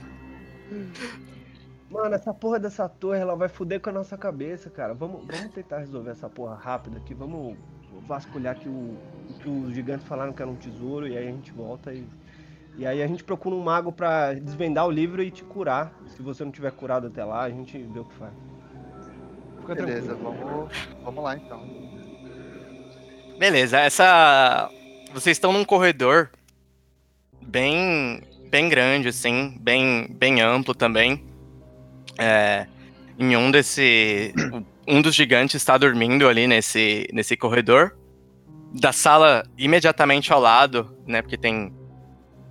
Mano, 1.90 2.14
essa 2.14 2.34
porra 2.34 2.58
dessa 2.58 2.88
torre, 2.88 3.20
ela 3.20 3.36
vai 3.36 3.48
fuder 3.48 3.80
com 3.80 3.90
a 3.90 3.92
nossa 3.92 4.16
cabeça, 4.18 4.68
cara. 4.68 4.92
Vamos, 4.92 5.24
vamos 5.26 5.54
tentar 5.54 5.78
resolver 5.78 6.10
essa 6.10 6.28
porra 6.28 6.56
rápido 6.56 6.96
aqui. 6.96 7.14
Vamos 7.14 7.56
vasculhar 8.06 8.58
que, 8.58 8.68
o, 8.68 8.96
que 9.40 9.48
os 9.48 9.72
gigantes 9.72 10.06
falaram 10.06 10.32
que 10.32 10.42
era 10.42 10.50
um 10.50 10.56
tesouro 10.56 11.06
e 11.06 11.16
aí 11.16 11.28
a 11.28 11.30
gente 11.30 11.52
volta 11.52 11.92
e. 11.92 12.06
E 12.78 12.86
aí 12.86 13.02
a 13.02 13.06
gente 13.06 13.24
procura 13.24 13.54
um 13.54 13.62
mago 13.62 13.90
pra 13.90 14.34
desvendar 14.34 14.86
o 14.86 14.90
livro 14.90 15.22
e 15.22 15.30
te 15.30 15.42
curar. 15.42 15.94
Se 16.08 16.20
você 16.20 16.44
não 16.44 16.52
tiver 16.52 16.70
curado 16.72 17.06
até 17.06 17.24
lá, 17.24 17.42
a 17.44 17.48
gente 17.48 17.78
vê 17.78 17.98
o 17.98 18.04
que 18.04 18.14
faz. 18.14 18.34
Fica 19.60 19.74
Beleza, 19.74 20.14
tranquilo. 20.14 20.44
vamos, 20.44 20.88
vamos 21.02 21.24
lá 21.24 21.36
então. 21.38 21.62
Beleza, 23.38 23.78
essa. 23.78 24.70
Vocês 25.16 25.38
estão 25.38 25.50
num 25.50 25.64
corredor 25.64 26.28
bem, 27.40 28.20
bem 28.50 28.68
grande, 28.68 29.08
assim, 29.08 29.56
bem, 29.58 30.06
bem 30.10 30.42
amplo 30.42 30.74
também. 30.74 31.24
É, 32.18 32.66
em 33.18 33.34
um 33.34 33.50
desse, 33.50 34.34
um 34.86 35.00
dos 35.00 35.14
gigantes 35.14 35.54
está 35.54 35.78
dormindo 35.78 36.28
ali 36.28 36.46
nesse, 36.46 37.08
nesse 37.14 37.34
corredor. 37.34 37.96
Da 38.74 38.92
sala 38.92 39.42
imediatamente 39.56 40.34
ao 40.34 40.38
lado, 40.38 40.94
né? 41.06 41.22
Porque 41.22 41.38
tem 41.38 41.72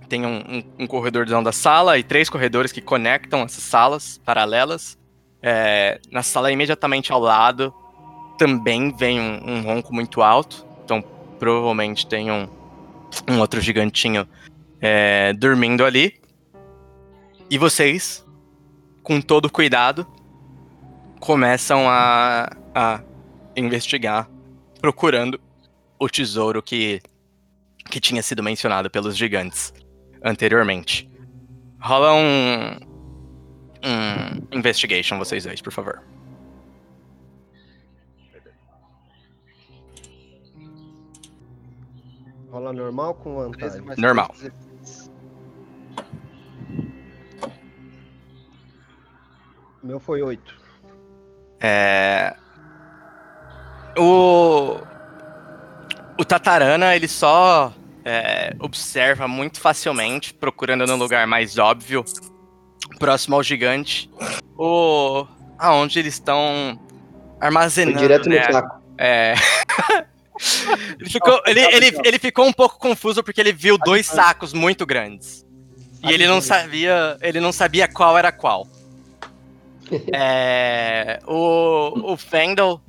tem 0.08 0.26
um, 0.26 0.38
um, 0.38 0.64
um 0.80 0.86
corredorzão 0.88 1.44
da 1.44 1.52
sala 1.52 1.98
e 1.98 2.02
três 2.02 2.28
corredores 2.28 2.72
que 2.72 2.80
conectam 2.80 3.42
essas 3.42 3.62
salas 3.62 4.18
paralelas. 4.24 4.98
É, 5.40 6.00
na 6.10 6.24
sala 6.24 6.50
imediatamente 6.50 7.12
ao 7.12 7.20
lado 7.20 7.72
também 8.36 8.92
vem 8.92 9.20
um, 9.20 9.52
um 9.52 9.62
ronco 9.62 9.94
muito 9.94 10.20
alto. 10.20 10.66
Então 10.84 11.00
provavelmente 11.38 12.06
tem 12.06 12.30
um, 12.30 12.48
um 13.28 13.38
outro 13.38 13.60
gigantinho 13.60 14.26
é, 14.80 15.32
dormindo 15.32 15.84
ali. 15.84 16.14
E 17.48 17.58
vocês, 17.58 18.26
com 19.02 19.20
todo 19.20 19.50
cuidado, 19.50 20.06
começam 21.20 21.88
a, 21.88 22.50
a 22.74 23.00
investigar, 23.56 24.28
procurando 24.80 25.40
o 25.98 26.08
tesouro 26.08 26.62
que, 26.62 27.00
que 27.90 28.00
tinha 28.00 28.22
sido 28.22 28.42
mencionado 28.42 28.90
pelos 28.90 29.16
gigantes 29.16 29.72
anteriormente. 30.22 31.08
Rola 31.80 32.14
um, 32.14 32.76
um 33.84 34.58
investigation, 34.58 35.18
vocês 35.18 35.44
dois, 35.44 35.60
por 35.60 35.72
favor. 35.72 36.02
Rola 42.56 42.72
normal 42.72 43.12
com 43.16 43.50
13 43.50 43.82
vantagem. 43.82 43.86
mais 43.86 43.98
Normal. 43.98 44.28
3, 44.38 44.52
16. 44.80 45.10
O 49.82 49.86
meu 49.86 50.00
foi 50.00 50.22
8. 50.22 50.54
É... 51.60 52.34
O... 53.98 54.78
O 56.18 56.24
Tatarana, 56.24 56.96
ele 56.96 57.06
só 57.06 57.74
é, 58.02 58.56
observa 58.58 59.28
muito 59.28 59.60
facilmente, 59.60 60.32
procurando 60.32 60.86
no 60.86 60.96
lugar 60.96 61.26
mais 61.26 61.58
óbvio, 61.58 62.06
próximo 62.98 63.36
ao 63.36 63.42
gigante, 63.42 64.10
o... 64.56 65.26
aonde 65.58 65.98
eles 65.98 66.14
estão 66.14 66.80
Foi 67.38 67.46
armazenando, 67.48 67.98
direto 67.98 68.30
né? 68.30 68.46
no 68.46 68.52
saco. 68.54 68.82
É... 68.96 69.34
ele, 70.98 71.10
ficou, 71.10 71.42
ele, 71.46 71.60
ele, 71.60 71.98
ele 72.04 72.18
ficou 72.18 72.46
um 72.46 72.52
pouco 72.52 72.78
confuso 72.78 73.22
porque 73.22 73.40
ele 73.40 73.52
viu 73.52 73.78
dois 73.78 74.06
sacos 74.06 74.52
muito 74.52 74.84
grandes. 74.84 75.46
E 76.02 76.12
ele 76.12 76.26
não 76.26 76.40
sabia, 76.40 77.16
ele 77.20 77.40
não 77.40 77.52
sabia 77.52 77.88
qual 77.88 78.16
era 78.16 78.32
qual. 78.32 78.66
É, 80.12 81.20
o, 81.28 82.12
o 82.12 82.16
Fendel, 82.16 82.80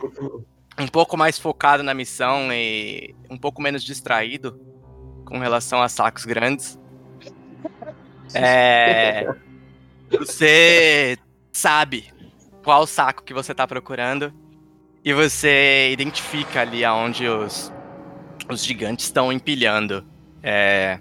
um 0.79 0.87
pouco 0.87 1.15
mais 1.15 1.37
focado 1.37 1.83
na 1.83 1.93
missão 1.93 2.51
e 2.51 3.13
um 3.29 3.37
pouco 3.37 3.61
menos 3.61 3.83
distraído 3.83 4.59
com 5.23 5.37
relação 5.37 5.79
a 5.79 5.87
sacos 5.89 6.25
grandes. 6.25 6.79
É, 8.33 9.27
você 10.09 11.19
sabe 11.51 12.11
qual 12.63 12.87
saco 12.87 13.23
que 13.23 13.33
você 13.33 13.53
tá 13.53 13.67
procurando 13.67 14.33
e 15.07 15.13
você 15.13 15.89
identifica 15.89 16.59
ali 16.59 16.83
aonde 16.83 17.29
os, 17.29 17.71
os 18.49 18.61
gigantes 18.61 19.05
estão 19.05 19.31
empilhando 19.31 20.05
é, 20.43 20.99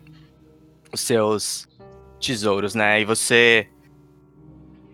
os 0.93 1.01
seus 1.01 1.69
tesouros, 2.21 2.73
né? 2.73 3.01
E 3.01 3.05
você 3.05 3.69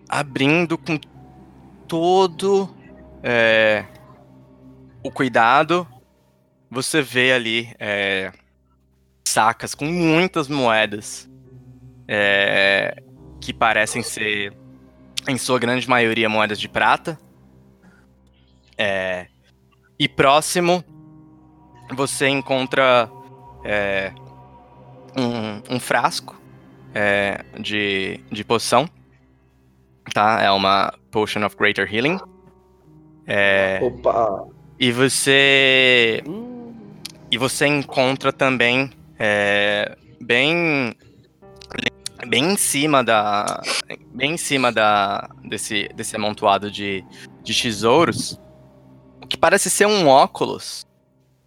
abrindo 0.09 0.79
com 0.79 0.97
todo 1.87 2.75
é, 3.21 3.85
o 5.03 5.11
cuidado, 5.11 5.87
você 6.67 6.99
vê 6.99 7.33
ali 7.33 7.71
é, 7.77 8.31
sacas 9.27 9.75
com 9.75 9.85
muitas 9.85 10.47
moedas 10.47 11.29
é, 12.07 12.95
que 13.39 13.53
parecem 13.53 14.01
ser, 14.01 14.57
em 15.27 15.37
sua 15.37 15.59
grande 15.59 15.87
maioria, 15.87 16.27
moedas 16.27 16.59
de 16.59 16.67
prata. 16.67 17.19
É, 18.77 19.27
e 19.99 20.07
próximo, 20.07 20.83
você 21.95 22.27
encontra 22.27 23.09
é, 23.63 24.11
um, 25.17 25.75
um 25.75 25.79
frasco 25.79 26.39
é, 26.93 27.43
de, 27.59 28.19
de 28.31 28.43
poção. 28.43 28.89
Tá? 30.13 30.41
É 30.41 30.51
uma 30.51 30.93
Potion 31.11 31.45
of 31.45 31.55
Greater 31.55 31.91
Healing. 31.93 32.19
É, 33.25 33.79
Opa! 33.81 34.47
e 34.79 34.91
você. 34.91 36.23
E 37.31 37.37
você 37.37 37.67
encontra 37.67 38.33
também. 38.33 38.91
é, 39.17 39.95
bem. 40.21 40.93
Bem 42.27 42.53
em 42.53 42.57
cima 42.57 43.03
da. 43.03 43.61
Bem 44.13 44.33
em 44.33 44.37
cima 44.37 44.71
da, 44.71 45.29
desse, 45.43 45.89
desse 45.95 46.15
amontoado 46.15 46.69
de, 46.69 47.03
de 47.43 47.61
tesouros. 47.61 48.39
Que 49.33 49.37
parece 49.37 49.67
ser 49.67 49.87
um 49.87 50.07
óculos. 50.07 50.85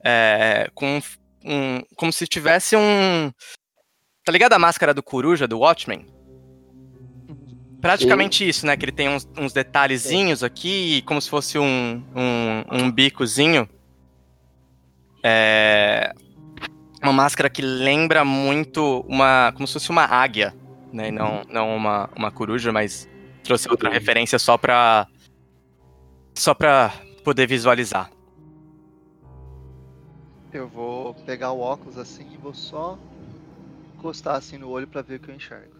é, 0.04 0.68
com 0.74 1.00
um. 1.44 1.80
Como 1.94 2.12
se 2.12 2.26
tivesse 2.26 2.76
um. 2.76 3.30
Tá 4.24 4.32
ligado 4.32 4.54
a 4.54 4.58
máscara 4.58 4.92
do 4.92 5.04
coruja 5.04 5.46
do 5.46 5.60
Watchmen? 5.60 6.04
Praticamente 7.80 8.46
isso, 8.46 8.66
né? 8.66 8.76
Que 8.76 8.86
ele 8.86 8.92
tem 8.92 9.08
uns, 9.08 9.28
uns 9.38 9.52
detalhezinhos 9.52 10.42
aqui, 10.42 11.00
como 11.02 11.20
se 11.20 11.30
fosse 11.30 11.60
um, 11.60 12.02
um, 12.12 12.64
um 12.72 12.90
bicozinho. 12.90 13.68
É. 15.22 16.12
Uma 17.00 17.12
máscara 17.12 17.48
que 17.48 17.62
lembra 17.62 18.24
muito 18.24 19.04
uma. 19.08 19.52
como 19.54 19.64
se 19.64 19.74
fosse 19.74 19.90
uma 19.90 20.06
águia, 20.06 20.52
né? 20.92 21.12
Não, 21.12 21.44
não 21.48 21.76
uma, 21.76 22.10
uma 22.16 22.32
coruja, 22.32 22.72
mas 22.72 23.08
trouxe 23.44 23.70
outra 23.70 23.88
referência 23.90 24.40
só 24.40 24.58
pra. 24.58 25.06
Só 26.34 26.52
pra 26.52 27.05
poder 27.26 27.48
visualizar. 27.48 28.08
Eu 30.52 30.68
vou 30.68 31.12
pegar 31.12 31.50
o 31.50 31.58
óculos 31.58 31.98
assim 31.98 32.24
e 32.32 32.36
vou 32.36 32.54
só 32.54 32.96
encostar 33.96 34.36
assim 34.36 34.56
no 34.56 34.68
olho 34.68 34.86
pra 34.86 35.02
ver 35.02 35.16
o 35.16 35.18
que 35.18 35.30
eu 35.32 35.34
enxergo. 35.34 35.74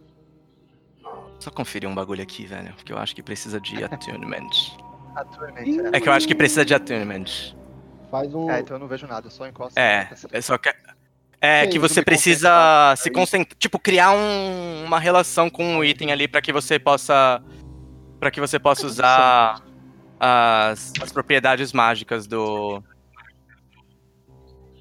Só 1.38 1.48
conferir 1.52 1.88
um 1.88 1.94
bagulho 1.94 2.20
aqui, 2.20 2.44
velho. 2.46 2.74
Porque 2.74 2.92
eu 2.92 2.98
acho 2.98 3.14
que 3.14 3.22
precisa 3.22 3.60
de 3.60 3.76
attunement. 3.84 4.50
Atualmente, 5.14 5.80
É 5.92 6.00
que 6.00 6.08
eu 6.08 6.12
acho 6.12 6.26
que 6.26 6.34
precisa 6.34 6.64
de 6.64 6.74
attunement. 6.74 7.54
Faz 8.10 8.34
um. 8.34 8.50
é. 8.50 8.58
então 8.60 8.74
eu 8.76 8.80
não 8.80 8.88
vejo 8.88 9.06
nada, 9.06 9.28
eu 9.28 9.30
só 9.30 9.46
encosto. 9.46 9.78
É, 9.78 10.10
é 10.32 10.40
só 10.40 10.58
que. 10.58 10.68
É 11.40 11.64
Sim, 11.64 11.70
que 11.70 11.78
você 11.78 12.02
precisa 12.02 12.48
concentrar, 12.48 12.96
se 12.96 13.10
concentrar, 13.10 13.56
tipo, 13.58 13.78
criar 13.78 14.10
um- 14.10 14.84
uma 14.84 14.98
relação 14.98 15.48
com 15.48 15.76
o 15.78 15.84
item 15.84 16.10
ali 16.10 16.26
pra 16.26 16.40
que 16.42 16.52
você 16.52 16.76
possa 16.78 17.40
para 18.18 18.30
que 18.30 18.40
você 18.40 18.58
possa 18.58 18.86
usar 18.86 19.62
as, 20.20 20.92
as 21.02 21.12
propriedades 21.12 21.72
mágicas 21.72 22.26
do 22.26 22.82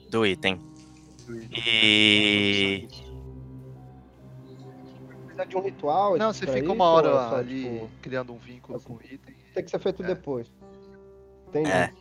do 0.10 0.26
item. 0.26 0.60
E 1.52 2.88
Precisa 5.26 5.45
de 5.45 5.57
um 5.57 5.62
ritual. 5.62 6.18
Não, 6.18 6.32
você 6.34 6.48
fica 6.48 6.72
uma 6.72 6.86
ou 6.86 6.99
é 6.99 7.03
hora 7.10 7.30
só, 7.30 7.36
ali 7.38 7.64
tipo, 7.64 7.90
criando 8.02 8.34
um 8.34 8.38
vínculo 8.38 8.78
assim, 8.78 8.88
com 8.88 8.94
o 8.95 8.99
item. 9.03 9.36
tem 9.53 9.64
que 9.64 9.72
ser 9.72 9.80
feito 9.80 10.03
É. 10.03 10.07
depois. 10.07 10.52
Entendi. 11.49 11.70
É. 11.72 11.91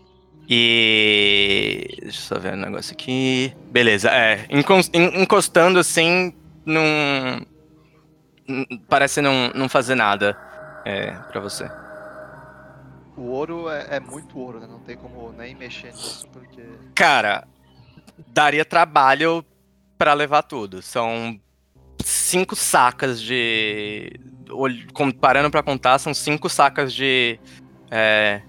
E. 0.48 1.86
Deixa 2.02 2.18
eu 2.18 2.22
só 2.22 2.38
ver 2.38 2.52
um 2.52 2.56
negócio 2.58 2.92
aqui. 2.92 3.54
Beleza, 3.70 4.10
é. 4.10 4.46
encos- 4.50 4.90
en- 4.92 5.22
Encostando 5.22 5.78
assim, 5.78 6.34
não. 6.64 6.84
Parece 8.88 9.22
não, 9.22 9.48
não 9.54 9.68
fazer 9.70 9.94
nada 9.94 10.36
é, 10.84 11.12
pra 11.32 11.40
você. 11.40 11.68
O 13.16 13.22
ouro 13.22 13.68
é, 13.68 13.96
é 13.96 14.00
muito 14.00 14.38
ouro, 14.38 14.58
né? 14.60 14.66
Não 14.66 14.80
tem 14.80 14.96
como 14.96 15.32
nem 15.32 15.54
mexer 15.54 15.92
nisso, 15.92 16.26
porque. 16.32 16.62
Cara, 16.94 17.46
daria 18.28 18.64
trabalho 18.64 19.44
pra 19.96 20.12
levar 20.14 20.42
tudo. 20.42 20.82
São 20.82 21.38
cinco 22.02 22.56
sacas 22.56 23.20
de. 23.22 24.12
Comparando 24.92 25.50
pra 25.50 25.62
contar, 25.62 25.98
são 25.98 26.12
cinco 26.12 26.48
sacas 26.48 26.92
de. 26.92 27.38
é, 27.90 28.42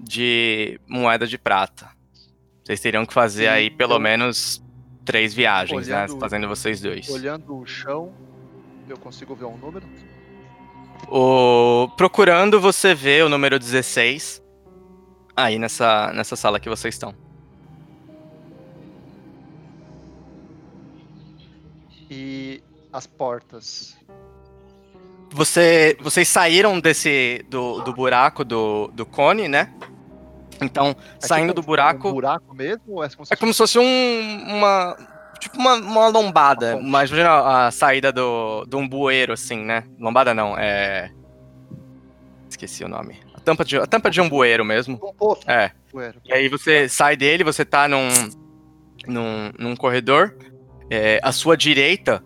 de 0.00 0.80
moeda 0.86 1.26
de 1.26 1.36
prata. 1.38 1.88
Vocês 2.64 2.80
teriam 2.80 3.04
que 3.06 3.12
fazer 3.14 3.44
E 3.44 3.48
aí 3.48 3.70
pelo 3.70 3.94
eu- 3.94 4.00
menos 4.00 4.62
três 5.04 5.32
viagens, 5.34 5.86
né? 5.88 6.04
Olhando- 6.04 6.18
Fazendo 6.20 6.48
vocês 6.48 6.80
dois. 6.80 7.08
Olhando 7.08 7.56
o 7.58 7.66
chão, 7.66 8.12
eu 8.88 8.96
consigo 8.98 9.34
ver 9.34 9.44
um 9.44 9.56
número? 9.56 9.86
O... 11.08 11.88
Procurando, 11.96 12.60
você 12.60 12.94
vê 12.94 13.22
o 13.22 13.28
número 13.28 13.58
16 13.58 14.42
aí 15.36 15.58
nessa, 15.58 16.12
nessa 16.12 16.34
sala 16.34 16.58
que 16.58 16.68
vocês 16.68 16.94
estão. 16.94 17.14
E 22.10 22.62
as 22.92 23.06
portas. 23.06 23.96
Você, 25.30 25.96
vocês 26.00 26.28
saíram 26.28 26.80
desse 26.80 27.44
do, 27.50 27.82
do 27.82 27.92
buraco 27.92 28.44
do, 28.44 28.88
do 28.88 29.04
cone, 29.04 29.48
né? 29.48 29.72
Então, 30.62 30.96
É 31.20 31.26
saindo 31.26 31.48
tipo 31.48 31.60
do 31.60 31.66
buraco, 31.66 32.08
Um 32.08 32.12
buraco 32.12 32.54
mesmo? 32.54 33.04
É 33.04 33.08
como 33.10 33.26
se 33.26 33.34
é 33.34 33.36
como 33.36 33.52
se 33.52 33.58
fosse 33.58 33.78
um, 33.78 34.44
uma 34.46 34.96
tipo 35.38 35.58
uma, 35.58 35.74
uma 35.74 36.08
lombada, 36.08 36.76
mas 36.76 37.10
imagina 37.10 37.66
a 37.66 37.70
saída 37.70 38.12
do, 38.12 38.64
de 38.66 38.76
um 38.76 38.88
bueiro 38.88 39.32
assim, 39.32 39.58
né? 39.64 39.84
Lombada 39.98 40.34
não, 40.34 40.56
é 40.58 41.10
esqueci 42.48 42.84
o 42.84 42.88
nome. 42.88 43.18
A 43.34 43.40
tampa 43.40 43.64
de 43.64 43.76
a 43.76 43.86
tampa 43.86 44.10
de 44.10 44.20
um 44.20 44.28
bueiro 44.28 44.64
mesmo. 44.64 44.98
Um 45.02 45.12
poço. 45.12 45.48
É. 45.48 45.70
Bueiro. 45.92 46.20
E 46.24 46.32
aí 46.32 46.48
você 46.48 46.88
sai 46.88 47.16
dele, 47.16 47.44
você 47.44 47.64
tá 47.64 47.86
num, 47.86 48.08
num, 49.06 49.52
num 49.58 49.76
corredor. 49.76 50.34
É, 50.90 51.20
à 51.22 51.32
sua 51.32 51.56
direita 51.56 52.22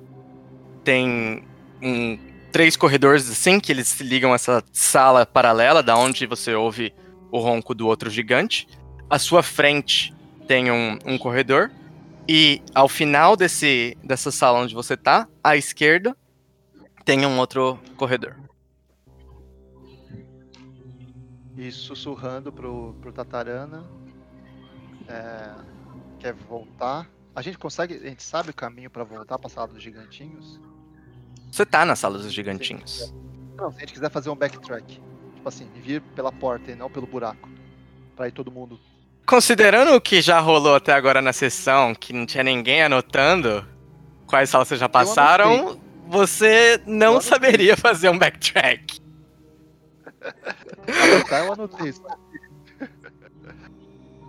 tem 0.84 1.42
um, 1.82 2.18
três 2.52 2.76
corredores 2.76 3.30
assim, 3.30 3.58
que 3.58 3.72
eles 3.72 3.88
se 3.88 4.02
ligam 4.02 4.32
a 4.32 4.34
essa 4.34 4.62
sala 4.72 5.24
paralela, 5.24 5.82
da 5.82 5.96
onde 5.96 6.26
você 6.26 6.54
ouve 6.54 6.92
o 7.30 7.38
ronco 7.38 7.74
do 7.74 7.86
outro 7.86 8.10
gigante. 8.10 8.66
À 9.08 9.18
sua 9.18 9.42
frente 9.42 10.14
tem 10.46 10.70
um, 10.70 10.98
um 11.04 11.18
corredor. 11.18 11.70
E 12.32 12.62
ao 12.72 12.88
final 12.88 13.34
desse, 13.34 13.98
dessa 14.04 14.30
sala 14.30 14.60
onde 14.60 14.72
você 14.72 14.96
tá, 14.96 15.26
à 15.42 15.56
esquerda, 15.56 16.16
tem 17.04 17.26
um 17.26 17.36
outro 17.40 17.76
corredor. 17.96 18.36
E 21.56 21.72
sussurrando 21.72 22.52
pro, 22.52 22.94
pro 23.00 23.12
Tatarana. 23.12 23.84
É, 25.08 25.56
quer 26.20 26.32
voltar. 26.32 27.10
A 27.34 27.42
gente 27.42 27.58
consegue. 27.58 27.94
A 27.94 28.08
gente 28.10 28.22
sabe 28.22 28.50
o 28.50 28.54
caminho 28.54 28.90
pra 28.90 29.02
voltar 29.02 29.36
pra 29.36 29.50
sala 29.50 29.66
dos 29.66 29.82
gigantinhos? 29.82 30.60
Você 31.50 31.66
tá 31.66 31.84
na 31.84 31.96
sala 31.96 32.16
dos 32.16 32.32
gigantinhos. 32.32 33.12
Não, 33.56 33.72
se 33.72 33.78
a 33.78 33.80
gente 33.80 33.92
quiser 33.92 34.08
fazer 34.08 34.30
um 34.30 34.36
backtrack. 34.36 35.02
Tipo 35.34 35.48
assim, 35.48 35.68
vir 35.82 36.00
pela 36.14 36.30
porta 36.30 36.70
e 36.70 36.76
não 36.76 36.88
pelo 36.88 37.08
buraco. 37.08 37.48
Pra 38.14 38.28
ir 38.28 38.32
todo 38.32 38.52
mundo. 38.52 38.78
Considerando 39.30 39.94
o 39.94 40.00
que 40.00 40.20
já 40.20 40.40
rolou 40.40 40.74
até 40.74 40.92
agora 40.92 41.22
na 41.22 41.32
sessão, 41.32 41.94
que 41.94 42.12
não 42.12 42.26
tinha 42.26 42.42
ninguém 42.42 42.82
anotando 42.82 43.64
quais 44.26 44.50
salas 44.50 44.68
já 44.70 44.88
passaram, 44.88 45.80
você 46.08 46.82
não 46.84 47.20
saberia 47.20 47.76
fazer 47.76 48.08
um 48.08 48.18
backtrack. 48.18 48.98
Anotar, 50.20 51.44
eu 51.44 51.52
anotei. 51.52 51.94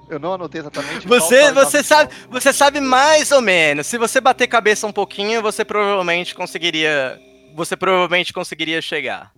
Eu 0.07 0.19
não 0.19 0.34
anotei 0.34 0.61
exatamente. 0.61 1.07
Você, 1.07 1.52
você 1.52 1.82
sabe, 1.82 2.14
você 2.30 2.53
sabe 2.53 2.80
mais 2.80 3.32
ou 3.32 3.41
menos. 3.41 3.88
Se 3.88 3.98
você 3.98 4.22
bater 4.22 4.45
cabeça 4.45 4.86
um 4.86 4.91
pouquinho, 4.91 5.41
você 5.41 5.65
provavelmente 5.65 6.36
conseguiria, 6.36 7.19
você 7.56 7.76
provavelmente 7.76 8.32
conseguiria 8.32 8.80
chegar. 8.84 9.34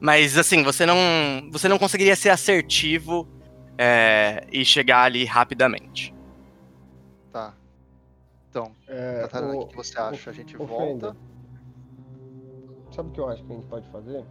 Mas 0.00 0.38
assim, 0.38 0.62
você 0.62 0.86
não, 0.86 0.96
você 1.50 1.66
não 1.66 1.80
conseguiria 1.80 2.14
ser 2.14 2.30
assertivo 2.30 3.37
é, 3.78 4.44
e 4.52 4.64
chegar 4.64 5.04
ali 5.04 5.24
rapidamente. 5.24 6.12
Tá. 7.32 7.54
Então, 8.50 8.72
É, 8.88 9.20
Tatarana, 9.22 9.54
o 9.56 9.66
que 9.66 9.76
você 9.76 9.98
acha? 9.98 10.30
A 10.30 10.32
gente 10.32 10.56
volta. 10.56 11.16
Sabe 12.90 13.10
o 13.10 13.12
que 13.12 13.20
eu 13.20 13.28
acho 13.28 13.44
que 13.44 13.52
a 13.52 13.56
gente 13.56 13.68
pode 13.68 13.88
fazer? 13.90 14.24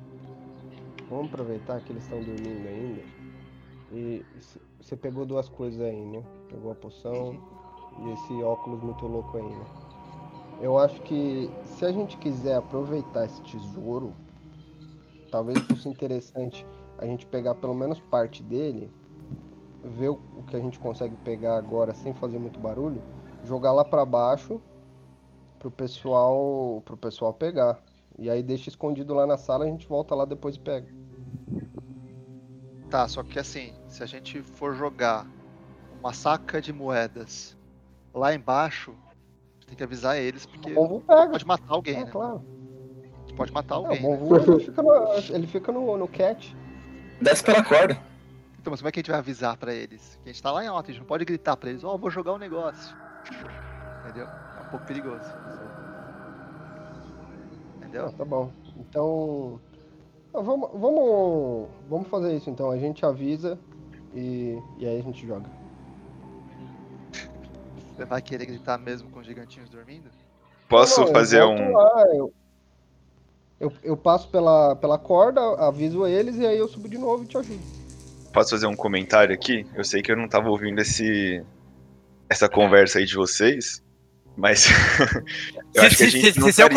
Vamos 1.10 1.28
aproveitar 1.28 1.80
que 1.82 1.94
eles 1.94 2.04
estão 2.04 2.22
dormindo 2.22 2.68
ainda. 2.68 3.02
E 3.94 4.26
você 4.82 4.98
pegou 4.98 5.26
duas 5.26 5.48
coisas 5.48 5.80
aí, 5.80 6.06
né? 6.06 6.22
Pegou 6.50 6.72
a 6.72 6.76
poção 6.76 7.40
e 8.00 8.12
esse 8.12 8.44
óculos 8.44 8.84
muito 8.84 9.06
louco 9.08 9.38
aí, 9.38 9.44
né? 9.44 9.66
Eu 10.60 10.78
acho 10.78 11.00
que 11.02 11.50
se 11.64 11.86
a 11.86 11.92
gente 11.92 12.18
quiser 12.18 12.56
aproveitar 12.56 13.26
esse 13.26 13.42
tesouro, 13.44 14.14
talvez 15.32 15.60
fosse 15.60 15.88
interessante 15.88 16.66
a 16.98 17.06
gente 17.06 17.26
pegar 17.28 17.56
pelo 17.56 17.76
menos 17.76 18.00
parte 18.00 18.42
dele, 18.42 18.92
ver 19.88 20.10
o 20.10 20.18
que 20.48 20.56
a 20.56 20.60
gente 20.60 20.78
consegue 20.80 21.16
pegar 21.18 21.58
agora 21.58 21.94
sem 21.94 22.14
fazer 22.14 22.38
muito 22.40 22.60
barulho, 22.60 23.02
jogar 23.44 23.72
lá 23.72 23.84
pra 23.86 24.06
baixo 24.06 24.62
pro 25.60 25.72
pessoal, 25.72 26.82
pro 26.86 26.96
pessoal 26.98 27.34
pegar. 27.34 27.80
E 28.20 28.30
aí 28.30 28.42
deixa 28.44 28.70
escondido 28.70 29.14
lá 29.14 29.26
na 29.28 29.38
sala, 29.38 29.66
a 29.66 29.68
gente 29.68 29.88
volta 29.88 30.14
lá 30.16 30.26
depois 30.26 30.56
e 30.56 30.60
pega. 30.60 30.88
Tá, 32.90 33.08
só 33.08 33.22
que 33.22 33.38
assim, 33.38 33.74
se 33.88 34.02
a 34.02 34.06
gente 34.06 34.42
for 34.42 34.74
jogar 34.74 35.28
uma 36.00 36.14
saca 36.14 36.62
de 36.62 36.72
moedas 36.72 37.58
lá 38.14 38.34
embaixo, 38.34 38.94
tem 39.68 39.76
que 39.76 39.84
avisar 39.84 40.18
eles, 40.18 40.46
porque 40.46 40.72
O 40.72 40.76
Bonvu 40.76 41.02
pega. 41.02 41.30
pode 41.32 41.46
matar 41.46 41.74
alguém, 41.74 41.96
É, 41.98 42.06
né? 42.06 42.10
claro. 42.12 42.42
Pode 43.36 43.52
matar 43.52 43.76
Não, 43.76 43.86
alguém. 43.88 44.02
né? 44.02 44.18
Ele 44.48 44.60
fica, 44.64 44.82
no, 44.82 45.14
ele 45.36 45.48
fica 45.48 45.72
no, 45.72 45.98
no 45.98 46.08
cat. 46.08 46.56
Desce 47.22 47.44
pela 47.44 47.64
corda. 47.64 48.02
Então, 48.68 48.74
mas 48.74 48.82
como 48.82 48.90
é 48.90 48.92
que 48.92 49.00
a 49.00 49.02
gente 49.02 49.12
vai 49.12 49.20
avisar 49.20 49.56
pra 49.56 49.74
eles? 49.74 50.20
Que 50.22 50.30
a 50.30 50.34
gente 50.34 50.44
tá 50.44 50.52
lá 50.52 50.62
em 50.62 50.68
alta, 50.68 50.90
a 50.90 50.94
gente 50.94 51.00
não 51.00 51.08
pode 51.08 51.24
gritar 51.24 51.56
pra 51.56 51.70
eles, 51.70 51.86
ó, 51.86 51.96
vou 51.96 52.10
jogar 52.10 52.34
um 52.34 52.38
negócio. 52.38 52.98
Entendeu? 54.04 54.28
É 54.28 54.62
um 54.62 54.70
pouco 54.70 54.86
perigoso. 54.86 55.24
Entendeu? 57.78 58.08
Ah, 58.08 58.12
tá 58.12 58.26
bom. 58.26 58.52
Então. 58.76 59.62
ah, 60.34 60.42
vamos, 60.42 60.70
vamos, 60.74 61.70
vamos 61.88 62.08
fazer 62.10 62.36
isso 62.36 62.50
então. 62.50 62.70
A 62.70 62.78
gente 62.78 63.06
avisa 63.06 63.58
e, 64.14 64.62
e 64.78 64.86
aí 64.86 65.00
a 65.00 65.02
gente 65.02 65.26
joga. 65.26 65.50
Você 67.96 68.04
vai 68.04 68.22
querer 68.22 68.48
gritar 68.48 68.78
mesmo 68.78 69.10
com 69.12 69.22
os 69.22 69.26
gigantinhos 69.26 69.70
dormindo? 69.70 70.10
Posso 70.68 71.00
Não, 71.00 71.08
eu 71.08 71.14
fazer 71.14 71.42
volto 71.42 71.62
um. 71.62 71.72
lá, 71.72 72.06
eu, 72.14 72.34
eu, 73.62 73.74
eu 73.82 73.96
passo 73.96 74.28
pela, 74.28 74.76
pela 74.76 75.00
corda, 75.00 75.40
aviso 75.58 76.06
eles 76.06 76.36
e 76.36 76.46
aí 76.46 76.58
eu 76.58 76.68
subo 76.68 76.90
de 76.90 76.98
novo 76.98 77.24
e 77.24 77.28
te 77.28 77.38
ajudo. 77.38 77.77
Posso 78.38 78.52
fazer 78.52 78.68
um 78.68 78.76
comentário 78.76 79.34
aqui? 79.34 79.66
Eu 79.74 79.84
sei 79.84 80.04
que 80.04 80.12
eu 80.12 80.16
não 80.16 80.28
tava 80.28 80.48
ouvindo 80.48 80.80
esse 80.80 81.44
essa 82.30 82.48
conversa 82.48 83.00
aí 83.00 83.06
de 83.06 83.16
vocês, 83.16 83.82
mas 84.36 84.68
eu 85.74 85.82
acho 85.82 85.98
que 85.98 86.04
a 86.04 86.06
se, 86.06 86.10
gente 86.12 86.34
se- 86.34 86.40
não 86.40 86.46
se 86.46 86.54
seu 86.54 86.68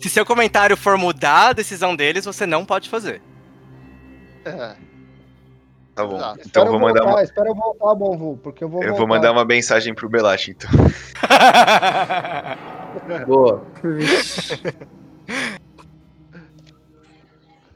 se 0.00 0.08
seu 0.08 0.24
comentário 0.24 0.74
for 0.74 0.96
mudar 0.96 1.48
a 1.48 1.52
decisão 1.52 1.94
deles, 1.94 2.24
você 2.24 2.46
não 2.46 2.64
pode 2.64 2.88
fazer. 2.88 3.20
É. 4.42 4.74
Tá 5.94 6.06
bom. 6.06 6.16
Exato. 6.16 6.40
Então 6.46 6.64
eu 6.64 6.70
vou 6.70 6.80
mandar 6.80 7.02
voltar, 7.02 7.16
uma, 7.18 7.22
espera 7.24 7.46
eu 7.50 7.54
voltar, 7.54 7.94
Bonvu, 7.94 8.40
porque 8.42 8.64
eu 8.64 8.68
vou 8.70 8.82
eu 8.82 8.88
vou 8.88 9.00
voltar. 9.00 9.14
mandar 9.16 9.32
uma 9.32 9.44
mensagem 9.44 9.94
pro 9.94 10.08
Belash, 10.08 10.48
então. 10.48 10.70
Boa. 13.28 13.62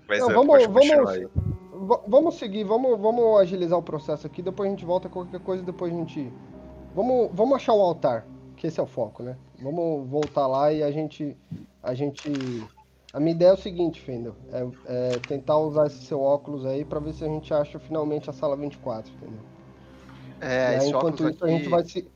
Mas 0.08 0.20
Não, 0.20 0.30
é, 0.30 0.32
vamos- 0.32 0.66
vamos- 0.68 1.59
Vamos 2.06 2.34
seguir, 2.34 2.64
vamos, 2.64 3.00
vamos 3.00 3.40
agilizar 3.40 3.78
o 3.78 3.82
processo 3.82 4.26
aqui, 4.26 4.42
depois 4.42 4.68
a 4.68 4.70
gente 4.70 4.84
volta 4.84 5.08
qualquer 5.08 5.40
coisa, 5.40 5.62
depois 5.62 5.92
a 5.92 5.96
gente. 5.96 6.30
Vamos, 6.94 7.30
vamos 7.32 7.56
achar 7.56 7.72
o 7.72 7.80
altar, 7.80 8.26
que 8.56 8.66
esse 8.66 8.78
é 8.78 8.82
o 8.82 8.86
foco, 8.86 9.22
né? 9.22 9.36
Vamos 9.62 10.08
voltar 10.08 10.46
lá 10.46 10.72
e 10.72 10.82
a 10.82 10.90
gente. 10.90 11.36
A 11.82 11.94
gente. 11.94 12.30
A 13.12 13.18
minha 13.18 13.32
ideia 13.32 13.50
é 13.50 13.54
o 13.54 13.56
seguinte, 13.56 14.00
Fendel, 14.00 14.36
é, 14.52 14.68
é 14.86 15.18
tentar 15.26 15.58
usar 15.58 15.86
esse 15.86 16.04
seu 16.04 16.20
óculos 16.20 16.64
aí 16.64 16.84
pra 16.84 17.00
ver 17.00 17.12
se 17.12 17.24
a 17.24 17.28
gente 17.28 17.52
acha 17.52 17.78
finalmente 17.78 18.28
a 18.30 18.32
sala 18.32 18.56
24, 18.56 19.12
entendeu? 19.12 19.40
É, 20.40 20.76
e 20.76 20.80
aí, 20.80 20.88
enquanto 20.90 21.28
isso, 21.28 21.28
aqui, 21.28 21.44
a 21.44 21.48
gente 21.48 21.68
vai 21.68 21.84
se. 21.84 22.08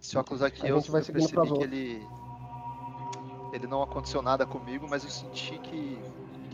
esse 0.00 0.18
óculos 0.18 0.42
aqui 0.42 0.66
a 0.66 0.68
eu, 0.68 0.80
gente 0.80 0.90
vai 0.90 1.00
eu 1.00 1.06
percebi 1.06 1.52
que 1.52 1.62
ele 1.64 2.06
ele 3.54 3.68
não 3.68 3.82
aconteceu 3.82 4.20
nada 4.20 4.44
comigo, 4.44 4.86
mas 4.88 5.04
eu 5.04 5.10
senti 5.10 5.56
que, 5.58 5.96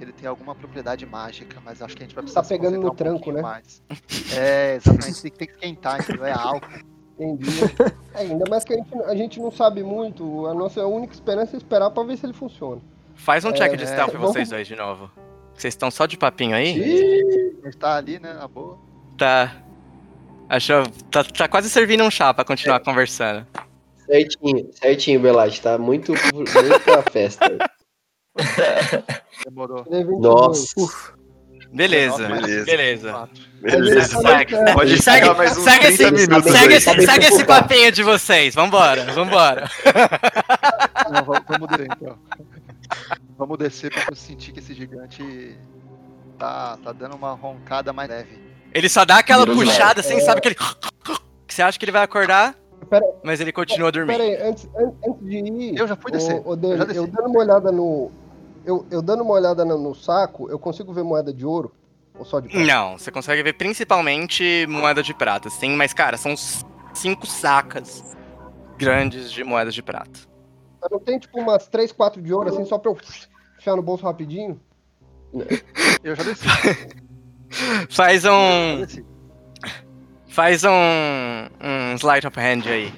que 0.01 0.05
ele 0.05 0.13
tem 0.13 0.27
alguma 0.27 0.55
propriedade 0.55 1.05
mágica, 1.05 1.59
mas 1.63 1.83
acho 1.83 1.95
que 1.95 2.03
a 2.03 2.07
gente 2.07 2.15
vai 2.15 2.23
precisar 2.23 2.41
Tá 2.41 2.45
se 2.49 2.55
pegando 2.55 2.81
no 2.81 2.91
um 2.91 2.95
tranco, 2.95 3.31
né? 3.31 3.43
mais. 3.43 3.83
É, 4.35 4.77
exatamente, 4.77 5.21
tem 5.23 5.31
que, 5.31 5.39
tem 5.39 5.47
que 5.49 5.55
esquentar, 5.55 6.01
entendeu? 6.01 6.25
É 6.25 6.33
álcool. 6.33 6.67
Entendi. 7.19 7.51
É, 8.15 8.21
ainda 8.21 8.49
mais 8.49 8.65
que 8.65 8.73
a 8.73 8.77
gente, 8.77 8.95
a 9.03 9.15
gente 9.15 9.39
não 9.39 9.51
sabe 9.51 9.83
muito, 9.83 10.47
a 10.47 10.55
nossa 10.55 10.87
única 10.87 11.13
esperança 11.13 11.55
é 11.55 11.59
esperar 11.59 11.91
pra 11.91 12.03
ver 12.03 12.17
se 12.17 12.25
ele 12.25 12.33
funciona. 12.33 12.81
Faz 13.15 13.45
um 13.45 13.53
check 13.53 13.75
É, 13.75 13.77
de 13.77 13.87
stealth 13.87 14.13
vamos- 14.13 14.33
vocês 14.33 14.49
dois 14.49 14.67
de 14.67 14.75
novo. 14.75 15.11
Vocês 15.55 15.75
estão 15.75 15.91
só 15.91 16.07
de 16.07 16.17
papinho 16.17 16.57
aí? 16.57 16.81
A 17.63 17.67
gente 17.67 17.77
tá 17.77 17.97
ali, 17.97 18.19
né, 18.19 18.33
na 18.33 18.49
boa. 18.49 18.79
Tá. 19.19 19.55
Achou. 20.49 20.83
Tá, 21.11 21.23
tá 21.23 21.47
quase 21.47 21.69
servindo 21.69 22.03
um 22.03 22.11
chá 22.11 22.33
pra 22.33 22.43
continuar 22.45 22.81
conversando. 22.81 23.47
Certinho, 24.07 24.71
certinho, 24.73 25.21
Belate. 25.21 25.61
Tá 25.61 25.77
muito, 25.77 26.13
muita 26.35 27.03
festa. 27.13 27.45
Demorou. 29.45 29.85
Ele 29.87 29.97
é 30.01 30.05
22. 30.05 30.21
Nossa. 30.23 31.21
Beleza, 31.73 32.27
Beleza. 32.29 32.65
beleza. 32.65 33.29
Beleza. 33.61 34.21
Segue, 34.21 34.57
Pode 34.73 35.01
segue, 35.03 35.35
mais 35.35 35.57
uns 35.57 35.63
segue 35.63 35.87
30 35.97 36.03
esse, 36.03 36.29
minutos 36.29 36.51
segue, 36.53 36.75
esse, 36.75 37.03
segue 37.07 37.27
esse 37.27 37.45
papinho 37.45 37.93
de 37.93 38.03
vocês. 38.03 38.55
Vambora, 38.57 39.05
vambora. 39.13 39.71
Não, 41.13 41.25
vamos, 41.25 41.69
descer 41.69 41.89
então. 41.97 42.19
Vamos 43.39 43.59
descer 43.59 43.93
pra 43.93 44.05
eu 44.11 44.17
sentir 44.17 44.51
que 44.53 44.59
esse 44.59 44.75
gigante 44.75 45.57
tá, 46.39 46.77
tá 46.83 46.93
dando 46.93 47.15
uma 47.15 47.33
roncada 47.35 47.93
mais 47.93 48.09
leve. 48.11 48.37
Ele 48.75 48.89
só 48.89 49.05
dá 49.05 49.19
aquela 49.19 49.47
puxada 49.47 50.01
assim, 50.01 50.19
sabe 50.21 50.41
que 50.41 50.49
ele. 50.49 50.57
Que 51.47 51.55
você 51.55 51.63
acha 51.63 51.79
que 51.79 51.85
ele 51.85 51.93
vai 51.93 52.03
acordar, 52.03 52.55
Pera, 52.89 53.05
mas 53.25 53.41
ele 53.41 53.53
continua 53.53 53.91
dormindo. 53.93 54.17
pera 54.17 54.23
aí, 54.25 54.49
antes, 54.49 54.69
an- 54.77 54.93
antes 55.09 55.25
de 55.29 55.37
ir. 55.37 55.77
Eu 55.79 55.87
já 55.87 55.95
fui 55.97 56.11
descer, 56.13 56.43
eu 56.45 56.57
Dani, 56.57 56.79
eu, 56.81 56.87
desci. 56.87 57.07
dando 57.07 57.29
uma 57.29 57.41
olhada 57.41 57.71
no. 57.73 58.11
Eu, 58.71 58.87
eu 58.89 59.03
dando 59.03 59.25
uma 59.25 59.35
olhada 59.35 59.65
no, 59.65 59.77
no 59.77 59.97
saco, 59.97 60.49
eu 60.49 60.57
consigo 60.57 60.93
ver 60.93 61.03
moeda 61.03 61.35
de 61.35 61.45
ouro? 61.45 61.75
Ou 62.17 62.25
só 62.25 62.39
de 62.39 62.49
prata? 62.49 62.65
Não, 62.65 62.97
você 62.97 63.11
consegue 63.11 63.43
ver 63.43 63.55
principalmente 63.55 64.65
moeda 64.69 65.03
de 65.03 65.13
prata, 65.13 65.51
sim, 65.51 65.75
mas 65.75 65.93
cara, 65.93 66.17
são 66.17 66.37
cinco 66.95 67.27
sacas 67.27 68.17
grandes 68.79 69.33
de 69.33 69.43
moedas 69.43 69.75
de 69.75 69.83
prata. 69.83 70.21
Mas 70.81 70.89
Não 70.89 71.01
tem 71.01 71.19
tipo 71.19 71.41
umas 71.41 71.67
3, 71.67 71.91
4 71.91 72.23
de 72.23 72.33
ouro 72.33 72.49
assim, 72.49 72.65
só 72.65 72.79
pra 72.79 72.93
eu 72.93 72.99
enfiar 73.59 73.75
no 73.75 73.83
bolso 73.83 74.05
rapidinho? 74.05 74.61
Eu 76.05 76.15
já 76.15 76.23
desci. 76.23 76.47
Faz 77.91 78.25
um. 78.25 78.87
Faz 80.29 80.63
um. 80.63 80.71
Um 80.71 81.95
slide 81.97 82.27
of 82.27 82.39
hand 82.39 82.63
aí. 82.67 82.93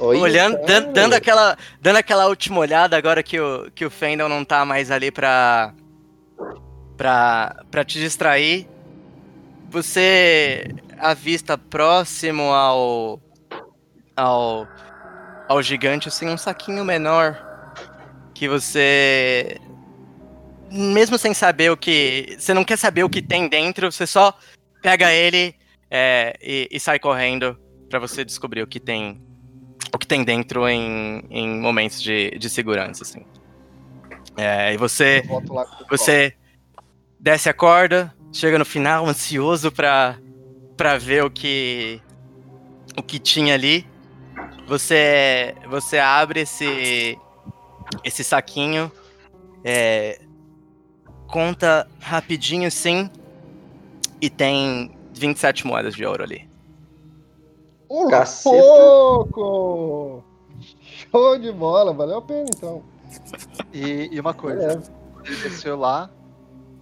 Oi? 0.00 0.18
Olhando, 0.18 0.58
dan- 0.64 0.92
dando, 0.92 1.14
aquela, 1.14 1.56
dando 1.80 1.96
aquela 1.96 2.26
última 2.26 2.58
olhada 2.60 2.96
agora 2.96 3.22
que 3.22 3.38
o, 3.40 3.70
que 3.72 3.84
o 3.84 3.90
Fendel 3.90 4.28
não 4.28 4.44
tá 4.44 4.64
mais 4.64 4.90
ali 4.90 5.10
pra, 5.10 5.74
pra, 6.96 7.64
pra 7.70 7.84
te 7.84 7.98
distrair. 7.98 8.68
Você 9.70 10.68
avista 10.98 11.58
próximo 11.58 12.52
ao, 12.52 13.20
ao, 14.16 14.68
ao 15.48 15.62
gigante, 15.62 16.08
assim, 16.08 16.28
um 16.28 16.38
saquinho 16.38 16.84
menor 16.84 17.44
que 18.32 18.48
você, 18.48 19.58
mesmo 20.70 21.18
sem 21.18 21.34
saber 21.34 21.70
o 21.70 21.76
que, 21.76 22.36
você 22.38 22.54
não 22.54 22.64
quer 22.64 22.76
saber 22.76 23.02
o 23.02 23.10
que 23.10 23.20
tem 23.22 23.48
dentro, 23.48 23.90
você 23.90 24.06
só 24.06 24.36
pega 24.82 25.12
ele 25.12 25.54
é, 25.90 26.36
e, 26.40 26.68
e 26.70 26.78
sai 26.78 26.98
correndo 26.98 27.58
pra 27.88 27.98
você 27.98 28.24
descobrir 28.24 28.62
o 28.62 28.66
que 28.66 28.78
tem 28.78 29.20
o 29.92 29.98
que 29.98 30.06
tem 30.06 30.24
dentro 30.24 30.68
em, 30.68 31.22
em 31.30 31.60
momentos 31.60 32.02
de, 32.02 32.30
de 32.30 32.50
segurança, 32.50 33.02
assim. 33.02 33.24
É, 34.36 34.74
e 34.74 34.76
você, 34.76 35.22
você 35.88 36.34
desce 37.18 37.48
a 37.48 37.54
corda, 37.54 38.14
chega 38.32 38.58
no 38.58 38.64
final 38.64 39.06
ansioso 39.06 39.72
pra, 39.72 40.18
pra 40.76 40.98
ver 40.98 41.24
o 41.24 41.30
que 41.30 42.00
o 42.96 43.02
que 43.02 43.18
tinha 43.18 43.54
ali. 43.54 43.86
Você 44.66 45.54
você 45.68 45.98
abre 45.98 46.40
esse 46.40 47.18
esse 48.04 48.22
saquinho, 48.22 48.90
é, 49.64 50.20
conta 51.26 51.88
rapidinho 52.00 52.70
sim 52.70 53.10
e 54.20 54.28
tem 54.28 54.96
27 55.14 55.66
moedas 55.66 55.94
de 55.94 56.04
ouro 56.04 56.22
ali. 56.22 56.45
Ô, 57.88 58.08
Caceta. 58.08 58.56
louco! 58.56 60.24
Show 61.10 61.38
de 61.38 61.52
bola, 61.52 61.92
valeu 61.92 62.18
a 62.18 62.22
pena 62.22 62.46
então. 62.48 62.82
E, 63.72 64.08
e 64.12 64.18
uma 64.20 64.34
coisa, 64.34 64.66
Beleza. 64.68 64.92
ele 65.24 65.36
desceu 65.36 65.76
lá, 65.78 66.10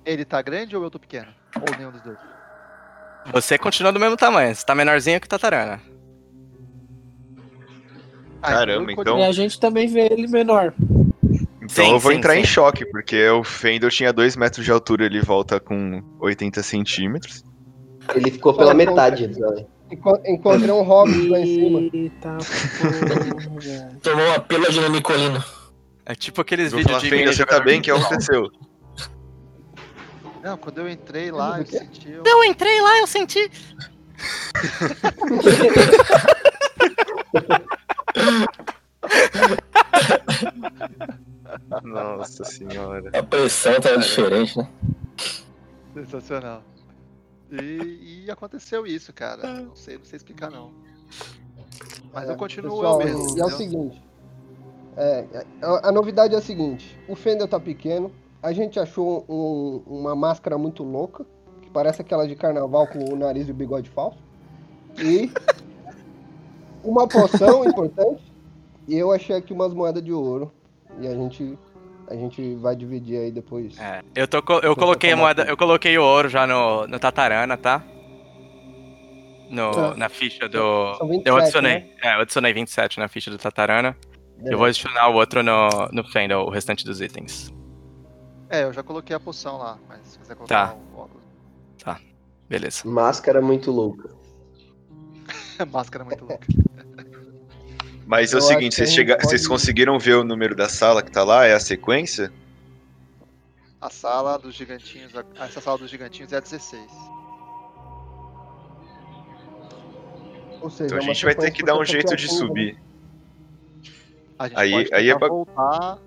ele 0.05 0.25
tá 0.25 0.41
grande 0.41 0.77
ou 0.77 0.83
eu 0.83 0.91
tô 0.91 0.99
pequeno? 0.99 1.29
Ou 1.57 1.77
nenhum 1.77 1.91
dos 1.91 2.01
dois? 2.03 2.17
Você 3.33 3.59
continua 3.59 3.93
do 3.93 4.01
mesmo 4.01 4.17
tamanho, 4.17 4.55
você 4.55 4.65
tá 4.65 4.75
menorzinho 4.75 5.21
que 5.21 5.27
o 5.27 5.31
Tatarana. 5.31 5.81
Caramba, 8.43 8.91
eu 8.93 9.01
então- 9.01 9.19
E 9.19 9.23
a 9.25 9.33
gente 9.33 9.59
também 9.59 9.87
vê 9.89 10.07
ele 10.11 10.27
menor. 10.29 10.75
Então 11.63 11.87
Sim, 11.87 11.93
eu 11.93 11.99
vou 11.99 12.13
sim, 12.13 12.19
entrar 12.19 12.37
em 12.37 12.45
sim. 12.45 12.51
choque, 12.51 12.85
porque 12.85 13.27
o 13.31 13.43
Fendel 13.43 13.89
tinha 13.89 14.13
2 14.13 14.37
metros 14.37 14.65
de 14.65 14.71
altura, 14.71 15.07
ele 15.07 15.21
volta 15.23 15.59
com 15.59 16.03
80 16.21 16.63
centímetros. 16.63 17.43
Ele 18.15 18.31
ficou 18.31 18.53
pela 18.55 18.75
metade. 18.75 19.27
né? 19.29 19.65
Encontrei 20.27 20.71
um 20.71 20.83
hobby 20.83 21.29
lá 21.29 21.39
em 21.41 21.47
cima. 21.47 21.91
Eita 21.93 22.39
porra. 22.79 23.99
Tomou 24.03 24.27
uma 24.27 24.41
pela 24.41 24.71
de 24.71 24.89
Nicolina. 24.89 25.45
É 26.07 26.15
tipo 26.15 26.41
aqueles 26.41 26.73
vídeos 26.73 27.01
de. 27.03 27.27
Você 27.27 27.47
tá 27.47 27.61
bem? 27.61 27.77
É 27.77 27.79
o 27.79 27.83
que 27.83 27.91
aconteceu? 27.91 28.51
Não, 30.43 30.59
quando 30.59 30.79
eu 30.79 30.89
entrei 30.91 31.31
lá, 31.31 31.59
eu 31.59 31.63
é? 31.63 31.67
senti. 31.67 32.11
Eu... 32.11 32.23
eu 32.27 32.45
entrei 32.45 32.81
lá, 32.83 32.99
eu 32.99 33.07
senti. 33.07 33.51
Nossa 41.83 42.45
senhora. 42.45 43.11
A 43.19 43.23
pressão 43.23 43.81
tava 43.81 43.95
tá 43.95 44.01
diferente, 44.03 44.59
né? 44.59 44.69
Sensacional. 45.95 46.63
E, 47.51 48.25
e 48.27 48.31
aconteceu 48.31 48.87
isso, 48.87 49.13
cara. 49.13 49.61
Não 49.63 49.77
sei, 49.77 49.99
não 49.99 50.05
sei 50.05 50.17
explicar 50.17 50.51
não. 50.51 50.71
Mas 52.13 52.29
eu 52.29 52.35
É, 52.35 52.37
continuo 52.37 52.71
pessoal, 52.77 53.01
eu 53.01 53.07
mesmo. 53.07 53.37
E 53.37 53.41
é 53.41 53.45
o 53.45 53.51
seguinte. 53.51 54.03
é, 54.97 55.47
a, 55.63 55.89
a 55.89 55.93
novidade 55.93 56.35
é 56.35 56.39
a 56.39 56.43
seguinte: 56.43 56.99
o 57.09 57.15
Fender 57.15 57.47
tá 57.49 57.59
pequeno. 57.61 58.11
A 58.43 58.53
gente 58.53 58.79
achou 58.79 59.25
um- 59.29 59.83
uma 59.87 60.15
máscara 60.15 60.59
muito 60.59 60.83
louca, 60.83 61.25
que 61.63 61.71
parece 61.71 62.03
aquela 62.03 62.29
de 62.29 62.37
carnaval 62.37 62.87
com 62.87 62.99
o 63.13 63.17
nariz 63.17 63.49
e 63.49 63.51
o 63.51 63.55
bigode 63.55 63.89
falso. 63.91 64.19
E 64.99 65.31
uma 66.85 67.09
poção 67.09 67.65
importante. 67.65 68.23
E 68.87 68.95
eu 68.97 69.13
achei 69.13 69.35
aqui 69.37 69.53
umas 69.53 69.73
moedas 69.73 70.03
de 70.05 70.13
ouro. 70.13 70.53
E 71.01 71.07
a 71.07 71.15
gente, 71.15 71.59
a 72.09 72.15
gente 72.15 72.55
vai 72.57 72.75
dividir 72.77 73.19
aí 73.19 73.31
depois. 73.33 73.79
É, 73.79 74.03
eu, 74.15 74.27
tô, 74.29 74.39
eu 74.63 74.75
coloquei 74.77 75.13
a 75.13 75.17
moeda, 75.17 75.45
eu 75.45 75.57
coloquei 75.57 75.97
o 75.99 76.03
ouro 76.03 76.29
já 76.29 76.47
no, 76.47 76.87
no 76.87 76.99
Tatarana, 76.99 77.57
tá? 77.57 77.83
No, 79.51 79.71
Tá. 79.71 79.95
Na 79.97 80.09
ficha 80.09 80.49
do. 80.49 80.95
São 80.97 81.07
27, 81.09 81.29
eu 81.29 81.37
adicionei. 81.37 81.73
né? 81.75 81.89
É, 82.03 82.15
eu 82.17 82.21
adicionei 82.21 82.53
27 82.53 82.99
na 82.99 83.09
ficha 83.09 83.31
do 83.31 83.39
Tatarana. 83.39 83.97
Eu 84.45 84.59
vou 84.59 84.67
adicionar 84.67 85.09
o 85.09 85.15
outro 85.15 85.43
no, 85.43 85.69
no 85.93 86.03
Fendel, 86.05 86.41
o 86.41 86.51
restante 86.51 86.85
dos 86.85 87.01
itens. 87.01 87.53
É, 88.51 88.65
eu 88.65 88.73
já 88.73 88.83
coloquei 88.83 89.15
a 89.15 89.21
poção 89.21 89.59
lá, 89.59 89.79
mas 89.89 90.01
se 90.07 90.19
quiser 90.19 90.35
colocar 90.35 90.69
Tá. 90.69 90.75
o 90.75 90.99
óculos. 91.01 91.25
Beleza. 92.49 92.83
Máscara 92.87 93.41
muito 93.41 93.71
louca. 93.71 94.11
Máscara 95.73 96.05
muito 96.05 96.25
louca. 96.25 96.47
Mas 98.07 98.33
é 98.33 98.37
o 98.37 98.41
seguinte, 98.41 98.75
vocês, 98.75 98.93
chega- 98.93 99.17
pode- 99.17 99.29
vocês 99.29 99.47
conseguiram 99.49 99.99
ver 99.99 100.15
o 100.17 100.25
número 100.25 100.55
da 100.55 100.69
sala 100.69 101.03
que 101.03 101.11
tá 101.11 101.25
lá? 101.25 101.47
É 101.47 101.55
a 101.55 101.61
sequência? 101.61 102.33
A 103.81 103.89
sala 103.91 104.39
dos 104.39 104.55
gigantinhos. 104.55 105.13
Essa 105.39 105.61
sala 105.61 105.79
dos 105.79 105.91
gigantinhos 105.91 106.33
é 106.33 106.37
a 106.37 106.41
16. 106.41 106.91
Ou 110.61 110.71
seja, 110.71 110.87
Então 110.87 110.99
a 110.99 111.01
é 111.01 111.05
gente 111.05 111.25
vai 111.25 111.35
ter 111.35 111.51
que 111.51 111.63
dar 111.63 111.79
um 111.79 111.85
jeito 111.85 112.13
eu 112.13 112.17
de 112.17 112.29
subir. 112.29 112.79
A 114.39 114.49
gente 114.49 114.59
Aí- 114.59 114.71
pode 114.73 114.95
aí 114.95 115.09
é 115.09 115.13
tentar 115.13 115.29
ba- 115.29 115.29
voltar, 115.29 115.99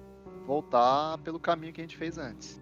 voltar 0.46 1.18
pelo 1.20 1.40
caminho 1.40 1.72
que 1.74 1.82
a 1.82 1.84
gente 1.84 1.96
fez 1.98 2.18
antes. 2.18 2.60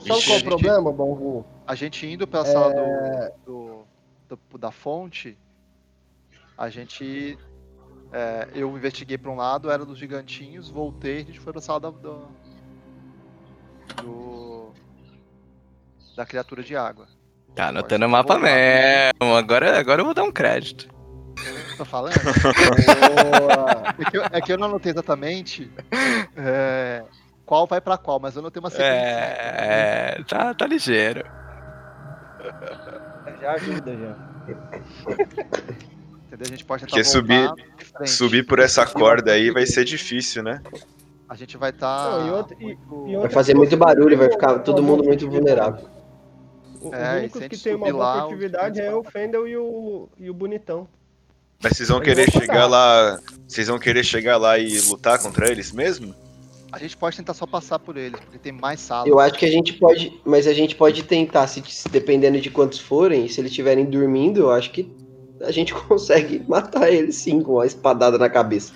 Sabe 0.00 0.24
qual 0.24 0.36
é 0.38 0.40
o 0.40 0.44
problema, 0.44 0.92
Bonvu? 0.92 1.44
A 1.66 1.74
gente 1.74 2.06
indo 2.06 2.26
pela 2.26 2.44
sala 2.46 2.72
É. 2.72 3.32
do, 3.44 3.84
do- 4.28 4.38
do- 4.50 4.58
da 4.58 4.70
fonte, 4.70 5.36
a 6.60 6.68
gente. 6.68 7.38
é, 8.12 8.48
eu 8.54 8.68
investiguei 8.76 9.16
pra 9.16 9.30
um 9.30 9.36
lado, 9.36 9.70
era 9.70 9.84
dos 9.84 9.98
gigantinhos, 9.98 10.68
voltei, 10.70 11.22
a 11.22 11.24
gente 11.24 11.40
foi 11.40 11.52
pra 11.52 11.62
sala 11.62 11.80
da, 11.80 11.90
do, 11.90 12.28
do- 14.02 14.72
da 16.16 16.26
criatura 16.26 16.62
de 16.62 16.76
água. 16.76 17.06
Tá 17.54 17.68
anotando 17.68 18.04
o 18.06 18.08
mapa 18.10 18.34
voltar. 18.34 18.48
mesmo. 18.48 19.36
Agora, 19.36 19.78
agora 19.78 20.00
eu 20.02 20.04
vou 20.04 20.14
dar 20.14 20.22
um 20.24 20.30
crédito. 20.30 20.88
Tô 21.76 21.84
falando? 21.84 22.14
Boa. 22.22 23.80
É 24.00 24.04
que, 24.10 24.16
eu, 24.16 24.22
é 24.32 24.40
que 24.40 24.52
eu 24.52 24.56
não 24.58 24.66
anotei 24.68 24.92
exatamente 24.92 25.70
é, 26.36 27.04
qual 27.44 27.66
vai 27.66 27.80
pra 27.82 27.98
qual, 27.98 28.18
mas 28.18 28.34
eu 28.34 28.40
anotei 28.40 28.60
uma 28.60 28.70
sequência. 28.70 28.88
É, 28.88 30.22
tá, 30.26 30.54
tá 30.54 30.66
ligeiro. 30.66 31.22
Já 33.40 33.52
ajuda, 33.52 33.96
já. 33.96 34.16
Entendeu? 36.40 36.54
A 36.54 36.56
gente 36.56 36.64
pode 36.64 36.84
tentar 36.84 36.96
Porque 36.96 37.04
subir-. 37.04 37.50
Subir 38.06 38.46
por 38.46 38.58
essa 38.58 38.86
corda 38.86 39.32
aí 39.32 39.50
vai 39.50 39.66
ser 39.66 39.84
difícil, 39.84 40.42
né? 40.42 40.62
A 41.28 41.34
gente 41.34 41.56
vai 41.56 41.70
estar. 41.70 42.32
Outra- 42.32 42.56
e 42.60 42.76
outra 42.94 43.20
Vai 43.20 43.30
fazer 43.30 43.54
muito 43.54 43.76
barulho, 43.76 44.16
vai 44.16 44.30
ficar 44.30 44.58
todo 44.60 44.82
mundo 44.82 45.04
muito 45.04 45.28
vulnerável. 45.28 45.86
Os 46.80 46.92
É, 46.92 47.16
e 47.16 47.18
únicos 47.20 47.46
que 47.46 47.58
tem 47.58 47.74
uma 47.74 47.90
boa 47.92 48.22
furtividade 48.22 48.80
é 48.80 48.94
o 48.94 49.04
Fendel 49.04 49.46
e 49.46 49.56
o, 49.56 50.08
e 50.18 50.30
o 50.30 50.34
Bonitão. 50.34 50.88
Mas 51.62 51.76
vocês 51.76 51.90
vão 51.90 52.00
querer 52.00 52.30
vamos 52.30 52.46
chegar 52.46 52.66
lá. 52.66 53.20
Vocês 53.46 53.68
vão 53.68 53.78
querer 53.78 54.02
chegar 54.02 54.38
lá 54.38 54.58
e 54.58 54.80
lutar 54.80 55.18
contra 55.18 55.50
eles 55.50 55.72
mesmo? 55.72 56.14
A 56.72 56.78
gente 56.78 56.96
pode 56.96 57.16
tentar 57.18 57.34
só 57.34 57.46
passar 57.46 57.78
por 57.78 57.96
eles, 57.98 58.18
porque 58.18 58.38
tem 58.38 58.52
mais 58.52 58.80
salas. 58.80 59.06
Eu 59.06 59.18
acho 59.18 59.34
que 59.34 59.44
a 59.44 59.50
gente 59.50 59.74
pode, 59.74 60.18
mas 60.24 60.46
a 60.46 60.54
gente 60.54 60.74
pode 60.74 61.02
tentar, 61.02 61.46
se, 61.48 61.62
se 61.68 61.88
dependendo 61.88 62.40
de 62.40 62.48
quantos 62.48 62.78
forem, 62.78 63.28
se 63.28 63.40
eles 63.40 63.50
estiverem 63.50 63.84
dormindo, 63.84 64.40
eu 64.40 64.50
acho 64.50 64.70
que 64.70 64.90
a 65.42 65.50
gente 65.50 65.72
consegue 65.86 66.42
matar 66.48 66.90
eles 66.92 67.16
sim 67.16 67.42
com 67.42 67.52
uma 67.54 67.66
espadada 67.66 68.18
na 68.18 68.28
cabeça. 68.28 68.72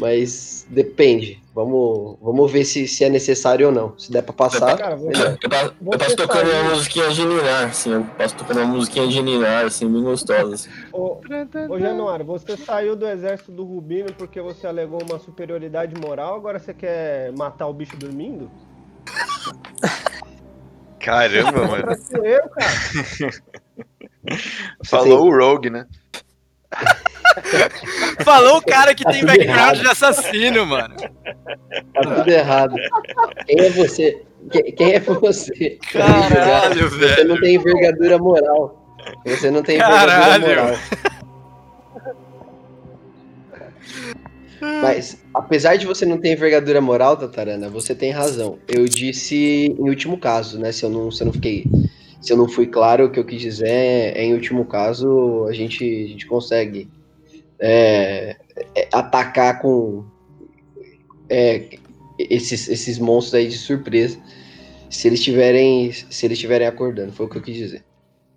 Mas 0.00 0.66
depende. 0.70 1.40
Vamos, 1.54 2.16
vamos 2.20 2.50
ver 2.50 2.64
se, 2.64 2.88
se 2.88 3.04
é 3.04 3.10
necessário 3.10 3.66
ou 3.66 3.72
não. 3.72 3.96
Se 3.98 4.10
der 4.10 4.22
pra 4.22 4.32
passar, 4.32 4.76
Cara, 4.76 4.96
vou. 4.96 5.12
Eu, 5.12 5.50
passo- 5.50 5.74
eu 5.84 5.90
passo 5.98 6.10
Você 6.10 6.16
tocando 6.16 6.46
saiu. 6.50 6.62
uma 6.62 6.70
musiquinha 6.70 7.10
de 7.10 7.24
ninar, 7.26 7.64
assim, 7.66 7.92
eu 7.92 8.04
passo 8.18 8.34
tocando 8.34 8.60
uma 8.60 8.66
musiquinha 8.74 9.06
de 9.06 9.22
ninar, 9.22 9.66
assim, 9.66 9.86
bem 9.92 10.02
gostosa. 10.02 10.54
Assim. 10.54 10.70
Ô, 10.92 11.20
ô 11.68 11.78
Januário, 11.78 12.24
você 12.24 12.56
saiu 12.56 12.96
do 12.96 13.06
exército 13.06 13.52
do 13.52 13.64
Rubino 13.64 14.12
porque 14.14 14.40
você 14.40 14.66
alegou 14.66 15.00
uma 15.08 15.18
superioridade 15.18 15.94
moral, 16.00 16.36
agora 16.36 16.58
você 16.58 16.72
quer 16.72 17.30
matar 17.36 17.66
o 17.68 17.72
bicho 17.74 17.96
dormindo? 17.96 18.50
Caramba, 20.98 21.66
mano. 21.66 21.82
Brasileiro, 21.82 22.48
cara. 22.48 22.72
Falou 24.84 25.26
o 25.26 25.36
Rogue, 25.36 25.70
né? 25.70 25.86
Falou 28.24 28.58
o 28.58 28.62
cara 28.62 28.94
que 28.94 29.04
tem 29.04 29.20
tudo 29.20 29.26
background 29.26 29.58
errado. 29.58 29.80
de 29.80 29.88
assassino, 29.88 30.66
mano. 30.66 30.94
Tá 30.96 32.14
tudo 32.16 32.28
errado. 32.30 32.74
Quem 33.46 33.60
é 33.60 33.70
você? 33.70 34.22
Quem, 34.76 34.92
é 34.94 35.00
você? 35.00 35.78
Caralho, 35.92 36.88
Você 36.90 37.24
não 37.24 37.36
velho. 37.36 37.40
tem 37.40 37.54
envergadura 37.54 38.18
moral. 38.18 38.96
Você 39.24 39.50
não 39.50 39.62
tem 39.62 39.78
Caralho. 39.78 40.44
envergadura 40.44 40.62
moral. 40.62 40.78
Mas, 44.60 45.20
apesar 45.34 45.76
de 45.76 45.86
você 45.86 46.06
não 46.06 46.18
ter 46.18 46.32
envergadura 46.32 46.80
moral, 46.80 47.16
Tatarana, 47.16 47.68
você 47.68 47.94
tem 47.94 48.12
razão. 48.12 48.58
Eu 48.68 48.84
disse 48.86 49.74
em 49.78 49.88
último 49.88 50.16
caso, 50.18 50.58
né? 50.58 50.70
Se 50.70 50.84
eu 50.84 50.90
não, 50.90 51.10
se 51.10 51.22
eu 51.22 51.26
não 51.26 51.32
fiquei. 51.32 51.64
Se 52.22 52.32
eu 52.32 52.36
não 52.36 52.48
fui 52.48 52.66
claro, 52.66 53.06
o 53.06 53.10
que 53.10 53.18
eu 53.18 53.24
quis 53.24 53.40
dizer 53.42 53.68
é, 53.68 54.24
em 54.24 54.32
último 54.32 54.64
caso, 54.64 55.44
a 55.48 55.52
gente, 55.52 55.84
a 55.84 56.08
gente 56.08 56.26
consegue 56.26 56.88
é, 57.58 58.36
é, 58.76 58.88
atacar 58.92 59.60
com 59.60 60.04
é, 61.28 61.68
esses, 62.18 62.68
esses 62.68 62.98
monstros 62.98 63.34
aí 63.34 63.48
de 63.48 63.58
surpresa. 63.58 64.18
Se 64.88 65.08
eles 65.08 65.22
tiverem. 65.22 65.90
Se 65.92 66.26
eles 66.26 66.36
estiverem 66.36 66.66
acordando, 66.66 67.12
foi 67.12 67.26
o 67.26 67.28
que 67.28 67.38
eu 67.38 67.42
quis 67.42 67.56
dizer. 67.56 67.84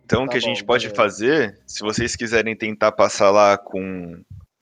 Então 0.06 0.24
o 0.24 0.26
Tá 0.26 0.32
que 0.32 0.38
a 0.38 0.42
bom, 0.42 0.48
gente 0.48 0.64
pode 0.64 0.86
beleza. 0.86 0.96
fazer, 0.96 1.60
se 1.68 1.82
vocês 1.82 2.16
quiserem 2.16 2.56
tentar 2.56 2.92
passar 2.92 3.30
lá 3.32 3.58
com 3.58 4.18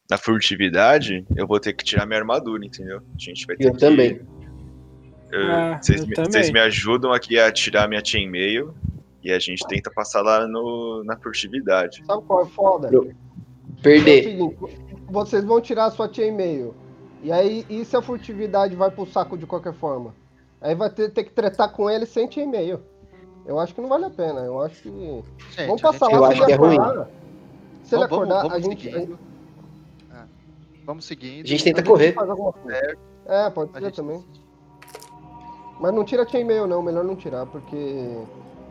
na 0.10 0.18
furtividade, 0.18 1.26
eu 1.36 1.48
vou 1.48 1.60
ter 1.60 1.74
que 1.74 1.84
tirar 1.84 2.06
minha 2.06 2.20
armadura, 2.20 2.66
entendeu? 2.66 2.98
A 2.98 3.18
gente 3.20 3.46
vai 3.48 3.56
ter 3.56 3.68
Eu 3.68 3.72
que- 3.74 3.80
também. 3.80 4.20
eu- 5.32 5.52
Ah, 5.52 5.80
vocês, 5.82 6.06
me, 6.06 6.14
também. 6.14 6.32
vocês 6.32 6.52
me 6.52 6.60
ajudam 6.60 7.12
aqui 7.14 7.40
a 7.40 7.52
tirar 7.52 7.88
minha 7.88 8.02
chainmail 8.04 8.74
e 9.24 9.32
a 9.32 9.40
gente 9.40 9.66
tenta 9.68 9.90
passar 9.92 10.22
lá 10.22 10.48
no, 10.48 11.04
na 11.04 11.18
furtividade. 11.18 12.04
Sabe 12.06 12.24
qual 12.24 12.44
é 12.44 12.46
foda? 12.48 12.90
Perder. 13.82 14.24
seguinte, 14.24 14.58
vocês 15.08 15.44
vão 15.44 15.60
tirar 15.62 15.86
a 15.86 15.92
sua 15.92 16.12
chainmail. 16.12 16.74
E 17.22 17.32
aí, 17.32 17.66
e 17.70 17.86
se 17.86 17.96
a 17.96 18.02
furtividade 18.02 18.76
vai 18.76 18.92
pro 18.92 19.06
saco 19.06 19.38
de 19.38 19.46
qualquer 19.46 19.74
forma? 19.74 20.14
Aí 20.62 20.76
vai 20.76 20.90
ter, 20.90 21.10
ter 21.12 21.24
que 21.24 21.32
tretar 21.32 21.72
com 21.72 21.90
ele 21.90 22.06
sem 22.06 22.30
chainmail. 22.30 22.80
Eu 23.46 23.60
acho 23.60 23.74
que 23.76 23.82
não 23.82 23.90
vale 23.90 24.06
a 24.06 24.10
pena. 24.10 24.42
Eu 24.42 24.62
acho 24.62 24.82
que. 24.82 24.90
Gente, 24.90 25.68
vamos 25.68 25.82
passar 25.82 26.06
gente- 26.06 26.16
Eu 26.16 26.22
lá 26.22 26.28
acho 26.30 26.38
se 26.38 26.44
ele 26.44 26.46
que 26.48 26.54
é 26.54 26.56
ruim. 26.56 26.78
acordar. 26.80 27.10
Se 27.84 27.96
ele 27.96 28.08
Vamos- 28.08 28.10
vamos- 28.10 28.36
acordar, 28.36 28.42
vamos 28.50 28.54
a 28.54 28.60
gente. 28.70 28.84
seguindo. 28.92 29.20
É. 30.14 30.24
Vamos 30.86 31.06
seguindo. 31.06 31.44
A 31.46 31.48
gente 31.48 31.64
tenta 31.64 31.82
a 31.82 31.84
gente 31.84 31.88
correr. 32.16 32.16
É, 33.26 33.50
pode 33.50 33.72
A 33.72 33.80
ser 33.80 33.86
gente- 33.86 33.96
também. 33.96 34.24
Mas 35.80 35.94
não 35.94 36.04
tira 36.06 36.28
chainmail, 36.28 36.68
não. 36.68 36.82
Melhor 36.82 37.04
não 37.04 37.16
tirar, 37.16 37.46
porque 37.46 38.18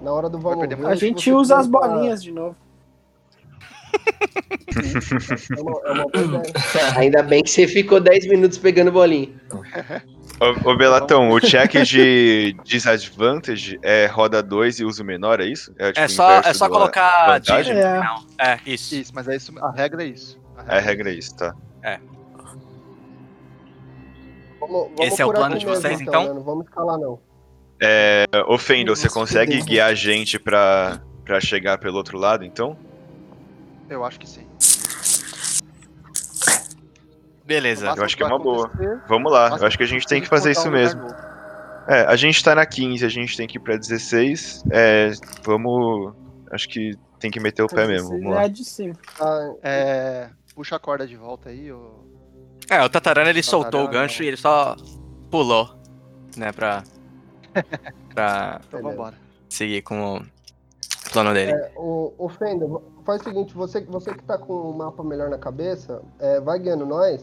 na 0.02 0.12
hora 0.12 0.28
do 0.28 0.38
vamos 0.38 0.58
perder 0.58 0.76
ver, 0.76 0.82
muito. 0.82 0.92
A 0.92 0.96
gente 0.96 1.32
usa 1.32 1.56
as 1.56 1.66
bolinhas 1.66 2.22
de 2.22 2.32
novo. 2.32 2.56
É 5.54 5.60
uma, 5.60 5.80
é 5.84 6.20
uma. 6.22 6.42
Ainda 6.96 7.22
bem 7.22 7.42
que 7.42 7.50
você 7.50 7.68
ficou 7.68 8.00
10 8.00 8.26
minutos 8.26 8.56
pegando 8.56 8.90
bolinha. 8.90 9.28
Ô, 10.40 10.70
ô 10.70 10.76
Belatão, 10.76 11.30
o 11.30 11.38
check 11.40 11.72
de 11.82 12.56
disadvantage 12.64 13.78
é 13.82 14.06
roda 14.06 14.42
2 14.42 14.80
e 14.80 14.84
uso 14.84 15.04
menor, 15.04 15.40
é 15.40 15.44
isso? 15.44 15.72
tipo, 15.74 16.00
É 16.00 16.08
só, 16.08 16.40
é 16.40 16.54
só 16.54 16.70
colocar 16.70 17.40
É. 17.50 18.52
É, 18.54 18.58
isso. 18.64 18.94
Isso, 18.94 19.12
mas 19.14 19.28
é 19.28 19.36
isso, 19.36 19.52
a 19.58 19.70
regra 19.70 20.02
é 20.02 20.06
isso. 20.06 20.40
É 20.66 20.78
a 20.78 20.80
regra 20.80 21.10
é 21.10 21.14
isso, 21.14 21.36
tá? 21.36 21.54
Vamos, 24.58 24.90
vamos 24.90 25.00
Esse 25.00 25.20
é 25.20 25.26
o 25.26 25.32
plano 25.32 25.58
de 25.58 25.66
mesmo, 25.66 25.80
vocês, 25.80 26.00
então? 26.00 26.24
né? 26.24 26.32
Não 26.32 26.42
vamos 26.42 26.64
escalar, 26.64 26.98
não. 26.98 27.18
É, 27.84 28.24
ô 28.46 28.56
Fendel, 28.56 28.94
você 28.94 29.08
consegue 29.08 29.54
Deus. 29.54 29.64
guiar 29.64 29.90
a 29.90 29.94
gente 29.94 30.38
pra, 30.38 31.00
pra 31.24 31.40
chegar 31.40 31.78
pelo 31.78 31.96
outro 31.96 32.16
lado, 32.16 32.44
então? 32.44 32.76
Eu 33.90 34.04
acho 34.04 34.20
que 34.20 34.28
sim. 34.28 34.46
Beleza. 37.44 37.92
Eu 37.96 38.04
acho 38.04 38.16
que 38.16 38.22
é 38.22 38.26
uma 38.26 38.38
boa. 38.38 38.70
Vamos 39.08 39.32
lá, 39.32 39.56
eu 39.60 39.66
acho 39.66 39.76
que 39.76 39.82
a 39.82 39.86
gente 39.86 40.06
tem 40.06 40.20
que 40.20 40.28
fazer 40.28 40.52
isso 40.52 40.70
mesmo. 40.70 41.08
É, 41.88 42.02
a 42.02 42.14
gente 42.14 42.42
tá 42.42 42.54
na 42.54 42.64
15, 42.64 43.04
a 43.04 43.08
gente 43.08 43.36
tem 43.36 43.46
que 43.48 43.58
ir 43.58 43.60
pra 43.60 43.76
16. 43.76 44.62
É, 44.70 45.10
vamos. 45.42 46.14
Acho 46.52 46.68
que 46.68 46.92
tem 47.18 47.30
que 47.30 47.40
meter 47.40 47.62
o 47.62 47.66
pé 47.66 47.86
mesmo. 47.86 48.10
Vamos 48.10 48.32
lá. 48.34 48.44
É. 48.44 48.48
Tá, 49.18 49.54
É, 49.62 50.28
puxa 50.54 50.76
a 50.76 50.78
corda 50.78 51.06
de 51.06 51.16
volta 51.16 51.48
aí, 51.48 51.72
ô. 51.72 52.00
É, 52.70 52.80
o 52.82 52.88
Tatarana 52.88 53.28
ele 53.30 53.42
soltou 53.42 53.84
o 53.84 53.88
gancho 53.88 54.22
e 54.22 54.28
ele 54.28 54.36
só 54.36 54.76
pulou, 55.30 55.74
né, 56.36 56.52
pra, 56.52 56.84
pra 58.14 58.60
Então 58.66 58.82
vambora. 58.82 59.16
seguir 59.48 59.82
com 59.82 60.16
o 60.18 60.22
plano 61.12 61.32
dele. 61.34 61.52
É, 61.52 61.72
o, 61.76 62.12
o 62.18 62.28
Fender, 62.28 62.68
faz 63.04 63.20
o 63.20 63.24
seguinte, 63.24 63.54
você, 63.54 63.80
você 63.84 64.14
que 64.14 64.22
tá 64.24 64.38
com 64.38 64.52
o 64.70 64.76
mapa 64.76 65.02
melhor 65.02 65.28
na 65.30 65.38
cabeça, 65.38 66.02
é, 66.18 66.40
vai 66.40 66.58
guiando 66.58 66.86
nós. 66.86 67.22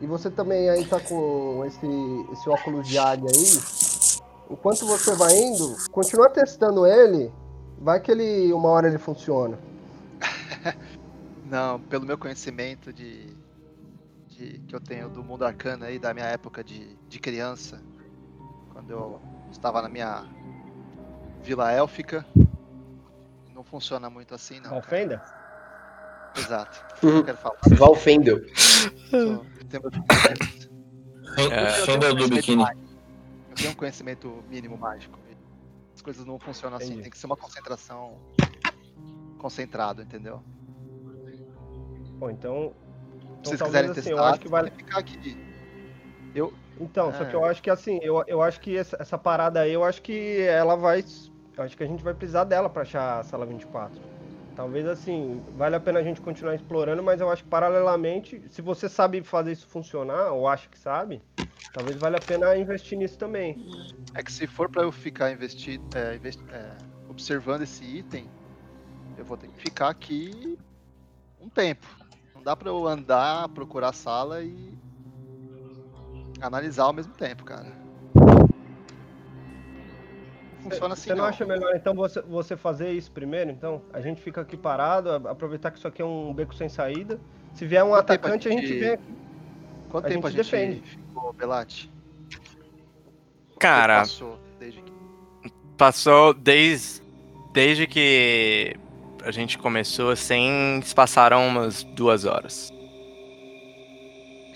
E 0.00 0.06
você 0.06 0.30
também 0.30 0.68
aí 0.70 0.84
tá 0.84 1.00
com 1.00 1.64
esse, 1.66 1.86
esse 2.32 2.48
óculos 2.48 2.86
de 2.86 2.96
águia 2.98 3.28
aí. 3.34 3.60
Enquanto 4.50 4.86
você 4.86 5.14
vai 5.14 5.36
indo, 5.36 5.76
continua 5.90 6.30
testando 6.30 6.86
ele. 6.86 7.32
Vai 7.80 8.00
que 8.00 8.10
ele 8.10 8.52
uma 8.52 8.68
hora 8.68 8.88
ele 8.88 8.98
funciona. 8.98 9.58
Não, 11.44 11.80
pelo 11.80 12.04
meu 12.06 12.16
conhecimento 12.18 12.92
de, 12.92 13.26
de- 14.28 14.58
que 14.66 14.74
eu 14.74 14.80
tenho 14.80 15.08
do 15.08 15.22
mundo 15.24 15.44
arcano 15.44 15.84
aí, 15.84 15.98
da 15.98 16.12
minha 16.14 16.26
época 16.26 16.62
de, 16.62 16.96
de 17.08 17.18
criança, 17.18 17.80
quando 18.72 18.90
eu 18.90 19.20
estava 19.50 19.82
na 19.82 19.88
minha 19.88 20.24
vila 21.42 21.72
élfica, 21.72 22.24
não 23.54 23.64
funciona 23.64 24.08
muito 24.08 24.34
assim 24.34 24.56
não. 24.56 24.70
cara. 24.70 24.78
Ofenda? 24.78 25.22
Exato. 26.36 26.88
Uhum. 27.06 27.14
Não 27.14 27.22
quero 27.22 27.38
falar. 27.38 27.56
Meu 27.68 27.94
conhecimento. 27.94 28.44
É. 29.12 29.16
Eu 29.16 29.44
tenho 29.68 29.82
um 29.86 29.90
Fenda 31.86 32.08
do 32.08 32.16
conhecimento 32.16 32.34
biquíni. 32.34 32.64
Eu 33.50 33.54
tenho 33.54 33.70
um 33.70 33.74
conhecimento 33.74 34.44
mínimo 34.50 34.76
mágico. 34.76 35.16
As 35.94 36.02
coisas 36.02 36.24
não 36.24 36.40
funcionam 36.40 36.76
assim, 36.76 36.86
Entendi. 36.86 37.02
tem 37.02 37.10
que 37.10 37.18
ser 37.18 37.26
uma 37.26 37.36
concentração 37.36 38.18
concentrado, 39.38 40.02
entendeu? 40.02 40.42
Bom, 42.18 42.30
então. 42.30 42.72
Se 42.72 43.18
então 43.18 43.44
vocês 43.44 43.58
talvez 43.58 43.60
quiserem 43.60 43.90
assim, 43.90 44.02
testar, 44.02 44.10
eu 44.10 44.24
acho 44.24 44.40
que 44.40 44.48
vale. 44.48 44.70
ficar 44.70 44.98
aqui. 44.98 45.38
Então, 46.80 47.12
só 47.12 47.24
É. 47.24 47.26
que 47.26 47.36
eu 47.36 47.44
acho 47.44 47.62
que 47.62 47.70
assim, 47.70 47.98
eu, 48.02 48.22
eu 48.26 48.42
acho 48.42 48.60
que 48.60 48.76
essa, 48.76 48.96
essa 49.00 49.18
parada 49.18 49.60
aí, 49.60 49.72
eu 49.72 49.84
acho 49.84 50.02
que 50.02 50.40
ela 50.42 50.76
vai. 50.76 51.04
Eu 51.56 51.64
acho 51.64 51.76
que 51.76 51.82
a 51.82 51.86
gente 51.86 52.04
vai 52.04 52.14
precisar 52.14 52.44
dela 52.44 52.68
pra 52.70 52.82
achar 52.82 53.18
a 53.18 53.22
sala 53.22 53.44
24. 53.46 54.00
Talvez 54.54 54.86
assim, 54.86 55.40
vale 55.52 55.76
a 55.76 55.80
pena 55.80 56.00
a 56.00 56.02
gente 56.02 56.20
continuar 56.20 56.54
explorando, 56.54 57.02
mas 57.02 57.20
eu 57.20 57.30
acho 57.30 57.44
que 57.44 57.48
paralelamente, 57.48 58.48
se 58.48 58.60
você 58.60 58.88
sabe 58.88 59.22
fazer 59.22 59.52
isso 59.52 59.66
funcionar, 59.68 60.32
ou 60.32 60.48
acha 60.48 60.68
que 60.68 60.78
sabe, 60.78 61.22
talvez 61.72 61.96
valha 61.96 62.18
a 62.18 62.20
pena 62.20 62.56
investir 62.56 62.98
nisso 62.98 63.16
também. 63.18 63.56
É 64.14 64.22
que 64.22 64.32
se 64.32 64.46
for 64.48 64.68
pra 64.68 64.82
eu 64.82 64.90
ficar 64.90 65.30
investido, 65.30 65.84
é, 65.94 66.16
investi- 66.16 66.42
é, 66.50 66.76
observando 67.08 67.62
esse 67.62 67.84
item, 67.84 68.28
eu 69.16 69.24
vou 69.24 69.36
ter 69.36 69.48
que 69.48 69.60
ficar 69.60 69.90
aqui 69.90 70.58
um 71.40 71.48
tempo. 71.48 71.86
Não 72.34 72.42
dá 72.42 72.56
pra 72.56 72.68
eu 72.68 72.86
andar, 72.86 73.48
procurar 73.50 73.90
a 73.90 73.92
sala 73.92 74.42
e 74.42 74.76
analisar 76.40 76.84
ao 76.84 76.92
mesmo 76.92 77.12
tempo, 77.14 77.44
cara. 77.44 77.66
Não 80.62 80.70
funciona 80.70 80.94
assim 80.94 81.02
Você 81.04 81.10
não 81.14 81.18
não. 81.18 81.24
acha 81.26 81.46
melhor 81.46 81.74
então 81.74 81.94
você, 81.94 82.20
você 82.22 82.56
fazer 82.56 82.92
isso 82.92 83.10
primeiro? 83.10 83.50
Então, 83.50 83.80
a 83.92 84.00
gente 84.00 84.20
fica 84.20 84.40
aqui 84.40 84.56
parado, 84.56 85.10
aproveitar 85.28 85.70
que 85.70 85.78
isso 85.78 85.88
aqui 85.88 86.02
é 86.02 86.04
um 86.04 86.32
beco 86.34 86.54
sem 86.54 86.68
saída. 86.68 87.18
Se 87.54 87.66
vier 87.66 87.82
um 87.84 87.88
Quanto 87.90 88.06
tempo 88.06 88.12
a 88.12 88.14
atacante, 88.28 88.48
a 88.48 88.50
gente 88.52 88.66
gente- 88.66 88.78
vem 88.80 88.90
aqui. 88.92 89.14
Quanto 89.90 90.04
a 90.06 90.08
tempo 90.08 90.26
a 90.26 90.30
gente 90.30 90.42
gente 90.42 90.50
defende. 90.50 90.82
ficou, 90.90 91.32
Belate? 91.32 91.90
Cara, 93.58 94.00
Passou 94.00 94.38
desde 94.60 94.80
que... 94.82 94.92
passou 95.76 96.34
desde, 96.34 97.02
desde 97.52 97.86
que 97.86 98.76
a 99.24 99.30
gente 99.32 99.58
começou 99.58 100.10
assim, 100.10 100.80
se 100.84 100.94
passaram 100.94 101.46
umas 101.48 101.82
duas 101.82 102.24
horas. 102.24 102.72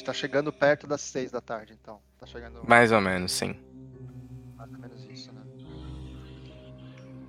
Tá 0.05 0.13
chegando 0.13 0.53
perto 0.53 0.87
das 0.87 1.01
seis 1.01 1.31
da 1.31 1.41
tarde, 1.41 1.77
então. 1.81 2.01
Tá 2.19 2.27
chegando 2.27 2.61
Mais 2.67 2.91
ou 2.93 3.01
menos, 3.01 3.33
sim. 3.33 3.55
mais 4.59 4.71
ou 4.75 4.81
menos 4.81 5.09
isso, 5.09 5.33
né? 5.33 5.41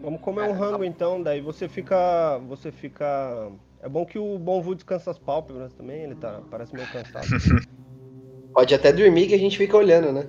Vamos 0.02 0.22
comer 0.22 0.41
É, 0.41 0.50
um 0.50 0.54
rango 0.54 0.84
então, 0.84 1.22
daí 1.22 1.40
você 1.40 1.70
fica. 1.70 2.40
Você 2.48 2.72
fica. 2.72 3.52
É 3.82 3.88
bom 3.88 4.06
que 4.06 4.18
o 4.18 4.38
Bonvu 4.40 4.76
descansa 4.76 5.12
as 5.12 5.20
pálpebras 5.20 5.74
também, 5.74 6.02
ele 6.04 6.16
tá. 6.16 6.41
Parece 6.50 6.76
meio 6.76 6.88
cansado. 6.88 7.28
Pode 8.54 8.74
até 8.76 8.91
dormir 8.91 9.28
que 9.28 9.34
a 9.34 9.40
gente 9.40 9.58
fica 9.58 9.76
olhando, 9.78 10.12
né? 10.12 10.28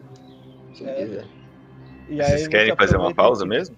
Se 0.75 0.85
É. 0.85 0.95
quiser. 0.95 1.25
E 2.09 2.17
Vocês 2.17 2.43
você 2.43 2.49
querem 2.49 2.77
fazer 2.77 2.97
uma 2.97 3.15
pausa 3.15 3.45
e- 3.45 3.49
mesmo? 3.49 3.77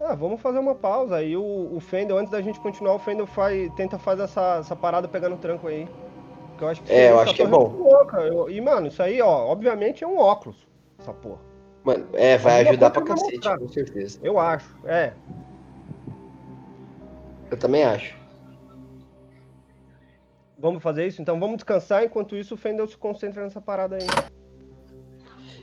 Ah, 0.00 0.14
vamos 0.14 0.40
fazer 0.40 0.58
uma 0.58 0.74
pausa. 0.74 1.16
Aí 1.16 1.36
o, 1.36 1.70
o 1.74 1.80
Fendel, 1.80 2.18
antes 2.18 2.30
da 2.30 2.40
gente 2.40 2.60
continuar, 2.60 2.94
o 2.94 2.98
Fendel 2.98 3.26
faz, 3.26 3.72
tenta 3.74 3.98
fazer 3.98 4.22
essa, 4.22 4.58
essa 4.58 4.76
parada 4.76 5.08
pegando 5.08 5.36
tranco 5.36 5.66
aí. 5.66 5.88
Que 6.58 6.64
eu 6.64 6.68
acho 6.68 6.82
que 6.82 6.92
É, 6.92 7.10
eu 7.12 7.20
acho 7.20 7.34
que 7.34 7.42
é 7.42 7.46
bom. 7.46 7.68
louca. 7.68 8.18
Eu- 8.18 8.50
e, 8.50 8.60
mano, 8.60 8.88
isso 8.88 9.02
aí, 9.02 9.22
ó, 9.22 9.46
obviamente 9.46 10.02
é 10.02 10.06
um 10.06 10.18
óculos. 10.18 10.56
Essa 10.98 11.12
porra. 11.12 11.38
Mano, 11.84 12.06
é, 12.12 12.36
vai 12.36 12.54
Alguma 12.58 12.70
ajudar 12.70 12.90
pra 12.90 13.02
cacete, 13.02 13.32
mostrar. 13.34 13.58
com 13.58 13.68
certeza. 13.68 14.18
Eu 14.22 14.38
acho. 14.38 14.68
É. 14.84 15.12
Eu 17.50 17.56
também 17.56 17.84
acho. 17.84 18.14
Vamos 20.58 20.82
fazer 20.82 21.06
isso? 21.06 21.22
Então 21.22 21.38
vamos 21.38 21.56
descansar. 21.56 22.02
Enquanto 22.04 22.36
isso, 22.36 22.54
o 22.54 22.58
Fendel 22.58 22.86
se 22.88 22.96
concentra 22.96 23.42
nessa 23.44 23.60
parada 23.60 23.96
aí. 23.96 24.06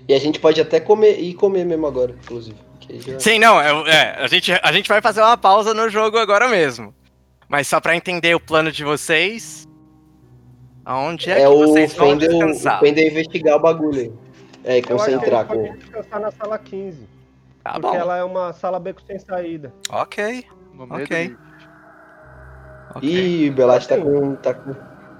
E 0.08 0.14
a 0.14 0.20
gente 0.20 0.40
pode 0.40 0.62
até 0.62 0.80
comer 0.80 1.20
e 1.20 1.34
comer 1.34 1.66
mesmo 1.66 1.86
agora, 1.86 2.12
inclusive. 2.24 2.58
já- 2.90 3.20
Sim, 3.20 3.40
não, 3.40 3.60
é, 3.60 3.70
é, 3.90 4.24
a, 4.24 4.28
gente, 4.28 4.52
a 4.54 4.72
gente 4.72 4.88
vai 4.88 5.02
fazer 5.02 5.20
uma 5.22 5.38
pausa 5.38 5.74
no 5.74 5.90
jogo 5.90 6.18
agora 6.18 6.48
mesmo. 6.48 6.94
Mas 7.50 7.68
só 7.68 7.82
pra 7.82 7.96
entender 7.96 8.34
o 8.36 8.40
plano 8.40 8.72
de 8.72 8.84
vocês. 8.84 9.68
Aonde 10.86 11.30
é, 11.32 11.42
É 11.42 11.42
que 11.42 11.48
o 11.48 11.58
vocês 11.68 11.94
vão 11.96 12.10
Fendel, 12.12 12.30
descansar? 12.30 12.78
o 12.78 12.86
Fendel 12.86 13.08
investigar 13.08 13.56
o 13.56 13.60
bagulho 13.60 14.00
aí. 14.00 14.14
É, 14.64 14.78
e 14.78 14.78
Eu 14.78 14.78
acho 14.78 14.86
que 14.88 14.94
a 14.94 14.96
concentrar 14.98 15.48
gente 15.48 15.56
pode 15.56 15.70
com. 15.70 15.78
descansar 15.78 16.20
na 16.22 16.32
sala 16.32 16.58
15. 16.60 17.08
Tá 17.64 17.72
porque 17.74 17.88
bom. 17.88 17.96
ela 17.96 18.18
é 18.18 18.24
uma 18.24 18.54
sala 18.54 18.80
beco 18.80 19.02
sem 19.08 19.18
saída. 19.20 19.74
Ok. 19.90 20.46
Ok. 20.78 21.28
do 21.30 21.36
ok. 22.98 23.08
Ih, 23.10 23.50
o 23.50 23.54
Belate 23.54 23.88
tá 23.88 23.98
com. 23.98 24.36
Tá 24.36 24.54
com, 24.54 24.76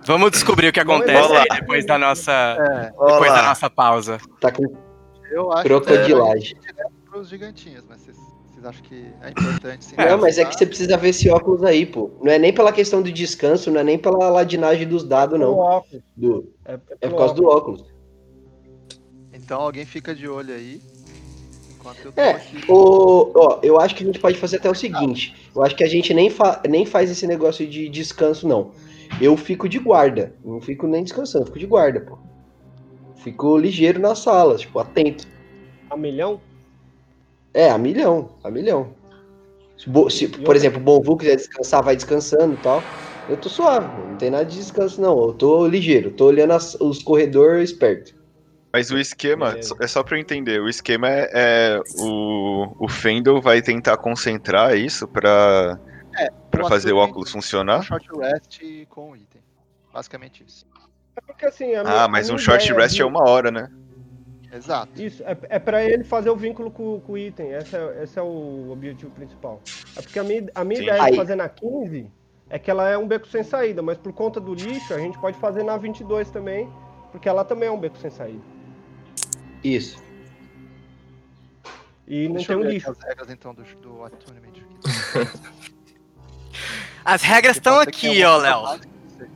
Vamos 0.06 0.30
descobrir 0.32 0.68
o 0.68 0.72
que 0.74 0.80
acontece 0.80 1.30
depois 1.60 1.84
da 1.86 1.98
nossa, 1.98 2.32
É, 2.32 2.84
depois 2.92 3.34
da 3.34 3.42
nossa 3.42 3.70
pausa. 3.72 4.20
tá 4.40 4.52
com 4.52 4.64
eu 5.32 5.52
acho 5.52 5.64
crocodilagem. 5.64 6.56
que 6.58 6.70
é 6.70 6.86
pros 7.10 7.28
gigantinhos, 7.28 7.84
mas 7.90 8.02
vocês, 8.02 8.18
acham 8.66 8.84
que 8.84 9.06
é 9.22 9.30
importante 9.30 9.86
sim? 9.86 9.96
Não, 9.98 10.18
mas 10.18 10.38
é 10.38 10.44
que 10.46 10.52
tá? 10.52 10.58
você 10.58 10.66
precisa 10.66 10.98
ver 10.98 11.10
esse 11.10 11.30
óculos 11.30 11.64
aí, 11.64 11.86
pô. 11.86 12.12
Não 12.22 12.32
é 12.32 12.38
nem 12.40 12.54
pela 12.54 12.72
questão 12.72 13.02
do 13.02 13.12
descanso, 13.12 13.72
não 13.72 13.80
é 13.80 13.84
nem 13.84 13.98
pela 13.98 14.30
ladinagem 14.30 14.88
dos 14.88 15.04
dados, 15.04 15.40
não. 15.40 15.58
óculos. 15.58 16.04
Do- 16.16 16.54
É, 16.66 16.74
É 16.74 16.78
pelo 16.78 17.12
por 17.14 17.18
causa 17.20 17.34
do 17.34 17.46
óculos. 17.46 17.86
Então 19.34 19.62
alguém 19.62 19.86
fica 19.86 20.14
de 20.16 20.28
olho 20.28 20.54
aí. 20.54 20.82
Enquanto 21.78 22.00
eu 22.06 22.12
tô 22.12 22.20
É, 22.22 22.32
aqui. 22.32 22.58
o, 22.68 23.32
ó, 23.36 23.60
eu 23.62 23.80
acho 23.80 23.96
que 23.96 24.04
a 24.04 24.06
gente 24.08 24.20
pode 24.20 24.38
fazer 24.38 24.58
até 24.58 24.70
o 24.70 24.76
seguinte. 24.76 25.50
Eu 25.56 25.64
acho 25.64 25.76
que 25.76 25.84
a 25.84 25.88
gente 25.88 26.14
nem, 26.14 26.30
fa- 26.30 26.62
nem 26.68 26.86
faz 26.86 27.12
esse 27.12 27.28
negócio 27.28 27.68
de 27.68 27.88
descanso, 27.90 28.48
não. 28.48 28.72
Eu 29.22 29.38
fico 29.38 29.70
de 29.70 29.78
guarda. 29.78 30.34
Não 30.44 30.60
fico 30.60 30.88
nem 30.88 31.04
descansando, 31.04 31.44
eu 31.44 31.48
fico 31.48 31.60
de 31.60 31.68
guarda, 31.68 32.02
pô. 32.02 32.18
Fico 33.18 33.58
ligeiro 33.58 34.00
nas 34.00 34.20
salas, 34.20 34.62
tipo, 34.62 34.80
atento. 34.80 35.28
A 35.90 35.98
milhão? 35.98 36.42
É, 37.56 37.70
a 37.72 37.78
milhão, 37.78 38.30
a 38.44 38.52
milhão. 38.52 38.94
Se, 39.78 39.90
se, 40.18 40.28
por 40.28 40.56
exemplo, 40.58 40.80
o 40.80 40.84
Bonvu 40.84 41.16
quiser 41.18 41.38
descansar, 41.38 41.82
vai 41.82 41.96
descansando 41.96 42.54
e 42.56 42.58
tal. 42.58 42.84
Eu 43.30 43.38
tô 43.38 43.50
suave, 43.50 43.88
não 44.10 44.18
tem 44.18 44.30
nada 44.30 44.46
de 44.46 44.58
descanso, 44.58 45.02
não. 45.02 45.18
Eu 45.28 45.34
tô 45.34 45.66
ligeiro, 45.66 46.12
tô 46.12 46.26
olhando 46.26 46.52
as- 46.52 46.76
os 46.76 47.02
corredores 47.02 47.72
esperto. 47.72 48.14
Mas 48.74 48.92
o 48.92 48.98
esquema, 49.00 49.52
Beleza. 49.52 49.74
é 49.80 49.88
só 49.88 50.04
pra 50.04 50.18
eu 50.18 50.22
entender, 50.22 50.60
o 50.62 50.68
esquema 50.68 51.08
é, 51.10 51.30
é 51.34 51.82
o, 51.98 52.76
o 52.78 52.90
Fendel 52.90 53.42
vai 53.42 53.62
tentar 53.62 53.96
concentrar 53.98 54.76
isso 54.78 55.08
pra, 55.08 55.80
pra 56.52 56.64
eu 56.64 56.68
fazer 56.68 56.92
o 56.92 56.98
óculos 56.98 57.30
Um 57.30 57.34
funcionar? 57.36 57.82
short 57.84 58.06
rest 58.20 58.62
com 58.90 59.12
o 59.12 59.16
item. 59.16 59.42
Basicamente 59.94 60.44
isso. 60.46 60.66
É 61.18 61.22
porque 61.22 61.46
assim. 61.46 61.68
Minha- 61.68 61.84
Ah, 62.04 62.08
mas 62.10 62.30
um 62.30 62.38
short 62.38 62.72
rest 62.74 62.96
de- 62.96 63.02
é 63.02 63.06
uma 63.06 63.28
hora, 63.30 63.50
né? 63.50 63.70
Exato. 64.56 65.02
Isso, 65.02 65.22
é, 65.24 65.38
é 65.50 65.60
pra 65.60 65.84
ele 65.84 66.04
fazer 66.04 66.30
o 66.30 66.36
vínculo 66.36 66.72
com, 66.72 67.00
com 67.02 67.14
o 67.14 67.18
item. 67.18 67.52
Esse 67.52 67.76
é, 67.76 68.04
esse 68.04 68.18
é 68.18 68.22
o 68.22 68.70
objetivo 68.72 69.12
principal. 69.12 69.62
É 69.96 70.02
porque 70.02 70.18
a 70.20 70.24
minha, 70.24 70.46
a 70.56 70.64
minha 70.64 70.78
Sim. 70.78 70.84
ideia 70.84 71.04
Aí- 71.04 71.12
de 71.12 71.18
fazer 71.18 71.36
na 71.36 71.50
15 71.50 72.10
é 72.50 72.58
que 72.60 72.70
ela 72.72 72.88
é 72.90 72.98
um 72.98 73.08
beco 73.08 73.28
sem 73.28 73.44
saída, 73.44 73.82
mas 73.82 73.98
por 73.98 74.14
conta 74.14 74.40
do 74.40 74.54
lixo, 74.54 74.94
a 74.94 75.00
gente 75.00 75.18
pode 75.20 75.38
fazer 75.40 75.64
na 75.64 75.76
22 75.78 76.30
também, 76.30 76.70
porque 77.12 77.28
ela 77.28 77.44
também 77.44 77.68
é 77.68 77.72
um 77.72 77.80
beco 77.80 77.98
sem 77.98 78.10
saída. 78.12 78.42
Isso. 79.64 80.02
E 82.08 82.28
não 82.28 82.36
Deixa 82.36 82.54
tem 82.54 82.62
eu 82.62 82.68
um 82.68 82.72
lixo. 82.72 82.92
as 82.92 83.00
regras 83.00 83.30
então 83.32 83.54
do, 83.54 83.64
do 83.82 84.04
attunement 84.04 84.50
aqui. 84.50 84.66
As 87.04 87.22
regras 87.24 87.58
estão 87.58 87.80
aqui, 87.80 88.24
ó, 88.24 88.38
Léo. 88.38 88.60
coisa 88.62 88.68
básica, 88.78 88.90
não 89.04 89.18
sei. 89.18 89.28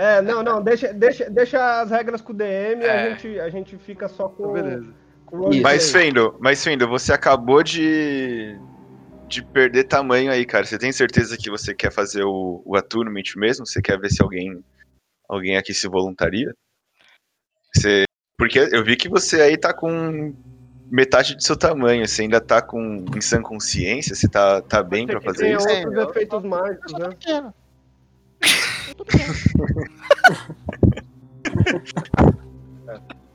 É, 0.00 0.22
não, 0.22 0.44
não, 0.44 0.62
deixa, 0.62 0.92
deixa, 0.92 1.28
deixa 1.28 1.80
as 1.80 1.90
regras 1.90 2.20
com 2.20 2.32
o 2.32 2.36
DM 2.36 2.82
e 2.82 2.86
É. 2.86 2.90
a, 2.90 3.10
gente, 3.10 3.40
a 3.40 3.48
gente 3.50 3.76
fica 3.78 4.06
só 4.08 4.28
com, 4.28 4.52
Beleza. 4.52 4.94
com. 5.26 5.50
Mas, 5.60 5.90
Fendo, 5.90 6.36
mas, 6.38 6.62
Fendo, 6.62 6.86
você 6.86 7.12
acabou 7.12 7.64
de. 7.64 8.56
de 9.26 9.42
perder 9.42 9.84
tamanho 9.84 10.30
aí, 10.30 10.46
cara. 10.46 10.64
Você 10.64 10.78
tem 10.78 10.92
certeza 10.92 11.36
que 11.36 11.50
você 11.50 11.74
quer 11.74 11.90
fazer 11.90 12.22
o, 12.22 12.62
o 12.64 12.76
attunement 12.76 13.24
mesmo? 13.36 13.66
Você 13.66 13.82
quer 13.82 13.98
ver 13.98 14.08
se 14.10 14.22
alguém. 14.22 14.62
alguém 15.28 15.56
aqui 15.56 15.74
se 15.74 15.88
voluntaria? 15.88 16.54
Você. 17.74 18.04
Porque 18.38 18.60
eu 18.60 18.84
vi 18.84 18.94
que 18.96 19.08
você 19.08 19.42
aí 19.42 19.56
tá 19.56 19.74
com 19.74 20.32
metade 20.88 21.34
do 21.34 21.42
seu 21.42 21.56
tamanho, 21.56 22.06
você 22.06 22.22
ainda 22.22 22.40
tá 22.40 22.62
com 22.62 23.04
em 23.16 23.20
sã 23.20 23.42
consciência, 23.42 24.14
você 24.14 24.28
tá, 24.28 24.62
tá 24.62 24.80
bem 24.80 25.06
Tem 25.06 25.16
pra 25.16 25.20
que 25.20 25.26
fazer 25.26 25.44
ter 25.46 25.56
isso? 25.56 25.68
outros 25.68 25.94
eu- 25.94 26.10
efeitos 26.10 26.42
mágicos, 26.44 26.92
né? 26.92 27.52
Pequeno. 29.04 29.34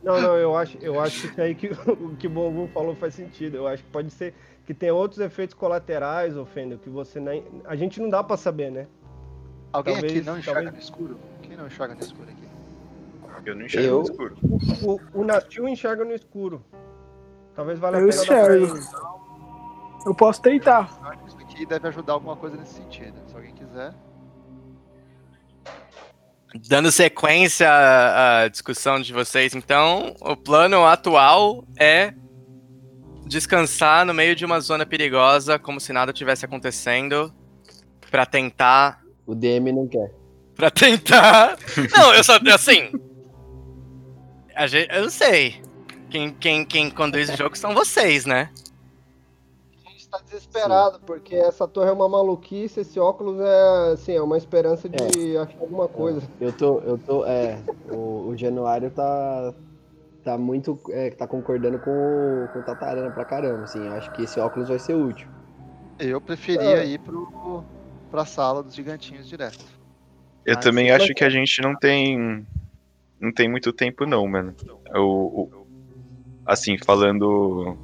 Não, 0.04 0.20
não, 0.20 0.36
eu 0.36 0.56
acho, 0.58 0.78
eu 0.82 1.00
acho 1.00 1.22
que 1.22 1.28
isso 1.28 1.42
aí 1.42 1.56
que 1.56 1.68
o 1.90 2.16
que 2.18 2.28
o 2.28 2.30
Bongo 2.30 2.68
falou 2.74 2.96
faz 2.96 3.14
sentido. 3.14 3.56
Eu 3.58 3.68
acho 3.68 3.84
que 3.84 3.90
pode 3.90 4.10
ser 4.12 4.34
que 4.66 4.74
tem 4.74 4.92
outros 4.92 5.20
efeitos 5.20 5.54
colaterais, 5.54 6.36
ofendo, 6.38 6.78
que 6.78 6.90
você 6.90 7.20
nem. 7.20 7.44
A 7.66 7.76
gente 7.76 8.02
não 8.02 8.10
dá 8.10 8.24
pra 8.24 8.36
saber, 8.36 8.72
né? 8.72 8.88
Alguém 9.72 9.94
Talvez- 9.94 10.14
aqui 10.18 10.26
não 10.26 10.38
enxerga 10.40 10.62
talvez- 10.64 10.76
no 10.76 10.80
escuro? 10.90 11.18
Quem 11.42 11.58
não 11.58 11.68
enxerga 11.68 11.96
no 11.96 12.02
escuro 12.02 12.30
aqui? 12.30 12.44
Eu 13.46 13.56
não 13.56 13.66
enxergo 13.66 13.88
Eu- 13.88 13.98
no 13.98 14.04
escuro. 14.04 14.36
O, 15.14 15.22
o 15.22 15.24
Natil 15.24 15.68
enxerga 15.68 16.06
no 16.06 16.14
escuro. 16.14 16.64
Talvez 17.56 17.80
valha 17.80 17.98
Eu 17.98 18.08
a 18.08 18.10
pena 18.10 18.22
dar 18.22 18.26
pra 18.26 18.58
enxergo. 18.58 18.78
ele. 18.78 18.86
Eu 20.06 20.16
posso 20.16 20.42
tentar. 20.42 20.98
Eu 21.02 21.08
acho 21.10 21.20
que 21.20 21.28
isso 21.30 21.38
aqui 21.40 21.66
deve 21.66 21.88
ajudar 21.88 22.14
alguma 22.14 22.36
coisa 22.36 22.56
nesse 22.58 22.74
sentido. 22.76 23.14
Se 23.28 23.36
alguém 23.36 23.54
quiser. 23.54 23.94
Dando 26.68 26.92
sequência 26.92 27.70
à 27.70 28.44
à 28.44 28.48
discussão 28.48 29.02
de 29.02 29.12
vocês, 29.12 29.56
então, 29.56 30.16
o 30.22 30.36
plano 30.36 30.86
atual 30.86 31.66
é 31.80 32.14
descansar 33.26 34.06
no 34.06 34.14
meio 34.14 34.36
de 34.36 34.46
uma 34.46 34.60
zona 34.60 34.86
perigosa, 34.86 35.58
como 35.58 35.80
se 35.80 35.92
nada 35.92 36.14
tivesse 36.14 36.46
acontecendo, 36.46 37.34
pra 38.12 38.26
tentar. 38.26 39.02
O 39.26 39.34
DM 39.34 39.72
não 39.72 39.88
quer. 39.88 40.12
Pra 40.56 40.70
tentar. 40.70 41.58
Não, 41.98 42.14
eu 42.14 42.24
só. 42.24 42.38
Assim. 42.54 42.92
A 44.56 44.68
gente, 44.68 44.94
eu 44.94 45.04
não 45.04 45.10
sei. 45.10 45.62
Quem, 46.10 46.32
quem, 46.34 46.66
quem 46.66 46.90
conduz 46.92 47.30
o 47.30 47.36
jogo 47.36 47.58
são 47.58 47.74
vocês, 47.74 48.26
né? 48.26 48.52
Tá 50.14 50.20
desesperado, 50.26 51.00
porque 51.08 51.34
essa 51.36 51.68
torre 51.68 51.90
é 51.90 51.92
uma 51.92 52.08
maluquice, 52.08 52.82
esse 52.82 53.00
óculos 53.00 53.40
é, 53.42 53.94
assim, 53.94 54.12
é 54.12 54.22
uma 54.22 54.38
esperança 54.38 54.88
de 54.88 55.36
achar 55.36 55.60
alguma 55.60 55.88
coisa. 55.88 56.22
Eu 56.40 56.54
tô, 56.54 56.80
eu 56.82 57.00
tô, 57.00 57.26
é, 57.26 57.58
o, 57.90 58.28
o 58.28 58.38
Januário 58.38 58.92
tá, 58.92 59.56
tá 60.24 60.38
muito, 60.38 60.80
é, 60.92 61.10
tá 61.10 61.26
concordando 61.28 61.80
com, 61.80 61.90
o- 61.90 62.48
com 62.50 62.60
o 62.60 62.64
Tatarana 62.64 63.10
pra 63.10 63.26
caramba, 63.26 63.64
assim, 63.64 63.88
acho 63.88 64.12
que 64.14 64.22
esse 64.22 64.40
óculos 64.40 64.70
vai 64.70 64.78
ser 64.78 64.94
útil. 64.94 65.28
Eu 65.98 66.22
preferia 66.22 66.84
É. 66.84 66.86
ir 66.86 67.00
pro, 67.00 67.64
pra 68.12 68.24
sala 68.24 68.62
dos 68.62 68.76
gigantinhos 68.76 69.28
direto. 69.28 69.66
Eu 70.46 70.56
Ah, 70.56 70.60
também 70.60 70.86
sim. 70.86 70.92
acho 70.92 71.14
que 71.16 71.24
a 71.24 71.30
gente 71.30 71.60
não 71.60 71.76
tem. 71.76 72.46
Não 73.20 73.34
tem 73.34 73.50
muito 73.50 73.74
tempo, 73.74 74.06
não, 74.06 74.28
mano. 74.28 74.54
O, 74.94 75.42
o- 75.44 75.68
assim, 76.46 76.78
falando. 76.78 77.76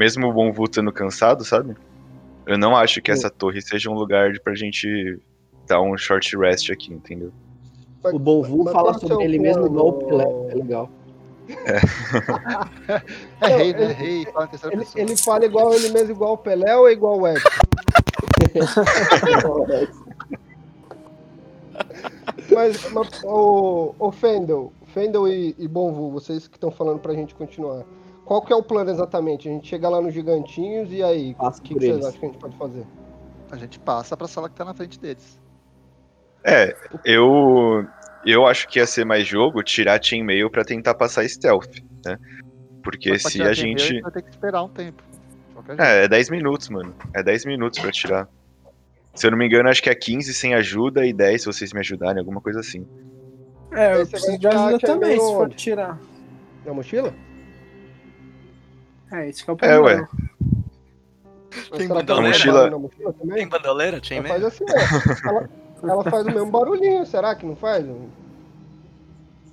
Mesmo 0.00 0.28
o 0.28 0.32
Bonvu 0.32 0.64
estando 0.64 0.90
cansado, 0.90 1.44
sabe? 1.44 1.76
Eu 2.46 2.56
não 2.56 2.74
acho 2.74 3.02
que 3.02 3.10
essa 3.10 3.28
torre 3.28 3.60
seja 3.60 3.90
um 3.90 3.92
lugar 3.92 4.32
pra 4.42 4.54
gente 4.54 5.18
dar 5.66 5.82
um 5.82 5.94
short 5.98 6.34
rest 6.38 6.70
aqui, 6.70 6.94
entendeu? 6.94 7.30
O 8.10 8.18
Bonvu 8.18 8.64
fala 8.72 8.92
é 8.92 8.94
sobre 8.94 9.22
ele 9.24 9.38
mesmo 9.38 9.66
igual 9.66 9.88
o 9.88 9.92
Pelé, 9.92 10.24
plano? 10.24 10.50
é 10.50 10.54
legal. 10.54 10.90
É 13.42 13.48
Não, 13.50 13.56
rei, 13.58 13.72
né? 13.74 13.82
ele- 13.82 13.92
Rei, 13.92 14.24
fala 14.32 14.46
em 14.46 14.48
terceira 14.48 14.74
Ele, 14.74 14.84
pessoa. 14.86 15.02
ele 15.04 15.16
fala 15.18 15.44
igual 15.44 15.74
ele 15.74 15.88
mesmo, 15.90 16.12
igual 16.12 16.32
o 16.32 16.38
Pelé 16.38 16.74
ou 16.74 16.88
igual 16.90 17.20
o 17.20 17.28
Edson? 17.28 17.50
Mas, 22.52 22.90
mas 22.90 23.22
o, 23.22 23.94
o 23.98 24.10
Fendel, 24.10 24.72
Fendel 24.86 25.28
e, 25.28 25.54
e 25.58 25.68
Bonvu, 25.68 26.10
vocês 26.10 26.48
que 26.48 26.56
estão 26.56 26.70
falando 26.70 26.98
pra 26.98 27.12
gente 27.12 27.34
continuar. 27.34 27.84
Qual 28.30 28.40
que 28.40 28.52
é 28.52 28.56
o 28.56 28.62
plano 28.62 28.88
exatamente? 28.88 29.48
A 29.48 29.50
gente 29.50 29.66
chega 29.66 29.88
lá 29.88 30.00
nos 30.00 30.14
gigantinhos 30.14 30.92
e 30.92 31.02
aí? 31.02 31.34
O 31.36 31.50
que, 31.50 31.74
que 31.74 31.80
vocês 31.80 31.98
acham 31.98 32.12
que 32.12 32.26
a 32.26 32.28
gente 32.28 32.38
pode 32.38 32.56
fazer? 32.56 32.86
A 33.50 33.56
gente 33.56 33.80
passa 33.80 34.16
pra 34.16 34.28
sala 34.28 34.48
que 34.48 34.54
tá 34.54 34.64
na 34.64 34.72
frente 34.72 35.00
deles. 35.00 35.36
É, 36.44 36.76
eu. 37.04 37.84
Eu 38.24 38.46
acho 38.46 38.68
que 38.68 38.78
ia 38.78 38.86
ser 38.86 39.04
mais 39.04 39.26
jogo 39.26 39.64
tirar 39.64 40.00
chainmail 40.00 40.48
pra 40.48 40.64
tentar 40.64 40.94
passar 40.94 41.28
stealth, 41.28 41.80
né? 42.06 42.16
Porque 42.84 43.10
Mas 43.10 43.22
se 43.24 43.42
a 43.42 43.52
gente. 43.52 44.00
vai 44.00 44.12
ter 44.12 44.22
que 44.22 44.30
esperar 44.30 44.62
um 44.62 44.68
tempo. 44.68 45.02
É, 45.76 46.04
é 46.04 46.08
10 46.08 46.30
minutos, 46.30 46.68
mano. 46.68 46.94
É 47.12 47.24
10 47.24 47.46
minutos 47.46 47.80
pra 47.80 47.90
tirar. 47.90 48.28
Se 49.12 49.26
eu 49.26 49.32
não 49.32 49.38
me 49.38 49.46
engano, 49.46 49.68
acho 49.68 49.82
que 49.82 49.90
é 49.90 49.94
15 49.96 50.32
sem 50.34 50.54
ajuda 50.54 51.04
e 51.04 51.12
10 51.12 51.40
se 51.40 51.46
vocês 51.48 51.72
me 51.72 51.80
ajudarem, 51.80 52.20
alguma 52.20 52.40
coisa 52.40 52.60
assim. 52.60 52.86
É, 53.72 54.00
eu 54.00 54.06
preciso 54.06 54.38
de 54.38 54.46
ajuda 54.46 54.78
também, 54.78 55.18
se 55.18 55.18
meio 55.18 55.34
for 55.34 55.50
tirar. 55.52 55.98
Na 56.64 56.72
mochila? 56.72 57.12
É, 59.12 59.28
esse 59.28 59.44
que 59.44 59.50
é 59.50 59.52
o 59.52 59.56
É, 59.56 59.58
problema. 59.58 59.84
ué. 59.84 60.08
Mas 61.52 61.78
Tem 61.78 61.88
bandoleira? 61.88 62.30
Mochila-? 62.30 62.70
Tem 63.34 63.48
bandoleira, 63.48 63.96
Ela 63.96 64.04
Chainmail? 64.04 64.28
faz 64.28 64.44
assim, 64.44 64.64
ó. 64.64 65.28
Ela, 65.28 65.50
ela 65.82 66.04
faz 66.04 66.26
o 66.26 66.30
mesmo 66.30 66.50
barulhinho, 66.50 67.04
será 67.06 67.34
que 67.34 67.44
não 67.44 67.56
faz? 67.56 67.84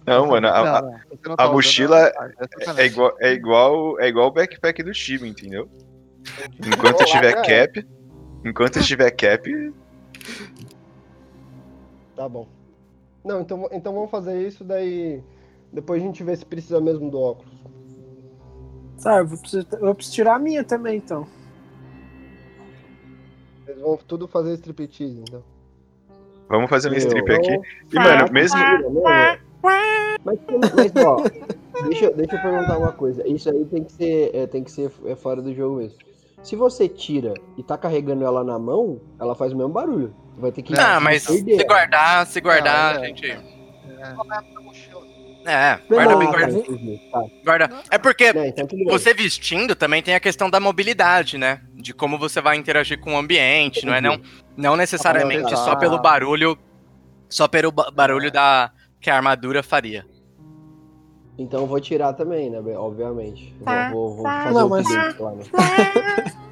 Não, 0.05 0.27
mano, 0.27 0.47
a, 0.47 0.51
a- 0.77 0.81
não 0.81 1.34
a 1.34 1.35
tá 1.35 1.47
mochila 1.49 2.07
é 2.07 2.13
é, 2.77 2.85
igual, 2.85 3.13
é, 3.19 3.34
igual, 3.34 3.99
é 3.99 4.07
igual 4.07 4.27
o 4.27 4.31
backpack 4.31 4.81
do 4.84 4.93
Chiba, 4.93 5.27
entendeu? 5.27 5.67
Enquanto 6.59 7.01
eu 7.01 7.05
tiver 7.07 7.34
cap. 7.43 7.88
Enquanto 8.45 8.77
eu 8.77 8.84
tiver 8.84 9.11
cap, 9.11 9.73
Tá 12.15 12.27
bom. 12.27 12.47
Não, 13.23 13.41
então, 13.41 13.69
então 13.71 13.93
vamos 13.93 14.09
fazer 14.09 14.47
isso, 14.47 14.63
daí 14.63 15.21
depois 15.71 16.01
a 16.01 16.05
gente 16.05 16.23
vê 16.23 16.35
se 16.35 16.45
precisa 16.45 16.79
mesmo 16.81 17.11
do 17.11 17.19
óculos. 17.19 17.51
Tá, 19.02 19.18
eu 19.19 19.28
vou 19.28 19.38
precisar, 19.38 19.65
eu 19.80 19.95
preciso 19.95 20.15
tirar 20.15 20.36
a 20.36 20.40
minha 20.40 20.64
também, 20.64 20.98
então. 20.98 21.28
Eles 23.68 23.82
vão 23.82 23.98
tudo 23.98 24.28
fazer 24.28 24.53
striptease, 24.53 25.19
então. 25.22 25.44
vamos 26.49 26.69
fazer 26.69 26.90
um 26.90 26.95
strip 26.95 27.30
aqui. 27.32 27.60
E, 27.94 27.95
mano, 27.95 28.32
mesmo. 28.32 28.57
Mas, 29.02 29.40
mas 30.24 30.40
ó, 31.06 31.18
deixa, 31.88 32.06
eu- 32.06 32.15
deixa 32.15 32.36
eu 32.36 32.41
perguntar 32.41 32.78
uma 32.78 32.91
coisa. 32.91 33.28
Isso 33.28 33.49
aí 33.49 33.65
tem 33.65 33.84
que 33.84 33.91
ser, 33.91 34.32
é, 34.36 34.48
tem 34.48 34.64
que 34.64 34.72
ser 34.72 34.91
é, 35.06 35.15
fora 35.15 35.41
do 35.41 35.53
jogo 35.53 35.78
mesmo. 35.78 35.98
Se 36.44 36.56
você 36.56 36.88
tira 36.88 37.34
e 37.57 37.64
tá 37.64 37.78
carregando 37.78 38.24
ela 38.24 38.44
na 38.44 38.57
mão, 38.57 38.99
ela 39.19 39.36
faz 39.36 39.52
o 39.53 39.57
mesmo 39.57 39.72
barulho. 39.74 40.14
Vai 40.38 40.52
ter 40.52 40.61
que 40.61 40.74
Não, 40.74 41.02
mas 41.02 41.26
perder. 41.26 41.57
se 41.60 41.65
guardar, 41.65 42.26
se 42.28 42.40
guardar, 42.41 42.95
Não, 42.95 43.02
a 43.02 43.06
é. 43.06 43.07
gente. 43.10 43.30
É. 43.32 43.44
É, 45.49 45.80
Não, 45.90 45.95
guarda 45.95 46.15
bem 46.18 46.28
tá, 46.30 46.38
guarda. 46.38 46.64
tá. 47.11 47.22
guarda. 47.45 47.84
É 47.90 47.98
porque 47.98 48.34
então 48.45 48.68
você 48.86 49.14
vestindo 49.14 49.76
também 49.76 50.03
tem 50.03 50.14
a 50.14 50.19
questão 50.19 50.49
da 50.49 50.60
mobilidade, 50.60 51.38
né? 51.38 51.61
De 51.74 51.94
como 51.94 52.18
você 52.19 52.41
vai 52.41 52.57
interagir 52.57 52.99
com 52.99 53.14
o 53.14 53.18
ambiente, 53.18 53.86
não 53.86 53.94
é 53.94 54.02
não, 54.02 54.19
não 54.57 54.76
necessariamente 54.76 55.53
Ah, 55.53 55.57
só 55.57 55.76
pelo 55.78 55.99
barulho, 56.02 56.57
só 57.30 57.48
pelo 57.48 57.72
ba- 57.72 57.90
barulho 57.91 58.30
da 58.30 58.72
que 58.99 59.10
a 59.10 59.15
armadura 59.15 59.64
faria. 59.64 60.06
Então 61.38 61.61
eu 61.61 61.68
vou 61.68 61.80
tirar 61.80 62.11
também, 62.14 62.49
né? 62.49 62.60
Obviamente. 62.76 63.56
Tá. 63.64 63.90
Vou, 63.91 64.15
vou, 64.15 64.24
vou 64.24 64.26
fazer 64.26 64.53
Não, 64.53 64.68
o 64.68 64.69
mas- 64.69 64.86
update 64.86 65.22
lá, 65.22 65.32
né? 65.32 65.44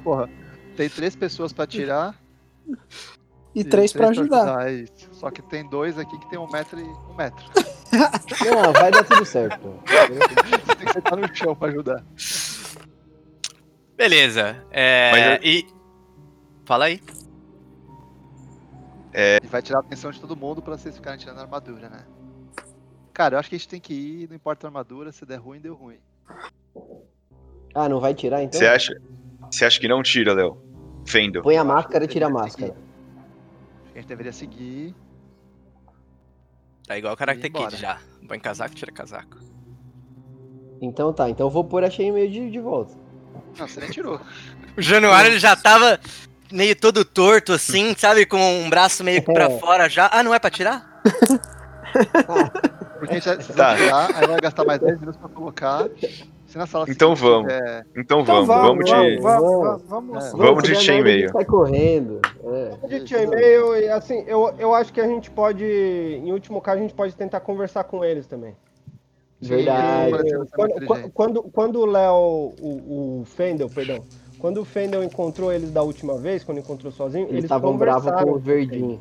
Porra, 0.02 0.30
tem 0.74 0.88
três 0.88 1.14
pessoas 1.14 1.52
pra 1.52 1.66
tirar 1.66 2.14
E 3.56 3.64
três 3.64 3.92
pra 3.92 4.08
ajudar. 4.10 4.70
é. 4.70 4.84
Só 5.12 5.30
que 5.30 5.40
tem 5.42 5.66
dois 5.68 5.98
aqui 5.98 6.16
que 6.18 6.28
tem 6.28 6.38
um 6.38 6.48
metro 6.50 6.78
e 6.78 6.84
um 6.84 7.14
metro. 7.14 7.44
Não, 8.44 8.72
vai 8.72 8.90
dar 8.90 9.02
tudo 9.04 9.24
certo. 9.24 9.66
Você 10.66 10.76
tem 10.76 10.86
que 10.86 10.92
sentar 10.92 11.16
no 11.16 11.34
chão 11.34 11.54
pra 11.56 11.68
ajudar. 11.68 12.04
Beleza. 13.96 14.62
É, 14.70 15.36
eu- 15.36 15.40
e 15.42 15.66
fala 16.64 16.84
aí. 16.86 17.00
E 19.14 19.46
vai 19.46 19.62
tirar 19.62 19.78
a 19.78 19.80
atenção 19.80 20.10
de 20.10 20.20
todo 20.20 20.36
mundo 20.36 20.60
pra 20.60 20.76
vocês 20.76 20.94
ficarem 20.94 21.18
tirando 21.18 21.38
a 21.38 21.42
armadura, 21.42 21.88
né? 21.88 22.04
Cara, 23.14 23.36
eu 23.36 23.38
acho 23.38 23.48
que 23.48 23.54
a 23.54 23.58
gente 23.58 23.68
tem 23.68 23.80
que 23.80 23.94
ir, 23.94 24.28
não 24.28 24.36
importa 24.36 24.66
a 24.66 24.68
armadura, 24.68 25.10
se 25.10 25.24
der 25.24 25.36
ruim, 25.38 25.58
deu 25.58 25.74
ruim. 25.74 25.96
Ah, 27.74 27.88
não 27.88 27.98
vai 27.98 28.12
tirar 28.12 28.42
então? 28.42 28.58
Você 28.60 28.66
acha, 28.66 28.92
você 29.50 29.64
acha 29.64 29.80
que 29.80 29.88
não 29.88 30.02
tira, 30.02 30.34
Léo? 30.34 30.58
Fendo. 31.06 31.40
Põe 31.42 31.56
a 31.56 31.64
máscara 31.64 32.04
e 32.04 32.08
tira 32.08 32.26
a 32.26 32.30
máscara. 32.30 32.76
Que 33.96 34.00
a 34.00 34.02
gente 34.02 34.08
deveria 34.08 34.32
seguir. 34.32 34.94
Tá 36.86 36.98
igual 36.98 37.14
o 37.14 37.16
Karate. 37.16 37.48
Kid 37.48 37.76
já. 37.76 37.98
Põe 38.28 38.38
casaco, 38.38 38.74
tira 38.74 38.92
casaco. 38.92 39.38
Então 40.82 41.12
tá, 41.12 41.30
então 41.30 41.46
eu 41.46 41.50
vou 41.50 41.64
pôr 41.64 41.82
a 41.82 41.88
Shen 41.90 42.12
meio 42.12 42.30
de, 42.30 42.50
de 42.50 42.60
volta. 42.60 42.94
Não, 43.58 43.66
você 43.66 43.80
nem 43.80 43.90
tirou. 43.90 44.20
O 44.76 44.82
Januário 44.82 45.30
ele 45.30 45.38
já 45.38 45.56
tava 45.56 45.98
meio 46.52 46.76
todo 46.78 47.04
torto 47.04 47.54
assim, 47.54 47.94
sabe? 47.98 48.26
Com 48.26 48.36
um 48.38 48.68
braço 48.68 49.02
meio 49.02 49.22
que 49.24 49.32
pra 49.32 49.44
É. 49.44 49.58
fora 49.58 49.88
já. 49.88 50.10
Ah, 50.12 50.22
não 50.22 50.34
é 50.34 50.38
pra 50.38 50.50
tirar? 50.50 51.00
Porque 52.98 53.14
a 53.14 53.18
gente 53.20 53.52
vai, 53.52 53.56
Tá. 53.56 53.74
vai 53.74 53.76
tirar, 53.78 54.16
aí 54.16 54.26
vai 54.26 54.40
gastar 54.40 54.64
mais 54.64 54.80
10 54.80 55.00
minutos 55.00 55.18
pra 55.20 55.28
colocar. 55.30 55.88
Se 56.56 56.58
na 56.58 56.66
sala 56.66 56.86
Então 56.88 57.14
seguinte 57.14 57.30
vamos. 57.30 57.52
tiver- 57.52 57.86
Então 57.96 58.20
Então 58.20 58.46
vamos, 58.46 58.46
vamos, 58.48 58.84
de. 58.86 58.90
vamos, 58.90 59.20
vamos. 59.20 59.82
vamos, 59.82 59.82
vamos. 59.86 60.24
É. 60.24 60.30
Vamos 60.30 60.62
de 60.62 60.68
tirar 60.70 60.80
chain 60.80 60.98
e 61.00 61.02
mail. 61.02 61.30
Sai 61.30 61.44
correndo. 61.44 62.20
É. 62.44 62.88
Gente 62.88 63.04
tinha 63.04 63.22
e-mail 63.22 63.76
e 63.76 63.88
assim, 63.90 64.24
eu, 64.26 64.54
eu 64.58 64.74
acho 64.74 64.90
que 64.92 65.00
a 65.00 65.06
gente 65.06 65.30
pode, 65.30 65.64
em 65.64 66.32
último 66.32 66.60
caso, 66.62 66.78
a 66.78 66.82
gente 66.82 66.94
pode 66.94 67.14
tentar 67.14 67.40
conversar 67.40 67.84
com 67.84 68.02
eles 68.02 68.26
também. 68.26 68.56
Verdade. 69.38 70.16
Ser 70.30 70.46
Quando, 70.54 70.86
quando, 70.86 71.10
quando, 71.10 71.42
quando 71.42 71.80
o 71.80 71.84
Léo, 71.86 72.54
o, 72.58 73.20
o 73.20 73.24
Fendel, 73.26 73.68
perdão, 73.68 74.02
quando 74.38 74.62
o 74.62 74.64
Fendel 74.64 75.04
encontrou 75.04 75.52
eles 75.52 75.70
da 75.70 75.82
última 75.82 76.16
vez, 76.16 76.42
quando 76.42 76.58
encontrou 76.58 76.90
sozinho, 76.90 77.24
Eles 77.24 77.32
eles 77.32 77.44
estavam 77.44 77.76
bravos 77.76 78.04
conversaram 78.04 78.32
com 78.32 78.38
o 78.38 78.40
verdinho. 78.40 78.98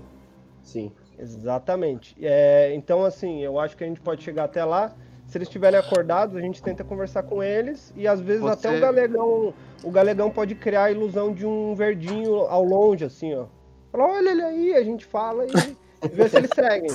Sim. 0.61 0.91
Exatamente. 1.17 2.17
É, 2.21 2.73
então, 2.75 3.05
assim, 3.05 3.41
eu 3.41 3.57
acho 3.57 3.77
que 3.77 3.83
a 3.85 3.87
gente 3.87 4.01
pode 4.01 4.21
chegar 4.23 4.43
até 4.43 4.65
lá. 4.65 4.93
Se 5.27 5.37
eles 5.37 5.47
estiverem 5.47 5.79
acordados, 5.79 6.35
a 6.35 6.41
gente 6.41 6.61
tenta 6.61 6.83
conversar 6.83 7.23
com 7.23 7.41
eles 7.41 7.91
e 7.95 8.07
às 8.07 8.19
vezes 8.21 8.41
Você- 8.41 8.67
até 8.67 8.77
o 8.77 8.81
galegão, 8.81 9.53
o 9.83 9.91
galegão 9.91 10.29
pode 10.29 10.55
criar 10.55 10.83
a 10.85 10.91
ilusão 10.91 11.33
de 11.33 11.45
um 11.45 11.73
verdinho 11.75 12.41
ao 12.41 12.63
longe, 12.63 13.03
assim, 13.05 13.33
ó. 13.35 13.45
Fala, 13.91 14.05
olha 14.13 14.29
ele 14.29 14.43
aí, 14.43 14.73
a 14.75 14.83
gente 14.83 15.05
fala 15.05 15.45
e 15.45 16.07
vê 16.09 16.29
se 16.29 16.37
eles 16.37 16.51
seguem. 16.53 16.91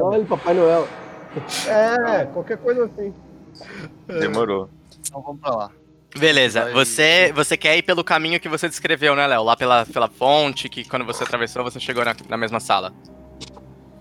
Olha, 0.00 0.24
Papai 0.24 0.54
Noel. 0.54 0.86
É, 1.66 2.26
qualquer 2.26 2.58
coisa 2.58 2.84
assim. 2.84 3.12
Demorou. 4.06 4.68
Então 5.00 5.22
vamos 5.22 5.40
pra 5.40 5.50
lá. 5.54 5.70
Beleza, 6.16 6.64
Vai- 6.64 6.72
você, 6.74 7.32
você 7.34 7.56
quer 7.56 7.76
ir 7.78 7.82
pelo 7.82 8.04
caminho 8.04 8.38
que 8.38 8.48
você 8.48 8.68
descreveu, 8.68 9.16
né, 9.16 9.26
Léo? 9.26 9.42
Lá 9.42 9.56
pela, 9.56 9.86
pela 9.86 10.08
fonte, 10.08 10.68
que 10.68 10.86
quando 10.86 11.06
você 11.06 11.24
atravessou, 11.24 11.64
você 11.64 11.80
chegou 11.80 12.04
na, 12.04 12.14
na 12.28 12.36
mesma 12.36 12.60
sala. 12.60 12.92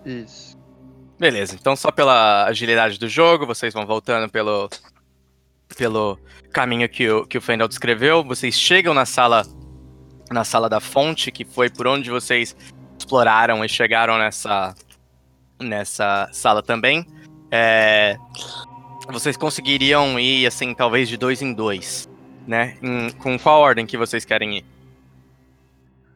Isso. 0.05 0.50
Beleza, 1.21 1.53
então 1.53 1.75
só 1.75 1.91
pela 1.91 2.45
agilidade 2.45 2.97
do 2.97 3.07
jogo, 3.07 3.45
vocês 3.45 3.75
vão 3.75 3.85
voltando 3.85 4.27
pelo, 4.27 4.67
pelo 5.77 6.17
caminho 6.51 6.89
que 6.89 7.07
o, 7.11 7.27
que 7.27 7.37
o 7.37 7.41
Fendel 7.41 7.67
descreveu. 7.67 8.23
Vocês 8.23 8.55
chegam 8.55 8.91
na 8.91 9.05
sala 9.05 9.43
na 10.31 10.43
sala 10.43 10.67
da 10.67 10.79
fonte, 10.79 11.31
que 11.31 11.45
foi 11.45 11.69
por 11.69 11.85
onde 11.85 12.09
vocês 12.09 12.55
exploraram 12.97 13.63
e 13.63 13.69
chegaram 13.69 14.17
nessa, 14.17 14.73
nessa 15.59 16.27
sala 16.33 16.63
também. 16.63 17.05
É, 17.51 18.17
vocês 19.07 19.37
conseguiriam 19.37 20.19
ir, 20.19 20.47
assim, 20.47 20.73
talvez 20.73 21.07
de 21.07 21.17
dois 21.17 21.39
em 21.43 21.53
dois, 21.53 22.09
né? 22.47 22.79
Em- 22.81 23.11
com 23.11 23.37
qual 23.37 23.61
ordem 23.61 23.85
que 23.85 23.95
vocês 23.95 24.25
querem 24.25 24.57
ir? 24.57 24.65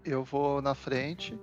Eu 0.04 0.24
vou 0.24 0.64
na 0.64 0.74
frente. 0.74 1.38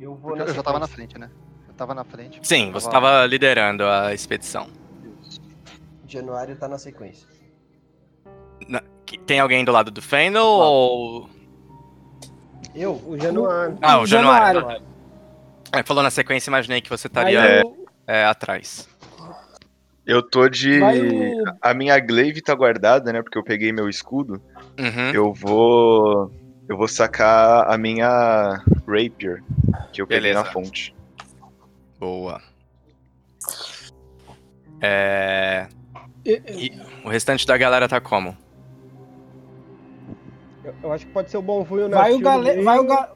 Eu 0.00 0.16
vou 0.16 0.36
eu 0.36 0.52
já 0.52 0.64
tava 0.64 0.80
na 0.80 0.88
frente, 0.88 1.16
né? 1.16 1.30
Eu 1.76 1.78
tava 1.78 1.94
na 1.94 2.04
frente. 2.04 2.40
Sim, 2.42 2.72
você 2.72 2.86
Tava- 2.90 3.06
estava 3.08 3.26
liderando 3.26 3.84
a 3.84 4.14
expedição. 4.14 4.66
Januário 6.08 6.56
tá 6.56 6.66
na 6.66 6.78
sequência. 6.78 7.28
Na- 8.66 8.82
Tem 9.26 9.38
alguém 9.40 9.62
do 9.62 9.72
lado 9.72 9.90
do 9.90 10.00
Fendel 10.00 10.42
ou... 10.42 11.28
Eu? 12.74 12.92
O 13.06 13.18
Januário. 13.20 13.76
Ah, 13.82 14.00
o 14.00 14.06
Januário. 14.06 14.60
Januário. 14.60 14.82
É, 15.70 15.82
falou 15.82 16.02
na 16.02 16.10
sequência, 16.10 16.48
imaginei 16.48 16.80
que 16.80 16.88
você 16.88 17.08
estaria 17.08 17.62
o- 17.62 17.86
é, 18.06 18.24
atrás. 18.24 18.88
Eu 20.06 20.22
tô 20.22 20.48
de. 20.48 20.80
o- 20.80 21.44
A 21.60 21.74
minha 21.74 21.98
glaive 22.00 22.40
tá 22.40 22.54
guardada, 22.54 23.12
né? 23.12 23.20
Porque 23.22 23.36
eu 23.38 23.44
peguei 23.44 23.70
meu 23.70 23.86
escudo. 23.88 24.40
Uhum. 24.78 25.10
Eu 25.12 25.34
vou. 25.34 26.32
Eu 26.68 26.76
vou 26.78 26.88
sacar 26.88 27.70
a 27.70 27.76
minha 27.76 28.62
Rapier, 28.88 29.42
que 29.92 30.00
eu 30.00 30.06
peguei 30.06 30.32
Beleza. 30.32 30.38
na 30.42 30.44
fonte. 30.46 30.95
Boa. 31.98 32.40
É... 34.80 35.68
e- 36.24 36.42
E 36.48 36.82
o 37.04 37.08
restante 37.08 37.46
da 37.46 37.56
galera 37.56 37.88
tá 37.88 38.00
como? 38.00 38.36
Eu, 40.64 40.74
eu 40.82 40.92
acho 40.92 41.06
que 41.06 41.12
pode 41.12 41.30
ser 41.30 41.38
o 41.38 41.42
bom 41.42 41.64
fui 41.64 41.82
o 41.84 41.88
Vai 41.90 42.12
o 42.12 42.18
gale... 42.20 42.62
vai 42.62 42.78
o 42.78 42.84
ga... 42.84 43.12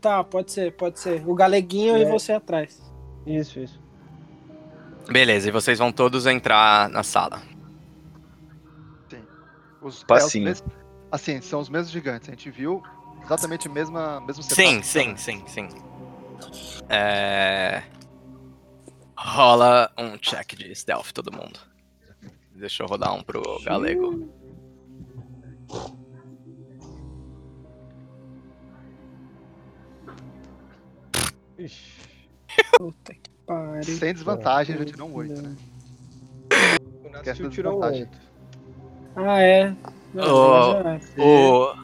Tá, 0.00 0.24
pode 0.24 0.50
ser, 0.50 0.72
pode 0.72 0.98
ser. 0.98 1.22
O 1.28 1.34
galeguinho 1.34 1.96
e 1.96 2.02
É. 2.02 2.10
você 2.10 2.32
atrás. 2.32 2.82
Isso, 3.24 3.60
isso. 3.60 3.80
Beleza, 5.08 5.48
e 5.48 5.52
vocês 5.52 5.78
vão 5.78 5.92
todos 5.92 6.26
entrar 6.26 6.88
na 6.88 7.02
sala. 7.04 7.40
Os, 9.80 10.02
Passinho. 10.04 10.48
é, 10.48 10.52
os 10.52 10.60
mes- 10.62 10.72
assim, 11.10 11.40
são 11.40 11.60
os 11.60 11.68
mesmos 11.68 11.90
gigantes. 11.90 12.28
A 12.28 12.32
gente 12.32 12.50
viu 12.50 12.82
exatamente 13.24 13.68
o 13.68 13.72
mesmo, 13.72 13.96
mesmo 14.26 14.42
Sim, 14.44 14.80
sim, 14.82 15.16
sim, 15.16 15.42
sim. 15.46 15.68
É... 16.88 17.82
Rola 19.16 19.90
um 19.98 20.16
check 20.18 20.56
de 20.56 20.74
stealth, 20.74 21.12
todo 21.12 21.32
mundo. 21.32 21.60
Deixa 22.54 22.82
eu 22.82 22.86
rodar 22.86 23.14
um 23.14 23.22
pro 23.22 23.42
galego. 23.64 24.28
Ixi. 31.58 32.02
Puta 32.76 33.14
que 33.14 33.30
pariu. 33.46 33.84
Sem 33.84 34.12
desvantagem, 34.12 34.78
já 34.78 34.84
tirou 34.84 35.08
um 35.08 35.14
8, 35.14 35.42
né? 35.42 35.56
O 37.04 37.08
da 37.10 37.22
tirou 37.34 37.46
um 37.46 37.50
desvantagem. 37.50 38.02
8. 38.02 38.18
Ah, 39.16 39.40
é. 39.40 39.76
Não, 40.14 40.34
Ô, 40.34 40.84
mas 40.84 41.18
é. 41.18 41.22
O... 41.22 41.76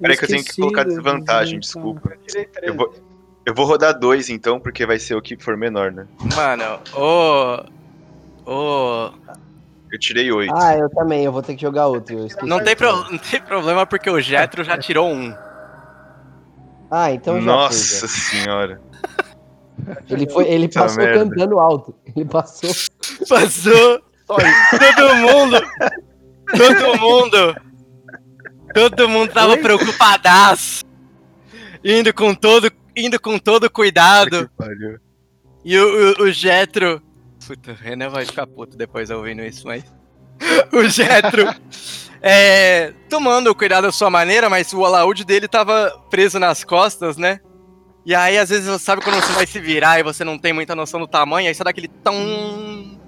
Peraí 0.00 0.16
que 0.16 0.24
eu 0.24 0.28
tenho 0.28 0.44
que 0.44 0.56
colocar 0.56 0.84
desvantagem, 0.84 1.60
desculpa. 1.60 2.10
Eu 2.10 2.18
tirei 2.26 2.44
13. 2.46 2.68
Eu 2.68 2.76
vou, 2.76 2.94
eu 3.46 3.54
vou 3.54 3.66
rodar 3.66 3.98
dois 3.98 4.28
então, 4.28 4.58
porque 4.60 4.86
vai 4.86 4.98
ser 4.98 5.14
o 5.14 5.22
que 5.22 5.36
for 5.36 5.56
menor, 5.56 5.92
né? 5.92 6.06
Mano, 6.34 6.80
o... 6.94 7.74
O... 8.46 9.10
Eu 9.92 9.98
tirei 9.98 10.30
oito. 10.32 10.52
Ah, 10.54 10.76
eu 10.76 10.90
também, 10.90 11.24
eu 11.24 11.32
vou 11.32 11.42
ter 11.42 11.54
que 11.54 11.62
jogar 11.62 11.86
outro. 11.86 12.26
Não 12.42 12.62
tem, 12.62 12.74
pro- 12.76 13.10
não 13.10 13.18
tem 13.18 13.40
problema 13.40 13.86
porque 13.86 14.10
o 14.10 14.20
Jetro 14.20 14.64
já 14.64 14.76
tirou 14.76 15.08
um. 15.08 15.34
Ah, 16.90 17.12
então 17.12 17.40
já 17.40 17.46
Nossa 17.46 18.06
senhora. 18.08 18.80
Ele, 20.08 20.28
foi, 20.30 20.46
ele 20.48 20.68
passou 20.68 21.02
merda. 21.02 21.24
cantando 21.24 21.58
alto. 21.58 21.94
Ele 22.14 22.24
passou. 22.24 22.70
Passou 23.28 24.00
todo 24.36 25.16
mundo. 25.16 25.62
Todo 26.56 27.00
mundo. 27.00 27.56
Todo 28.74 29.08
mundo 29.08 29.32
tava 29.32 29.56
preocupadaço. 29.56 30.84
Indo 31.84 32.12
com 32.14 32.34
todo, 32.34 32.70
indo 32.96 33.20
com 33.20 33.38
todo 33.38 33.70
cuidado. 33.70 34.50
E 35.64 35.78
o, 35.78 36.20
o, 36.20 36.22
o 36.24 36.32
Jetro. 36.32 37.02
Puta, 37.46 37.72
o 37.72 37.74
Renan 37.74 38.08
vai 38.08 38.24
ficar 38.24 38.46
puto 38.46 38.76
depois 38.76 39.10
ouvindo 39.10 39.42
isso, 39.42 39.66
mas. 39.66 39.84
O 40.72 40.88
Jetro. 40.88 41.44
É, 42.26 42.94
tomando 43.10 43.54
cuidado 43.54 43.84
da 43.84 43.92
sua 43.92 44.08
maneira, 44.08 44.48
mas 44.48 44.72
o 44.72 44.82
alaúde 44.82 45.26
dele 45.26 45.46
tava 45.46 45.90
preso 46.08 46.38
nas 46.38 46.64
costas, 46.64 47.18
né? 47.18 47.38
E 48.06 48.14
aí, 48.14 48.38
às 48.38 48.48
vezes, 48.48 48.66
você 48.66 48.82
sabe 48.82 49.02
quando 49.02 49.16
você 49.16 49.32
vai 49.34 49.46
se 49.46 49.60
virar 49.60 50.00
e 50.00 50.02
você 50.02 50.24
não 50.24 50.38
tem 50.38 50.50
muita 50.50 50.74
noção 50.74 50.98
do 50.98 51.06
tamanho, 51.06 51.48
aí 51.48 51.54
você 51.54 51.62
dá 51.62 51.68
aquele 51.68 51.88
tom. 51.88 52.98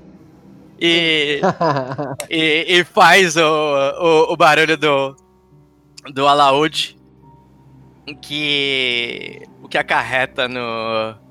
E, 0.78 1.40
e, 2.28 2.78
e 2.78 2.84
faz 2.84 3.38
o, 3.38 3.40
o, 3.40 4.32
o 4.34 4.36
barulho 4.36 4.76
do, 4.76 5.16
do 6.12 6.28
alaúde. 6.28 6.98
Que. 8.20 9.42
O 9.66 9.68
que 9.68 9.76
acarreta 9.76 10.46
no. 10.46 11.26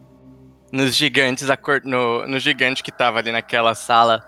Nos 0.69 0.93
gigantes, 0.93 1.47
no, 1.85 2.27
no 2.27 2.37
gigante 2.37 2.83
que 2.83 2.91
tava 2.91 3.19
ali 3.19 3.31
naquela 3.31 3.73
sala 3.73 4.21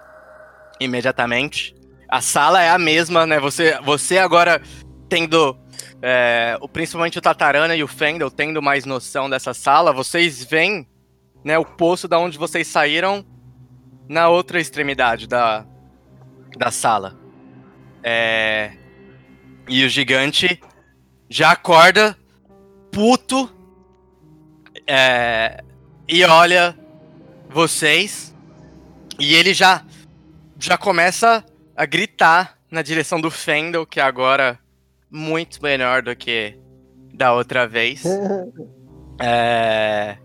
imediatamente. 0.80 1.76
A 2.08 2.22
sala 2.22 2.64
é 2.64 2.70
a 2.70 2.78
mesma, 2.78 3.26
né? 3.26 3.38
Você, 3.38 3.78
você 3.82 4.18
agora 4.18 4.62
tendo. 5.10 5.60
é, 6.02 6.58
o, 6.62 6.70
principalmente 6.70 7.18
o 7.18 7.22
Tatarana 7.22 7.76
e 7.76 7.84
o 7.84 7.88
Fendel 7.88 8.32
tendo 8.32 8.62
mais 8.62 8.86
noção 8.86 9.30
dessa 9.30 9.54
sala, 9.54 9.92
vocês 9.92 10.42
veem 10.42 10.88
né, 11.44 11.58
o 11.58 11.66
poço 11.66 12.08
da 12.08 12.18
onde 12.18 12.38
vocês 12.38 12.66
saíram 12.66 13.26
na 14.08 14.30
outra 14.30 14.58
extremidade 14.58 15.28
da, 15.28 15.66
da 16.58 16.72
sala. 16.72 17.20
É, 18.02 18.72
e 19.68 19.84
o 19.84 19.90
gigante 19.90 20.62
já 21.30 21.52
acorda 21.52 22.18
puto 22.90 23.57
é, 24.88 25.62
e 26.08 26.24
olha 26.24 26.78
vocês 27.50 28.34
e 29.20 29.36
ele 29.36 29.54
já 29.54 29.84
já 30.60 30.78
começa 30.78 31.46
a 31.76 31.86
gritar 31.86 32.58
na 32.72 32.82
direção 32.82 33.22
do 33.22 33.30
Fendel, 33.30 33.86
que 33.86 34.00
é 34.00 34.04
agora 34.04 34.60
muito 35.12 35.62
menor 35.62 36.02
do 36.02 36.16
que 36.16 36.58
da 37.14 37.34
outra 37.34 37.68
vez. 37.68 38.04
É, 39.20 40.16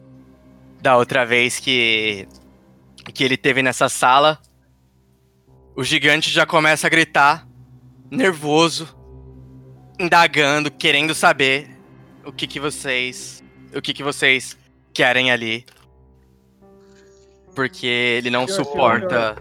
da 0.82 0.98
outra 0.98 1.24
vez 1.24 1.58
que 1.58 2.28
que 3.14 3.24
ele 3.24 3.38
teve 3.38 3.62
nessa 3.62 3.88
sala. 3.88 4.38
O 5.74 5.82
gigante 5.82 6.28
já 6.28 6.44
começa 6.44 6.86
a 6.86 6.90
gritar, 6.90 7.48
nervoso, 8.10 8.94
indagando, 9.98 10.70
querendo 10.70 11.14
saber 11.14 11.70
o 12.22 12.30
que 12.30 12.46
que 12.46 12.60
vocês, 12.60 13.41
o 13.74 13.82
que 13.82 13.92
que 13.94 14.02
vocês 14.02 14.56
querem 14.92 15.30
ali. 15.30 15.64
Porque 17.54 17.86
ele 17.86 18.30
não 18.30 18.46
Senhor, 18.46 18.64
suporta 18.64 19.36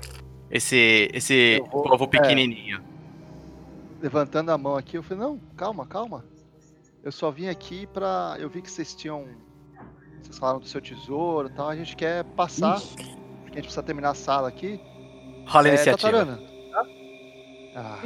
esse, 0.49 1.09
esse 1.13 1.57
Eu 1.59 1.65
vou- 1.65 1.83
povo 1.83 2.03
é. 2.05 2.07
pequenininho. 2.07 2.81
Levantando 4.01 4.51
a 4.51 4.57
mão 4.57 4.75
aqui, 4.75 4.97
eu 4.97 5.03
falei, 5.03 5.23
não, 5.23 5.39
calma, 5.55 5.85
calma. 5.85 6.25
Eu 7.03 7.11
só 7.11 7.31
vim 7.31 7.47
aqui 7.47 7.87
pra. 7.87 8.35
Eu 8.39 8.49
vi 8.49 8.61
que 8.61 8.69
vocês 8.69 8.93
tinham. 8.93 9.27
Vocês 10.21 10.37
falaram 10.37 10.59
do 10.59 10.67
seu 10.67 10.81
tesouro 10.81 11.47
e 11.47 11.51
tal. 11.51 11.69
A 11.69 11.75
gente 11.75 11.95
quer 11.95 12.23
passar. 12.23 12.79
Porque 12.79 13.01
a 13.03 13.55
gente 13.55 13.61
precisa 13.63 13.81
terminar 13.83 14.11
a 14.11 14.13
sala 14.15 14.47
aqui. 14.49 14.79
Rola 15.47 15.67
a 15.67 15.69
É, 15.71 15.73
iniciativa. 15.73 16.11
Tatarana. 16.11 16.50
Ah, 17.73 17.97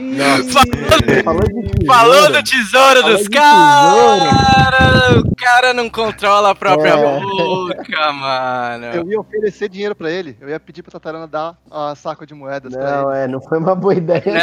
Falou 1.87 2.31
de 2.31 2.43
tesouro. 2.43 3.03
Dos 3.03 3.27
caras! 3.27 5.15
O 5.25 5.35
cara 5.35 5.73
não 5.73 5.89
controla 5.89 6.51
a 6.51 6.55
própria 6.55 6.91
É. 6.91 7.19
boca, 7.19 8.11
mano. 8.13 8.85
eu 8.87 9.09
ia 9.11 9.19
oferecer 9.19 9.67
dinheiro 9.69 9.95
pra 9.95 10.11
ele. 10.11 10.37
Eu 10.39 10.49
ia 10.49 10.59
pedir 10.59 10.83
pra 10.83 10.91
Tatarana 10.91 11.27
dar 11.27 11.57
a 11.71 11.95
saco 11.95 12.25
de 12.25 12.33
moedas 12.33 12.73
pra 12.75 13.01
Não, 13.03 13.11
ele. 13.13 13.23
é, 13.23 13.27
não 13.27 13.41
foi 13.41 13.57
uma 13.57 13.73
boa 13.75 13.93
ideia. 13.95 14.23
não. 14.25 14.35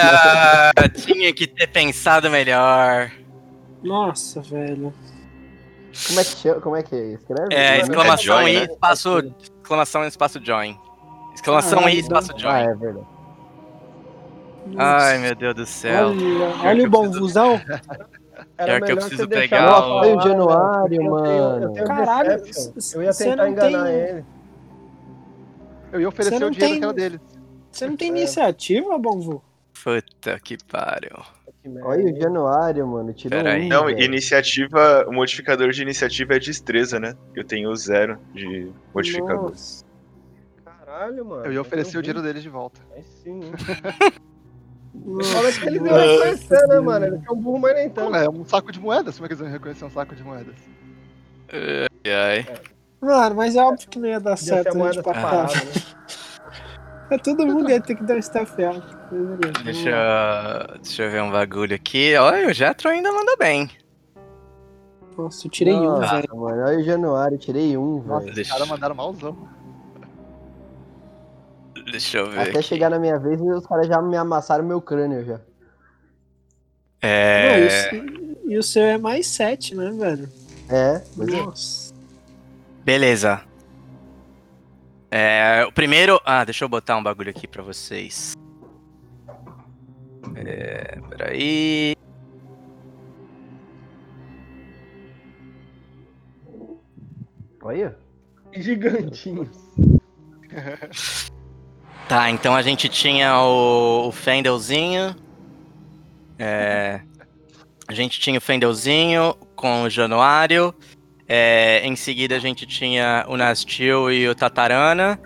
Ah, 0.84 0.88
tinha 0.88 1.32
que 1.32 1.46
ter 1.46 1.66
pensado 1.68 2.28
melhor. 2.30 3.10
Nossa, 3.82 4.40
velho. 4.42 4.92
Como 6.08 6.20
é 6.20 6.24
que 6.24 6.30
chama? 6.36 6.60
Como 6.60 6.76
é 6.76 6.82
que 6.82 6.96
escreve? 6.96 7.54
É, 7.54 7.70
Mano, 7.72 7.82
exclamação 7.82 8.38
join, 8.38 8.50
e 8.52 8.60
né? 8.60 8.64
espaço. 8.64 9.34
Exclamação 9.62 10.04
e 10.04 10.08
espaço 10.08 10.40
join. 10.42 10.78
Exclamação 11.34 11.78
Caralho, 11.80 11.94
e 11.96 11.98
espaço 12.00 12.32
Ah, 12.34 12.38
join. 12.38 12.62
é 12.70 12.74
verdade. 12.74 13.06
Ai, 14.76 15.18
meu 15.18 15.34
Deus 15.34 15.54
do 15.54 15.66
céu. 15.66 16.08
Olha, 16.08 16.18
que 16.18 16.66
olha 16.66 16.82
eu 16.82 16.86
o 16.86 16.90
vusão. 17.20 17.60
Era 18.58 18.66
Pior 18.66 18.86
que 18.86 18.92
eu 18.92 18.96
melhor 18.96 18.96
preciso 19.08 19.28
pegar 19.28 19.56
ela 19.58 19.78
o- 19.86 19.98
Foi 20.00 20.14
o 20.16 20.20
Januário, 20.20 20.94
eu 20.94 20.98
tenho- 20.98 21.10
mano. 21.10 21.64
Eu 21.64 21.72
tenho 21.72 21.86
Caralho, 21.86 22.30
Eu 22.94 23.02
ia 23.02 23.12
tentar 23.14 23.48
enganar 23.48 23.84
tem- 23.84 23.94
ele. 23.94 24.24
Eu 25.92 26.00
ia 26.00 26.08
oferecer 26.08 26.36
o 26.36 26.50
dinheiro 26.50 26.72
tem- 26.72 26.78
que 26.78 26.84
era 26.84 26.92
dele. 26.92 27.20
Você 27.70 27.86
não 27.86 27.96
tem 27.96 28.08
iniciativa, 28.08 28.98
Bonvu? 28.98 29.42
Puta 29.84 30.38
que 30.40 30.56
pariu. 30.64 31.16
Olha 31.82 32.04
o 32.12 32.20
Januário, 32.20 32.86
mano. 32.86 33.12
Tirou 33.12 33.42
Pera 33.42 33.56
um. 33.58 33.68
Não, 33.68 33.84
velho. 33.86 34.00
iniciativa. 34.02 35.04
O 35.08 35.12
modificador 35.12 35.70
de 35.70 35.82
iniciativa 35.82 36.34
é 36.34 36.38
destreza, 36.38 36.98
né? 36.98 37.14
Eu 37.34 37.44
tenho 37.44 37.74
zero 37.76 38.18
de 38.34 38.70
modificador. 38.94 39.50
Nossa. 39.50 39.84
Caralho, 40.64 41.24
mano. 41.24 41.46
Eu 41.46 41.52
ia 41.52 41.60
oferecer 41.60 41.90
o 41.90 42.02
tenho 42.02 42.02
dinheiro 42.02 42.22
dele 42.22 42.40
de 42.40 42.48
volta. 42.48 42.80
Aí 42.94 43.02
sim. 43.22 43.40
Fala 45.32 45.52
que 45.52 45.66
ele 45.66 45.80
não 45.80 45.90
vai 45.90 46.06
reconhecer, 46.06 46.66
né, 46.68 46.80
mano? 46.80 47.06
Ele 47.06 47.22
é 47.26 47.32
um 47.32 47.36
burro, 47.36 47.58
mas 47.60 47.74
nem 47.74 47.88
tanto. 47.90 48.14
é 48.14 48.28
um 48.28 48.44
saco 48.44 48.70
de 48.70 48.78
moedas. 48.78 49.14
Como 49.16 49.24
é 49.24 49.28
que 49.28 49.32
eles 49.34 49.40
vão 49.42 49.50
reconhecer 49.50 49.84
um 49.84 49.90
saco 49.90 50.14
de 50.14 50.22
moedas? 50.22 50.54
Ai, 51.52 52.12
ai. 52.12 52.46
Mano, 53.00 53.34
mas 53.36 53.56
é 53.56 53.62
óbvio 53.62 53.88
que 53.88 53.98
não 53.98 54.08
ia 54.08 54.20
dar 54.20 54.36
certo. 54.36 54.68
a 54.68 54.72
gente 54.84 54.94
separada, 54.96 55.28
passar. 55.48 55.64
né? 55.64 55.72
É, 57.10 57.18
Todo 57.18 57.46
mundo 57.46 57.68
ia 57.70 57.80
ter 57.80 57.94
que 57.96 58.02
dar 58.04 58.14
um 58.14 58.18
staff 58.18 58.62
out. 58.64 58.82
Deixa, 59.64 59.90
eu- 59.90 60.78
deixa 60.80 61.02
eu 61.02 61.10
ver 61.10 61.22
um 61.22 61.30
bagulho 61.30 61.74
aqui. 61.74 62.14
Olha, 62.16 62.48
o 62.48 62.52
Jetro 62.52 62.88
ainda 62.88 63.12
manda 63.12 63.36
bem. 63.36 63.68
Nossa, 65.18 65.46
eu 65.46 65.50
tirei 65.50 65.74
um, 65.74 65.82
Nossa, 65.84 66.16
velho. 66.16 66.36
mano. 66.36 66.62
Olha 66.64 66.78
o 66.78 66.82
Januário. 66.82 67.36
Tirei 67.38 67.76
um, 67.76 68.00
velho. 68.00 68.32
os 68.42 68.48
caras 68.48 68.68
mandaram 68.68 68.94
malzão. 68.94 69.36
Deixa 71.92 72.18
eu 72.18 72.30
ver. 72.30 72.40
Até 72.40 72.50
aqui. 72.58 72.62
chegar 72.62 72.88
na 72.88 72.98
minha 72.98 73.18
vez, 73.18 73.38
os 73.38 73.66
caras 73.66 73.86
já 73.86 74.00
me 74.00 74.16
amassaram 74.16 74.64
meu 74.64 74.80
crânio 74.80 75.22
já. 75.24 75.40
É. 77.02 77.90
e 78.46 78.56
o 78.56 78.62
seu 78.62 78.82
é 78.82 78.96
mais 78.96 79.26
7, 79.26 79.74
né, 79.74 79.90
velho? 79.90 80.28
É, 80.70 81.02
pois 81.14 81.28
é. 81.28 81.36
Nossa. 81.36 81.94
Beleza. 82.82 83.42
É, 85.10 85.66
o 85.68 85.72
primeiro. 85.72 86.18
Ah, 86.24 86.44
deixa 86.44 86.64
eu 86.64 86.68
botar 86.68 86.96
um 86.96 87.02
bagulho 87.02 87.28
aqui 87.28 87.46
pra 87.46 87.62
vocês. 87.62 88.32
É, 90.34 90.98
peraí. 91.10 91.94
Olha. 97.62 97.98
Gigantinho. 98.54 99.50
Tá, 102.08 102.30
então 102.30 102.54
a 102.54 102.62
gente 102.62 102.88
tinha 102.88 103.38
o, 103.38 104.08
o 104.08 104.12
Fendelzinho. 104.12 105.14
É, 106.38 107.00
a 107.88 107.92
gente 107.94 108.20
tinha 108.20 108.38
o 108.38 108.40
Fendelzinho 108.40 109.34
com 109.56 109.84
o 109.84 109.90
Januário. 109.90 110.74
É, 111.26 111.80
em 111.86 111.96
seguida 111.96 112.36
a 112.36 112.38
gente 112.38 112.66
tinha 112.66 113.24
o 113.28 113.36
Nastil 113.36 114.10
e 114.10 114.28
o 114.28 114.34
Tatarana. 114.34 115.18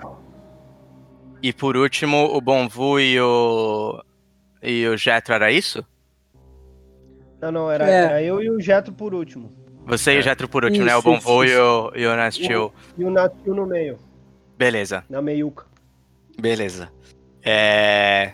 E 1.42 1.52
por 1.52 1.76
último 1.76 2.24
o 2.26 2.40
Bonvu 2.40 3.00
e 3.00 3.20
o. 3.20 4.02
E 4.62 4.86
o 4.86 4.96
Jetro, 4.96 5.34
era 5.34 5.50
isso? 5.50 5.84
Não, 7.40 7.52
não, 7.52 7.70
era, 7.70 7.88
É. 7.88 8.04
era 8.04 8.22
eu 8.22 8.42
e 8.42 8.50
o 8.50 8.60
Jeto 8.60 8.92
por 8.92 9.14
último. 9.14 9.52
Você 9.86 10.14
e 10.16 10.18
o 10.18 10.22
Jetro 10.22 10.48
por 10.48 10.64
último, 10.64 10.84
né? 10.84 10.94
O 10.96 10.98
Isso, 10.98 11.08
Bonvu 11.08 11.44
isso, 11.44 11.54
e 11.54 11.58
o, 11.58 11.92
e 11.94 12.06
o 12.06 12.16
Nastil. 12.16 12.72
E 12.98 13.04
o 13.04 13.10
Natil 13.10 13.54
no 13.54 13.66
meio, 13.66 13.96
Beleza. 14.58 15.04
na 15.08 15.22
meiuca. 15.22 15.66
Beleza. 16.40 16.92
É. 17.42 18.32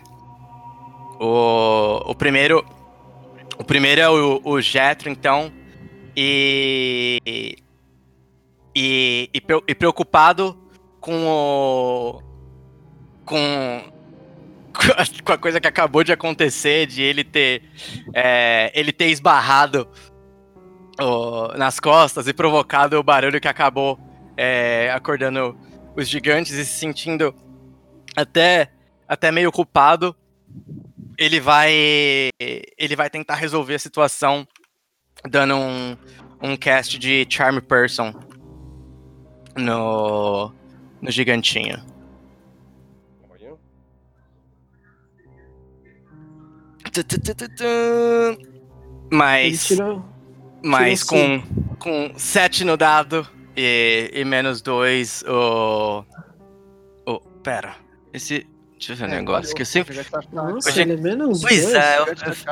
O, 1.19 2.01
o 2.11 2.15
primeiro. 2.15 2.65
O 3.57 3.63
primeiro 3.63 4.01
é 4.01 4.09
o, 4.09 4.61
Jetro, 4.61 5.09
então. 5.09 5.51
E. 6.15 7.19
E, 8.75 9.29
e, 9.33 9.41
e 9.67 9.75
preocupado 9.75 10.57
com 10.99 11.25
o. 11.27 12.21
Com. 13.25 13.91
com 15.23 15.31
a- 15.33 15.37
coisa 15.37 15.61
que 15.61 15.67
acabou 15.67 16.03
de 16.03 16.11
acontecer, 16.11 16.87
de 16.87 17.01
ele 17.01 17.23
ter. 17.23 17.63
é, 18.13 18.71
ele 18.73 18.91
ter 18.91 19.07
esbarrado 19.09 19.87
nas 21.57 21.79
costas 21.79 22.27
e 22.27 22.33
provocado 22.33 22.97
o 22.97 23.03
barulho 23.03 23.41
que 23.41 23.47
acabou 23.47 23.99
é, 24.37 24.91
acordando 24.93 25.57
os 25.95 26.07
gigantes 26.07 26.51
e 26.53 26.63
se 26.63 26.77
sentindo 26.79 27.33
até, 28.15 28.71
até 29.07 29.31
meio 29.31 29.51
culpado, 29.51 30.15
ele 31.17 31.39
vai 31.39 31.71
ele 32.77 32.95
vai 32.95 33.09
tentar 33.09 33.35
resolver 33.35 33.75
a 33.75 33.79
situação 33.79 34.47
dando 35.29 35.55
um, 35.55 35.97
um 36.41 36.57
cast 36.57 36.97
de 36.97 37.25
Charm 37.29 37.59
Person 37.59 38.13
no, 39.55 40.53
no 41.01 41.11
gigantinho. 41.11 41.93
Mas, 49.11 49.67
tirou. 49.67 50.03
mas 50.63 51.05
tirou 51.05 51.41
com, 51.79 52.09
com 52.11 52.19
7 52.19 52.63
no 52.63 52.77
dado 52.77 53.27
e, 53.55 54.11
e 54.13 54.25
menos 54.25 54.61
2 54.61 55.23
o. 55.27 56.05
o. 57.05 57.19
Pera. 57.43 57.82
Esse. 58.13 58.47
Deixa 58.77 58.93
eu 58.93 58.95
ver 58.97 59.03
um 59.05 59.13
É, 59.13 59.15
negócio 59.17 59.55
que 59.55 59.61
eu 59.61 59.65
sempre. 59.65 60.03
Tá- 60.03 60.21
Nossa, 60.31 60.69
Hoje- 60.69 60.81
ele 60.81 60.93
é 60.93 60.97
menos 60.97 61.41
Pois 61.41 61.61
dois. 61.63 61.73
é, 61.73 61.99
eu- 61.99 62.05
gigante 62.15 62.45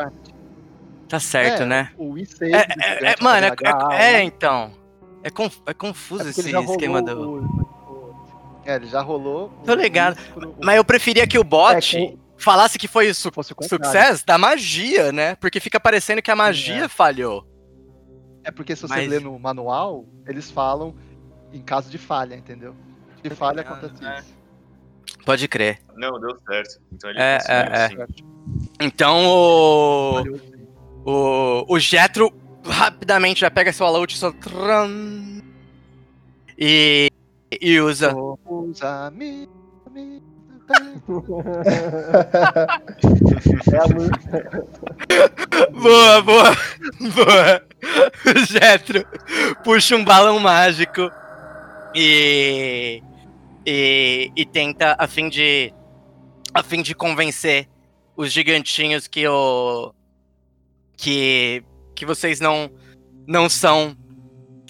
tá 1.10 1.20
certo, 1.20 1.64
É, 1.64 1.66
né? 1.66 1.92
O 1.98 2.14
I6 2.18 2.54
É, 2.54 2.58
é, 2.80 3.12
é, 3.12 3.16
mano, 3.22 3.46
é, 3.48 3.50
H, 3.50 3.90
é- 3.92 3.96
é, 3.96 4.12
né? 4.14 4.24
então. 4.24 4.72
É, 5.24 5.30
conf- 5.30 5.60
é 5.66 5.74
confuso 5.74 6.26
É 6.26 6.30
esse 6.30 6.40
esquema 6.50 7.02
do. 7.02 7.20
o- 7.20 7.44
o- 7.44 8.62
É, 8.66 8.76
ele 8.76 8.88
já 8.88 9.02
rolou. 9.02 9.50
Tô 9.66 9.74
ligado. 9.76 10.18
pro- 10.34 10.56
Mas 10.64 10.78
eu 10.78 10.86
preferia 10.86 11.28
que 11.28 11.38
o 11.38 11.44
bot 11.44 11.98
É, 11.98 12.14
falasse 12.38 12.78
que 12.80 12.88
foi 12.88 13.14
su 13.14 13.30
fosse 13.32 13.52
o 13.52 13.56
contrário. 13.56 13.86
sucesso 13.86 14.26
da 14.26 14.38
magia, 14.38 15.12
né? 15.12 15.36
Porque 15.36 15.60
fica 15.60 15.80
parecendo 15.80 16.22
que 16.22 16.32
a 16.32 16.36
magia 16.36 16.86
É. 16.86 16.88
falhou. 16.88 17.46
É 18.44 18.50
porque 18.52 18.76
se 18.76 18.84
você 18.84 18.94
Mas- 18.96 19.10
lê 19.10 19.20
no 19.20 19.38
manual, 19.38 20.06
eles 20.26 20.50
falam 20.50 20.96
em 21.52 21.62
caso 21.62 21.90
de 21.92 21.98
falha, 21.98 22.36
entendeu? 22.36 22.74
De 23.22 23.30
falha 23.32 23.62
acontece 23.62 24.04
é. 24.06 24.20
isso. 24.20 24.41
Pode 25.26 25.48
crer. 25.48 25.80
Não, 25.96 26.20
deu 26.20 26.36
certo. 26.48 26.80
Então 26.92 27.10
ele 27.10 27.20
É, 27.20 27.38
é, 27.48 27.70
é. 27.72 27.90
sim. 27.90 27.96
Então 28.80 29.26
o. 29.28 30.24
O, 31.06 31.66
o 31.76 31.80
Jetro 31.80 32.32
rapidamente 32.66 33.42
já 33.42 33.52
pega 33.52 33.72
seu 33.74 33.86
alout 33.86 34.18
só. 34.18 34.32
tram, 34.32 35.42
E. 36.58 37.10
E 37.62 37.80
usa. 37.80 38.16
Os 38.16 38.82
amigos. 38.84 39.50
É. 43.72 45.70
Boa, 45.72 46.22
boa, 46.22 46.56
boa. 47.14 47.64
O 48.36 48.46
Jetro 48.46 49.06
puxa 49.64 49.96
um 49.96 50.04
balão 50.04 50.40
mágico 50.40 51.10
e, 51.96 53.02
e 53.66 54.32
e 54.36 54.46
tenta 54.46 54.96
a 54.98 55.08
fim 55.08 55.30
de 55.30 55.74
a 56.54 56.64
fim 56.64 56.82
de 56.82 56.94
convencer 56.94 57.68
os 58.16 58.32
gigantinhos 58.32 59.08
que 59.08 59.28
o 59.28 59.94
que 60.98 61.64
que 61.96 62.06
vocês 62.06 62.40
não 62.40 62.72
não 63.28 63.48
são 63.50 63.96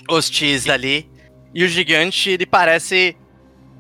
hostis 0.10 0.68
ali 0.68 1.10
E 1.54 1.66
o 1.66 1.68
gigante, 1.68 2.30
ele 2.30 2.46
parece 2.46 3.16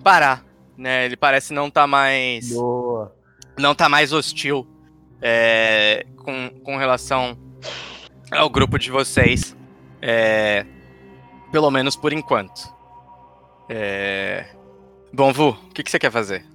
parar, 0.03 0.45
né? 0.77 1.05
Ele 1.05 1.15
parece 1.15 1.53
não 1.53 1.69
tá 1.69 1.87
mais. 1.87 2.49
Boa. 2.49 3.15
Não 3.57 3.73
tá 3.73 3.87
mais 3.87 4.11
hostil 4.11 4.67
é, 5.21 6.05
com, 6.17 6.49
com 6.63 6.77
relação 6.77 7.37
ao 8.31 8.49
grupo 8.49 8.77
de 8.77 8.91
vocês. 8.91 9.55
É, 10.01 10.65
pelo 11.51 11.71
menos 11.71 11.95
por 11.95 12.11
enquanto. 12.11 12.73
É... 13.69 14.45
Bom, 15.13 15.31
Vu, 15.33 15.49
o 15.49 15.69
que, 15.73 15.83
que 15.83 15.91
você 15.91 15.99
quer 15.99 16.11
fazer? 16.11 16.45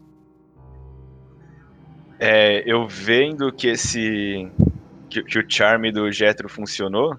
É, 2.19 2.63
eu 2.71 2.89
vendo 2.89 3.53
que 3.53 3.69
esse. 3.69 4.51
que, 5.11 5.23
que 5.23 5.39
o 5.39 5.45
charme 5.49 5.93
do 5.93 6.11
Jetro 6.11 6.49
funcionou. 6.49 7.15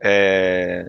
É, 0.00 0.88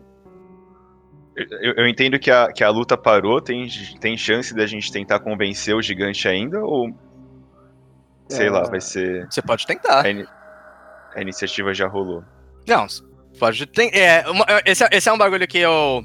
eu, 1.35 1.73
eu 1.77 1.87
entendo 1.87 2.17
que 2.19 2.31
a, 2.31 2.51
que 2.51 2.63
a 2.63 2.69
luta 2.69 2.97
parou, 2.97 3.39
tem, 3.39 3.67
tem 4.01 4.17
chance 4.17 4.53
da 4.53 4.65
gente 4.65 4.91
tentar 4.91 5.19
convencer 5.19 5.75
o 5.75 5.81
gigante 5.81 6.27
ainda, 6.27 6.59
ou. 6.63 6.89
Sei 8.27 8.47
É. 8.47 8.49
lá, 8.49 8.63
vai 8.63 8.81
ser. 8.81 9.27
Você 9.29 9.41
pode 9.41 9.65
tentar. 9.67 10.05
A, 10.05 10.09
ini- 10.09 10.27
a 11.15 11.21
iniciativa 11.21 11.73
já 11.73 11.87
rolou. 11.87 12.23
Não, 12.67 12.87
pode 13.39 13.65
ter. 13.67 13.95
É, 13.95 14.27
uma- 14.27 14.45
esse, 14.65 14.83
é- 14.83 14.89
esse 14.91 15.07
é 15.09 15.13
um 15.13 15.17
bagulho 15.17 15.47
que 15.47 15.59
eu. 15.59 16.03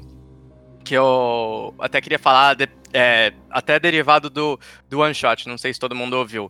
Que 0.85 0.93
eu 0.93 1.73
até 1.79 1.99
queria 1.99 2.19
falar, 2.19 2.53
de- 2.55 2.69
é, 2.93 3.33
até 3.49 3.77
derivado 3.79 4.29
do, 4.29 4.57
do 4.87 4.99
one 4.99 5.13
shot, 5.13 5.49
não 5.49 5.57
sei 5.57 5.73
se 5.73 5.79
todo 5.79 5.95
mundo 5.95 6.13
ouviu. 6.13 6.49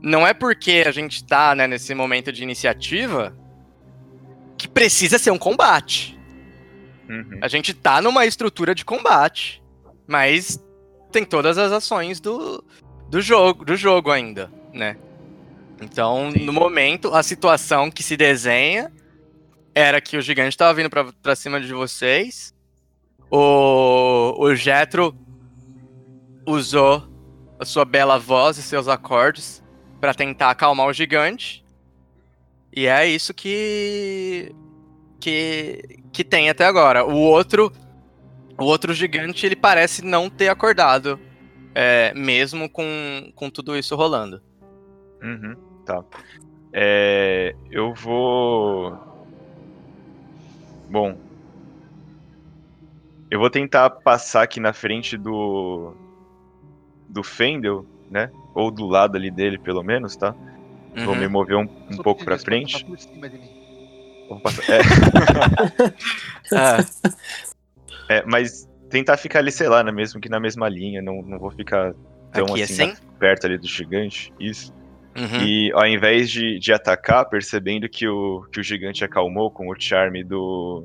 Não 0.00 0.26
é 0.26 0.34
porque 0.34 0.82
a 0.86 0.90
gente 0.90 1.22
tá 1.24 1.54
né, 1.54 1.66
nesse 1.66 1.94
momento 1.94 2.32
de 2.32 2.42
iniciativa 2.42 3.36
que 4.58 4.66
precisa 4.66 5.18
ser 5.18 5.30
um 5.30 5.38
combate. 5.38 6.18
Uhum. 7.08 7.38
A 7.42 7.48
gente 7.48 7.74
tá 7.74 8.00
numa 8.00 8.24
estrutura 8.24 8.74
de 8.74 8.84
combate, 8.84 9.62
mas 10.06 10.58
tem 11.12 11.24
todas 11.24 11.58
as 11.58 11.70
ações 11.70 12.18
do, 12.18 12.64
do 13.10 13.20
jogo, 13.20 13.64
do 13.64 13.76
jogo 13.76 14.10
ainda, 14.10 14.50
né? 14.72 14.96
Então, 15.82 16.30
no 16.30 16.52
momento, 16.52 17.14
a 17.14 17.22
situação 17.22 17.90
que 17.90 18.02
se 18.02 18.16
desenha 18.16 18.90
era 19.74 20.00
que 20.00 20.16
o 20.16 20.22
gigante 20.22 20.56
tava 20.56 20.72
vindo 20.72 20.88
pra 20.88 21.36
cima 21.36 21.60
de 21.60 21.72
vocês. 21.74 22.53
O, 23.36 24.44
o 24.44 24.54
Jetro 24.54 25.12
usou 26.46 27.02
a 27.58 27.64
sua 27.64 27.84
bela 27.84 28.16
voz 28.16 28.58
e 28.58 28.62
seus 28.62 28.86
acordes 28.86 29.60
pra 30.00 30.14
tentar 30.14 30.50
acalmar 30.50 30.86
o 30.86 30.92
gigante. 30.92 31.64
E 32.72 32.86
é 32.86 33.04
isso 33.08 33.34
que 33.34 34.54
que 35.18 35.82
que 36.12 36.22
tem 36.22 36.48
até 36.48 36.64
agora. 36.64 37.04
O 37.04 37.16
outro 37.16 37.72
o 38.56 38.62
outro 38.66 38.94
gigante 38.94 39.44
ele 39.44 39.56
parece 39.56 40.04
não 40.04 40.30
ter 40.30 40.48
acordado, 40.48 41.18
é, 41.74 42.14
mesmo 42.14 42.70
com, 42.70 43.32
com 43.34 43.50
tudo 43.50 43.76
isso 43.76 43.96
rolando. 43.96 44.40
Uhum, 45.20 45.56
tá. 45.84 46.04
É, 46.72 47.56
eu 47.68 47.92
vou. 47.94 48.96
Bom. 50.88 51.33
Eu 53.34 53.40
vou 53.40 53.50
tentar 53.50 53.90
passar 53.90 54.44
aqui 54.44 54.60
na 54.60 54.72
frente 54.72 55.16
do. 55.16 55.92
Do 57.08 57.24
Fendel, 57.24 57.84
né? 58.08 58.30
Ou 58.54 58.70
do 58.70 58.86
lado 58.86 59.16
ali 59.16 59.28
dele, 59.28 59.58
pelo 59.58 59.82
menos, 59.82 60.14
tá? 60.14 60.32
Vou 60.94 61.14
Uhum. 61.14 61.16
me 61.16 61.26
mover 61.26 61.56
um, 61.56 61.62
um 61.90 61.96
pouco 61.96 62.24
pra 62.24 62.38
frente. 62.38 62.84
por 62.84 62.96
cima 62.96 63.28
de 63.28 63.36
mim. 63.36 63.48
Vou 64.28 64.38
passar- 64.38 64.62
é, 64.72 64.78
Ah, 66.54 66.84
é, 68.08 68.22
mas 68.24 68.68
tentar 68.88 69.16
ficar 69.16 69.40
ali, 69.40 69.50
sei 69.50 69.68
lá, 69.68 69.82
né, 69.82 69.90
mesmo 69.90 70.20
que 70.20 70.28
na 70.28 70.38
mesma 70.38 70.68
linha. 70.68 71.02
Não, 71.02 71.20
não 71.20 71.36
vou 71.40 71.50
ficar 71.50 71.92
tão 72.32 72.44
aqui 72.44 72.62
assim, 72.62 72.82
assim? 72.84 73.02
perto 73.18 73.46
ali 73.46 73.58
do 73.58 73.66
gigante. 73.66 74.32
Isso. 74.38 74.72
Uhum. 75.16 75.40
E 75.42 75.72
ao 75.72 75.88
invés 75.88 76.30
de, 76.30 76.60
de 76.60 76.72
atacar, 76.72 77.28
percebendo 77.28 77.88
que 77.88 78.06
o, 78.06 78.42
que 78.52 78.60
o 78.60 78.62
gigante 78.62 79.04
acalmou 79.04 79.50
com 79.50 79.68
o 79.68 79.74
charme 79.76 80.22
do, 80.22 80.84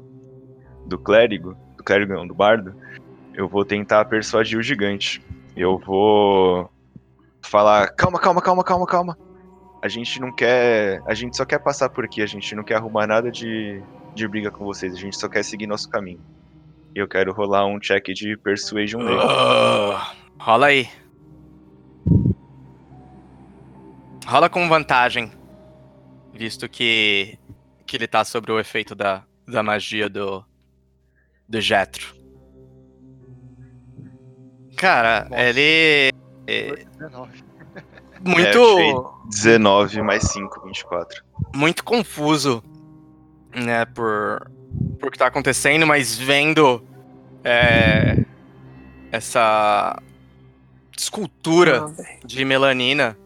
do 0.87 0.97
clérigo, 0.97 1.55
do 1.79 1.83
clérigo 1.83 2.25
do 2.27 2.35
bardo, 2.35 2.75
eu 3.33 3.47
vou 3.47 3.63
tentar 3.63 4.03
persuadir 4.05 4.59
o 4.59 4.61
gigante. 4.61 5.23
Eu 5.55 5.79
vou 5.79 6.69
falar, 7.41 7.87
calma, 7.95 8.19
calma, 8.19 8.41
calma, 8.41 8.63
calma, 8.63 8.85
calma. 8.85 9.17
A 9.81 9.87
gente 9.87 10.19
não 10.19 10.31
quer. 10.31 11.01
A 11.05 11.13
gente 11.13 11.37
só 11.37 11.45
quer 11.45 11.59
passar 11.59 11.89
por 11.89 12.03
aqui, 12.03 12.21
a 12.21 12.25
gente 12.25 12.53
não 12.53 12.63
quer 12.63 12.75
arrumar 12.75 13.07
nada 13.07 13.31
de, 13.31 13.81
de 14.13 14.27
briga 14.27 14.51
com 14.51 14.65
vocês, 14.65 14.93
a 14.93 14.97
gente 14.97 15.17
só 15.17 15.29
quer 15.29 15.43
seguir 15.43 15.67
nosso 15.67 15.89
caminho. 15.89 16.19
Eu 16.93 17.07
quero 17.07 17.31
rolar 17.31 17.65
um 17.65 17.79
check 17.79 18.07
de 18.07 18.35
persuasion 18.35 19.01
nele. 19.01 19.21
Ah, 19.21 20.13
rola 20.37 20.67
aí. 20.67 20.89
Rola 24.27 24.49
com 24.49 24.67
vantagem, 24.67 25.31
visto 26.33 26.67
que, 26.67 27.39
que 27.85 27.95
ele 27.95 28.07
tá 28.07 28.25
sobre 28.25 28.51
o 28.51 28.59
efeito 28.59 28.93
da, 28.93 29.23
da 29.47 29.63
magia 29.63 30.07
do, 30.09 30.45
do 31.49 31.59
Jetro. 31.59 32.15
Cara, 34.77 35.27
Nossa. 35.29 35.41
ele. 35.41 36.11
é 36.47 36.85
19. 36.97 37.43
muito. 38.23 38.57
eu 38.57 39.13
19 39.25 40.01
mais 40.01 40.23
5, 40.23 40.61
24. 40.65 41.23
muito 41.55 41.83
confuso, 41.83 42.63
né, 43.53 43.85
por, 43.85 44.49
por 44.99 45.09
o 45.09 45.11
que 45.11 45.17
tá 45.17 45.27
acontecendo, 45.27 45.85
mas 45.85 46.17
vendo 46.17 46.83
é, 47.43 48.23
essa 49.11 50.01
escultura 50.97 51.85
Ah, 51.85 52.25
de 52.25 52.45
melanina 52.45 53.17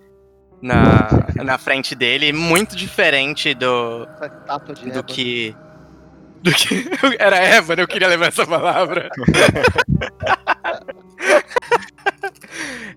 na, 0.62 1.08
na 1.44 1.58
frente 1.58 1.94
dele, 1.94 2.32
muito 2.32 2.76
diferente 2.76 3.54
do, 3.54 4.08
Essa 4.16 4.28
estátua 4.28 4.76
de 4.76 4.92
do 4.92 5.04
que. 5.04 5.56
Do 6.44 6.54
que. 6.54 6.86
Era 7.18 7.38
Eva, 7.38 7.74
eu 7.74 7.88
queria 7.88 8.08
levar 8.08 8.28
essa 8.28 8.46
palavra. 8.46 9.10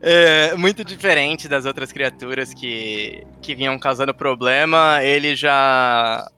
É, 0.02 0.55
muito 0.56 0.85
diferente 0.85 1.48
das 1.48 1.64
outras 1.64 1.90
criaturas 1.90 2.52
que, 2.52 3.27
que 3.40 3.55
vinham 3.55 3.78
causando 3.78 4.14
problema, 4.14 5.02
ele 5.02 5.35
já. 5.35 6.31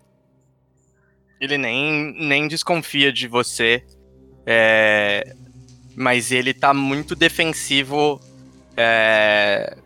Ele 1.41 1.59
nem, 1.59 2.15
nem 2.19 2.47
desconfia 2.49 3.13
de 3.13 3.27
você. 3.27 3.85
é, 4.47 5.35
mas 5.97 6.31
ele 6.31 6.55
tá 6.55 6.73
muito 6.73 7.17
defensivo 7.17 8.21
é, 8.77 9.77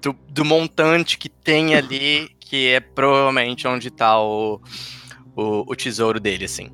do, 0.00 0.14
do 0.28 0.44
montante 0.44 1.16
que 1.16 1.30
tem 1.30 1.74
ali, 1.74 2.28
que 2.38 2.68
é 2.68 2.80
provavelmente 2.80 3.66
onde 3.66 3.90
tá 3.90 4.20
o, 4.20 4.60
o, 5.36 5.70
o 5.70 5.76
tesouro 5.76 6.20
dele, 6.20 6.44
assim. 6.44 6.70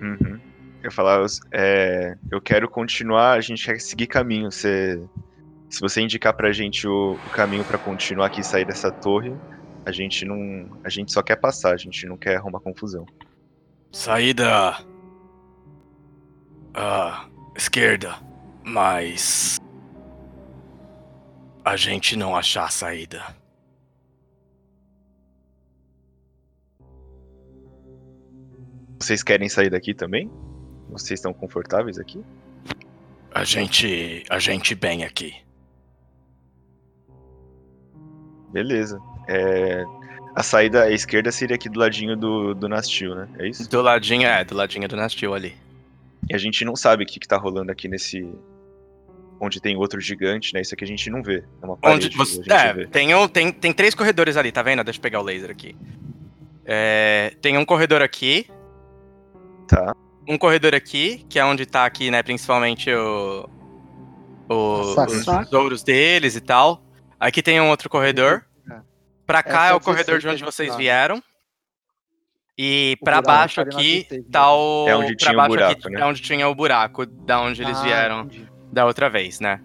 Uhum. 0.00 0.40
Eu 0.82 0.92
falar, 0.92 1.24
é, 1.52 2.16
eu 2.30 2.40
quero 2.40 2.68
continuar, 2.68 3.32
a 3.32 3.40
gente 3.40 3.64
quer 3.64 3.80
seguir 3.80 4.06
caminho. 4.06 4.50
Você, 4.50 5.02
se 5.70 5.80
você 5.80 6.02
indicar 6.02 6.34
pra 6.34 6.52
gente 6.52 6.86
o, 6.86 7.14
o 7.14 7.30
caminho 7.30 7.64
pra 7.64 7.78
continuar 7.78 8.26
aqui 8.26 8.40
e 8.40 8.44
sair 8.44 8.66
dessa 8.66 8.90
torre, 8.90 9.34
a 9.86 9.92
gente 9.92 10.24
não, 10.24 10.78
a 10.84 10.88
gente 10.88 11.12
só 11.12 11.22
quer 11.22 11.36
passar, 11.36 11.72
a 11.72 11.76
gente 11.76 12.06
não 12.06 12.16
quer 12.16 12.36
arrumar 12.36 12.60
confusão. 12.60 13.06
Saída. 13.92 14.76
Ah, 16.74 17.26
esquerda. 17.56 18.16
Mas. 18.64 19.58
A 21.64 21.76
gente 21.76 22.16
não 22.16 22.36
achar 22.36 22.64
a 22.64 22.70
saída. 22.70 23.43
Vocês 29.04 29.22
querem 29.22 29.50
sair 29.50 29.68
daqui 29.68 29.92
também? 29.92 30.30
Vocês 30.88 31.18
estão 31.20 31.34
confortáveis 31.34 31.98
aqui? 31.98 32.24
A 33.34 33.44
gente. 33.44 34.24
A 34.30 34.38
gente 34.38 34.74
bem 34.74 35.04
aqui. 35.04 35.34
Beleza. 38.50 38.98
É, 39.28 39.84
a 40.34 40.42
saída 40.42 40.84
à 40.84 40.90
esquerda 40.90 41.30
seria 41.30 41.56
aqui 41.56 41.68
do 41.68 41.78
ladinho 41.78 42.16
do, 42.16 42.54
do 42.54 42.66
Nastil, 42.66 43.14
né? 43.14 43.28
É 43.38 43.46
isso? 43.46 43.68
Do 43.68 43.82
ladinho, 43.82 44.26
é, 44.26 44.42
do 44.42 44.54
ladinho 44.54 44.88
do 44.88 44.96
Nastil 44.96 45.34
ali. 45.34 45.54
E 46.30 46.34
a 46.34 46.38
gente 46.38 46.64
não 46.64 46.74
sabe 46.74 47.04
o 47.04 47.06
que, 47.06 47.20
que 47.20 47.28
tá 47.28 47.36
rolando 47.36 47.70
aqui 47.70 47.86
nesse. 47.88 48.26
Onde 49.38 49.60
tem 49.60 49.76
outro 49.76 50.00
gigante, 50.00 50.54
né? 50.54 50.62
Isso 50.62 50.72
aqui 50.72 50.84
a 50.84 50.86
gente 50.86 51.10
não 51.10 51.22
vê. 51.22 51.44
É 51.60 51.66
uma 51.66 51.76
parede 51.76 52.06
Onde 52.06 52.16
você. 52.16 52.40
É, 52.50 52.72
vê. 52.72 52.86
tem, 52.86 53.14
um- 53.14 53.28
tem, 53.28 53.52
tem 53.52 53.70
três 53.74 53.94
corredores 53.94 54.38
ali, 54.38 54.50
tá 54.50 54.62
vendo? 54.62 54.82
Deixa 54.82 54.98
eu 54.98 55.02
pegar 55.02 55.20
o 55.20 55.22
laser 55.24 55.50
aqui. 55.50 55.76
É, 56.64 57.34
tem 57.42 57.58
um 57.58 57.66
corredor 57.66 58.00
aqui. 58.00 58.46
Tá. 59.68 59.94
Um 60.28 60.38
corredor 60.38 60.74
aqui, 60.74 61.24
que 61.28 61.38
é 61.38 61.44
onde 61.44 61.66
tá 61.66 61.84
aqui, 61.84 62.10
né, 62.10 62.22
principalmente 62.22 62.90
o. 62.92 63.48
o 64.48 64.80
os 64.80 65.24
tesouros 65.44 65.82
deles 65.82 66.34
e 66.36 66.40
tal. 66.40 66.82
Aqui 67.20 67.42
tem 67.42 67.60
um 67.60 67.68
outro 67.70 67.88
corredor. 67.90 68.44
É. 68.70 68.76
Pra 69.26 69.42
cá 69.42 69.50
Essa 69.50 69.66
é 69.66 69.70
é 69.70 69.74
o 69.74 69.76
a 69.76 69.80
corredor 69.80 70.14
16 70.18 70.22
de 70.22 70.28
onde 70.28 70.44
vocês 70.44 70.70
tá. 70.70 70.76
vieram. 70.76 71.22
E 72.56 72.96
O 73.00 73.04
pra 73.04 73.20
buraco 73.20 73.26
baixo 73.38 73.60
na 73.64 73.66
aqui 73.66 74.06
tá 74.30 74.52
o. 74.54 74.86
É 74.88 74.96
onde 74.96 75.16
pra 75.16 75.16
tinha 75.16 75.32
o 75.32 75.36
baixo 75.36 75.48
buraco, 75.50 75.72
aqui 75.80 75.90
né? 75.90 76.00
é 76.00 76.04
onde 76.04 76.22
tinha 76.22 76.48
o 76.48 76.54
buraco, 76.54 77.06
da 77.06 77.40
onde 77.40 77.62
eles 77.62 77.76
Ah, 77.78 77.82
vieram 77.82 78.20
entendi. 78.20 78.48
da 78.72 78.86
outra 78.86 79.10
vez, 79.10 79.40
né? 79.40 79.60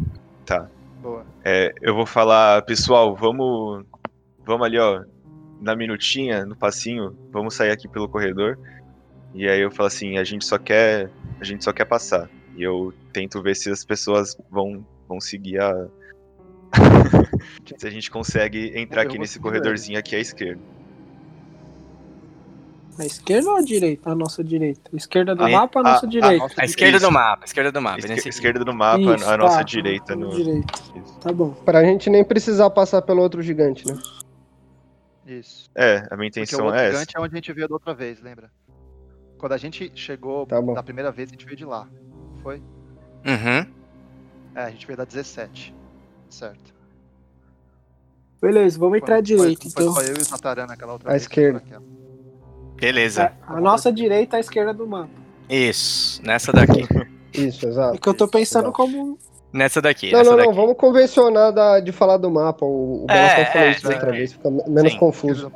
Boa. 1.02 1.26
É, 1.46 1.72
eu 1.82 1.96
vou 1.96 2.06
falar, 2.06 2.62
pessoal, 2.64 3.16
vamos, 3.16 3.86
vamos 4.46 4.66
ali, 4.66 4.78
ó, 4.78 5.02
na 5.62 5.74
minutinha, 5.74 6.46
no 6.46 6.58
passinho, 6.58 7.16
vamos 7.32 7.54
sair 7.56 7.72
aqui 7.72 7.88
pelo 7.88 8.10
corredor. 8.10 8.60
E 9.34 9.48
aí 9.48 9.62
eu 9.62 9.70
falo 9.72 9.88
assim, 9.88 10.18
a 10.18 10.24
gente 10.24 10.46
só 10.46 10.58
quer, 10.58 11.10
a 11.40 11.44
gente 11.44 11.64
só 11.64 11.72
quer 11.72 11.86
passar. 11.86 12.30
E 12.56 12.64
eu 12.64 12.94
tento 13.14 13.42
ver 13.42 13.56
se 13.56 13.70
as 13.70 13.86
pessoas 13.86 14.36
vão, 14.50 14.86
vão 15.08 15.20
seguir 15.22 15.60
a 15.62 15.88
se 17.78 17.88
a 17.88 17.90
gente 17.90 18.10
consegue 18.12 18.72
entrar 18.78 19.04
Eu 19.04 19.08
aqui 19.10 19.18
nesse 19.18 19.40
corredorzinho 19.40 19.98
aqui 19.98 20.16
à 20.16 20.20
esquerda. 20.20 20.62
A 22.98 23.06
esquerda 23.06 23.50
ou 23.50 23.56
a 23.56 23.62
direita? 23.62 24.10
A 24.12 24.16
nossa 24.16 24.44
direita. 24.44 24.90
A 24.92 24.96
esquerda 24.98 25.34
do 25.34 25.44
A- 25.46 25.50
mapa, 25.50 25.80
a 25.80 25.82
a- 25.82 25.84
nossa 25.94 26.06
a- 26.06 26.10
direita. 26.10 26.38
nossa 26.38 26.62
A 26.62 26.66
esquerda 26.66 26.98
Isso. 26.98 27.06
do 27.06 27.12
mapa, 27.14 27.46
esquerda 27.46 27.72
do 27.72 27.82
mapa. 27.82 28.00
Esque- 28.00 28.30
esquerda 28.30 28.66
do 28.66 28.74
mapa, 28.74 29.16
Isso, 29.16 29.30
a 29.30 29.38
nossa 29.38 29.58
tá. 29.58 29.64
direita 29.64 30.16
no. 30.18 30.30
Direita. 30.36 30.74
Isso. 31.02 31.18
Tá 31.20 31.32
bom. 31.32 31.52
Pra 31.52 31.82
gente 31.84 32.10
nem 32.10 32.26
precisar 32.26 32.70
passar 32.72 33.02
pelo 33.02 33.22
outro 33.22 33.42
gigante, 33.42 33.88
né? 33.88 33.98
Isso. 35.26 35.70
É, 35.76 35.98
a 36.12 36.18
minha 36.18 36.30
Porque 36.30 36.42
o 36.42 36.44
intenção 36.44 36.66
outro 36.66 36.78
é 36.80 36.84
essa. 36.88 36.92
gigante 37.00 37.14
é 37.16 37.20
onde 37.22 37.34
a 37.34 37.38
gente 37.38 37.54
veio 37.54 37.68
da 37.70 37.76
outra 37.76 37.94
vez, 37.94 38.20
lembra? 38.22 38.52
Quando 39.40 39.54
a 39.54 39.58
gente 39.58 39.92
chegou 39.96 40.46
Tá 40.46 40.60
da 40.62 40.84
primeira 40.84 41.12
vez, 41.12 41.30
a 41.30 41.32
gente 41.32 41.46
veio 41.46 41.58
de 41.58 41.66
lá. 41.66 41.88
Foi? 42.44 42.58
Uhum. 43.26 43.66
É, 44.54 44.62
a 44.64 44.70
gente 44.70 44.86
veio 44.86 44.98
da 44.98 45.06
17. 45.06 45.74
Certo. 46.30 46.76
Beleza, 48.42 48.78
vamos 48.80 48.98
entrar 49.00 49.16
à 49.18 49.22
direita, 49.22 49.62
foi, 49.62 49.70
então. 49.84 49.94
Foi 49.94 50.04
só 50.06 50.10
eu 50.12 50.18
e 50.18 50.22
o 50.22 50.30
Tatarana 50.30 50.68
naquela 50.68 50.94
outra 50.94 51.10
À 51.10 51.12
vez. 51.12 51.24
esquerda. 51.24 51.64
Beleza. 52.76 53.24
É, 53.24 53.34
a 53.48 53.60
nossa 53.60 53.92
direita 53.92 54.36
é 54.36 54.38
a 54.38 54.40
esquerda 54.42 54.74
do 54.74 54.88
mapa. 54.88 55.10
Isso, 55.50 56.22
nessa 56.24 56.52
daqui. 56.54 56.86
Isso, 57.34 57.66
É 57.66 57.70
exato. 57.70 58.00
que 58.00 58.08
eu 58.10 58.14
tô 58.14 58.28
pensando 58.28 58.66
Exato. 58.66 58.74
como. 58.76 59.18
Nessa 59.52 59.82
daqui, 59.82 60.12
Não, 60.12 60.20
nessa 60.20 60.30
não, 60.32 60.38
daqui. 60.38 60.50
não, 60.50 60.56
vamos 60.56 60.78
convencionar 60.78 61.52
da- 61.52 61.80
de 61.80 61.92
falar 61.92 62.18
do 62.18 62.30
mapa. 62.30 62.64
O, 62.66 63.02
o 63.06 63.06
É, 63.10 63.14
Belas 63.36 63.50
falou 63.52 63.68
é, 63.68 63.72
isso 63.72 63.84
da 63.84 63.90
sim, 63.90 63.96
outra 63.96 64.12
sim. 64.12 64.18
vez, 64.18 64.34
fica 64.34 64.52
me- 64.52 64.64
menos 64.68 64.92
Sim. 64.94 65.00
confuso. 65.00 65.52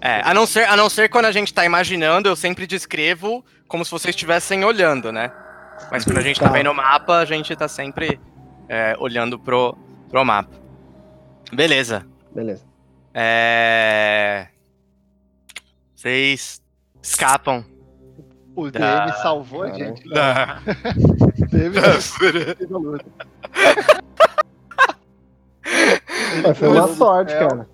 É, 0.00 0.20
a 0.24 0.32
não, 0.32 0.46
ser, 0.46 0.68
a 0.68 0.76
não 0.76 0.88
ser 0.88 1.08
quando 1.08 1.24
a 1.24 1.32
gente 1.32 1.52
tá 1.52 1.64
imaginando, 1.64 2.28
eu 2.28 2.36
sempre 2.36 2.66
descrevo 2.66 3.44
como 3.66 3.84
se 3.84 3.90
vocês 3.90 4.14
estivessem 4.14 4.64
olhando, 4.64 5.10
né? 5.10 5.32
Mas 5.90 6.04
quando 6.04 6.18
a 6.18 6.22
gente 6.22 6.38
tá, 6.40 6.46
Tá. 6.46 6.52
vendo 6.52 6.70
o 6.70 6.74
mapa, 6.74 7.18
a 7.18 7.24
gente 7.24 7.54
tá 7.56 7.66
sempre 7.68 8.18
é, 8.68 8.94
olhando 8.98 9.38
pro, 9.38 9.76
pro 10.08 10.24
mapa. 10.24 10.50
Beleza. 11.52 12.06
Beleza. 12.34 12.64
É... 13.14 14.46
Vocês 15.96 16.62
escapam 17.02 17.64
O 18.54 18.70
Da- 18.70 19.06
DM 19.06 19.16
salvou 19.22 19.62
a 19.64 19.72
gente. 19.72 20.08
da, 20.10 20.60
Teve 21.50 21.80
uma 26.68 26.88
sorte, 26.88 27.32
cara. 27.34 27.68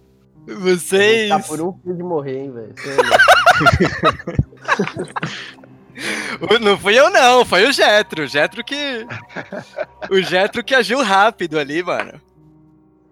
Vocês. 0.46 1.28
Tá 1.28 1.38
por 1.38 1.60
um 1.60 1.72
fio 1.82 1.94
de 1.94 2.02
morrer, 2.02 2.38
hein, 2.44 2.52
velho. 2.52 2.74
É. 2.86 4.64
Não 6.60 6.76
fui 6.76 6.98
eu, 6.98 7.08
não, 7.10 7.44
foi 7.44 7.68
o 7.68 7.72
Jetro. 7.72 8.24
O 8.24 8.26
Jetro 8.26 8.64
que. 8.64 9.06
O 10.10 10.20
Jetro 10.20 10.64
que 10.64 10.74
agiu 10.74 11.00
rápido 11.02 11.58
ali, 11.58 11.82
mano. 11.82 12.20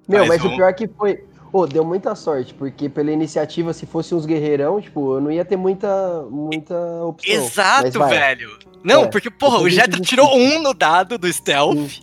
Meu, 0.09 0.20
Mas 0.20 0.28
mas 0.28 0.38
vamos- 0.42 0.54
o 0.54 0.56
pior 0.56 0.74
que 0.74 0.88
foi. 0.88 1.24
Ô, 1.52 1.66
deu 1.66 1.84
muita 1.84 2.14
sorte, 2.14 2.54
porque 2.54 2.88
pela 2.88 3.12
iniciativa, 3.12 3.72
se 3.74 3.84
fosse 3.84 4.14
uns 4.14 4.24
guerreirão, 4.24 4.80
tipo, 4.80 5.16
eu 5.16 5.20
não 5.20 5.30
ia 5.30 5.44
ter 5.44 5.56
muita, 5.56 6.22
muita 6.30 6.74
opção. 7.04 7.34
Exato, 7.34 8.04
velho. 8.06 8.59
Não, 8.82 9.04
É, 9.04 9.06
porque, 9.09 9.30
porra, 9.30 9.59
o 9.59 9.68
Jetro 9.68 10.00
tirou 10.00 10.34
um 10.34 10.62
no 10.62 10.72
dado 10.72 11.18
do 11.18 11.30
stealth 11.30 12.00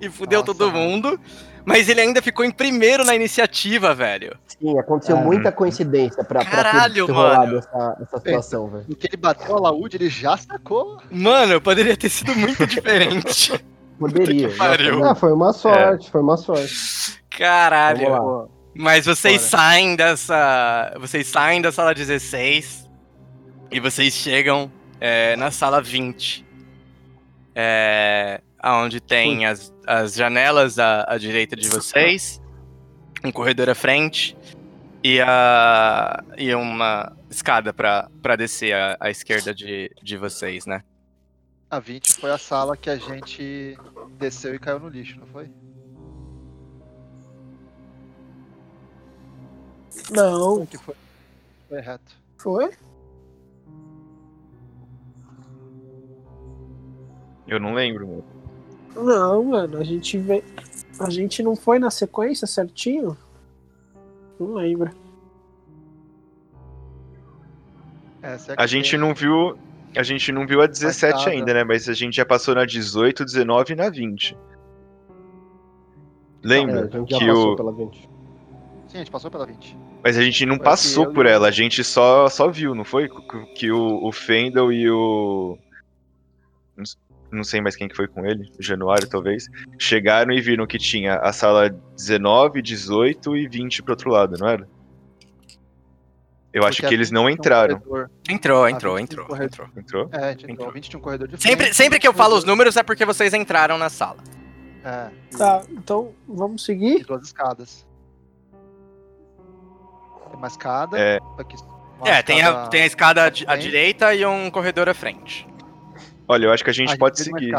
e 0.00 0.08
fudeu 0.10 0.40
Nossa, 0.40 0.52
todo 0.54 0.70
mundo. 0.70 1.18
Mas 1.64 1.88
ele 1.88 2.00
ainda 2.00 2.20
ficou 2.22 2.44
em 2.44 2.50
primeiro 2.50 3.04
na 3.04 3.14
iniciativa, 3.14 3.94
velho. 3.94 4.36
Sim, 4.46 4.78
aconteceu 4.78 5.16
É. 5.16 5.20
muita 5.22 5.52
coincidência 5.52 6.24
pra, 6.24 6.40
pra 6.44 6.50
Caralho, 6.50 7.06
ter 7.06 7.12
rolado 7.12 7.46
mano. 7.46 7.58
essa, 7.58 7.96
essa 8.02 8.16
situação, 8.18 8.68
velho. 8.68 8.84
No 8.88 8.96
que 8.96 9.06
ele 9.06 9.16
bateu 9.16 9.56
a 9.56 9.60
laúde, 9.60 9.96
ele 9.96 10.08
já 10.08 10.36
sacou. 10.36 10.98
Mano, 11.10 11.60
poderia 11.60 11.96
ter 11.96 12.08
sido 12.08 12.34
muito 12.34 12.66
diferente. 12.66 13.52
Poderia. 14.00 14.48
Ah, 15.04 15.14
foi 15.14 15.30
uma 15.30 15.52
sorte, 15.52 16.10
foi 16.10 16.22
uma 16.22 16.38
sorte. 16.38 17.22
Caralho. 17.28 18.48
Mas 18.74 19.04
vocês 19.04 19.36
Bora. 19.42 19.48
saem 19.50 19.94
dessa. 19.94 20.94
Vocês 20.98 21.26
saem 21.26 21.60
da 21.60 21.70
sala 21.70 21.92
16 21.92 22.88
e 23.70 23.78
vocês 23.78 24.14
chegam 24.14 24.72
é, 24.98 25.36
na 25.36 25.50
sala 25.50 25.82
20. 25.82 26.46
É, 27.54 28.40
onde 28.64 29.00
tem 29.00 29.44
as, 29.44 29.70
as 29.90 30.14
janelas 30.14 30.78
à, 30.78 31.04
à 31.08 31.18
direita 31.18 31.56
de 31.56 31.68
vocês, 31.68 32.40
um 33.24 33.32
corredor 33.32 33.68
à 33.68 33.74
frente 33.74 34.36
e, 35.02 35.20
a, 35.20 36.22
e 36.38 36.54
uma 36.54 37.16
escada 37.28 37.72
pra 37.72 38.08
pra 38.22 38.36
descer 38.36 38.72
à, 38.72 38.96
à 39.00 39.10
esquerda 39.10 39.52
de, 39.52 39.90
de 40.00 40.16
vocês, 40.16 40.64
né? 40.64 40.84
A 41.68 41.80
20 41.80 42.12
foi 42.14 42.30
a 42.30 42.38
sala 42.38 42.76
que 42.76 42.88
a 42.88 42.96
gente 42.96 43.76
desceu 44.16 44.54
e 44.54 44.60
caiu 44.60 44.78
no 44.78 44.88
lixo, 44.88 45.18
não 45.18 45.26
foi? 45.26 45.50
Não, 50.12 50.64
Que 50.66 50.78
foi, 50.78 50.94
foi 51.68 51.80
reto. 51.80 52.16
foi? 52.38 52.70
Eu 57.48 57.58
não 57.58 57.74
lembro, 57.74 58.06
mano. 58.06 58.24
Não, 58.94 59.44
mano, 59.44 59.78
a 59.78 59.84
gente 59.84 60.18
veio. 60.18 60.44
A 60.98 61.08
gente 61.10 61.42
não 61.42 61.56
foi 61.56 61.78
na 61.78 61.90
sequência 61.90 62.46
certinho? 62.46 63.16
Não 64.38 64.54
lembro. 64.54 64.90
Essa 68.22 68.52
é 68.52 68.56
que 68.56 68.62
A 68.62 68.66
gente 68.66 68.90
tem- 68.90 69.00
não 69.00 69.14
viu. 69.14 69.56
A 69.96 70.02
gente 70.02 70.30
não 70.30 70.46
viu 70.46 70.60
a 70.62 70.66
17 70.66 71.18
escada. 71.18 71.30
ainda, 71.36 71.54
né? 71.54 71.64
Mas 71.64 71.88
a 71.88 71.94
gente 71.94 72.14
já 72.16 72.24
passou 72.24 72.54
na 72.54 72.64
18, 72.64 73.24
19 73.24 73.72
e 73.72 73.76
na 73.76 73.88
20. 73.90 74.36
Lembra 76.42 76.80
É, 76.80 76.96
a 76.96 76.98
gente 76.98 77.10
já 77.10 77.18
que 77.18 77.26
passou 77.26 77.52
o. 77.52 77.56
pela 77.56 77.72
20. 77.72 78.00
Sim, 78.88 78.94
a 78.94 78.98
gente 78.98 79.10
passou 79.10 79.30
pela 79.30 79.46
20. 79.46 79.76
Mas 80.02 80.16
a 80.16 80.22
gente 80.22 80.46
não 80.46 80.56
Foi 80.56 80.64
passou 80.64 81.04
eu 81.04 81.12
por 81.12 81.26
ela, 81.26 81.48
a 81.48 81.50
gente 81.50 81.82
só, 81.84 82.28
só 82.28 82.48
viu, 82.48 82.74
não 82.74 82.84
foi? 82.84 83.08
Que- 83.08 83.46
Que 83.54 83.70
o, 83.72 84.04
o 84.06 84.12
Fendel 84.12 84.72
e 84.72 84.88
o. 84.90 85.58
não 87.32 87.44
sei 87.44 87.60
mais 87.60 87.76
quem 87.76 87.88
que 87.88 87.96
foi 87.96 88.08
com 88.08 88.24
ele, 88.26 88.50
Januário 88.58 89.08
talvez. 89.08 89.46
Chegaram 89.78 90.32
e 90.32 90.40
viram 90.40 90.66
que 90.66 90.78
tinha 90.78 91.16
a 91.16 91.32
sala 91.32 91.70
19, 91.96 92.60
18 92.62 93.36
e 93.36 93.48
20 93.48 93.82
pro 93.82 93.92
outro 93.92 94.10
lado, 94.10 94.36
não 94.38 94.48
era? 94.48 94.68
Eu 96.52 96.64
acho 96.64 96.78
Porque 96.78 96.88
que 96.88 96.94
a 96.94 96.96
eles 96.96 97.08
20 97.10 97.14
não 97.14 97.24
um 97.26 97.30
entraram. 97.30 97.78
corredor- 97.78 98.10
Entrou, 98.28 98.68
entrou, 98.68 98.96
20 98.96 99.04
entrou, 99.04 99.26
um 99.30 99.42
entrou. 99.42 99.68
Entrou? 99.76 100.10
É, 100.12 100.32
entrou. 100.32 100.50
Entrou. 100.50 100.68
A 100.68 100.72
20 100.72 100.88
tinha 100.90 100.98
um 100.98 101.02
corredor 101.02 101.28
de 101.28 101.40
Sempre, 101.40 101.66
frente, 101.66 101.76
sempre 101.76 101.98
que 102.00 102.08
eu 102.08 102.12
um 102.12 102.14
falo 102.14 102.36
os 102.36 102.42
números 102.44 102.76
é 102.76 102.82
porque 102.82 103.04
vocês 103.04 103.32
entraram 103.32 103.78
na 103.78 103.88
sala. 103.88 104.18
É, 104.84 105.10
Tá, 105.36 105.62
então 105.70 106.12
vamos 106.26 106.62
e 106.62 106.64
seguir? 106.66 107.04
duas 107.04 107.22
escadas. 107.22 107.86
Tem 110.28 110.36
uma 110.36 110.46
escada. 110.48 110.98
É. 110.98 111.18
Aqui, 111.38 111.56
uma 112.00 112.08
É, 112.08 112.22
tem 112.22 112.42
a, 112.42 112.48
escada- 112.48 112.68
tem 112.70 112.82
a 112.82 112.86
escada 112.86 113.24
à 113.46 113.56
direita 113.56 114.14
e 114.14 114.24
um 114.26 114.50
corredor 114.50 114.88
à 114.88 114.94
frente. 114.94 115.46
Olha, 116.30 116.46
eu 116.46 116.52
acho 116.52 116.62
que 116.62 116.70
a 116.70 116.72
gente 116.72 116.92
a 116.92 116.96
pode 116.96 117.20
uma 117.28 117.40
seguir. 117.40 117.52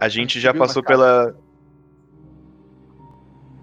A 0.00 0.08
gente 0.08 0.22
gente 0.32 0.40
já 0.40 0.54
passou 0.54 0.82
pela. 0.82 1.34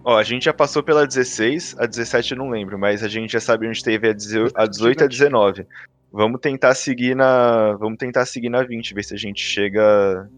Ó, 0.03 0.15
a 0.15 0.21
gente 0.21 0.45
já 0.45 0.53
passou 0.53 0.83
pela 0.83 1.07
16, 1.07 1.75
a 1.79 1.87
17 1.87 2.33
eu 2.33 2.37
não 2.37 2.51
lembro, 2.51 2.77
mas 2.77 3.03
a 3.03 3.07
gente 3.07 3.33
já 3.33 3.39
sabe 3.39 3.67
onde 3.67 3.83
teve 3.83 4.07
a 4.07 4.13
18 4.13 4.53
a 4.55 4.67
18 4.67 5.01
e 5.01 5.03
a 5.05 5.07
19. 5.07 5.67
Vamos 6.11 6.39
tentar 6.39 6.75
seguir 6.75 7.15
na. 7.15 7.73
Vamos 7.77 7.97
tentar 7.97 8.27
seguir 8.27 8.49
na 8.49 8.61
20, 8.61 8.93
ver 8.93 9.03
se 9.03 9.15
a 9.15 9.17
gente 9.17 9.41
chega 9.41 10.29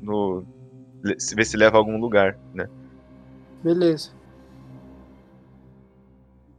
no. 0.00 0.46
Ver 1.02 1.44
se 1.44 1.56
leva 1.56 1.76
a 1.76 1.80
algum 1.80 1.98
lugar, 1.98 2.38
né? 2.54 2.68
Beleza. 3.60 4.12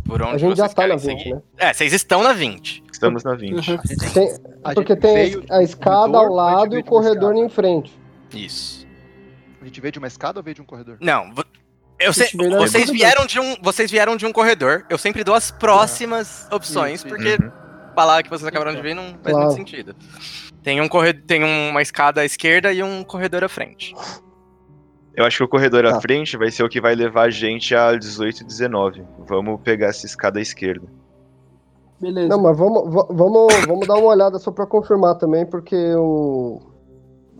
Por 0.08 0.22
onde 0.22 0.36
A 0.36 0.38
gente 0.38 0.56
já 0.58 0.64
vocês 0.66 0.74
tá 0.74 0.88
na 0.88 0.96
querem 0.98 1.16
20, 1.16 1.20
seguir. 1.24 1.36
né? 1.36 1.42
É, 1.58 1.74
vocês 1.74 1.94
estão 1.94 2.24
na 2.24 2.34
20. 2.34 2.84
Estamos 2.92 3.24
na 3.24 3.36
20. 3.36 3.72
Uhum. 3.72 3.78
Tem- 4.14 4.38
a 4.64 4.74
porque 4.74 4.96
tem 4.96 5.44
a 5.50 5.62
escada 5.62 6.18
ao 6.18 6.34
lado 6.34 6.76
e 6.76 6.80
o 6.80 6.84
corredor 6.84 7.36
em 7.36 7.50
frente. 7.50 7.92
Isso. 8.34 8.88
A 9.62 9.66
gente 9.66 9.82
veio 9.82 9.92
de 9.92 10.00
uma 10.00 10.08
escada 10.08 10.40
ou 10.40 10.44
veio 10.44 10.56
de 10.56 10.62
um 10.62 10.66
corredor? 10.66 10.98
Não, 11.02 11.32
eu 12.00 12.14
sei, 12.14 12.30
vocês 12.58 12.90
vieram 12.90 13.26
de 13.26 13.40
um, 13.40 13.56
vocês 13.62 13.92
vieram 13.92 14.16
de 14.16 14.26
um 14.26 14.32
corredor. 14.32 14.86
Eu 14.90 14.98
sempre 14.98 15.24
dou 15.24 15.36
as 15.36 15.52
próximas 15.52 16.48
opções 16.52 17.00
Isso, 17.00 17.08
porque 17.08 17.34
Uhum. 17.42 17.52
falar 17.96 18.24
que 18.24 18.30
vocês 18.30 18.48
acabaram 18.48 18.76
de 18.76 18.82
ver 18.82 18.94
não 18.96 19.06
faz 19.22 19.36
Claro. 19.36 19.38
muito 19.48 19.56
sentido. 19.58 19.96
Tem 20.64 20.80
um 20.82 20.88
corredor, 20.88 21.24
tem 21.26 21.44
uma 21.44 21.82
escada 21.82 22.22
à 22.22 22.26
esquerda 22.26 22.72
e 22.72 22.82
um 22.84 23.04
corredor 23.04 23.44
à 23.44 23.50
frente. 23.50 23.94
Eu 25.18 25.26
acho 25.26 25.38
que 25.38 25.44
o 25.44 25.48
corredor 25.48 25.84
à 25.88 25.94
Tá. 25.94 26.02
frente 26.02 26.38
vai 26.38 26.52
ser 26.52 26.64
o 26.64 26.69
que 26.69 26.80
vai 26.80 26.94
levar 26.94 27.23
a 27.23 27.30
gente 27.31 27.73
a 27.76 27.95
18 27.95 28.41
e 28.41 28.44
19. 28.45 29.03
Vamos 29.27 29.60
pegar 29.61 29.88
essa 29.88 30.06
escada 30.06 30.38
à 30.38 30.41
esquerda. 30.41 30.85
Beleza. 31.99 32.27
Não, 32.30 32.39
mas 32.39 32.56
vamos, 32.56 32.94
va- 32.94 33.07
vamos, 33.10 33.53
vamos 33.65 33.88
dar 33.88 33.95
uma 33.95 34.10
olhada 34.10 34.38
só 34.38 34.52
pra 34.52 34.68
confirmar 34.68 35.15
também, 35.15 35.44
porque 35.45 35.76
o. 35.95 36.61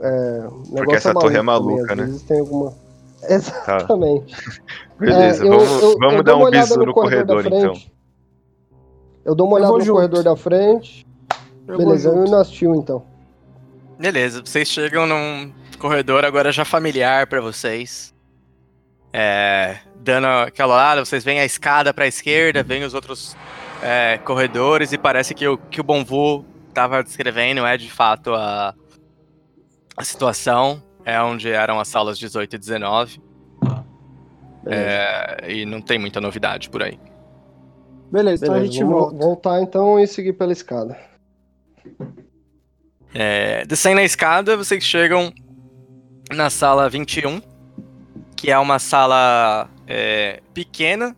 É, 0.02 0.48
o 0.50 0.74
negócio 0.74 0.96
essa 0.98 1.14
torre 1.14 1.38
é 1.38 1.42
maluca, 1.44 1.84
também, 1.88 1.96
né? 1.98 2.04
Às 2.04 2.10
vezes 2.10 2.22
tem 2.24 2.40
alguma. 2.40 2.74
Tá. 3.22 3.34
Exatamente. 3.34 4.36
Beleza, 5.00 5.44
É, 5.44 5.48
eu- 5.48 5.52
vamos, 5.60 5.82
eu- 5.84 5.98
vamos 6.00 6.16
eu 6.18 6.24
dar 6.24 6.36
um 6.38 6.42
olhada 6.42 6.66
bisu 6.66 6.80
no 6.80 6.86
no 6.88 6.94
corredor 6.94 7.44
corredor, 7.44 7.60
então. 7.72 7.82
Eu 9.26 9.36
dou 9.36 9.48
uma 9.48 9.56
olhada 9.58 9.74
no 9.74 9.82
junto. 9.82 9.96
corredor 9.96 10.24
da 10.24 10.36
frente. 10.36 11.06
Eu 11.68 11.78
Beleza, 11.78 12.10
eu 12.10 12.26
e 12.26 12.28
o 12.28 12.32
Nastil 12.32 12.76
então. 12.76 13.04
Beleza, 14.00 14.42
vocês 14.44 14.68
chegam 14.68 15.06
num 15.06 15.52
corredor 15.78 16.26
agora 16.26 16.52
já 16.52 16.66
familiar 16.66 17.28
pra 17.28 17.40
vocês. 17.42 18.14
É, 19.14 19.78
dando 19.96 20.28
aquela 20.28 20.76
olhada, 20.76 21.06
vocês 21.06 21.24
veem 21.24 21.40
a 21.40 21.46
escada 21.46 21.94
pra 21.94 22.08
esquerda, 22.08 22.62
veem 22.64 22.84
os 22.84 22.94
outros 22.94 23.36
é, 23.82 24.18
corredores 24.20 24.92
e 24.92 24.98
parece 24.98 25.34
que 25.34 25.48
o 25.48 25.58
que 25.58 25.80
o 25.80 25.84
Bonvu 25.84 26.46
tava 26.74 27.04
descrevendo 27.04 27.66
é 27.66 27.78
de 27.78 27.90
fato 27.90 28.34
a, 28.34 28.76
a 29.96 30.04
situação. 30.04 30.84
É 31.06 31.22
onde 31.22 31.50
eram 31.50 31.80
as 31.80 31.88
salas 31.88 32.20
18 32.20 32.56
e 32.56 32.60
19. 32.60 33.22
É, 34.66 35.46
e 35.48 35.66
não 35.66 35.82
tem 35.82 35.98
muita 35.98 36.20
novidade 36.20 36.70
por 36.70 36.84
aí. 36.84 37.00
Beleza, 38.12 38.46
então 38.46 38.56
a 38.56 38.60
Beleza, 38.60 38.74
gente 38.74 38.84
volta. 38.84 39.18
voltar 39.18 39.62
então 39.62 39.98
e 40.00 40.06
seguir 40.06 40.34
pela 40.34 40.52
escada. 40.52 40.98
É, 43.14 43.66
descendo 43.66 44.02
a 44.02 44.04
escada, 44.04 44.58
vocês 44.58 44.84
chegam 44.84 45.34
na 46.32 46.50
sala 46.50 46.90
21, 46.90 47.42
que 48.36 48.52
é 48.52 48.58
uma 48.58 48.80
sala 48.80 49.70
é, 49.88 50.42
pequena, 50.54 51.16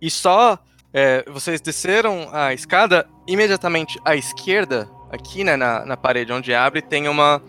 e 0.00 0.10
só 0.10 0.58
é, 0.92 1.24
vocês 1.30 1.60
desceram 1.60 2.28
a 2.32 2.52
escada, 2.52 3.08
imediatamente 3.26 3.98
à 4.04 4.14
esquerda, 4.14 4.88
aqui 5.10 5.44
né, 5.44 5.56
na, 5.56 5.84
na 5.84 5.96
parede 5.96 6.32
onde 6.32 6.54
abre, 6.54 6.82
tem 6.82 7.08
uma, 7.08 7.42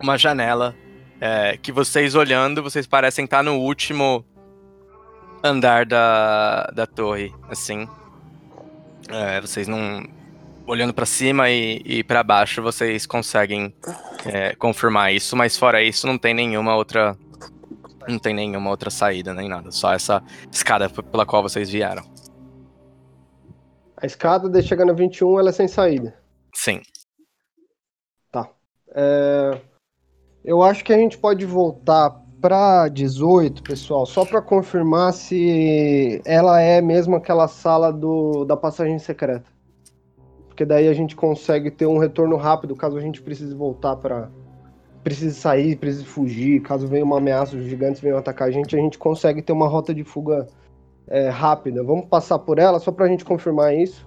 uma 0.00 0.16
janela 0.18 0.74
é, 1.20 1.56
que 1.56 1.70
vocês 1.70 2.14
olhando, 2.14 2.62
vocês 2.62 2.86
parecem 2.86 3.24
estar 3.24 3.42
no 3.42 3.56
último 3.56 4.24
andar 5.42 5.86
da, 5.86 6.70
da 6.74 6.86
torre, 6.86 7.34
assim. 7.48 7.88
É, 9.08 9.40
vocês 9.40 9.66
não. 9.66 10.04
Olhando 10.66 10.94
pra 10.94 11.06
cima 11.06 11.50
e, 11.50 11.82
e 11.84 12.04
para 12.04 12.22
baixo, 12.22 12.62
vocês 12.62 13.06
conseguem 13.06 13.74
é, 14.24 14.54
confirmar 14.54 15.12
isso, 15.12 15.36
mas 15.36 15.56
fora 15.56 15.82
isso, 15.82 16.06
não 16.06 16.16
tem 16.16 16.34
nenhuma 16.34 16.76
outra. 16.76 17.16
Não 18.08 18.18
tem 18.18 18.34
nenhuma 18.34 18.70
outra 18.70 18.90
saída, 18.90 19.34
nem 19.34 19.48
nada. 19.48 19.70
Só 19.70 19.92
essa 19.92 20.22
escada 20.50 20.88
pela 20.88 21.26
qual 21.26 21.42
vocês 21.42 21.68
vieram. 21.70 22.02
A 23.96 24.06
escada, 24.06 24.48
daí 24.48 24.62
chega 24.62 24.84
na 24.84 24.92
21, 24.92 25.38
ela 25.38 25.50
é 25.50 25.52
sem 25.52 25.68
saída. 25.68 26.14
Sim. 26.54 26.80
É, 28.94 29.60
eu 30.44 30.62
acho 30.62 30.84
que 30.84 30.92
a 30.92 30.96
gente 30.96 31.16
pode 31.16 31.44
voltar 31.46 32.10
pra 32.40 32.88
18, 32.88 33.62
pessoal, 33.62 34.06
só 34.06 34.24
pra 34.24 34.40
confirmar 34.40 35.12
se 35.12 36.22
ela 36.24 36.60
é 36.60 36.80
mesmo 36.80 37.16
aquela 37.16 37.46
sala 37.46 37.92
do, 37.92 38.44
da 38.44 38.56
passagem 38.56 38.98
secreta. 38.98 39.44
Porque 40.60 40.66
daí 40.66 40.88
a 40.88 40.92
gente 40.92 41.16
consegue 41.16 41.70
ter 41.70 41.86
um 41.86 41.96
retorno 41.96 42.36
rápido 42.36 42.76
caso 42.76 42.94
a 42.98 43.00
gente 43.00 43.22
precise 43.22 43.54
voltar 43.54 43.96
pra. 43.96 44.28
Precise 45.02 45.34
sair, 45.34 45.74
precise 45.74 46.04
fugir, 46.04 46.60
caso 46.60 46.86
venha 46.86 47.02
uma 47.02 47.16
ameaça, 47.16 47.56
os 47.56 47.64
gigantes 47.64 48.02
venham 48.02 48.18
atacar 48.18 48.48
a 48.48 48.50
gente, 48.50 48.76
a 48.76 48.78
gente 48.78 48.98
consegue 48.98 49.40
ter 49.40 49.54
uma 49.54 49.66
rota 49.66 49.94
de 49.94 50.04
fuga 50.04 50.46
é, 51.08 51.30
rápida. 51.30 51.82
Vamos 51.82 52.04
passar 52.04 52.38
por 52.38 52.58
ela 52.58 52.78
só 52.78 52.92
pra 52.92 53.08
gente 53.08 53.24
confirmar 53.24 53.74
isso. 53.74 54.06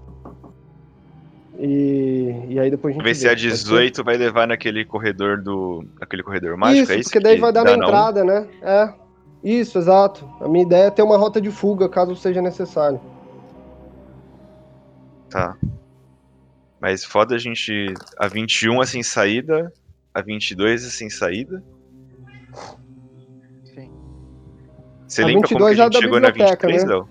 E, 1.58 2.36
e 2.50 2.60
aí 2.60 2.70
depois 2.70 2.94
a 2.94 2.98
gente 3.00 3.04
Ver 3.04 3.16
se 3.16 3.26
a 3.26 3.32
pode 3.32 3.42
ser? 3.42 3.48
18 3.48 4.04
vai 4.04 4.16
levar 4.16 4.48
naquele 4.48 4.86
corredor 4.86 5.42
do. 5.42 5.84
aquele 6.00 6.22
corredor 6.22 6.56
mágico, 6.56 6.84
isso, 6.84 6.92
é 6.92 6.98
isso? 6.98 7.10
porque 7.10 7.20
daí 7.20 7.36
que 7.38 7.42
vai 7.42 7.52
dar 7.52 7.64
na 7.64 7.74
entrada, 7.74 8.24
né? 8.24 8.48
É. 8.62 8.94
Isso, 9.44 9.80
exato. 9.80 10.30
A 10.40 10.48
minha 10.48 10.64
ideia 10.64 10.84
é 10.84 10.92
ter 10.92 11.02
uma 11.02 11.18
rota 11.18 11.42
de 11.42 11.50
fuga, 11.50 11.90
caso 11.90 12.16
seja 12.16 12.44
necessário. 12.44 13.02
Tá. 15.32 15.58
Mas 16.84 17.06
foda 17.06 17.36
a 17.36 17.38
gente. 17.38 17.94
A 18.18 18.28
21 18.28 18.84
é 18.84 18.86
sem 18.86 19.02
saída, 19.02 19.72
a 20.14 20.22
22 20.22 20.86
é 20.86 20.90
sem 20.90 21.10
saída. 21.10 21.64
Sim. 23.64 23.90
Você 25.08 25.22
A 25.22 25.28
lembra 25.28 25.48
como 25.48 25.48
que 25.48 25.54
22 25.54 25.80
é 25.80 25.82
a 25.82 25.86
a 25.86 25.86
gente 25.86 25.94
da 25.94 26.00
chegou 26.02 26.20
na 26.20 26.28
biblioteca, 26.28 26.68
23, 26.68 26.84
né? 26.84 26.90
Léo? 26.90 27.10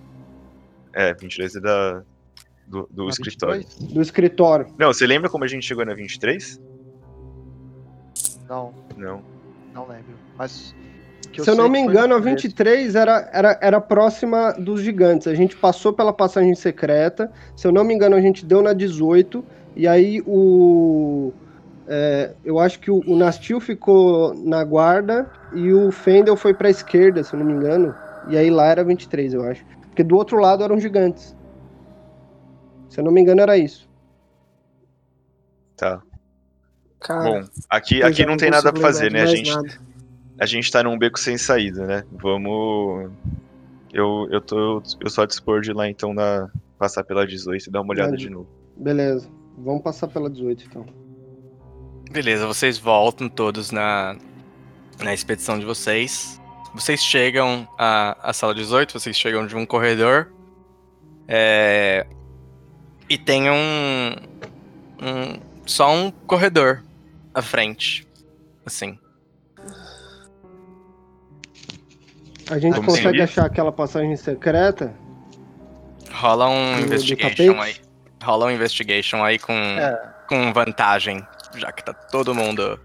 É, 0.92 1.14
22 1.14 1.56
é 1.56 1.60
da. 1.60 2.02
do, 2.66 2.86
do 2.90 3.08
escritório. 3.08 3.62
22? 3.62 3.92
Do 3.94 4.02
escritório. 4.02 4.66
Não, 4.78 4.92
você 4.92 5.06
lembra 5.06 5.30
como 5.30 5.42
a 5.44 5.48
gente 5.48 5.64
chegou 5.64 5.86
na 5.86 5.94
23? 5.94 6.60
Não, 8.46 8.74
Não. 8.98 9.22
não 9.72 9.88
lembro. 9.88 10.12
Mas. 10.36 10.76
que 11.32 11.42
Se 11.42 11.48
eu 11.48 11.56
não 11.56 11.70
me 11.70 11.78
engano, 11.78 12.12
a 12.12 12.18
no 12.18 12.22
começo. 12.22 12.42
23 12.42 12.94
era, 12.94 13.30
era, 13.32 13.58
era 13.62 13.80
próxima 13.80 14.52
dos 14.52 14.82
gigantes. 14.82 15.26
A 15.26 15.34
gente 15.34 15.56
passou 15.56 15.94
pela 15.94 16.12
passagem 16.12 16.54
secreta. 16.54 17.32
Se 17.56 17.66
eu 17.66 17.72
não 17.72 17.82
me 17.82 17.94
engano, 17.94 18.14
a 18.16 18.20
gente 18.20 18.44
deu 18.44 18.60
na 18.60 18.74
18. 18.74 19.42
E 19.74 19.86
aí 19.86 20.22
o. 20.26 21.32
é, 21.88 22.32
eu 22.44 22.58
acho 22.58 22.78
que 22.80 22.90
o, 22.90 23.02
o 23.06 23.16
Nastil 23.16 23.60
ficou 23.60 24.34
na 24.34 24.62
guarda 24.64 25.30
e 25.54 25.72
o 25.72 25.90
Fendel 25.90 26.36
foi 26.36 26.54
pra 26.54 26.70
esquerda, 26.70 27.22
se 27.22 27.34
eu 27.34 27.38
não 27.38 27.46
me 27.46 27.52
engano. 27.52 27.94
E 28.28 28.36
aí 28.36 28.50
lá 28.50 28.66
era 28.66 28.84
23, 28.84 29.34
eu 29.34 29.44
acho. 29.44 29.64
Porque 29.88 30.02
do 30.02 30.16
outro 30.16 30.38
lado 30.38 30.62
eram 30.62 30.78
gigantes. 30.78 31.36
Se 32.88 33.00
eu 33.00 33.04
não 33.04 33.12
me 33.12 33.20
engano, 33.20 33.40
era 33.40 33.56
isso. 33.56 33.88
Tá. 35.76 36.02
Cara, 37.00 37.22
Bom, 37.24 37.48
aqui, 37.68 38.02
aqui 38.02 38.24
não 38.24 38.36
tem 38.36 38.50
nada 38.50 38.72
pra 38.72 38.80
fazer, 38.80 39.10
né? 39.10 39.22
A 39.22 39.26
gente, 39.26 39.50
nada. 39.52 39.68
a 40.38 40.46
gente 40.46 40.70
tá 40.70 40.82
num 40.82 40.96
beco 40.96 41.18
sem 41.18 41.36
saída, 41.36 41.86
né? 41.86 42.04
Vamos. 42.12 43.10
Eu, 43.92 44.28
eu 44.30 44.40
tô. 44.40 44.82
Eu 45.00 45.10
só 45.10 45.24
dispor 45.24 45.60
de 45.60 45.70
ir 45.70 45.74
lá 45.74 45.88
então 45.88 46.14
na. 46.14 46.48
Passar 46.78 47.04
pela 47.04 47.26
18 47.26 47.66
e 47.66 47.70
dar 47.70 47.80
uma 47.80 47.92
olhada 47.92 48.10
Entendi. 48.10 48.24
de 48.24 48.30
novo. 48.30 48.48
Beleza. 48.76 49.28
Vamos 49.58 49.82
passar 49.82 50.08
pela 50.08 50.28
18, 50.30 50.64
então. 50.66 50.86
Beleza, 52.10 52.46
vocês 52.46 52.78
voltam 52.78 53.28
todos 53.28 53.70
na, 53.70 54.16
na 55.02 55.14
expedição 55.14 55.58
de 55.58 55.64
vocês. 55.64 56.40
Vocês 56.74 57.00
chegam 57.02 57.68
à, 57.78 58.16
à 58.30 58.32
sala 58.32 58.54
18, 58.54 58.92
vocês 58.98 59.16
chegam 59.16 59.46
de 59.46 59.54
um 59.56 59.64
corredor. 59.66 60.32
é, 61.28 62.06
e 63.08 63.18
tem 63.18 63.50
um, 63.50 64.16
um. 65.02 65.38
Só 65.66 65.92
um 65.94 66.10
corredor 66.10 66.82
à 67.34 67.42
frente. 67.42 68.06
Assim. 68.64 68.98
A 72.50 72.58
gente 72.58 72.72
Vamos 72.74 72.86
consegue 72.86 73.08
seguir? 73.08 73.22
achar 73.22 73.46
aquela 73.46 73.72
passagem 73.72 74.16
secreta? 74.16 74.94
Rola 76.12 76.48
um 76.48 76.76
Do- 76.76 76.84
investigation 76.86 77.60
aí. 77.60 77.74
Rola 78.22 78.46
um 78.46 78.50
investigation 78.50 79.22
aí 79.22 79.38
com, 79.38 79.52
É. 79.52 80.14
com 80.28 80.52
vantagem. 80.52 81.26
Já 81.56 81.70
que 81.72 81.84
tá 81.84 81.92
todo 81.92 82.34
mundo 82.34 82.78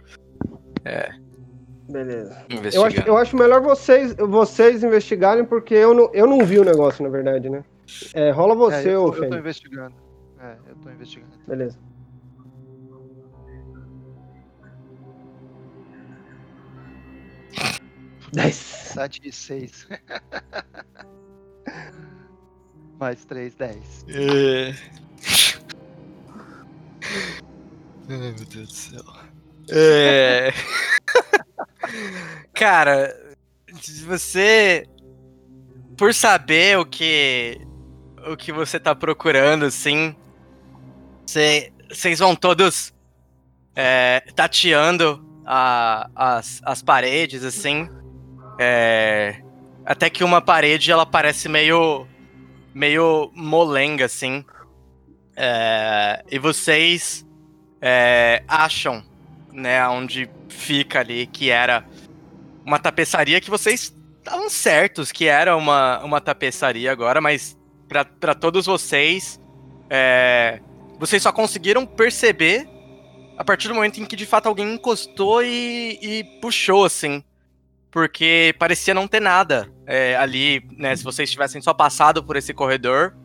Beleza. 1.89 2.37
Eu 2.49 2.57
investigando. 2.57 2.87
acho, 2.99 3.07
eu 3.07 3.17
acho 3.17 3.37
melhor 3.37 3.61
vocês, 3.61 4.13
vocês 4.15 4.83
investigarem, 4.83 5.45
porque 5.45 5.73
eu 5.73 5.93
não, 5.93 6.09
eu 6.13 6.27
não 6.27 6.39
vi 6.45 6.59
o 6.59 6.63
negócio, 6.65 7.01
na 7.03 7.09
verdade, 7.09 7.49
né? 7.49 7.63
É, 8.13 8.29
rola 8.31 8.53
É, 8.53 8.57
você, 8.57 8.89
eu, 8.95 9.05
ô 9.05 9.11
tô, 9.11 9.23
eu 9.23 9.29
tô 9.29 9.37
investigando. 9.37 9.95
É, 10.39 10.55
eu 10.69 10.75
tô 10.75 10.89
investigando. 10.89 11.31
Beleza. 11.47 11.77
Dez. 18.33 18.55
7 18.97 19.21
e 19.23 19.31
6. 19.31 19.87
Mais 22.99 23.23
3, 23.25 23.53
10. 23.55 24.05
É. 24.09 24.73
Ai, 28.09 28.17
meu 28.17 28.33
Deus 28.33 28.67
do 28.69 28.73
céu. 28.73 29.03
É. 29.69 30.51
Cara, 32.53 33.13
você. 34.05 34.85
Por 35.97 36.13
saber 36.13 36.77
o 36.77 36.85
que. 36.85 37.59
O 38.31 38.35
que 38.37 38.51
você 38.51 38.79
tá 38.79 38.93
procurando, 38.95 39.65
assim. 39.65 40.15
Vocês 41.25 42.19
vão 42.19 42.35
todos. 42.35 42.93
é, 43.75 44.21
tateando 44.35 45.23
a- 45.45 46.09
as, 46.15 46.61
as 46.63 46.81
paredes, 46.81 47.43
assim. 47.43 47.87
É, 48.59 49.41
até 49.85 50.09
que 50.09 50.23
uma 50.23 50.41
parede 50.41 50.91
ela 50.91 51.05
parece 51.05 51.47
meio 51.47 52.07
meio 52.73 53.31
molenga, 53.35 54.05
assim. 54.05 54.43
É, 55.35 56.23
e 56.31 56.39
vocês 56.39 57.25
é, 57.89 58.43
acham, 58.49 59.01
né, 59.53 59.87
onde 59.87 60.29
fica 60.49 60.99
ali, 60.99 61.25
que 61.25 61.49
era 61.49 61.85
uma 62.65 62.77
tapeçaria 62.77 63.39
que 63.39 63.49
vocês 63.49 63.95
estavam 64.17 64.49
certos 64.49 65.09
que 65.09 65.25
era 65.25 65.55
uma, 65.55 66.03
uma 66.03 66.19
tapeçaria 66.19 66.91
agora, 66.91 67.21
mas 67.21 67.57
pra 67.87 68.35
todos 68.35 68.65
vocês 68.65 69.39
é, 69.89 70.59
vocês 70.99 71.23
só 71.23 71.31
conseguiram 71.31 71.85
perceber 71.85 72.67
a 73.37 73.43
partir 73.45 73.69
do 73.69 73.75
momento 73.75 74.01
em 74.01 74.05
que 74.05 74.17
de 74.17 74.25
fato 74.25 74.47
alguém 74.47 74.73
encostou 74.73 75.41
e, 75.41 75.97
e 76.01 76.23
puxou, 76.41 76.83
assim. 76.83 77.23
Porque 77.89 78.53
parecia 78.59 78.93
não 78.93 79.07
ter 79.07 79.21
nada 79.21 79.71
é, 79.85 80.17
ali, 80.17 80.67
né? 80.75 80.93
Se 80.93 81.05
vocês 81.05 81.31
tivessem 81.31 81.61
só 81.61 81.73
passado 81.73 82.21
por 82.21 82.35
esse 82.35 82.53
corredor, 82.53 83.15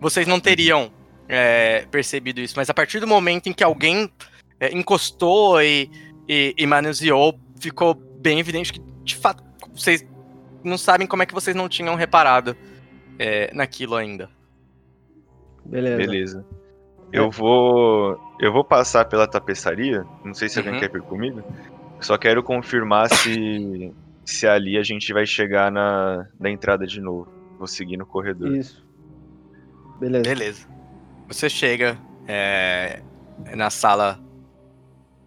vocês 0.00 0.26
não 0.26 0.40
teriam 0.40 0.90
é, 1.28 1.86
percebido 1.90 2.40
isso. 2.40 2.54
Mas 2.56 2.68
a 2.70 2.74
partir 2.74 3.00
do 3.00 3.06
momento 3.06 3.48
em 3.48 3.52
que 3.52 3.64
alguém 3.64 4.10
é, 4.60 4.72
encostou 4.76 5.60
e, 5.62 5.90
e, 6.28 6.54
e 6.56 6.66
manuseou, 6.66 7.38
ficou 7.60 7.94
bem 7.94 8.38
evidente 8.38 8.72
que, 8.72 8.80
de 9.02 9.16
fato, 9.16 9.42
vocês 9.74 10.06
não 10.62 10.78
sabem 10.78 11.06
como 11.06 11.22
é 11.22 11.26
que 11.26 11.34
vocês 11.34 11.56
não 11.56 11.68
tinham 11.68 11.94
reparado 11.94 12.56
é, 13.18 13.52
naquilo 13.54 13.96
ainda. 13.96 14.28
Beleza. 15.64 15.96
Beleza. 15.96 16.46
Eu 17.12 17.30
vou. 17.30 18.18
Eu 18.40 18.52
vou 18.52 18.64
passar 18.64 19.04
pela 19.04 19.26
tapeçaria. 19.26 20.04
Não 20.24 20.32
sei 20.34 20.48
se 20.48 20.58
alguém 20.58 20.74
Uhum. 20.74 20.80
quer 20.80 20.90
vir 20.90 21.02
comigo. 21.02 21.42
Só 22.00 22.16
quero 22.16 22.42
confirmar 22.42 23.08
se. 23.10 23.92
Se 24.24 24.46
ali 24.46 24.78
a 24.78 24.82
gente 24.82 25.12
vai 25.12 25.26
chegar 25.26 25.70
na, 25.70 26.26
na 26.38 26.48
entrada 26.48 26.86
de 26.86 27.00
novo. 27.00 27.28
Vou 27.58 27.66
seguir 27.66 27.96
no 27.96 28.06
corredor. 28.06 28.56
Isso. 28.56 28.84
Beleza. 30.00 30.22
Beleza. 30.22 30.68
Você 31.32 31.48
chega 31.48 31.98
é, 32.28 33.00
na 33.56 33.70
sala 33.70 34.20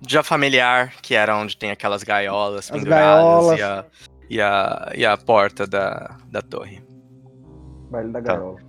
já 0.07 0.21
familiar, 0.21 0.93
que 1.01 1.15
era 1.15 1.35
onde 1.35 1.57
tem 1.57 1.71
aquelas 1.71 2.03
gaiolas 2.03 2.65
As 2.65 2.71
penduradas 2.71 3.57
gaiolas. 3.57 3.59
E, 3.59 3.63
a, 3.63 3.85
e, 4.29 4.41
a, 4.41 4.91
e 4.95 5.05
a 5.05 5.17
porta 5.17 5.65
da, 5.65 6.17
da 6.29 6.41
torre. 6.41 6.83
Baile 7.89 8.11
da 8.11 8.21
Tá. 8.21 8.33
garola. 8.33 8.59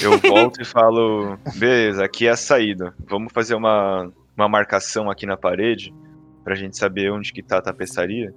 Eu 0.00 0.18
volto 0.18 0.60
e 0.60 0.64
falo: 0.64 1.38
beleza, 1.54 2.04
aqui 2.04 2.26
é 2.26 2.30
a 2.30 2.36
saída. 2.36 2.92
Vamos 3.08 3.32
fazer 3.32 3.54
uma, 3.54 4.12
uma 4.36 4.48
marcação 4.48 5.08
aqui 5.08 5.24
na 5.26 5.36
parede 5.36 5.94
pra 6.42 6.56
gente 6.56 6.76
saber 6.76 7.12
onde 7.12 7.32
que 7.32 7.40
tá 7.42 7.58
a 7.58 7.62
tapeçaria. 7.62 8.34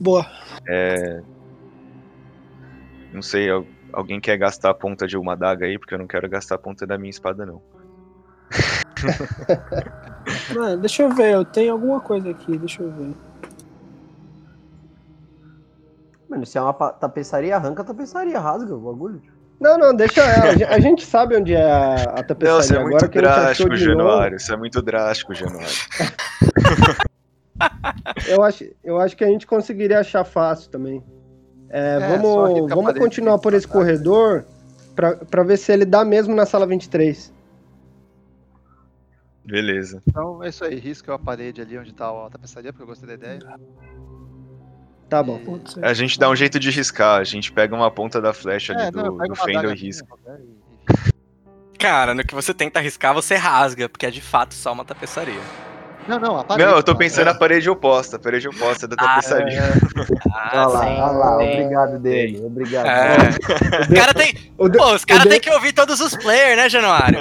Boa. 0.00 0.24
Não 3.12 3.20
sei, 3.22 3.48
alguém 3.92 4.20
quer 4.20 4.36
gastar 4.36 4.70
a 4.70 4.74
ponta 4.74 5.06
de 5.06 5.16
uma 5.16 5.32
adaga 5.32 5.66
aí? 5.66 5.78
Porque 5.78 5.94
eu 5.94 5.98
não 5.98 6.06
quero 6.06 6.28
gastar 6.28 6.56
a 6.56 6.58
ponta 6.58 6.86
da 6.86 6.98
minha 6.98 7.10
espada, 7.10 7.46
não. 7.46 7.62
Mano, 10.54 10.80
deixa 10.80 11.02
eu 11.02 11.10
ver, 11.10 11.32
eu 11.34 11.44
tenho 11.44 11.72
alguma 11.72 12.00
coisa 12.00 12.30
aqui, 12.30 12.56
deixa 12.58 12.82
eu 12.82 12.90
ver. 12.90 13.12
Mano, 16.28 16.46
se 16.46 16.58
é 16.58 16.60
uma 16.60 16.72
tapeçaria, 16.72 17.56
arranca 17.56 17.82
a 17.82 17.84
tapeçaria, 17.84 18.38
rasga 18.38 18.74
o 18.74 18.78
bagulho. 18.80 19.20
tio. 19.20 19.32
Não, 19.60 19.76
não, 19.76 19.94
deixa 19.94 20.22
ela. 20.22 20.44
A 20.44 20.52
gente- 20.52 20.64
A 20.64 20.80
gente 20.80 21.04
sabe 21.04 21.36
onde 21.36 21.54
é 21.54 21.70
a, 21.70 21.94
a 21.94 22.22
tapeçaria 22.22 22.52
Não, 22.52 22.60
isso 22.60 22.72
é 22.72 22.76
agora 22.78 22.90
muito 22.90 23.08
que 23.10 23.18
a 23.18 23.22
gente 23.22 23.30
achou 23.30 23.42
drástico, 23.44 23.68
novo. 23.68 23.76
Januário. 23.84 24.36
Isso 24.36 24.52
é 24.52 24.56
muito 24.56 24.82
drástico, 24.82 25.34
Januário. 25.34 25.68
Eu 28.26 28.42
acho, 28.42 28.64
eu 28.82 28.98
acho 28.98 29.14
que 29.14 29.22
a 29.22 29.26
gente 29.26 29.46
conseguiria 29.46 30.00
achar 30.00 30.24
fácil 30.24 30.70
também. 30.70 31.04
É, 31.70 31.96
É, 31.96 31.98
vamos, 32.18 32.68
vamos 32.68 32.98
continuar 32.98 33.38
por 33.38 33.54
esse 33.54 33.66
corredor 33.66 34.44
pra, 34.94 35.16
pra 35.16 35.42
ver 35.44 35.56
se 35.56 35.72
ele 35.72 35.84
dá 35.84 36.04
mesmo 36.04 36.34
na 36.34 36.44
sala 36.44 36.66
23. 36.66 37.32
Beleza. 39.44 40.02
Então 40.06 40.42
é 40.44 40.48
isso 40.48 40.64
aí, 40.64 40.78
risca 40.78 41.14
a 41.14 41.18
parede 41.18 41.60
ali 41.60 41.78
onde 41.78 41.92
tá 41.94 42.08
a 42.08 42.30
tapeçaria, 42.30 42.72
porque 42.72 42.82
eu 42.82 42.86
gostei 42.86 43.06
da 43.08 43.14
ideia. 43.14 43.40
Tá 45.08 45.22
bom. 45.22 45.38
Putz, 45.44 45.76
A 45.78 45.92
gente 45.92 46.18
dá 46.18 46.28
um 46.30 46.36
jeito 46.36 46.58
de 46.60 46.70
riscar. 46.70 47.20
A 47.20 47.24
gente 47.24 47.50
pega 47.52 47.74
uma 47.74 47.90
ponta 47.90 48.20
da 48.20 48.32
flecha 48.32 48.72
ali 48.72 48.82
É, 48.82 48.88
eu 48.88 48.92
do, 48.92 49.16
do 49.16 49.32
adaga 49.42 49.72
e 49.72 49.76
risca. 49.76 50.06
e- 50.38 51.78
Cara, 51.78 52.14
no 52.14 52.22
que 52.24 52.34
você 52.34 52.52
tenta 52.52 52.78
arriscar, 52.78 53.14
você 53.14 53.34
rasga, 53.34 53.88
porque 53.88 54.06
é 54.06 54.10
de 54.10 54.20
fato 54.20 54.54
só 54.54 54.72
uma 54.72 54.84
tapeçaria. 54.84 55.40
Não, 56.10 56.18
não, 56.18 56.38
a 56.38 56.44
parede. 56.44 56.68
Não, 56.68 56.76
eu 56.76 56.82
tô 56.82 56.92
tá? 56.92 56.98
pensando 56.98 57.26
na 57.26 57.34
parede 57.34 57.70
oposta. 57.70 58.16
A 58.16 58.18
parede 58.18 58.48
oposta 58.48 58.88
da 58.88 58.96
tapeçaria. 58.96 59.62
Ah, 60.34 60.50
Olha 60.52 60.66
lá, 60.66 60.80
sim. 60.80 60.86
olha 61.00 61.12
lá, 61.12 61.38
sim. 61.38 61.52
obrigado 61.52 61.98
dele, 62.00 62.42
obrigado. 62.44 62.86
É. 62.86 63.16
O 63.90 63.94
cara 63.94 64.14
tem. 64.14 64.52
O 64.58 64.68
Pô, 64.70 64.94
os 64.94 65.04
caras 65.04 65.22
o 65.22 65.26
de- 65.26 65.30
têm 65.30 65.40
que 65.40 65.50
ouvir 65.50 65.72
todos 65.72 66.00
os 66.00 66.16
players, 66.16 66.56
né, 66.56 66.68
Januário? 66.68 67.20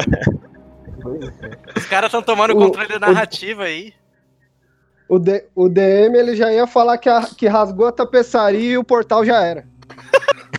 Os 1.76 1.86
caras 1.86 2.08
estão 2.08 2.22
tomando 2.22 2.52
O- 2.54 2.58
controle 2.58 2.88
da 2.88 3.00
narrativa 3.00 3.64
aí. 3.64 3.94
O, 5.08 5.18
D- 5.20 5.46
o 5.56 5.68
DM 5.70 6.16
ele 6.18 6.36
já 6.36 6.52
ia 6.52 6.68
falar 6.68 6.98
que, 6.98 7.10
a- 7.10 7.28
que 7.36 7.48
rasgou 7.48 7.88
a 7.88 7.92
tapeçaria 7.92 8.74
e 8.74 8.78
o 8.78 8.84
portal 8.84 9.24
já 9.26 9.42
era. 9.44 9.66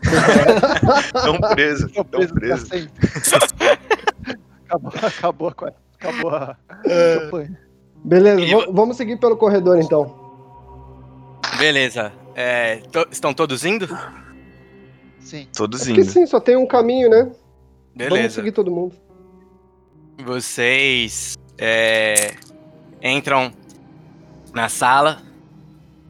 Tão 1.13 1.39
preso, 1.41 1.89
tão 1.91 2.05
preso 2.05 2.35
preso. 2.35 2.67
sempre. 2.67 2.91
acabou, 4.69 4.93
acabou, 5.03 5.49
a- 5.49 5.73
acabou 6.01 6.31
a 6.31 6.57
campanha. 7.21 7.59
Beleza, 8.05 8.41
E 8.41 8.55
va- 8.55 8.67
vamos 8.73 8.97
seguir 8.97 9.19
pelo 9.19 9.37
corredor 9.37 9.79
então. 9.79 10.19
Beleza. 11.59 12.13
É, 12.35 12.77
to- 12.93 13.07
estão 13.11 13.35
todos 13.35 13.65
indo? 13.65 13.87
Sim. 15.19 15.47
Todos 15.55 15.81
Porque 15.85 16.01
indo. 16.01 16.11
sim, 16.11 16.27
só 16.27 16.41
tem 16.41 16.57
um 16.57 16.67
caminho, 16.67 17.11
né? 17.11 17.23
Vamos 17.25 17.35
Beleza. 17.95 18.35
seguir 18.37 18.53
todo 18.53 18.71
mundo. 18.71 18.95
Vocês 20.25 21.37
é, 21.59 22.35
entram 23.03 23.53
na 24.55 24.69
sala 24.69 25.23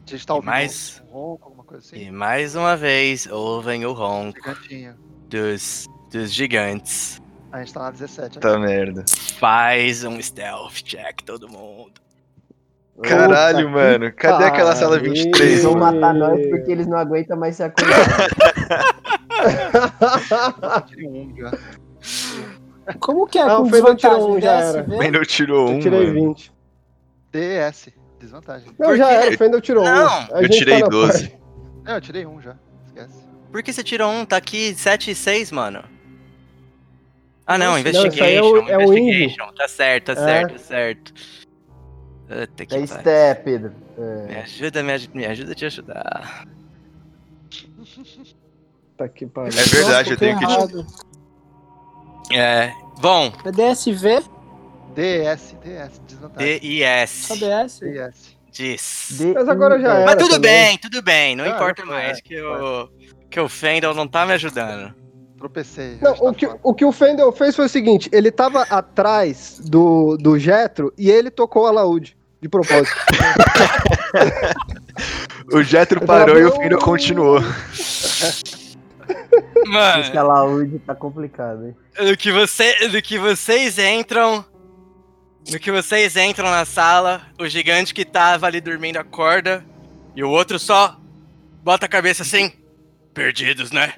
A 0.05 0.09
gente 0.09 0.25
tá 0.25 0.33
ouvindo 0.33 0.49
mais? 0.49 1.01
um 1.09 1.13
ronco, 1.13 1.45
alguma 1.45 1.63
coisa 1.63 1.85
assim. 1.85 2.07
e 2.07 2.11
mais 2.11 2.55
uma 2.55 2.75
vez 2.75 3.27
ouvem 3.27 3.85
o 3.85 3.93
ronco 3.93 4.37
Gigantinho. 4.37 4.95
dos, 5.29 5.85
dos 6.11 6.31
gigantes. 6.33 7.21
A 7.51 7.59
gente 7.59 7.73
tá 7.73 7.79
na 7.81 7.91
17. 7.91 8.35
né? 8.35 8.41
Tá 8.41 8.57
merda. 8.59 9.03
Faz 9.39 10.03
um 10.03 10.21
stealth 10.21 10.75
check, 10.83 11.21
todo 11.25 11.49
mundo. 11.49 11.91
Caralho, 13.03 13.67
Puta 13.67 13.69
mano. 13.71 14.13
Cadê 14.13 14.43
aquela 14.45 14.75
sala 14.75 14.97
pariu. 14.97 15.13
23, 15.13 15.49
Eles 15.51 15.63
vão 15.63 15.73
matar 15.75 16.13
nós 16.13 16.39
porque 16.49 16.71
eles 16.71 16.87
não 16.87 16.97
aguentam 16.97 17.35
mais 17.37 17.55
se 17.55 17.63
acordar. 17.63 18.29
Eu 20.75 20.81
tirei 20.87 21.07
um 21.07 21.35
já. 21.35 21.51
Como 22.99 23.27
que 23.27 23.37
é 23.39 23.41
Ah, 23.43 23.55
com 23.57 23.63
o 23.63 23.69
Fernando 23.69 23.97
tirou 23.97 24.15
desvantagem? 24.17 24.37
um, 24.37 24.41
já 24.41 24.51
era. 24.51 24.83
Fendel 24.83 25.25
tirou 25.25 25.67
Eu 25.69 25.75
um, 25.75 25.79
tirei 25.79 26.07
mano. 26.07 26.33
20. 26.35 26.53
DS. 27.31 27.89
Desvantagem. 28.19 28.67
Não, 28.77 28.87
Por 28.89 28.97
já 28.97 29.11
era, 29.11 29.33
o 29.33 29.37
Fendel 29.37 29.61
tirou 29.61 29.83
Não, 29.83 30.05
um. 30.05 30.07
A 30.07 30.27
eu 30.33 30.43
gente 30.43 30.57
tirei 30.59 30.75
tá 30.79 30.85
na 30.85 30.89
12. 30.89 31.11
parte. 31.29 31.41
Não, 31.83 31.93
eu 31.95 32.01
tirei 32.01 32.25
um 32.25 32.41
já. 32.41 32.55
Esquece. 32.85 33.23
Por 33.51 33.63
que 33.63 33.73
você 33.73 33.83
tirou 33.83 34.11
um? 34.11 34.25
Tá 34.25 34.37
aqui 34.37 34.75
7 34.75 35.11
e 35.11 35.15
6, 35.15 35.51
mano. 35.51 35.83
Ah, 37.53 37.57
não, 37.57 37.67
Nossa, 37.77 37.79
investigation. 37.81 38.23
não, 38.23 38.27
é 38.27 38.41
o- 38.41 38.69
é 38.69 38.77
o 38.77 38.93
investigation. 38.97 39.53
Tá 39.53 39.67
certo, 39.67 40.05
tá 40.05 40.11
É. 40.13 40.15
certo, 40.25 40.51
tá 40.53 40.59
certo. 40.59 41.13
Puta 42.27 42.65
que 42.65 42.75
É. 42.75 42.87
Sté, 42.87 43.33
Pedro. 43.35 43.73
Me 44.27 44.35
ajuda, 44.37 44.83
me 44.83 44.93
ajuda, 44.93 45.11
me 45.15 45.25
ajuda 45.25 45.51
a 45.51 45.55
te 45.55 45.65
ajudar. 45.65 46.47
Tá 48.97 49.07
que 49.09 49.25
pariu. 49.25 49.59
É 49.59 49.63
verdade, 49.63 50.11
eu 50.11 50.17
tenho 50.17 50.37
que. 50.37 50.43
errado. 50.45 50.85
É. 52.31 52.71
Bom, 52.99 53.33
É 53.43 53.51
DSV? 53.51 54.23
DS, 54.95 55.55
DS, 55.63 55.99
desvantagem. 56.07 56.59
D-I-S. 56.59 57.27
Só 57.27 57.35
DS? 57.35 57.79
DS. 57.79 58.37
Diz. 58.51 59.21
Mas 59.33 59.47
agora 59.49 59.79
já 59.79 59.93
era. 59.95 60.05
Mas 60.05 60.15
tudo 60.15 60.35
também. 60.35 60.67
bem, 60.67 60.77
tudo 60.77 61.01
bem. 61.01 61.35
Não 61.35 61.45
Ah, 61.45 61.49
importa 61.49 61.81
é, 61.81 61.85
mais 61.85 62.17
é, 62.17 62.21
que 62.21 62.41
o, 62.41 62.89
que 63.29 63.39
o 63.39 63.47
Fendel 63.47 63.93
não 63.93 64.07
tá 64.07 64.25
me 64.25 64.33
ajudando. 64.33 64.93
Tropecei. 65.41 65.97
Não, 65.99 66.13
o 66.13 66.31
tá 66.31 66.33
que, 66.35 66.49
o 66.61 66.71
que 66.71 66.85
o 66.85 66.91
Fendel 66.91 67.31
fez 67.31 67.55
foi 67.55 67.65
o 67.65 67.69
seguinte: 67.69 68.07
ele 68.13 68.29
tava 68.29 68.61
atrás 68.61 69.59
do, 69.59 70.15
do 70.17 70.37
Jetro 70.37 70.93
e 70.95 71.09
ele 71.09 71.31
tocou 71.31 71.65
a 71.65 71.71
laúde, 71.71 72.15
de 72.39 72.47
propósito. 72.47 72.95
O 75.51 75.63
Jetro 75.63 76.05
parou 76.05 76.37
e 76.37 76.45
o 76.45 76.51
Fendel 76.51 76.79
continuou. 76.79 77.39
Mano, 79.67 80.03
Esse 80.03 80.17
alaúde 80.17 80.79
tá 80.79 80.95
complicado, 80.95 81.65
hein? 81.65 81.75
do 82.07 82.15
que, 82.15 82.31
você, 82.31 82.87
do 82.89 83.01
que 83.01 83.17
vocês 83.17 83.79
entram. 83.79 84.45
Do 85.49 85.59
que 85.59 85.71
vocês 85.71 86.15
entram 86.15 86.49
na 86.49 86.65
sala, 86.65 87.23
o 87.39 87.47
gigante 87.47 87.93
que 87.93 88.05
tava 88.05 88.45
ali 88.45 88.61
dormindo 88.61 88.97
acorda. 88.97 89.65
E 90.15 90.23
o 90.23 90.29
outro 90.29 90.59
só 90.59 90.97
bota 91.63 91.87
a 91.87 91.89
cabeça 91.89 92.21
assim. 92.21 92.51
Perdidos, 93.13 93.71
né? 93.71 93.93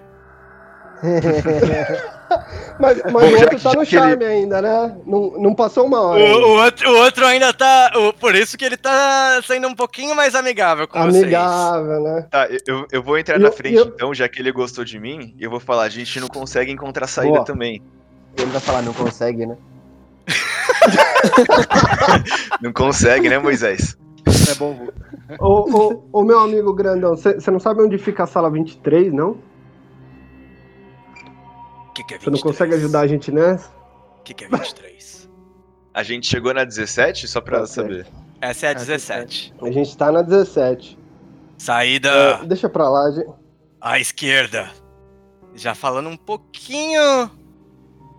mas 2.79 3.01
mas 3.03 3.11
Bom, 3.11 3.19
o 3.19 3.39
outro 3.41 3.59
tá 3.59 3.73
no 3.73 3.85
que 3.85 3.95
ele- 3.95 4.07
charme 4.07 4.25
ainda, 4.25 4.61
né? 4.61 4.95
Não, 5.05 5.31
não 5.37 5.53
passou 5.53 5.85
uma 5.85 5.99
O, 5.99 6.03
hora. 6.05 6.23
ainda. 6.23 6.47
o 6.47 6.63
outro, 6.63 6.89
o 6.91 6.97
outro 6.97 7.25
ainda 7.25 7.53
tá. 7.53 7.91
o- 7.95 8.13
por 8.13 8.33
isso 8.35 8.57
que 8.57 8.63
ele 8.65 8.77
tá 8.77 9.41
sendo 9.45 9.67
um 9.67 9.75
pouquinho 9.75 10.15
mais 10.15 10.33
amigável 10.33 10.87
com 10.87 10.99
vocês. 11.03 11.23
Amigável, 11.23 12.01
né? 12.01 12.25
Tá, 12.31 12.47
eu, 12.65 12.87
eu 12.91 13.03
vou 13.03 13.17
entrar 13.17 13.35
E 13.35 13.39
na 13.39 13.49
eu- 13.49 13.53
frente 13.53 13.75
eu- 13.75 13.85
então, 13.85 14.13
já 14.13 14.27
que 14.29 14.39
ele 14.39 14.51
gostou 14.51 14.85
de 14.85 14.97
mim, 14.99 15.35
e 15.37 15.43
eu 15.43 15.51
vou 15.51 15.59
falar, 15.59 15.83
a 15.83 15.89
gente 15.89 16.19
não 16.19 16.27
consegue 16.29 16.71
encontrar 16.71 17.05
saída 17.07 17.33
Boa. 17.33 17.45
também. 17.45 17.81
Ele 18.37 18.49
vai 18.51 18.61
falar, 18.61 18.81
não 18.81 18.93
consegue, 18.93 19.45
né? 19.45 19.57
Não 22.61 22.71
consegue, 22.73 23.29
né, 23.29 23.37
Moisés? 23.37 23.97
É 24.51 24.55
bom. 24.55 24.87
Ô, 25.39 25.69
ô, 25.69 26.03
ô, 26.11 26.23
meu 26.23 26.39
amigo 26.39 26.73
grandão, 26.73 27.15
você 27.15 27.49
não 27.51 27.59
sabe 27.59 27.81
onde 27.81 27.97
fica 27.97 28.23
a 28.23 28.27
sala 28.27 28.49
23, 28.49 29.13
não? 29.13 29.37
Que 31.93 32.03
que 32.03 32.13
é 32.15 32.17
Você 32.19 32.25
não 32.29 32.33
23? 32.33 32.41
consegue 32.43 32.73
ajudar 32.75 33.01
a 33.01 33.07
gente 33.07 33.31
nessa? 33.31 33.69
O 34.19 34.23
que, 34.23 34.33
que 34.33 34.45
é 34.45 34.47
23? 34.47 35.29
A 35.93 36.01
gente 36.03 36.25
chegou 36.27 36.53
na 36.53 36.63
17, 36.63 37.27
só 37.27 37.39
pra 37.41 37.65
certo. 37.65 37.69
saber. 37.73 38.07
Essa 38.41 38.65
é 38.65 38.69
a 38.69 38.71
É, 38.71 38.75
17. 38.75 39.53
A 39.61 39.71
gente 39.71 39.95
tá 39.97 40.11
na 40.11 40.21
17. 40.21 40.97
Saída 41.57 42.09
É, 42.09 42.45
deixa 42.45 42.67
pra 42.67 42.89
lá, 42.89 43.11
gente. 43.11 43.29
à 43.79 43.99
esquerda. 43.99 44.69
Já 45.53 45.75
falando 45.75 46.09
um 46.09 46.17
pouquinho 46.17 47.29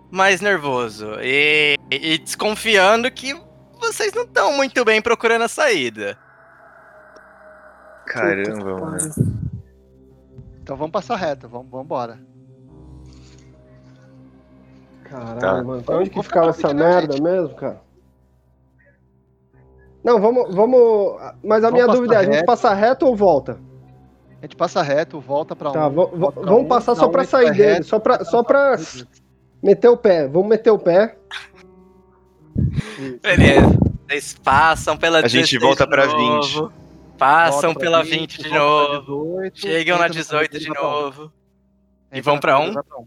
mais 0.09 0.39
nervoso. 0.39 1.07
E, 1.21 1.75
e 1.91 2.17
desconfiando 2.17 3.11
que 3.11 3.33
vocês 3.81 4.13
não 4.13 4.23
estão 4.23 4.53
muito 4.53 4.85
bem 4.85 5.01
procurando 5.01 5.41
a 5.43 5.47
saída. 5.49 6.17
Caramba, 8.07 8.79
mano. 8.79 8.97
Então 10.61 10.77
vamos 10.77 10.91
passar 10.93 11.15
reto, 11.17 11.49
vamos, 11.49 11.69
vamos 11.69 11.85
embora. 11.85 12.19
Caralho, 15.09 15.39
Tá. 15.39 15.63
mano. 15.63 15.83
Pra 15.83 15.97
onde 15.97 16.09
que 16.09 16.21
ficava 16.23 16.49
essa 16.49 16.69
a 16.69 16.73
merda 16.73 17.13
gente. 17.13 17.21
mesmo, 17.23 17.55
cara? 17.55 17.81
Não, 20.03 20.19
vamos, 20.21 20.53
vamos. 20.53 21.15
Mas 21.43 21.63
a 21.63 21.69
Vamos 21.69 21.73
minha 21.73 21.87
dúvida 21.87 22.15
é: 22.15 22.17
a 22.19 22.23
gente 22.23 22.33
reto. 22.35 22.45
passa 22.45 22.73
reto 22.73 23.05
ou 23.07 23.15
volta? 23.15 23.59
A 24.39 24.45
gente 24.45 24.55
passa 24.55 24.81
reto, 24.83 25.19
volta 25.19 25.55
pra 25.55 25.69
um. 25.69 25.73
Tá, 25.73 25.87
volta 25.89 26.31
pra 26.31 26.43
vamos 26.43 26.65
um, 26.65 26.67
passar 26.67 26.95
só 26.95 27.07
um 27.07 27.11
pra 27.11 27.23
sair 27.23 27.51
dele, 27.51 27.63
reto, 27.73 27.85
só 27.87 27.99
pra, 27.99 28.23
só 28.23 28.43
pra 28.43 28.75
meter 29.63 29.87
o 29.89 29.97
pé. 29.97 30.27
Vamos 30.27 30.47
meter 30.47 30.69
o 30.71 30.77
pé. 30.77 31.17
Beleza. 33.21 33.77
Vocês 34.07 34.33
passam 34.43 34.95
pela 34.95 35.17
A 35.19 35.21
gente 35.27 35.57
16 35.57 35.61
volta 35.61 35.83
de 35.85 35.89
pra 35.89 36.05
novo, 36.05 36.71
Passam 37.17 37.61
volta 37.73 37.79
pela 37.79 38.03
20 38.03 38.37
de 38.43 38.49
volta 38.49 39.01
pra 39.03 39.13
novo. 39.15 39.41
18, 39.51 39.59
Chegam 39.59 39.97
na 39.97 40.05
entra 40.05 40.19
18 40.21 40.59
de 40.59 40.69
um. 40.69 40.73
novo. 40.75 41.31
E 42.13 42.21
vão 42.21 42.39
pra 42.39 42.57
corredor, 42.57 42.83
um? 42.99 43.05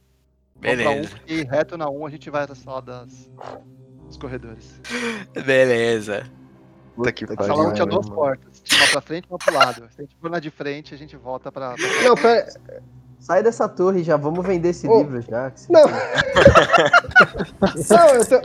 Beleza. 0.61 1.15
um, 1.15 1.19
e 1.33 1.43
reto 1.45 1.77
na 1.79 1.89
1 1.89 2.07
a 2.07 2.11
gente 2.11 2.31
vai 2.31 2.47
na 2.47 2.55
sala 2.55 2.83
das, 2.83 3.31
dos 4.07 4.17
corredores. 4.17 4.81
Beleza. 5.45 6.25
Puta 6.97 7.13
que 7.13 7.25
A 7.25 7.29
pariu. 7.29 7.55
sala 7.55 7.69
1 7.69 7.73
tinha 7.75 7.87
mano. 7.87 8.01
duas 8.01 8.09
portas. 8.15 8.63
Uma 8.77 8.87
pra 8.89 9.01
frente 9.01 9.25
e 9.25 9.29
uma 9.31 9.39
pro 9.39 9.55
lado. 9.55 9.89
Se 9.91 10.01
a 10.01 10.03
gente 10.03 10.17
for 10.21 10.31
na 10.31 10.41
de 10.41 10.51
frente, 10.51 10.95
a 10.95 10.99
gente 10.99 11.17
volta 11.17 11.53
pra. 11.53 11.75
pra- 11.75 12.03
Não, 12.03 12.15
pera. 12.17 12.49
Sai 13.21 13.43
dessa 13.43 13.69
torre 13.69 14.03
já, 14.05 14.17
vamos 14.17 14.45
vender 14.47 14.69
esse 14.71 14.87
Ô. 14.89 14.99
livro 14.99 15.21
já. 15.23 15.53
Não. 15.69 15.87
Não, 17.91 18.09
eu 18.15 18.27
tô, 18.27 18.41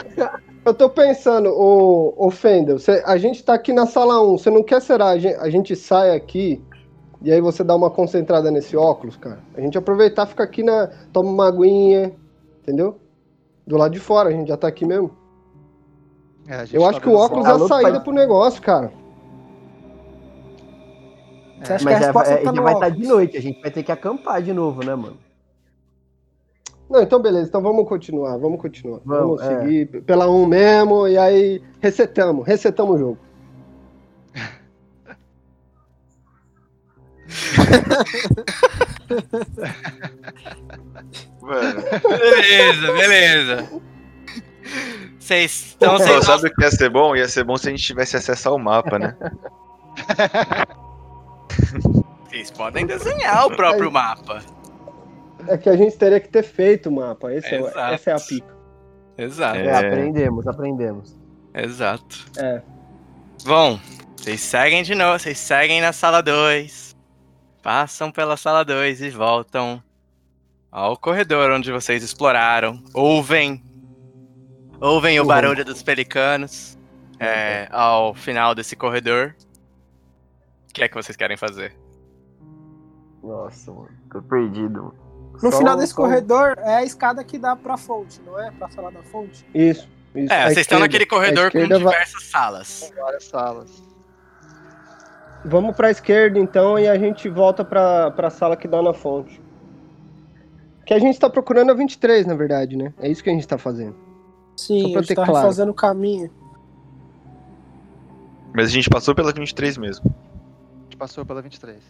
eu 0.66 0.74
tô 0.74 0.90
pensando, 0.90 1.50
ô, 1.50 2.14
ô 2.18 2.32
Fendel, 2.32 2.80
você- 2.80 3.04
a 3.06 3.18
gente 3.18 3.44
tá 3.44 3.54
aqui 3.54 3.74
na 3.74 3.86
sala 3.86 4.22
1, 4.22 4.38
você 4.38 4.50
não 4.50 4.64
quer 4.64 4.82
será 4.82 5.10
a 5.10 5.18
gente, 5.20 5.36
a 5.36 5.50
gente 5.50 5.76
sai 5.76 6.16
aqui 6.16 6.62
e 7.24 7.32
aí 7.32 7.40
você 7.42 7.64
dá 7.64 7.76
uma 7.76 7.90
concentrada 7.90 8.52
nesse 8.52 8.76
óculos, 8.76 9.16
cara? 9.18 9.40
A 9.56 9.62
gente 9.62 9.78
aproveitar, 9.78 10.26
fica 10.26 10.44
aqui 10.44 10.62
na. 10.62 10.88
toma 11.12 11.30
uma 11.30 11.48
aguinha, 11.48 12.14
entendeu? 12.62 13.00
Do 13.66 13.78
lado 13.78 13.92
de 13.94 14.00
fora, 14.00 14.30
a 14.30 14.32
gente 14.32 14.50
já 14.50 14.58
tá 14.58 14.68
aqui 14.68 14.86
mesmo. 14.86 15.10
É, 16.48 16.56
a 16.56 16.66
gente 16.66 16.76
Eu 16.76 16.82
tá 16.82 16.90
acho 16.90 17.02
que 17.02 17.08
o 17.10 17.16
óculos 17.16 17.46
é 17.46 17.52
a 17.52 17.60
saída 17.60 18.00
pro 18.02 18.12
negócio, 18.12 18.62
cara. 18.62 18.92
Você 21.64 21.74
acha 21.74 21.80
que 21.80 21.86
Mas 21.86 21.96
a 21.96 22.00
já, 22.00 22.06
resposta 22.08 22.30
vai- 22.34 22.44
tá 22.44 22.44
já 22.44 22.52
no 22.52 22.64
vai 22.64 22.74
estar 22.74 22.88
óculos? 22.88 23.02
de 23.02 23.08
noite, 23.08 23.38
a 23.38 23.42
gente 23.42 23.62
vai 23.62 23.72
ter 23.72 23.84
que 23.84 23.92
acampar 23.92 24.42
de 24.42 24.52
novo, 24.52 24.84
né, 24.86 24.94
mano? 24.94 25.18
Não, 26.90 27.02
então 27.02 27.22
beleza, 27.22 27.48
então 27.48 27.62
vamos 27.62 27.88
continuar, 27.88 28.38
vamos 28.38 28.62
continuar. 28.62 29.00
Vamos, 29.06 29.42
Vamos, 29.42 29.42
é. 29.42 29.62
seguir 29.62 30.02
pela 30.04 30.28
1 30.30 30.46
mesmo 30.46 31.08
e 31.08 31.18
aí 31.18 31.62
resetamos, 31.80 32.46
resetamos 32.46 32.96
o 32.96 33.00
jogo. 33.00 33.18
Mano, 41.42 41.82
Beleza, 42.10 42.92
beleza. 42.94 43.70
Vocês 45.20 45.74
então 45.78 45.98
pô, 45.98 46.04
vocês 46.04 46.26
sabe 46.26 46.48
o 46.48 46.54
que 46.54 46.64
ia 46.64 46.72
ser 46.72 46.90
bom? 46.90 47.16
Ia 47.16 47.28
ser 47.28 47.44
bom 47.44 47.58
se 47.58 47.68
a 47.68 47.72
gente 47.72 47.84
tivesse 47.84 48.18
acesso 48.18 48.50
ao 48.50 48.58
mapa, 48.60 48.98
né? 49.00 49.16
Vocês 52.28 52.50
podem 52.52 52.86
desenhar 52.86 53.46
o 53.46 53.56
próprio 53.56 53.92
mapa. 53.92 54.42
É 55.48 55.56
que 55.58 55.70
a 55.70 55.76
gente 55.78 55.96
teria 55.98 56.20
que 56.20 56.30
ter 56.30 56.42
feito 56.44 56.90
o 56.90 56.92
mapa, 56.92 57.32
esse 57.34 57.54
é, 57.54 57.60
essa 57.94 58.10
é 58.10 58.14
a 58.14 58.20
pica. 58.20 58.54
Exato, 59.18 59.58
É. 59.60 59.76
aprendemos, 59.76 60.48
aprendemos. 60.48 61.16
exato. 61.54 62.26
É. 62.38 62.62
Bom, 63.46 63.80
vocês 64.18 64.42
seguem 64.42 64.82
de 64.84 64.96
novo, 64.96 65.20
vocês 65.20 65.38
seguem 65.38 65.80
na 65.82 65.94
sala 65.94 66.24
2. 66.24 66.83
Passam 67.64 68.12
pela 68.12 68.36
sala 68.36 68.64
2 68.66 69.02
e 69.02 69.10
voltam 69.10 69.82
ao 70.70 70.98
corredor 70.98 71.50
onde 71.50 71.72
vocês 71.72 72.04
exploraram. 72.04 72.84
Ouvem. 72.94 73.64
Ouvem 74.82 75.18
o 75.18 75.22
Uhum. 75.22 75.28
barulho 75.30 75.64
dos 75.64 75.82
pelicanos 75.82 76.78
é, 77.20 77.70
ao 77.72 78.14
final 78.14 78.54
desse 78.54 78.76
corredor. 78.76 79.34
O 80.70 80.74
que 80.74 80.84
é 80.84 80.90
que 80.90 80.94
vocês 80.96 81.16
querem 81.16 81.38
fazer? 81.38 81.74
Nossa, 83.24 83.72
mano, 83.72 83.90
tô 84.12 84.22
perdido. 84.22 84.94
No 85.42 85.52
Só- 85.52 85.58
final 85.58 85.78
desse 85.78 85.94
só- 85.94 86.02
corredor 86.02 86.56
é 86.60 86.76
a 86.76 86.84
escada 86.84 87.24
que 87.24 87.40
dá 87.40 87.56
pra 87.56 87.78
fonte, 87.78 88.22
não 88.26 88.38
é? 88.38 88.52
Pra 88.52 88.68
falar 88.68 88.92
da 88.92 89.02
fonte. 89.04 89.46
Isso, 89.56 89.88
isso. 90.14 90.34
É, 90.34 90.42
A 90.42 90.46
vocês 90.48 90.58
estão 90.58 90.80
esquerda- 90.80 90.80
naquele 90.80 91.06
corredor 91.06 91.48
a 91.48 91.52
com 91.52 91.58
esquerda 91.60 91.80
vai- 91.82 91.94
diversas 91.94 92.24
salas. 92.26 92.92
várias 93.00 93.24
salas. 93.24 93.93
Vamos 95.46 95.76
pra 95.76 95.92
esquerda 95.92 96.40
então 96.40 96.80
e 96.80 96.88
a 96.88 96.98
gente 96.98 97.28
volta 97.30 97.66
pra, 97.66 98.12
pra 98.12 98.30
sala 98.30 98.56
que 98.56 98.68
dá 98.68 98.82
na 98.82 98.94
fonte. 98.94 99.42
Que 100.86 100.94
a 100.94 101.00
gente 101.00 101.20
tá 101.20 101.30
procurando 101.30 101.72
a 101.72 101.74
23, 101.74 102.26
na 102.26 102.36
verdade, 102.36 102.76
né? 102.78 102.94
É 103.00 103.10
isso 103.10 103.24
que 103.24 103.30
a 103.30 103.34
gente 103.34 103.48
tá 103.48 103.58
fazendo. 103.58 103.96
Sim, 104.56 104.96
a 104.96 105.00
gente 105.00 105.08
ter 105.08 105.16
tá 105.16 105.26
claro. 105.26 105.48
fazendo 105.48 105.70
o 105.70 105.74
caminho. 105.74 106.30
Mas 108.54 108.68
a 108.68 108.70
gente 108.70 108.90
passou 108.90 109.16
pela 109.16 109.32
23 109.32 109.78
mesmo. 109.78 110.14
A 110.80 110.84
gente 110.84 110.98
passou 110.98 111.26
pela 111.26 111.42
23. 111.42 111.82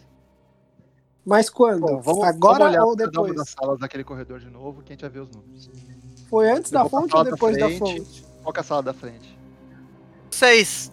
Mas 1.24 1.48
quando? 1.48 1.80
Bom, 1.80 2.00
vamos, 2.00 2.24
Agora 2.24 2.64
vamos 2.64 2.72
olhar 2.74 2.84
ou 2.84 2.96
depois? 2.96 3.34
das 3.34 3.50
salas 3.50 3.78
daquele 3.78 4.04
corredor 4.04 4.38
de 4.40 4.50
novo 4.50 4.82
que 4.82 4.92
a 4.92 4.94
gente 4.94 5.02
já 5.02 5.08
vê 5.08 5.20
os 5.20 5.30
números. 5.30 5.70
Foi 6.28 6.50
antes 6.50 6.72
Eu 6.72 6.82
da 6.82 6.88
fonte 6.88 7.14
ou 7.16 7.24
da 7.24 7.30
depois 7.30 7.58
da 7.58 7.66
frente. 7.66 7.78
fonte? 7.78 8.24
Qual 8.42 8.52
que 8.52 8.60
é 8.60 8.62
a 8.62 8.64
sala 8.64 8.82
da 8.82 8.92
frente? 8.94 9.38
Vocês 10.30 10.90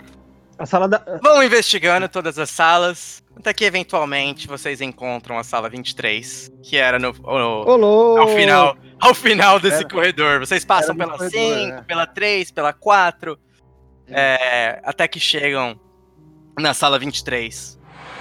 A 0.62 0.66
sala 0.66 0.88
da. 0.88 1.02
vão 1.24 1.42
investigando 1.44 2.08
todas 2.08 2.38
as 2.38 2.50
salas, 2.50 3.24
até 3.36 3.54
que 3.54 3.66
eventualmente 3.66 4.48
vocês 4.48 4.80
encontram 4.82 5.38
a 5.38 5.44
sala 5.44 5.70
23, 5.70 6.52
que 6.62 6.78
era 6.78 7.00
no, 7.00 7.12
no- 7.14 8.18
ao 8.20 8.28
final, 8.28 8.78
ao 9.00 9.14
final 9.16 9.60
desse 9.60 9.78
Era- 9.80 9.90
corredor. 9.90 10.40
Vocês 10.40 10.64
passam 10.64 10.96
pela 10.96 11.14
no 11.14 11.18
corredor, 11.18 11.58
5, 11.60 11.74
é. 11.78 11.82
pela 11.82 12.06
3, 12.06 12.52
pela 12.52 12.72
4, 12.74 13.40
é, 14.08 14.80
até 14.84 15.08
que 15.08 15.20
chegam 15.20 15.80
na 16.60 16.74
sala 16.74 17.00
23, 17.00 17.80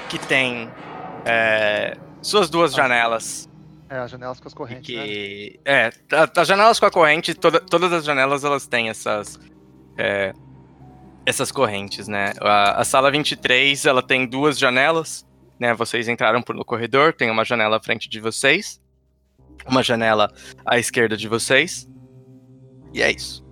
que 0.09 0.19
tem 0.19 0.71
é, 1.27 1.97
suas 2.23 2.49
duas 2.49 2.73
janelas. 2.73 3.49
É, 3.89 3.99
as 3.99 4.11
janelas 4.11 4.39
com 4.41 4.47
as 4.49 4.55
correntes, 4.55 4.95
né? 4.97 5.03
que, 5.05 5.61
é, 5.65 5.91
a- 6.13 6.41
as 6.41 6.49
janelas 6.49 6.79
com 6.81 6.87
a 6.87 6.91
corrente, 6.91 7.35
toda- 7.35 7.61
todas 7.61 7.93
as 7.93 8.05
janelas 8.05 8.45
elas 8.45 8.67
têm 8.67 8.89
essas 8.89 9.39
é, 9.99 10.33
essas 11.31 11.51
correntes, 11.51 12.07
né? 12.07 12.33
A, 12.41 12.81
a 12.81 12.85
sala 12.85 13.11
23, 13.11 13.87
ela 13.87 14.03
tem 14.03 14.27
duas 14.27 14.59
janelas, 14.59 15.27
né? 15.59 15.73
Vocês 15.75 16.09
entraram 16.09 16.43
por 16.43 16.55
no 16.55 16.65
corredor, 16.65 17.13
tem 17.13 17.31
uma 17.31 17.45
janela 17.45 17.79
à 17.79 17.83
frente 17.83 18.09
de 18.09 18.21
vocês, 18.21 18.81
uma 19.67 19.83
janela 19.83 20.31
à 20.67 20.79
esquerda 20.79 21.17
de 21.17 21.29
vocês. 21.29 21.89
E 22.93 23.03
é 23.03 23.11
isso. 23.11 23.45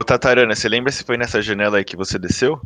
Ô, 0.00 0.04
Tatarana, 0.04 0.54
você 0.54 0.68
lembra 0.68 0.92
se 0.92 1.04
foi 1.04 1.16
nessa 1.16 1.42
janela 1.42 1.78
aí 1.78 1.84
que 1.84 1.96
você 1.96 2.18
desceu? 2.18 2.60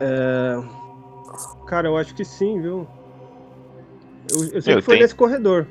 É... 0.00 0.56
Cara, 1.66 1.88
eu 1.88 1.96
acho 1.96 2.14
que 2.14 2.24
sim, 2.24 2.60
viu? 2.60 2.86
Eu, 4.30 4.52
eu 4.52 4.62
sei 4.62 4.74
Eu 4.74 4.78
que 4.78 4.84
foi 4.84 4.98
nesse 4.98 5.14
corredor. 5.14 5.66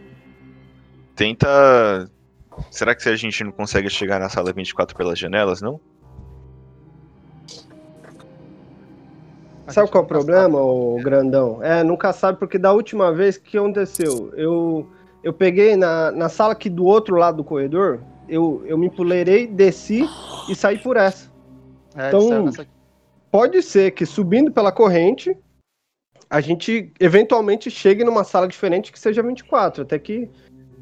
Tenta. 1.15 2.09
Será 2.75 2.93
que 2.93 3.07
a 3.07 3.15
gente 3.15 3.41
não 3.41 3.53
consegue 3.53 3.89
chegar 3.89 4.19
na 4.19 4.27
sala 4.27 4.51
24 4.51 4.97
pelas 4.97 5.17
janelas, 5.17 5.61
não? 5.61 5.79
Sabe 9.69 9.89
qual 9.89 10.03
é 10.03 10.05
o 10.05 10.07
problema, 10.07 10.59
ô 10.59 10.97
grandão? 11.01 11.63
É, 11.63 11.85
nunca 11.85 12.11
sabe, 12.11 12.37
porque 12.37 12.57
da 12.57 12.73
última 12.73 13.13
vez, 13.13 13.37
o 13.37 13.41
que 13.41 13.57
aconteceu? 13.57 14.29
Eu, 14.35 14.85
eu 15.23 15.31
peguei 15.31 15.77
na, 15.77 16.11
na 16.11 16.27
sala 16.27 16.51
aqui 16.51 16.69
do 16.69 16.83
outro 16.83 17.15
lado 17.15 17.37
do 17.37 17.45
corredor, 17.45 18.01
eu, 18.27 18.61
eu 18.65 18.77
me 18.77 18.87
empoleirei, 18.87 19.47
desci 19.47 20.05
e 20.49 20.53
saí 20.53 20.77
por 20.77 20.97
essa. 20.97 21.31
É, 21.95 22.09
Então, 22.09 22.43
nessa. 22.43 22.67
Pode 23.31 23.63
ser 23.63 23.91
que 23.91 24.05
subindo 24.05 24.51
pela 24.51 24.73
corrente, 24.73 25.35
a 26.29 26.41
gente 26.41 26.91
eventualmente 26.99 27.71
chegue 27.71 28.03
numa 28.03 28.25
sala 28.25 28.49
diferente 28.49 28.91
que 28.91 28.99
seja 28.99 29.23
24, 29.23 29.83
até 29.83 29.97
que... 29.97 30.29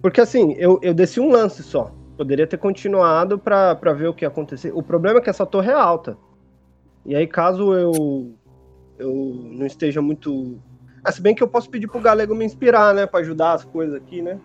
Porque 0.04 0.20
assim, 0.20 0.54
eu, 0.60 0.78
eu 0.82 0.94
desci 0.94 1.22
um 1.22 1.32
lance 1.32 1.64
só. 1.64 1.90
Poderia 2.18 2.46
ter 2.46 2.58
continuado 2.58 3.40
pra, 3.40 3.74
pra 3.74 3.94
ver 3.94 4.10
o 4.10 4.14
que 4.14 4.26
ia 4.26 4.28
acontecer. 4.28 4.72
O 4.76 4.84
problema 4.84 5.20
é 5.20 5.22
que 5.22 5.30
essa 5.30 5.46
torre 5.46 5.72
é 5.72 5.74
alta. 5.74 6.18
E 7.06 7.16
aí, 7.16 7.26
caso 7.26 7.74
eu, 7.74 8.34
eu 9.00 9.14
não 9.52 9.66
esteja 9.66 10.02
muito. 10.02 10.60
Ah, 11.04 11.12
se 11.12 11.22
bem 11.22 11.34
que 11.34 11.42
eu 11.42 11.48
posso 11.48 11.70
pedir 11.70 11.88
pro 11.88 12.02
Galego 12.02 12.36
me 12.36 12.44
inspirar, 12.44 12.94
né? 12.94 13.06
Pra 13.08 13.22
ajudar 13.22 13.54
as 13.54 13.64
coisas 13.64 13.96
aqui, 13.96 14.22
né? 14.22 14.38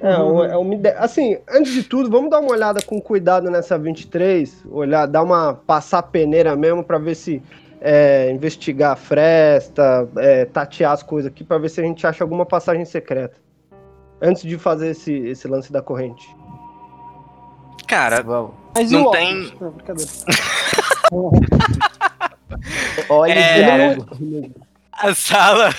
É, 0.00 0.18
um- 0.18 0.44
é 0.44 0.56
uma 0.56 0.74
ideia. 0.74 0.98
Assim, 0.98 1.38
antes 1.48 1.72
de 1.72 1.84
tudo, 1.84 2.10
vamos 2.10 2.28
dar 2.28 2.40
uma 2.40 2.50
olhada 2.50 2.80
com 2.82 3.00
cuidado 3.00 3.50
nessa 3.50 3.78
23, 3.78 4.64
olhar, 4.68 5.06
dar 5.06 5.22
uma 5.22 5.54
passar 5.54 6.02
peneira 6.02 6.54
mesmo 6.56 6.82
pra 6.84 6.98
ver 6.98 7.14
se 7.14 7.40
é, 7.80 8.30
investigar 8.32 8.92
a 8.92 8.96
fresta, 8.96 10.08
é, 10.18 10.44
tatear 10.44 10.92
as 10.92 11.02
coisas 11.02 11.30
aqui 11.30 11.44
pra 11.44 11.56
ver 11.58 11.68
se 11.68 11.80
a 11.80 11.84
gente 11.84 12.04
acha 12.06 12.22
alguma 12.24 12.44
passagem 12.44 12.84
secreta. 12.84 13.45
Antes 14.20 14.42
de 14.42 14.56
fazer 14.58 14.90
esse, 14.90 15.12
esse 15.12 15.46
lance 15.46 15.72
da 15.72 15.82
corrente. 15.82 16.28
Cara. 17.86 18.24
Mas 18.74 18.90
Não 18.90 19.10
tem- 19.10 19.46
óculos? 19.46 19.60
Não, 19.60 19.70
brincadeira. 19.72 20.10
Olha 23.08 23.32
É. 23.32 23.96
a 24.92 25.14
sala. 25.14 25.74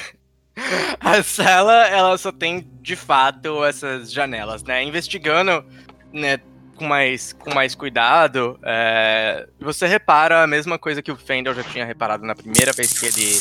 A 0.99 1.22
sala, 1.22 1.88
ela 1.88 2.17
só 2.17 2.32
tem 2.32 2.67
de 2.82 2.95
fato 2.95 3.64
essas 3.64 4.11
janelas, 4.11 4.64
né? 4.64 4.83
Investigando, 4.83 5.64
né, 6.11 6.40
com 6.75 6.85
mais, 6.85 7.33
com 7.33 7.53
mais 7.53 7.75
cuidado, 7.75 8.59
é, 8.64 9.48
você 9.59 9.85
repara 9.88 10.43
a 10.43 10.48
mesma 10.48 10.77
coisa 10.80 11.01
que 11.01 11.11
o 11.11 11.16
Fendel 11.16 11.53
já 11.53 11.64
tinha 11.64 11.85
reparado 11.85 12.25
na 12.25 12.35
primeira 12.35 12.72
vez 12.72 12.98
que 12.98 13.06
ele, 13.06 13.40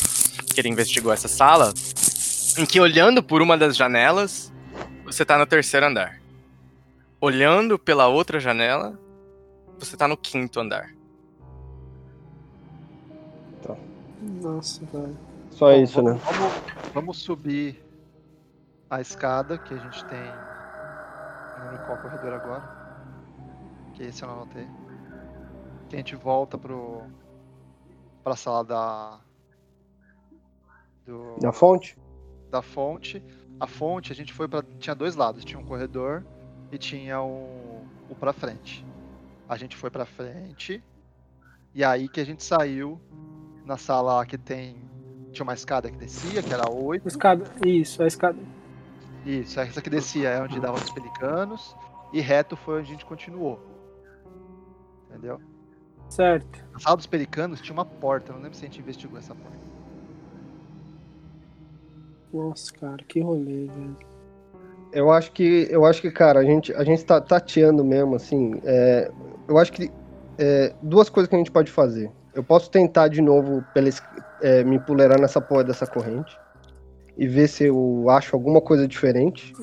que 0.53 0.61
ele 0.61 0.69
investigou 0.69 1.11
essa 1.13 1.27
sala, 1.27 1.73
em 2.57 2.65
que 2.65 2.79
olhando 2.79 3.21
por 3.23 3.41
uma 3.41 3.57
das 3.57 3.75
janelas, 3.75 4.51
você 5.07 5.25
tá 5.25 5.37
no 5.37 5.45
terceiro 5.47 5.85
andar. 5.85 6.21
Olhando 7.19 7.79
pela 7.79 8.07
outra 8.07 8.39
janela, 8.39 8.99
você 9.79 9.97
tá 9.97 10.07
no 10.07 10.15
quinto 10.17 10.59
andar. 10.59 10.91
Nossa, 14.19 14.83
velho. 14.85 15.17
Só 15.51 15.67
Bom, 15.67 15.81
isso, 15.83 16.01
né? 16.01 16.11
vamos, 16.13 16.23
Vamos, 16.23 16.91
vamos 16.93 17.17
subir 17.17 17.83
a 18.89 18.99
escada 18.99 19.57
que 19.57 19.73
a 19.73 19.77
gente 19.77 20.03
tem. 20.05 20.19
Lembro 21.63 21.85
qual 21.85 21.97
corredor 21.99 22.33
agora. 22.33 22.77
Que 23.93 24.03
esse 24.03 24.23
eu 24.23 24.27
não 24.27 24.35
anotei. 24.41 24.67
Que 25.89 25.95
a 25.95 25.99
gente 25.99 26.15
volta 26.15 26.57
pro. 26.57 27.03
pra 28.23 28.35
sala 28.35 28.63
da. 28.63 29.19
Do, 31.05 31.35
Da 31.39 31.51
fonte? 31.51 31.97
da 32.49 32.61
fonte. 32.61 33.23
A 33.59 33.67
fonte 33.67 34.11
a 34.11 34.15
gente 34.15 34.33
foi 34.33 34.47
para 34.47 34.63
tinha 34.79 34.95
dois 34.95 35.15
lados, 35.15 35.43
tinha 35.43 35.59
um 35.59 35.65
corredor 35.65 36.23
e 36.71 36.77
tinha 36.77 37.21
um, 37.21 37.85
o 38.09 38.15
para 38.15 38.33
frente. 38.33 38.85
A 39.47 39.57
gente 39.57 39.75
foi 39.75 39.89
para 39.89 40.05
frente 40.05 40.83
e 41.73 41.83
aí 41.83 42.07
que 42.07 42.19
a 42.19 42.25
gente 42.25 42.43
saiu 42.43 42.99
na 43.65 43.77
sala 43.77 44.25
que 44.25 44.37
tem 44.37 44.87
tinha 45.31 45.43
uma 45.43 45.53
escada 45.53 45.91
que 45.91 45.97
descia, 45.97 46.41
que 46.41 46.53
era 46.53 46.69
8. 46.69 47.07
Escada. 47.07 47.43
Isso, 47.65 48.01
a 48.01 48.07
escada. 48.07 48.39
Isso, 49.25 49.59
essa 49.59 49.81
que 49.81 49.89
descia 49.89 50.29
é 50.29 50.41
onde 50.41 50.59
dava 50.59 50.77
os 50.77 50.89
pelicanos 50.89 51.75
e 52.13 52.21
reto 52.21 52.55
foi 52.55 52.79
onde 52.79 52.89
a 52.89 52.91
gente 52.91 53.05
continuou. 53.05 53.59
Entendeu? 55.09 55.39
Certo. 56.09 56.63
Na 56.71 56.79
sala 56.79 56.95
dos 56.95 57.05
pelicanos 57.05 57.61
tinha 57.61 57.73
uma 57.73 57.85
porta, 57.85 58.31
não 58.31 58.39
lembro 58.39 58.57
se 58.57 58.65
a 58.65 58.67
gente 58.67 58.79
investigou 58.79 59.19
essa 59.19 59.35
porta. 59.35 59.66
Nossa, 62.37 62.71
cara, 62.73 62.97
que 63.07 63.19
rolê, 63.19 63.65
velho. 63.65 63.97
Eu 64.93 65.11
acho 65.11 65.31
que, 65.31 65.67
eu 65.69 65.85
acho 65.85 66.01
que, 66.01 66.11
cara, 66.11 66.39
a 66.39 66.43
gente, 66.43 66.71
a 66.73 66.83
gente 66.83 67.03
tá 67.03 67.19
tateando 67.19 67.83
mesmo, 67.83 68.15
assim. 68.15 68.61
é, 68.63 69.11
eu 69.47 69.57
acho 69.57 69.71
que 69.71 69.91
é, 70.37 70.73
duas 70.81 71.09
coisas 71.09 71.27
que 71.27 71.35
a 71.35 71.39
gente 71.39 71.51
pode 71.51 71.71
fazer. 71.71 72.11
Eu 72.33 72.43
posso 72.43 72.69
tentar 72.69 73.07
de 73.07 73.21
novo 73.21 73.65
pela, 73.73 73.89
é, 74.41 74.63
me 74.63 74.75
empoleirar 74.75 75.19
nessa 75.19 75.41
porra 75.41 75.63
dessa 75.63 75.87
corrente 75.87 76.37
e 77.17 77.27
ver 77.27 77.47
se 77.47 77.65
eu 77.65 78.05
acho 78.09 78.35
alguma 78.35 78.61
coisa 78.61 78.87
diferente. 78.87 79.53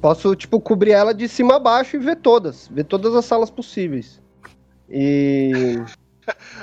Posso, 0.00 0.34
tipo, 0.36 0.60
cobrir 0.60 0.92
ela 0.92 1.12
de 1.12 1.28
cima 1.28 1.56
a 1.56 1.58
baixo 1.58 1.96
e 1.96 1.98
ver 1.98 2.16
todas. 2.16 2.68
Ver 2.68 2.84
todas 2.84 3.14
as 3.14 3.24
salas 3.24 3.50
possíveis. 3.50 4.22
E. 4.88 5.76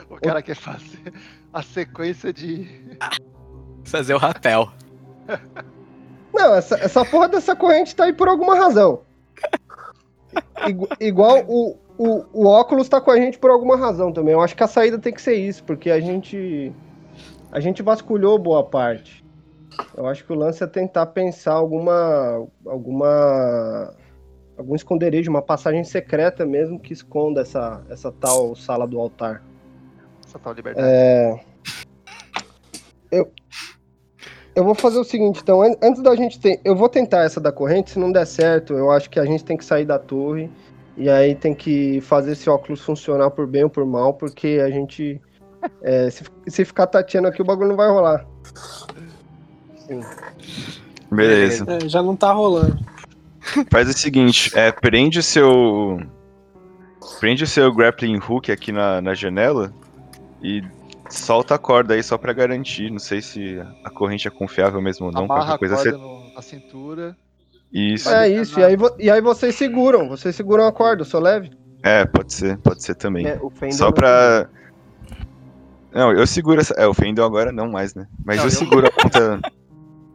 O 0.10 0.16
cara 0.16 0.42
quer 0.42 0.58
fazer 0.58 1.14
a 1.54 1.64
sequência 1.64 2.34
de 2.34 2.98
Fazer 3.86 4.14
o 4.14 4.18
rapel. 4.18 4.72
Não, 6.34 6.56
essa, 6.56 6.76
essa 6.76 7.06
porra 7.06 7.28
dessa 7.30 7.56
corrente 7.56 7.96
tá 7.96 8.06
aí 8.06 8.14
por 8.14 8.28
alguma 8.28 8.56
razão. 8.56 9.02
Igu- 10.68 10.90
igual 11.00 11.44
o, 11.48 11.78
o, 11.98 12.26
o 12.34 12.48
óculos 12.48 12.90
tá 12.90 13.00
com 13.00 13.12
a 13.12 13.18
gente 13.18 13.38
por 13.38 13.52
alguma 13.52 13.78
razão 13.78 14.12
também. 14.12 14.34
Eu 14.34 14.42
acho 14.42 14.56
que 14.56 14.64
a 14.64 14.68
saída 14.68 14.98
tem 14.98 15.14
que 15.14 15.22
ser 15.22 15.36
isso, 15.36 15.64
porque 15.64 15.92
a 15.92 16.00
gente. 16.00 16.74
A 17.52 17.60
gente 17.60 17.84
vasculhou 17.84 18.40
boa 18.40 18.64
parte. 18.64 19.24
Eu 19.96 20.08
acho 20.08 20.24
que 20.26 20.32
o 20.34 20.36
lance 20.36 20.64
é 20.64 20.68
tentar 20.68 21.06
pensar 21.08 21.54
alguma. 21.54 22.48
alguma. 22.66 23.94
algum 24.58 24.74
esconderijo, 24.76 25.30
uma 25.30 25.42
passagem 25.42 25.84
secreta 25.84 26.46
mesmo 26.48 26.80
que 26.80 26.94
esconda 26.94 27.42
essa, 27.42 27.84
essa 27.92 28.12
tal 28.12 28.56
sala 28.56 28.88
do 28.88 29.00
altar. 29.00 29.44
essa 30.26 30.40
tal 30.40 30.54
liberdade. 30.54 30.88
É, 30.90 31.40
Eu, 33.12 33.32
eu 34.56 34.64
vou 34.64 34.76
fazer 34.76 35.00
o 35.00 35.04
seguinte, 35.04 35.40
então, 35.42 35.62
an- 35.62 35.76
antes 35.82 36.02
da 36.02 36.16
gente 36.16 36.40
ter. 36.40 36.60
Eu 36.64 36.76
vou 36.76 36.88
tentar 36.90 37.24
essa 37.24 37.40
da 37.40 37.52
corrente, 37.52 37.92
se 37.92 38.00
não 38.00 38.12
der 38.12 38.26
certo, 38.26 38.74
eu 38.74 38.92
acho 38.92 39.10
que 39.10 39.20
a 39.20 39.26
gente 39.26 39.44
tem 39.44 39.58
que 39.58 39.66
sair 39.66 39.86
da 39.86 39.98
torre 39.98 40.50
e 40.96 41.10
aí 41.10 41.34
tem 41.36 41.56
que 41.56 42.00
fazer 42.02 42.34
esse 42.34 42.50
óculos 42.50 42.82
funcionar 42.82 43.32
por 43.32 43.48
bem 43.48 43.64
ou 43.64 43.70
por 43.70 43.86
mal, 43.86 44.14
porque 44.14 44.62
a 44.64 44.70
gente. 44.70 45.20
é, 45.82 46.10
se, 46.10 46.24
se 46.48 46.66
ficar 46.66 46.88
tateando 46.88 47.28
aqui, 47.28 47.42
o 47.42 47.46
bagulho 47.46 47.70
não 47.70 47.76
vai 47.78 47.90
rolar. 47.90 48.26
Sim. 49.88 50.02
Beleza. 51.12 51.66
É, 51.68 51.88
já 51.88 52.02
não 52.02 52.16
tá 52.16 52.32
rolando. 52.32 52.78
Faz 53.70 53.90
o 53.90 53.94
seguinte, 53.94 54.52
é, 54.58 54.72
prende 54.72 55.20
o 55.20 55.24
seu. 55.24 56.00
Prende 57.20 57.44
o 57.44 57.48
seu 57.48 57.74
grappling 57.74 58.18
hook 58.18 58.52
aqui 58.52 58.72
na, 58.72 59.02
na 59.02 59.14
janela 59.14 59.74
e 60.42 60.64
solta 61.14 61.56
a 61.56 61.58
corda 61.60 61.94
aí 61.94 62.04
só 62.04 62.18
pra 62.18 62.34
garantir. 62.34 62.90
Não 62.92 63.00
sei 63.00 63.22
se 63.22 63.60
a 63.84 63.90
corrente 63.90 64.28
é 64.28 64.32
confiável 64.32 64.82
mesmo 64.82 65.08
ou 65.08 65.12
não. 65.12 65.24
Amarra 65.26 65.42
Qualquer 65.42 65.54
a 65.56 65.58
coisa 65.58 65.76
corda 65.76 65.92
você. 65.92 65.98
no- 65.98 66.34
na 66.36 66.42
cintura. 66.42 67.18
Isso. 67.72 68.10
É 68.10 68.30
isso, 68.30 68.60
e 68.60 68.64
aí, 68.64 68.78
e 69.00 69.10
aí 69.10 69.20
vocês 69.22 69.56
seguram, 69.56 70.08
vocês 70.08 70.36
seguram 70.36 70.68
a 70.68 70.72
corda, 70.72 71.02
eu 71.02 71.06
sou 71.06 71.20
leve. 71.20 71.50
É, 71.82 72.06
pode 72.06 72.32
ser, 72.34 72.58
pode 72.60 72.84
ser 72.84 72.94
também. 72.96 73.26
É, 73.28 73.40
Só 73.72 73.92
pra. 73.92 74.48
Não, 75.92 76.12
eu 76.12 76.26
seguro 76.28 76.62
essa. 76.62 76.74
É, 76.76 76.86
o 76.88 76.94
Fendel 76.94 77.26
agora 77.26 77.52
não 77.52 77.70
mais, 77.72 77.94
né? 77.96 78.08
Mas 78.24 78.38
Não, 78.38 78.44
eu 78.46 78.48
eu- 78.50 78.56
seguro 78.56 78.88
a 78.88 78.92
ponta. 78.92 79.42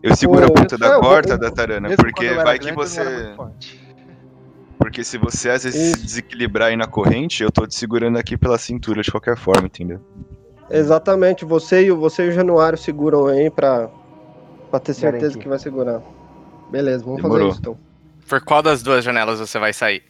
Eu 0.03 0.15
seguro 0.17 0.45
a 0.47 0.49
ponta 0.49 0.77
é, 0.77 0.79
da 0.79 0.99
o- 0.99 1.01
corda 1.01 1.37
da 1.37 1.51
tarana, 1.51 1.89
Mesmo 1.89 2.03
porque 2.05 2.33
vai 2.35 2.59
que 2.59 2.67
grande, 2.67 2.77
você. 2.77 3.35
Porque 4.79 5.03
se 5.03 5.19
você 5.19 5.51
às 5.51 5.65
vezes 5.65 5.97
se 5.97 6.03
desequilibrar 6.03 6.69
aí 6.69 6.77
na 6.77 6.87
corrente, 6.87 7.43
eu 7.43 7.51
tô 7.51 7.67
te 7.67 7.75
segurando 7.75 8.17
aqui 8.17 8.37
pela 8.37 8.57
cintura 8.59 9.03
de 9.03 9.11
qualquer 9.11 9.37
forma, 9.37 9.67
entendeu? 9.67 10.01
Exatamente, 10.71 11.45
você 11.45 11.85
e 11.87 11.93
o, 11.93 11.97
você 11.99 12.27
e 12.27 12.29
o 12.29 12.33
Januário 12.33 12.79
seguram 12.79 13.27
aí 13.27 13.51
pra, 13.51 13.89
pra 14.71 14.79
ter 14.79 14.95
certeza 14.95 15.21
Garantir. 15.29 15.43
que 15.43 15.49
vai 15.49 15.59
segurar. 15.59 16.03
Beleza, 16.71 17.05
vamos 17.05 17.23
Demorou. 17.23 17.49
fazer 17.49 17.51
isso 17.53 17.61
então. 17.61 17.79
Por 18.29 18.45
qual 18.45 18.63
das 18.63 18.83
duas 18.83 19.03
janelas 19.05 19.41
você 19.41 19.59
vai 19.59 19.73
sair? 19.73 20.05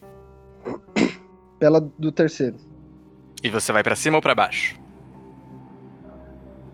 Pela 1.58 1.80
do 1.80 2.10
terceiro. 2.10 2.56
E 3.42 3.48
você 3.48 3.72
vai 3.72 3.82
pra 3.84 3.94
cima 3.94 4.16
ou 4.16 4.22
pra 4.22 4.34
baixo? 4.34 4.76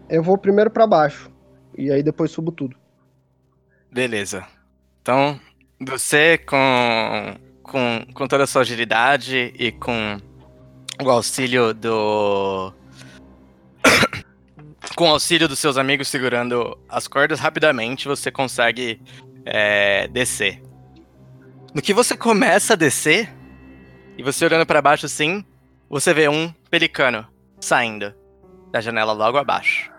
Eu 0.08 0.22
vou 0.22 0.38
primeiro 0.38 0.70
pra 0.70 0.86
baixo. 0.86 1.30
E 1.76 1.90
aí 1.90 2.02
depois 2.02 2.30
subo 2.30 2.50
tudo. 2.52 2.76
Beleza. 3.92 4.44
Então, 5.02 5.38
você 5.80 6.38
com, 6.38 7.36
com, 7.62 8.06
com 8.14 8.26
toda 8.26 8.44
a 8.44 8.46
sua 8.46 8.62
agilidade 8.62 9.52
e 9.58 9.70
com 9.72 10.18
o 11.02 11.10
auxílio 11.10 11.74
do. 11.74 12.72
Com 14.96 15.04
o 15.04 15.10
auxílio 15.12 15.48
dos 15.48 15.58
seus 15.58 15.76
amigos 15.76 16.08
segurando 16.08 16.78
as 16.88 17.08
cordas, 17.08 17.40
rapidamente 17.40 18.06
você 18.06 18.30
consegue 18.30 19.00
é, 19.44 20.06
descer. 20.08 20.62
No 21.74 21.82
que 21.82 21.92
você 21.92 22.16
começa 22.16 22.74
a 22.74 22.76
descer, 22.76 23.28
e 24.16 24.22
você 24.22 24.44
olhando 24.44 24.66
pra 24.66 24.80
baixo 24.80 25.06
assim, 25.06 25.44
você 25.88 26.14
vê 26.14 26.28
um 26.28 26.52
pelicano 26.70 27.26
saindo 27.60 28.14
da 28.70 28.80
janela 28.80 29.12
logo 29.12 29.38
abaixo, 29.38 29.90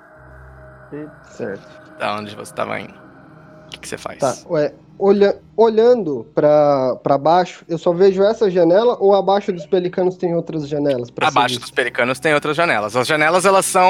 Certo. 1.23 1.97
da 1.97 2.15
onde 2.15 2.35
você 2.35 2.53
tava 2.53 2.79
indo. 2.79 2.93
O 2.93 3.69
que, 3.69 3.79
que 3.79 3.87
você 3.89 3.97
faz? 3.97 4.19
Tá, 4.19 4.35
ué, 4.49 4.73
olha, 4.99 5.37
olhando 5.57 6.25
pra, 6.33 6.95
pra 7.03 7.17
baixo, 7.17 7.63
eu 7.67 7.77
só 7.77 7.91
vejo 7.93 8.23
essa 8.23 8.49
janela 8.49 8.97
ou 8.99 9.13
abaixo 9.13 9.51
dos 9.51 9.65
pelicanos 9.65 10.15
tem 10.15 10.35
outras 10.35 10.67
janelas? 10.67 11.09
Abaixo 11.21 11.59
dos 11.59 11.71
pelicanos 11.71 12.19
tem 12.19 12.33
outras 12.33 12.55
janelas. 12.55 12.95
As 12.95 13.07
janelas 13.07 13.45
elas 13.45 13.65
são 13.65 13.89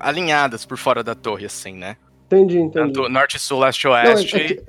alinhadas 0.00 0.64
por 0.64 0.76
fora 0.78 1.02
da 1.02 1.14
torre, 1.14 1.46
assim, 1.46 1.72
né? 1.74 1.96
Entendi, 2.26 2.58
entendi. 2.58 2.92
Tanto 2.92 3.08
norte, 3.08 3.38
sul, 3.38 3.58
leste, 3.60 3.86
Não, 3.86 3.96
é, 3.96 4.08
oeste. 4.14 4.36
é 4.36 4.40
que, 4.46 4.62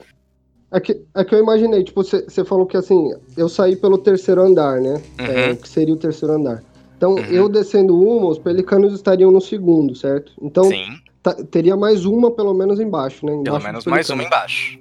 é, 0.72 0.80
que, 0.80 1.01
é 1.16 1.24
que 1.25 1.35
eu 1.35 1.40
imaginei, 1.40 1.83
tipo, 1.83 2.03
você 2.03 2.43
falou 2.45 2.66
que 2.66 2.75
assim, 2.77 3.14
eu 3.38 3.48
saí 3.48 3.75
pelo 3.75 3.98
terceiro 3.98 4.41
andar, 4.41 4.80
né? 4.82 5.01
É, 5.19 5.48
Uhum. 5.48 5.51
o 5.53 5.58
que 5.58 5.69
seria 5.69 5.93
o 5.93 5.98
terceiro 5.98 6.33
andar. 6.33 6.64
Então, 6.98 7.14
Uhum. 7.16 7.25
eu 7.25 7.50
descendo 7.50 8.00
uma, 8.00 8.27
os 8.30 8.38
pelicanos 8.40 8.93
estariam 8.93 9.32
no 9.32 9.41
segundo, 9.41 9.95
certo? 9.95 10.32
Então, 10.41 10.66
Sim, 10.66 10.85
tá- 11.22 11.35
teria 11.50 11.75
mais 11.75 12.06
uma 12.06 12.30
pelo 12.32 12.53
menos 12.53 12.80
embaixo, 12.80 13.25
né? 13.25 13.32
pelo 13.32 13.41
Embaixo 13.41 13.66
menos 13.66 13.83
dos 13.83 13.91
mais 13.91 14.09
uma 14.09 14.24
embaixo. 14.24 14.80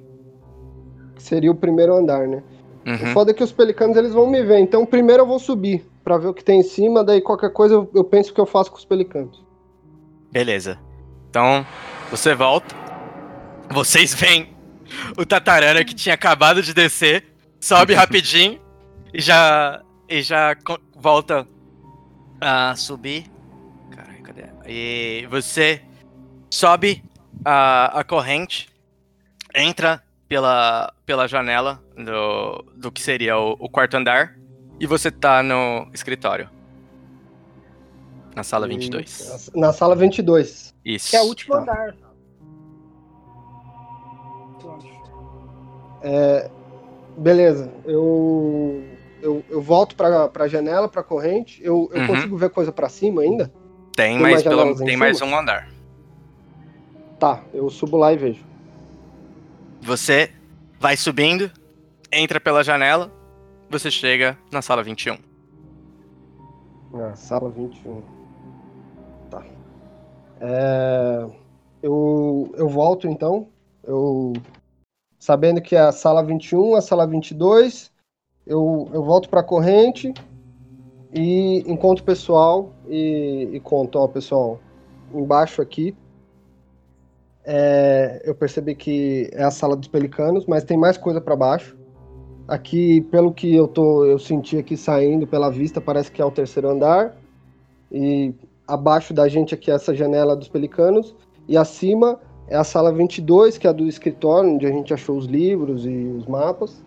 Que 1.20 1.28
Seria 1.28 1.50
o 1.50 1.55
primeiro 1.55 1.94
andar, 1.94 2.26
né? 2.26 2.42
O 2.86 2.90
Uhum. 2.90 3.12
foda 3.12 3.31
é 3.31 3.34
que 3.34 3.44
os 3.44 3.52
pelicanos 3.52 3.97
eles 3.97 4.12
vão 4.12 4.26
me 4.26 4.42
ver. 4.42 4.58
Então 4.58 4.86
primeiro 4.86 5.23
eu 5.23 5.26
vou 5.26 5.39
subir 5.39 5.84
pra 6.02 6.16
ver 6.16 6.28
o 6.28 6.34
que 6.34 6.42
tem 6.42 6.60
em 6.60 6.62
cima, 6.62 7.05
daí 7.05 7.20
qualquer 7.20 7.52
coisa 7.52 7.74
eu, 7.74 7.90
eu 7.94 8.02
penso 8.02 8.31
o 8.31 8.34
que 8.34 8.40
eu 8.40 8.47
faço 8.47 8.70
com 8.70 8.78
os 8.78 8.84
pelicanos. 8.84 9.44
Beleza. 10.32 10.78
Então, 11.28 11.65
você 12.10 12.34
volta. 12.34 12.74
Vocês 13.70 14.15
veem 14.15 14.49
o 15.16 15.24
Tatarana 15.24 15.84
que 15.84 15.94
tinha 15.94 16.15
acabado 16.15 16.62
de 16.62 16.73
descer, 16.74 17.24
sobe 17.60 17.94
rapidinho 17.94 18.58
e 19.12 19.20
já 19.20 19.82
e 20.08 20.23
já 20.23 20.57
volta 20.97 21.47
a 22.40 22.74
subir. 22.74 23.26
Caralho, 23.90 24.23
cadê? 24.23 24.44
E 24.66 25.26
você 25.31 25.82
sobe 26.50 27.05
a, 27.44 28.00
a 28.00 28.05
corrente, 28.05 28.68
entra 29.55 30.02
pela, 30.31 30.92
pela 31.05 31.26
janela 31.26 31.83
do, 31.97 32.65
do 32.76 32.92
que 32.92 33.02
seria 33.02 33.36
o, 33.36 33.57
o 33.59 33.68
quarto 33.68 33.97
andar 33.97 34.39
e 34.78 34.86
você 34.86 35.10
tá 35.10 35.42
no 35.42 35.89
escritório. 35.92 36.49
Na 38.36 38.44
sala 38.44 38.68
22. 38.68 39.50
Na 39.57 39.73
sala 39.73 39.97
22. 39.97 40.73
Isso. 40.84 41.10
Que 41.10 41.17
é 41.17 41.20
o 41.20 41.25
último 41.25 41.52
Tá. 41.57 41.60
andar. 41.62 41.94
É, 46.02 46.49
beleza, 47.18 47.68
eu, 47.84 48.84
eu, 49.20 49.44
eu 49.50 49.60
volto 49.60 49.97
pra, 49.97 50.28
pra 50.28 50.47
janela, 50.47 50.89
pra 50.89 51.02
corrente. 51.02 51.60
Eu, 51.62 51.91
eu 51.92 52.02
Uhum. 52.02 52.07
consigo 52.07 52.36
ver 52.36 52.50
coisa 52.50 52.70
pra 52.70 52.89
cima 52.89 53.23
ainda? 53.23 53.52
Tem, 53.97 54.12
Tem 54.12 54.18
mais, 54.20 54.34
mais 54.36 54.42
pelo, 54.44 54.76
tem 54.76 54.86
cima? 54.91 54.99
mais 54.99 55.20
um 55.20 55.36
andar. 55.36 55.68
Tá, 57.18 57.42
eu 57.52 57.68
subo 57.68 57.97
lá 57.97 58.12
e 58.12 58.17
vejo. 58.17 58.49
Você 59.83 60.31
vai 60.78 60.97
subindo, 60.97 61.50
entra 62.12 62.41
pela 62.41 62.62
janela, 62.62 63.10
você 63.68 63.91
chega 63.91 64.39
na 64.52 64.60
sala 64.60 64.83
21. 64.83 65.18
Na 66.92 67.15
sala 67.15 67.50
21. 67.50 68.02
Tá. 69.31 69.44
É, 70.41 71.26
eu, 71.83 72.52
eu 72.57 72.68
volto 72.68 73.07
então. 73.09 73.49
Eu 73.83 74.33
sabendo 75.18 75.60
que 75.60 75.76
é 75.76 75.81
a 75.81 75.92
sala 75.92 76.23
21, 76.23 76.75
a 76.75 76.81
sala 76.83 77.07
22, 77.07 77.91
eu, 78.47 78.89
eu 78.92 79.02
volto 79.02 79.28
pra 79.28 79.42
corrente 79.42 80.12
e 81.12 81.65
encontro 81.67 82.02
o 82.02 82.07
pessoal 82.07 82.73
e, 82.89 83.49
e 83.52 83.60
conto, 83.60 83.99
ó, 83.99 84.09
pessoal, 84.09 84.59
embaixo 85.12 85.60
aqui. 85.62 85.94
É, 87.52 88.22
eu 88.24 88.32
percebi 88.32 88.76
que 88.76 89.28
é 89.32 89.42
a 89.42 89.50
sala 89.50 89.74
dos 89.74 89.88
pelicanos, 89.88 90.46
mas 90.46 90.62
tem 90.62 90.76
mais 90.76 90.96
coisa 90.96 91.20
pra 91.20 91.34
baixo. 91.34 91.76
Aqui, 92.46 93.00
pelo 93.10 93.32
que 93.32 93.52
eu 93.52 93.66
tô, 93.66 94.04
eu 94.04 94.20
senti 94.20 94.56
aqui 94.56 94.76
saindo 94.76 95.26
pela 95.26 95.50
vista, 95.50 95.80
parece 95.80 96.12
que 96.12 96.22
é 96.22 96.24
o 96.24 96.30
terceiro 96.30 96.68
andar. 96.68 97.16
E 97.90 98.32
abaixo 98.68 99.12
da 99.12 99.26
gente 99.26 99.52
aqui 99.52 99.68
é 99.68 99.74
essa 99.74 99.92
janela 99.92 100.36
dos 100.36 100.46
pelicanos 100.46 101.16
e 101.48 101.56
acima 101.56 102.20
é 102.46 102.56
a 102.56 102.62
sala 102.62 102.92
22, 102.92 103.58
que 103.58 103.66
é 103.66 103.70
a 103.70 103.72
do 103.72 103.88
escritório, 103.88 104.48
onde 104.50 104.64
a 104.64 104.70
gente 104.70 104.94
achou 104.94 105.16
os 105.16 105.26
livros 105.26 105.84
e 105.84 105.90
os 106.16 106.26
mapas. 106.26 106.84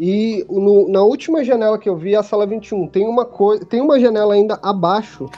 E 0.00 0.44
no- 0.50 0.88
na 0.88 1.02
última 1.02 1.44
janela 1.44 1.78
que 1.78 1.88
eu 1.88 1.96
vi 1.96 2.14
é 2.14 2.18
a 2.18 2.24
sala 2.24 2.44
21. 2.44 2.88
Tem 2.88 3.06
uma 3.06 3.24
coisa, 3.24 3.64
tem 3.64 3.80
uma 3.80 4.00
janela 4.00 4.34
ainda 4.34 4.58
abaixo 4.60 5.30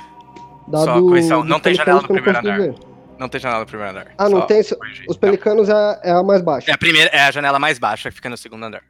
da 0.67 0.79
Só 0.79 1.01
do 1.01 1.09
correção, 1.09 1.45
não 1.45 1.61
tem 1.61 1.75
janela 1.75 2.01
não 2.01 2.09
primeiro 2.09 2.41
consegui 2.41 2.57
ver. 2.57 2.94
Não 3.19 3.29
tem 3.29 3.41
janela 3.41 3.61
no 3.61 3.67
primeiro 3.67 3.91
andar. 3.93 4.13
Ah, 4.19 4.29
não 4.29 4.47
tem. 4.47 4.61
Os 4.61 4.73
corrigir. 4.73 5.07
os 5.09 5.17
pelicanos 5.17 5.69
é, 5.69 6.01
é 6.03 6.11
a 6.11 6.23
mais 6.23 6.43
baixa. 6.43 6.71
É 6.71 6.75
a 6.75 6.79
primeira, 6.79 7.11
é 7.11 7.21
a 7.21 7.31
janela 7.31 7.59
mais 7.59 7.79
baixa 7.79 8.09
que 8.11 8.17
fica 8.17 8.29
no 8.29 8.37
segundo 8.37 8.65
andar. 8.65 8.83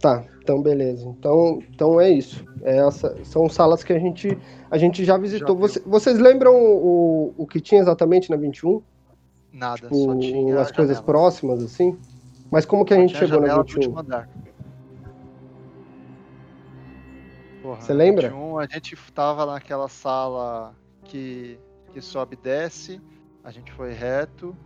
Tá, 0.00 0.24
então 0.42 0.62
beleza. 0.62 1.06
Então, 1.06 1.62
então 1.70 2.00
é 2.00 2.08
isso. 2.10 2.42
É 2.62 2.78
essa, 2.78 3.22
são 3.24 3.48
salas 3.50 3.84
que 3.84 3.92
a 3.92 3.98
gente, 3.98 4.36
a 4.70 4.78
gente 4.78 5.04
já 5.04 5.18
visitou. 5.18 5.54
viu. 5.56 5.68
Você- 5.68 5.80
vocês 5.84 6.18
lembram 6.18 6.54
o, 6.54 7.34
o 7.36 7.46
que 7.46 7.60
tinha 7.60 7.80
exatamente 7.82 8.30
na 8.30 8.36
21? 8.36 8.82
Nada, 9.52 9.82
Tipo, 9.82 9.94
só 9.96 10.16
tinha 10.18 10.58
as 10.60 10.72
coisas 10.72 10.96
janela. 10.96 11.06
próximas, 11.06 11.62
assim? 11.62 11.98
Mas 12.50 12.64
como 12.64 12.84
que 12.84 12.94
a 12.94 12.96
gente 12.96 13.14
chegou 13.16 13.40
na 13.40 13.46
janela 13.48 13.62
do 13.64 13.66
21? 13.74 13.80
último 13.90 13.98
andar. 14.00 14.28
Porra, 17.62 17.80
Você 17.80 17.92
na 17.92 17.98
lembra? 17.98 18.28
21, 18.30 18.58
a 18.58 18.66
gente 18.66 18.96
tava 19.14 19.44
naquela 19.46 19.88
sala 19.88 20.74
que, 21.04 21.58
que 21.92 22.00
sobe 22.00 22.36
e 22.38 22.42
desce. 22.42 23.00
A 23.44 23.50
gente 23.50 23.72
foi 23.72 23.92
reto. 23.92 24.56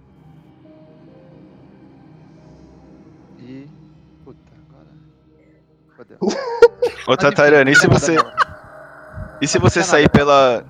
E. 3.38 3.68
Puta, 4.24 4.52
agora. 4.68 4.88
Fodeu. 5.96 6.18
Ô, 7.08 7.16
Tatarana, 7.16 7.70
e 7.70 7.74
se 7.74 7.86
você. 7.86 8.16
E 9.40 9.46
se 9.46 9.58
você 9.58 9.82
sair 9.82 10.10
pela. 10.10 10.64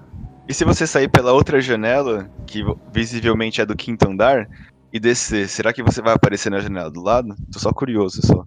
E 0.48 0.52
se 0.52 0.64
você 0.64 0.86
sair 0.86 1.08
pela 1.08 1.32
outra 1.32 1.60
janela, 1.60 2.30
que 2.46 2.62
visivelmente 2.92 3.60
é 3.60 3.66
do 3.66 3.74
quinto 3.74 4.08
andar, 4.08 4.46
e 4.92 5.00
descer, 5.00 5.48
será 5.48 5.72
que 5.72 5.82
você 5.82 6.02
vai 6.02 6.14
aparecer 6.14 6.50
na 6.50 6.60
janela 6.60 6.90
do 6.90 7.02
lado? 7.02 7.34
Tô 7.52 7.58
só 7.58 7.72
curioso 7.72 8.20
só. 8.24 8.44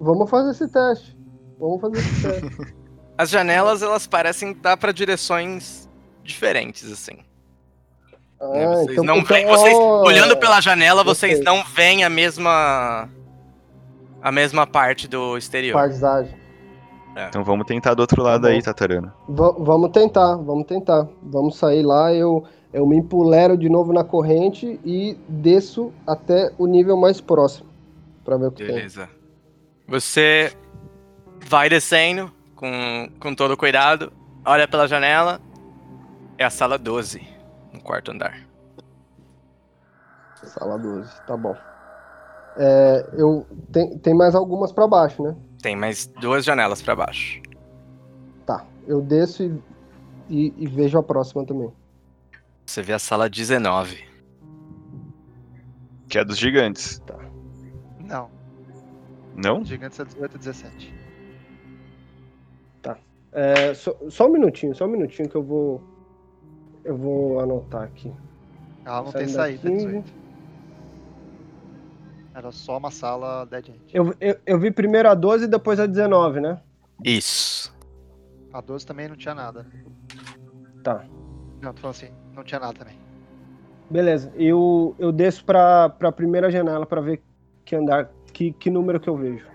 Vamos 0.00 0.30
fazer 0.30 0.50
esse 0.50 0.72
teste. 0.72 1.16
Vamos 1.58 1.80
fazer 1.80 1.98
esse 1.98 2.22
teste. 2.50 2.74
As 3.16 3.28
janelas, 3.28 3.82
elas 3.82 4.06
parecem 4.06 4.54
dar 4.54 4.76
pra 4.76 4.90
direções 4.90 5.88
diferentes, 6.24 6.90
assim. 6.90 7.16
né? 7.16 7.24
Ah, 8.40 8.46
Vocês 8.74 8.90
então- 8.92 9.04
não 9.04 9.16
então, 9.18 9.26
veem, 9.36 9.46
vocês, 9.46 9.76
olhando 9.76 10.36
pela 10.36 10.60
janela, 10.60 11.04
vocês 11.04 11.40
não 11.40 11.62
veem 11.64 12.02
a 12.04 12.08
mesma 12.10 13.08
a 14.20 14.30
mesma 14.32 14.66
parte 14.66 15.06
do 15.08 15.36
exterior. 15.36 15.74
Paisagem. 15.74 16.34
Então 17.28 17.44
vamos 17.44 17.66
tentar 17.66 17.92
do 17.94 18.00
outro 18.00 18.22
lado 18.22 18.42
Tá 18.42 18.48
bom. 18.48 18.54
aí, 18.54 18.62
Tatarana. 18.62 19.14
Va- 19.28 19.54
vamos 19.58 19.90
tentar, 19.90 20.36
vamos 20.36 20.66
tentar. 20.66 21.06
Vamos 21.22 21.56
sair 21.56 21.82
lá, 21.82 22.12
eu, 22.14 22.44
eu 22.72 22.86
me 22.86 22.96
empolero 22.96 23.56
de 23.58 23.68
novo 23.68 23.92
na 23.92 24.02
corrente 24.02 24.80
e 24.84 25.16
desço 25.28 25.92
até 26.06 26.50
o 26.56 26.66
nível 26.66 26.96
mais 26.96 27.20
próximo. 27.20 27.68
Pra 28.24 28.36
ver 28.36 28.46
o 28.46 28.50
que 28.52 28.64
tem. 28.64 28.74
Beleza. 28.74 29.08
Você 29.86 30.52
vai 31.46 31.68
descendo 31.68 32.32
com, 32.56 33.08
com 33.20 33.34
todo 33.34 33.56
cuidado, 33.56 34.10
olha 34.44 34.66
pela 34.66 34.86
janela, 34.88 35.40
é 36.42 36.46
a 36.46 36.50
sala 36.50 36.78
12, 36.78 37.26
no 37.72 37.80
quarto 37.80 38.10
andar. 38.10 38.46
Sala 40.42 40.78
12, 40.78 41.10
tá 41.26 41.36
bom. 41.36 41.56
É, 42.56 43.08
eu, 43.14 43.46
tem, 43.72 43.96
tem 43.98 44.14
mais 44.14 44.34
algumas 44.34 44.72
pra 44.72 44.86
baixo, 44.86 45.22
né? 45.22 45.36
Tem 45.62 45.76
mais 45.76 46.06
duas 46.06 46.44
janelas 46.44 46.82
pra 46.82 46.96
baixo. 46.96 47.40
Tá, 48.44 48.66
eu 48.86 49.00
desço 49.00 49.44
e, 49.44 49.62
e, 50.28 50.54
e 50.58 50.66
vejo 50.66 50.98
a 50.98 51.02
próxima 51.02 51.46
também. 51.46 51.72
Você 52.66 52.82
vê 52.82 52.92
a 52.92 52.98
sala 52.98 53.30
19. 53.30 54.04
Que 56.08 56.18
é 56.18 56.24
dos 56.24 56.36
gigantes. 56.36 57.00
Não, 58.00 58.28
Não? 59.34 59.64
Gigantes 59.64 59.98
é 59.98 60.04
18 60.04 60.34
e 60.34 60.38
17. 60.38 61.02
É, 63.32 63.72
só, 63.72 63.96
só 64.10 64.26
um 64.26 64.32
minutinho, 64.32 64.74
só 64.74 64.84
um 64.84 64.88
minutinho 64.88 65.28
que 65.28 65.34
eu 65.34 65.42
vou. 65.42 65.82
Eu 66.84 66.96
vou 66.96 67.40
anotar 67.40 67.82
aqui. 67.84 68.12
Ela 68.84 69.02
não 69.02 69.12
tem 69.12 69.28
saída, 69.28 69.68
15. 69.68 69.86
18. 69.86 70.22
Era 72.34 72.50
só 72.50 72.78
uma 72.78 72.90
sala 72.90 73.44
Dead 73.46 73.68
End. 73.68 73.80
Eu, 73.92 74.14
eu, 74.20 74.38
eu 74.46 74.58
vi 74.58 74.70
primeiro 74.70 75.08
a 75.08 75.14
12 75.14 75.44
e 75.44 75.48
depois 75.48 75.78
a 75.78 75.86
19, 75.86 76.40
né? 76.40 76.60
Isso. 77.04 77.74
A 78.52 78.60
12 78.60 78.86
também 78.86 79.08
não 79.08 79.16
tinha 79.16 79.34
nada. 79.34 79.66
Tá. 80.82 81.04
Não, 81.60 81.72
tô 81.72 81.80
falando 81.82 81.96
assim, 81.96 82.10
não 82.34 82.42
tinha 82.42 82.58
nada 82.58 82.72
também. 82.72 82.96
Beleza, 83.88 84.32
eu, 84.36 84.96
eu 84.98 85.12
desço 85.12 85.44
pra, 85.44 85.90
pra 85.90 86.10
primeira 86.10 86.50
janela 86.50 86.86
pra 86.86 87.00
ver 87.00 87.22
que 87.64 87.76
andar, 87.76 88.10
que, 88.32 88.52
que 88.52 88.70
número 88.70 88.98
que 88.98 89.08
eu 89.08 89.16
vejo. 89.16 89.46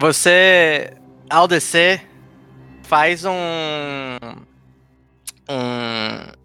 Você, 0.00 0.94
ao 1.28 1.46
descer, 1.46 2.08
faz 2.82 3.24
um. 3.24 3.30
Um. 5.50 6.40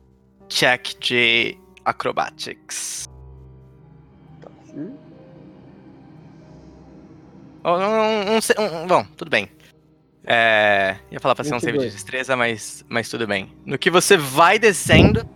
Check 0.50 1.00
de 1.00 1.58
acrobatics. 1.84 3.06
Ou 7.64 7.78
Um, 7.78 8.38
um, 8.38 8.84
um, 8.84 8.88
bom, 8.88 9.04
tudo 9.18 9.30
bem. 9.30 9.50
É, 10.24 10.98
ia 11.12 11.20
falar 11.20 11.36
pra 11.36 11.44
ser 11.44 11.54
um 11.54 11.60
save 11.60 11.74
de 11.74 11.86
22. 11.86 11.94
destreza, 11.94 12.36
mas, 12.36 12.86
mas 12.90 13.10
tudo 13.10 13.28
bem. 13.28 13.52
No 13.66 13.78
que 13.78 13.92
você 13.92 14.18
vai 14.18 14.58
descendo, 14.58 15.28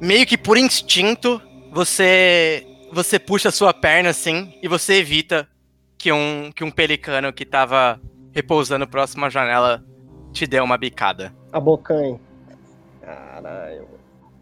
meio 0.00 0.26
que 0.26 0.38
por 0.38 0.56
instinto, 0.56 1.40
você 1.72 2.66
você 2.92 3.18
puxa 3.18 3.48
a 3.48 3.52
sua 3.52 3.74
perna 3.74 4.10
assim 4.10 4.56
e 4.62 4.68
você 4.68 4.94
evita 4.94 5.48
que 5.98 6.12
um, 6.12 6.52
que 6.54 6.62
um 6.62 6.70
pelicano 6.70 7.32
que 7.32 7.44
tava 7.44 8.00
repousando 8.32 8.86
próximo 8.86 9.24
à 9.24 9.30
janela 9.30 9.84
te 10.34 10.46
dê 10.46 10.60
uma 10.60 10.76
bicada. 10.76 11.32
A 11.52 11.60
bocanha. 11.60 12.20
Caralho, 13.00 13.86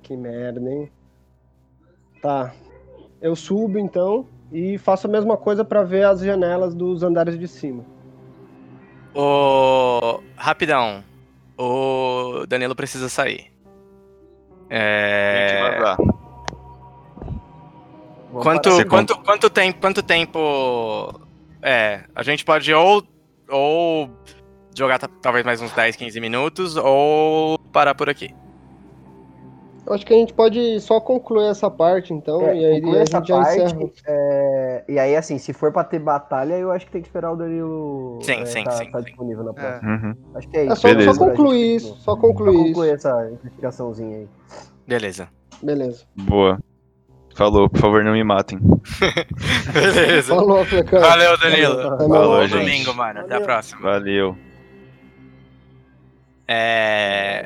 que 0.03 0.17
merda, 0.17 0.59
hein? 0.61 0.91
Tá. 2.21 2.53
Eu 3.21 3.37
subo 3.37 3.79
então 3.79 4.27
e 4.51 4.79
faço 4.79 5.07
a 5.07 5.11
mesma 5.11 5.37
coisa 5.37 5.65
pra 5.65 5.85
ver 5.85 6.05
as 6.05 6.21
janelas 6.21 6.75
dos 6.75 7.03
andares 7.03 7.39
de 7.39 7.47
cima. 7.47 7.85
O... 9.15 10.21
Rapidão. 10.35 11.05
O 11.59 12.47
Danilo 12.49 12.75
precisa 12.75 13.09
sair. 13.09 13.53
É... 14.71 15.95
Quanto, 18.33 18.87
quanto, 18.89 19.19
quanto, 19.19 19.51
tempo, 19.51 19.79
quanto 19.79 20.03
tempo. 20.03 21.21
É, 21.61 22.05
a 22.15 22.23
gente 22.23 22.45
pode 22.47 22.73
ou, 22.73 23.05
ou 23.49 24.11
jogar 24.77 24.99
ta- 24.99 25.09
talvez 25.21 25.45
mais 25.45 25.61
uns 25.61 25.73
10, 25.73 25.97
15 25.97 26.21
minutos, 26.21 26.77
ou 26.77 27.59
parar 27.73 27.95
por 27.95 28.09
aqui. 28.09 28.35
Eu 29.85 29.95
acho 29.95 30.07
que 30.07 30.15
a 30.15 30.17
gente 30.17 30.33
pode 30.33 30.79
só 30.81 31.01
concluir 31.01 31.47
essa 31.49 31.69
parte 31.69 32.15
então, 32.15 32.41
É, 32.43 32.57
e 32.57 32.65
aí 32.65 32.81
conclui 32.81 32.99
a 33.01 33.03
essa 33.03 33.19
gente 33.19 33.27
já 33.29 33.43
parte, 33.43 33.59
encerra. 33.61 33.89
é, 34.07 34.85
e 34.89 34.97
aí, 34.99 35.17
assim, 35.17 35.39
se 35.39 35.53
for 35.53 35.73
pra 35.73 35.83
ter 35.83 35.99
batalha, 35.99 36.55
eu 36.55 36.71
acho 36.71 36.87
que 36.87 36.93
tem 36.93 37.03
que 37.03 37.09
esperar 37.09 37.33
o 37.33 37.37
Danilo 37.37 38.21
Sim, 38.23 38.43
é, 38.43 38.47
sim, 38.47 38.63
tá, 38.63 38.71
sim, 38.71 38.91
tá 38.93 38.99
sim. 39.01 39.05
disponível 39.07 39.43
na 39.43 39.51
É. 39.51 39.55
próxima. 39.55 39.91
Uhum. 39.91 40.15
Acho 40.37 40.49
que 40.49 40.57
é 40.57 40.63
isso. 40.65 40.73
É 40.73 40.77
só, 40.77 40.89
Beleza. 40.89 41.13
só 41.15 41.27
concluir 41.27 41.75
isso, 41.77 41.89
só 41.97 42.15
Só 42.15 42.17
concluir 42.17 42.57
concluir 42.69 42.95
isso. 42.95 43.09
essa 43.09 43.29
investigaçãozinha 43.33 44.19
aí. 44.19 44.29
Beleza. 44.87 45.29
Beleza. 45.61 46.05
Boa. 46.17 46.61
Falou, 47.35 47.69
por 47.69 47.81
favor, 47.81 48.05
não 48.05 48.13
me 48.13 48.23
matem. 48.23 48.61
Beleza. 49.73 50.33
Falou, 50.35 50.65
Flecão. 50.65 51.01
Valeu, 51.01 51.37
Danilo. 51.39 51.83
Falou, 51.99 52.47
gente. 52.47 52.59
domingo, 52.61 52.95
mano. 52.95 53.21
Até 53.21 53.35
a 53.35 53.39
Valeu. 53.39 53.47
próxima. 53.47 53.81
Valeu. 53.81 54.37
É. 56.47 57.45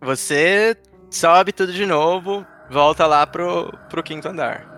Você 0.00 0.76
sobe 1.10 1.52
tudo 1.52 1.72
de 1.72 1.86
novo, 1.86 2.46
volta 2.70 3.06
lá 3.06 3.26
pro, 3.26 3.72
pro 3.88 4.02
quinto 4.02 4.28
andar. 4.28 4.76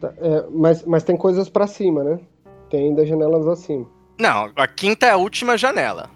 Tá, 0.00 0.12
é, 0.18 0.46
mas, 0.50 0.84
mas 0.84 1.02
tem 1.02 1.16
coisas 1.16 1.48
pra 1.48 1.66
cima, 1.66 2.04
né? 2.04 2.20
Tem 2.70 2.88
ainda 2.88 3.04
janelas 3.04 3.46
acima. 3.46 3.86
Não, 4.18 4.50
a 4.56 4.66
quinta 4.66 5.06
é 5.06 5.10
a 5.10 5.16
última 5.16 5.58
janela. 5.58 6.10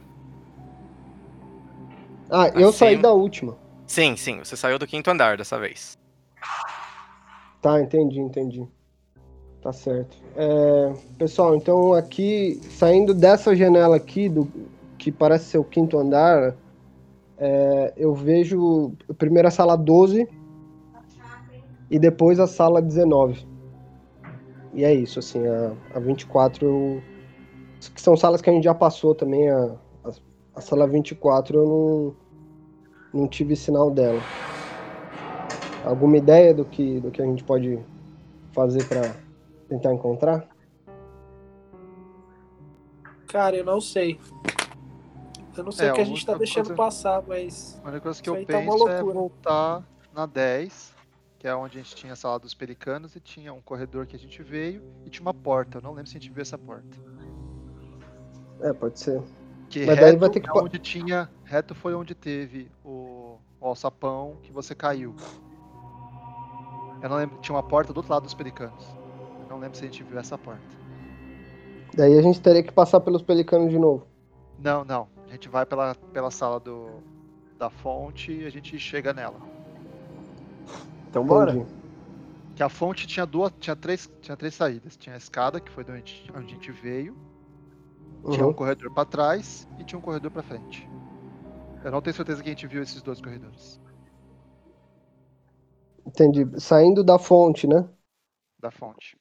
Ah, 2.30 2.48
eu 2.48 2.72
saí 2.72 2.96
da 2.96 3.12
última. 3.12 3.56
Sim, 3.86 4.16
sim, 4.16 4.38
você 4.38 4.56
saiu 4.56 4.78
do 4.78 4.86
quinto 4.86 5.10
andar 5.10 5.36
dessa 5.36 5.58
vez. 5.58 5.98
Tá, 7.60 7.80
entendi, 7.80 8.20
entendi. 8.20 8.66
Tá 9.62 9.72
certo. 9.72 10.16
É, 10.36 10.94
pessoal, 11.18 11.54
então 11.54 11.92
aqui, 11.92 12.58
saindo 12.70 13.12
dessa 13.12 13.54
janela 13.54 13.96
aqui, 13.96 14.28
do, 14.28 14.48
que 14.96 15.12
parece 15.12 15.46
ser 15.46 15.58
o 15.58 15.64
quinto 15.64 15.98
andar, 15.98 16.56
é, 17.36 17.92
eu 17.96 18.14
vejo 18.14 18.92
primeiro 19.18 19.48
a 19.48 19.50
sala 19.50 19.76
12 19.76 20.26
e 21.90 21.98
depois 21.98 22.40
a 22.40 22.46
sala 22.46 22.80
19. 22.80 23.46
E 24.72 24.84
é 24.84 24.94
isso, 24.94 25.18
assim, 25.18 25.46
a, 25.46 25.72
a 25.94 25.98
24 25.98 26.66
eu, 26.66 27.02
que 27.94 28.00
são 28.00 28.16
salas 28.16 28.40
que 28.40 28.48
a 28.48 28.52
gente 28.52 28.64
já 28.64 28.74
passou 28.74 29.14
também, 29.14 29.50
a, 29.50 29.74
a, 30.04 30.10
a 30.54 30.60
sala 30.62 30.86
24 30.86 31.58
eu 31.58 32.14
não, 33.12 33.20
não 33.22 33.28
tive 33.28 33.54
sinal 33.56 33.90
dela. 33.90 34.20
Alguma 35.84 36.16
ideia 36.16 36.54
do 36.54 36.64
que, 36.64 36.98
do 37.00 37.10
que 37.10 37.20
a 37.20 37.26
gente 37.26 37.44
pode 37.44 37.78
fazer 38.52 38.84
pra 38.84 39.14
tentar 39.70 39.94
encontrar? 39.94 40.46
Cara, 43.28 43.56
eu 43.56 43.64
não 43.64 43.80
sei. 43.80 44.18
Eu 45.56 45.64
não 45.64 45.72
sei 45.72 45.88
É, 45.88 45.92
o 45.92 45.94
que 45.94 46.00
a 46.00 46.04
gente 46.04 46.26
tá 46.26 46.34
deixando 46.34 46.66
coisa- 46.66 46.76
passar, 46.76 47.22
mas. 47.26 47.80
A 47.84 47.88
única 47.88 48.00
coisa 48.02 48.22
que 48.22 48.28
eu 48.28 48.34
tá 48.40 48.46
penso 48.46 48.88
é 48.88 49.00
loucura. 49.00 49.14
voltar 49.14 49.84
na 50.12 50.26
10, 50.26 50.94
que 51.38 51.46
é 51.46 51.54
onde 51.54 51.78
a 51.78 51.82
gente 51.82 51.94
tinha 51.94 52.12
a 52.12 52.16
sala 52.16 52.38
dos 52.38 52.54
pelicanos 52.54 53.14
e 53.14 53.20
tinha 53.20 53.52
um 53.52 53.60
corredor 53.60 54.06
que 54.06 54.16
a 54.16 54.18
gente 54.18 54.42
veio 54.42 54.82
e 55.06 55.10
tinha 55.10 55.22
uma 55.22 55.34
porta. 55.34 55.78
Eu 55.78 55.82
não 55.82 55.90
lembro 55.92 56.10
se 56.10 56.16
a 56.16 56.20
gente 56.20 56.32
viu 56.32 56.42
essa 56.42 56.58
porta. 56.58 56.98
É, 58.60 58.72
pode 58.72 58.98
ser. 58.98 59.22
Que 59.68 59.86
Mas 59.86 59.96
reto 59.98 60.18
vai 60.18 60.28
ter 60.30 60.40
que 60.40 60.48
é 60.48 60.52
onde 60.52 60.78
tinha. 60.80 61.30
Reto 61.44 61.74
foi 61.76 61.94
onde 61.94 62.14
teve 62.14 62.68
o, 62.84 63.38
o 63.60 63.66
alçapão 63.66 64.36
que 64.42 64.50
você 64.52 64.74
caiu. 64.74 65.14
Eu 67.00 67.08
não 67.08 67.16
lembro. 67.16 67.38
Tinha 67.40 67.54
uma 67.54 67.62
porta 67.62 67.92
do 67.92 67.98
outro 67.98 68.12
lado 68.12 68.24
dos 68.24 68.34
pelicanos. 68.34 68.84
Não 69.50 69.58
lembro 69.58 69.76
se 69.76 69.84
a 69.84 69.88
gente 69.88 70.04
viu 70.04 70.18
essa 70.18 70.38
porta. 70.38 70.76
Daí 71.94 72.18
a 72.18 72.22
gente 72.22 72.40
teria 72.42 72.62
que 72.64 72.72
passar 72.72 73.00
pelos 73.00 73.22
pelicanos 73.22 73.70
de 73.70 73.78
novo. 73.78 74.04
Não, 74.58 74.84
não. 74.84 75.08
A 75.28 75.32
gente 75.32 75.48
vai 75.48 75.64
pela, 75.66 75.94
pela 76.12 76.30
sala 76.30 76.60
do, 76.60 77.02
da 77.58 77.70
fonte 77.70 78.32
e 78.32 78.46
a 78.46 78.50
gente 78.50 78.78
chega 78.78 79.12
nela. 79.12 79.40
Então 81.08 81.26
bora. 81.26 81.58
Entendi. 81.58 81.66
Que 82.54 82.62
a 82.62 82.68
fonte 82.68 83.06
tinha 83.06 83.26
duas, 83.26 83.52
tinha 83.60 83.76
três, 83.76 84.08
tinha 84.20 84.36
três 84.36 84.54
saídas. 84.54 84.96
Tinha 84.96 85.14
a 85.14 85.18
escada, 85.18 85.60
que 85.60 85.70
foi 85.70 85.84
de 85.84 85.92
onde, 85.92 86.30
onde 86.34 86.46
a 86.52 86.54
gente 86.56 86.72
veio. 86.72 87.16
Tinha 88.30 88.46
um 88.46 88.52
Uhum. 88.52 88.54
corredor 88.54 88.90
pra 88.94 89.04
trás 89.04 89.68
e 89.78 89.84
tinha 89.84 89.98
um 89.98 90.02
corredor 90.02 90.30
pra 90.30 90.42
frente. 90.42 90.88
Eu 91.84 91.90
não 91.90 92.02
tenho 92.02 92.14
certeza 92.16 92.42
que 92.42 92.48
a 92.48 92.52
gente 92.52 92.66
viu 92.66 92.82
esses 92.82 93.02
dois 93.02 93.20
corredores 93.20 93.80
Entendi. 96.06 96.46
Saindo 96.60 97.02
da 97.04 97.18
fonte, 97.18 97.66
né? 97.66 97.88
da 98.58 98.70
fonte. 98.70 99.18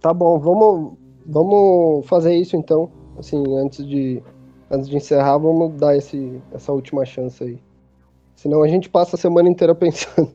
Tá 0.00 0.14
bom, 0.14 0.38
vamos, 0.38 0.96
vamos 1.26 2.06
fazer 2.06 2.34
isso 2.36 2.56
então. 2.56 2.90
Assim, 3.18 3.42
antes 3.58 3.84
de, 3.86 4.22
antes 4.70 4.88
de 4.88 4.96
encerrar, 4.96 5.38
vamos 5.38 5.74
dar 5.74 5.96
esse, 5.96 6.40
essa 6.52 6.72
última 6.72 7.04
chance 7.04 7.42
aí. 7.42 7.58
Senão 8.36 8.62
a 8.62 8.68
gente 8.68 8.88
passa 8.88 9.16
a 9.16 9.18
semana 9.18 9.48
inteira 9.48 9.74
pensando. 9.74 10.32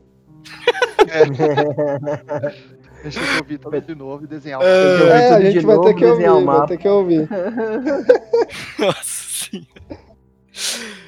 Deixa 3.02 3.20
eu 3.20 3.38
ouvir 3.38 3.58
tudo 3.58 3.80
de 3.80 3.94
novo 3.94 4.24
e 4.24 4.26
desenhar 4.26 4.60
que 4.60 4.66
ouvir 4.66 5.10
É, 5.10 5.34
a 5.34 5.40
gente 5.40 5.66
vai 5.66 5.76
novo, 5.76 5.88
ter 5.88 5.94
que 5.94 6.04
ouvir, 6.06 6.28
o 6.30 6.44
vai 6.44 6.66
ter 6.66 6.78
que 6.78 6.88
ouvir. 6.88 7.28
Nossa 8.78 9.04
senhora. 9.04 9.68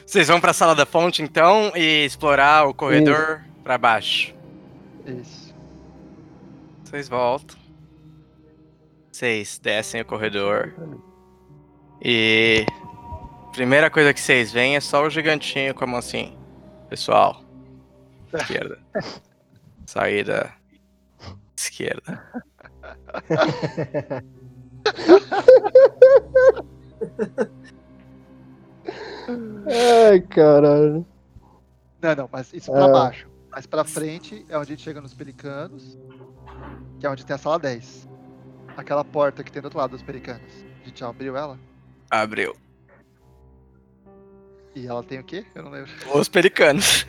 Vocês 0.04 0.28
vão 0.28 0.40
pra 0.40 0.52
sala 0.52 0.74
da 0.74 0.84
fonte 0.84 1.22
então 1.22 1.72
e 1.74 2.04
explorar 2.04 2.68
o 2.68 2.74
corredor 2.74 3.40
pra 3.64 3.78
baixo. 3.78 4.34
Isso. 5.06 5.54
Vocês 6.84 7.08
voltam. 7.08 7.65
Vocês 9.16 9.58
descem 9.58 10.02
o 10.02 10.04
corredor. 10.04 10.74
E. 12.04 12.66
Primeira 13.50 13.88
coisa 13.88 14.12
que 14.12 14.20
vocês 14.20 14.52
veem 14.52 14.76
é 14.76 14.80
só 14.80 15.06
o 15.06 15.08
gigantinho 15.08 15.74
com 15.74 15.84
a 15.84 15.86
mão 15.86 15.98
assim. 15.98 16.36
Pessoal. 16.90 17.42
Esquerda. 18.30 18.78
Saída. 19.86 20.52
Esquerda. 21.56 22.22
Ai, 30.10 30.20
caralho. 30.20 31.06
Não, 32.02 32.14
não, 32.14 32.28
mas 32.30 32.52
isso 32.52 32.70
pra 32.70 32.84
É. 32.86 32.92
baixo. 32.92 33.28
Mas 33.50 33.66
pra 33.66 33.84
frente 33.84 34.44
é 34.48 34.58
onde 34.58 34.72
a 34.72 34.76
gente 34.76 34.82
chega 34.82 35.00
nos 35.00 35.14
pelicanos, 35.14 35.98
que 37.00 37.06
é 37.06 37.10
onde 37.10 37.24
tem 37.24 37.34
a 37.34 37.38
sala 37.38 37.58
10. 37.58 38.06
Aquela 38.76 39.04
porta 39.04 39.42
que 39.42 39.50
tem 39.50 39.62
do 39.62 39.66
outro 39.66 39.78
lado 39.78 39.90
dos 39.92 40.02
pelicanos. 40.02 40.52
A 40.82 40.88
gente 40.88 41.00
já 41.00 41.08
abriu 41.08 41.36
ela? 41.36 41.58
Abriu. 42.10 42.54
E 44.74 44.86
ela 44.86 45.02
tem 45.02 45.18
o 45.18 45.24
quê? 45.24 45.46
Eu 45.54 45.62
não 45.62 45.70
lembro. 45.70 45.90
Os 46.14 46.28
pelicanos. 46.28 47.06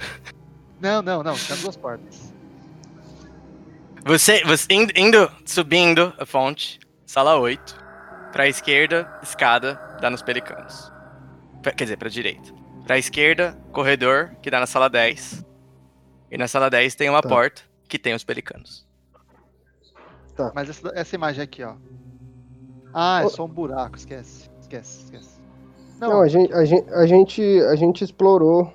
Não, 0.79 1.01
não, 1.01 1.21
não. 1.23 1.33
Tinha 1.35 1.57
duas 1.57 1.75
portas. 1.75 2.33
Você, 4.05 4.43
você 4.45 4.65
indo, 4.73 4.93
indo- 4.95 5.31
subindo 5.45 6.13
a 6.17 6.25
fonte, 6.25 6.79
sala 7.05 7.35
8. 7.37 7.75
Pra 8.31 8.47
esquerda, 8.47 9.11
escada, 9.21 9.73
dá 9.99 10.09
nos 10.09 10.21
pelicanos. 10.21 10.91
Pra- 11.61 11.73
quer 11.73 11.83
dizer, 11.83 11.97
pra 11.97 12.07
direita. 12.07 12.53
Pra 12.85 12.97
esquerda, 12.97 13.59
corredor, 13.73 14.33
que 14.41 14.49
dá 14.49 14.59
na 14.61 14.65
sala 14.65 14.89
10. 14.89 15.43
E 16.31 16.37
na 16.37 16.47
sala 16.47 16.69
10 16.69 16.95
tem 16.95 17.09
uma 17.09 17.21
Tá. 17.21 17.27
porta, 17.27 17.63
que 17.89 17.99
tem 17.99 18.13
os 18.13 18.23
pelicanos. 18.23 18.86
Mas 20.53 20.69
essa, 20.69 20.91
essa 20.93 21.15
imagem 21.15 21.43
aqui, 21.43 21.63
ó. 21.63 21.75
Ah, 22.93 23.21
é 23.23 23.29
só 23.29 23.45
um 23.45 23.49
buraco. 23.49 23.97
Esquece. 23.97 24.49
Esquece, 24.59 25.03
esquece. 25.03 25.39
Não, 25.99 26.21
a 26.21 26.27
gente, 26.27 26.53
a 26.53 26.63
gente, 26.63 26.89
a 26.93 27.05
gente, 27.05 27.41
a 27.61 27.75
gente 27.75 28.03
explorou. 28.03 28.71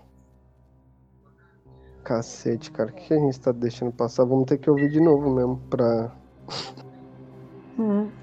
Cacete, 2.03 2.71
cara, 2.73 2.91
o 2.91 2.93
que 2.93 3.15
a 3.15 3.19
gente 3.19 3.41
tá 3.41 3.53
deixando 3.53 3.93
passar? 3.93 4.25
Vamos 4.25 4.47
ter 4.47 4.59
que 4.59 4.69
ouvir 4.69 4.91
de 4.91 5.01
novo 5.01 5.31
mesmo 5.31 5.57
pra. 5.71 6.11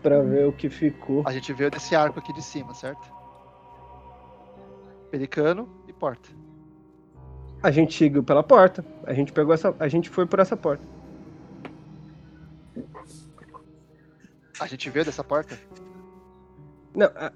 pra 0.03 0.21
ver 0.21 0.47
o 0.47 0.53
que 0.53 0.69
ficou. 0.69 1.23
A 1.25 1.31
gente 1.31 1.53
veio 1.53 1.71
desse 1.71 1.95
arco 1.95 2.19
aqui 2.19 2.33
de 2.33 2.41
cima, 2.41 2.73
certo? 2.73 3.01
Pelicano 5.09 5.69
e 5.87 5.93
porta. 5.93 6.29
A 7.63 7.71
gente 7.71 7.97
seguiu 7.97 8.23
pela 8.23 8.43
porta. 8.43 8.85
A 9.05 9.13
gente 9.13 9.31
pegou 9.31 9.53
essa. 9.53 9.73
A 9.79 9.87
gente 9.87 10.09
foi 10.09 10.25
por 10.25 10.39
essa 10.39 10.57
porta. 10.57 10.83
A 14.59 14.67
gente 14.67 14.89
veio 14.89 15.05
dessa 15.05 15.23
porta? 15.23 15.57
Não, 16.95 17.07
a- 17.15 17.31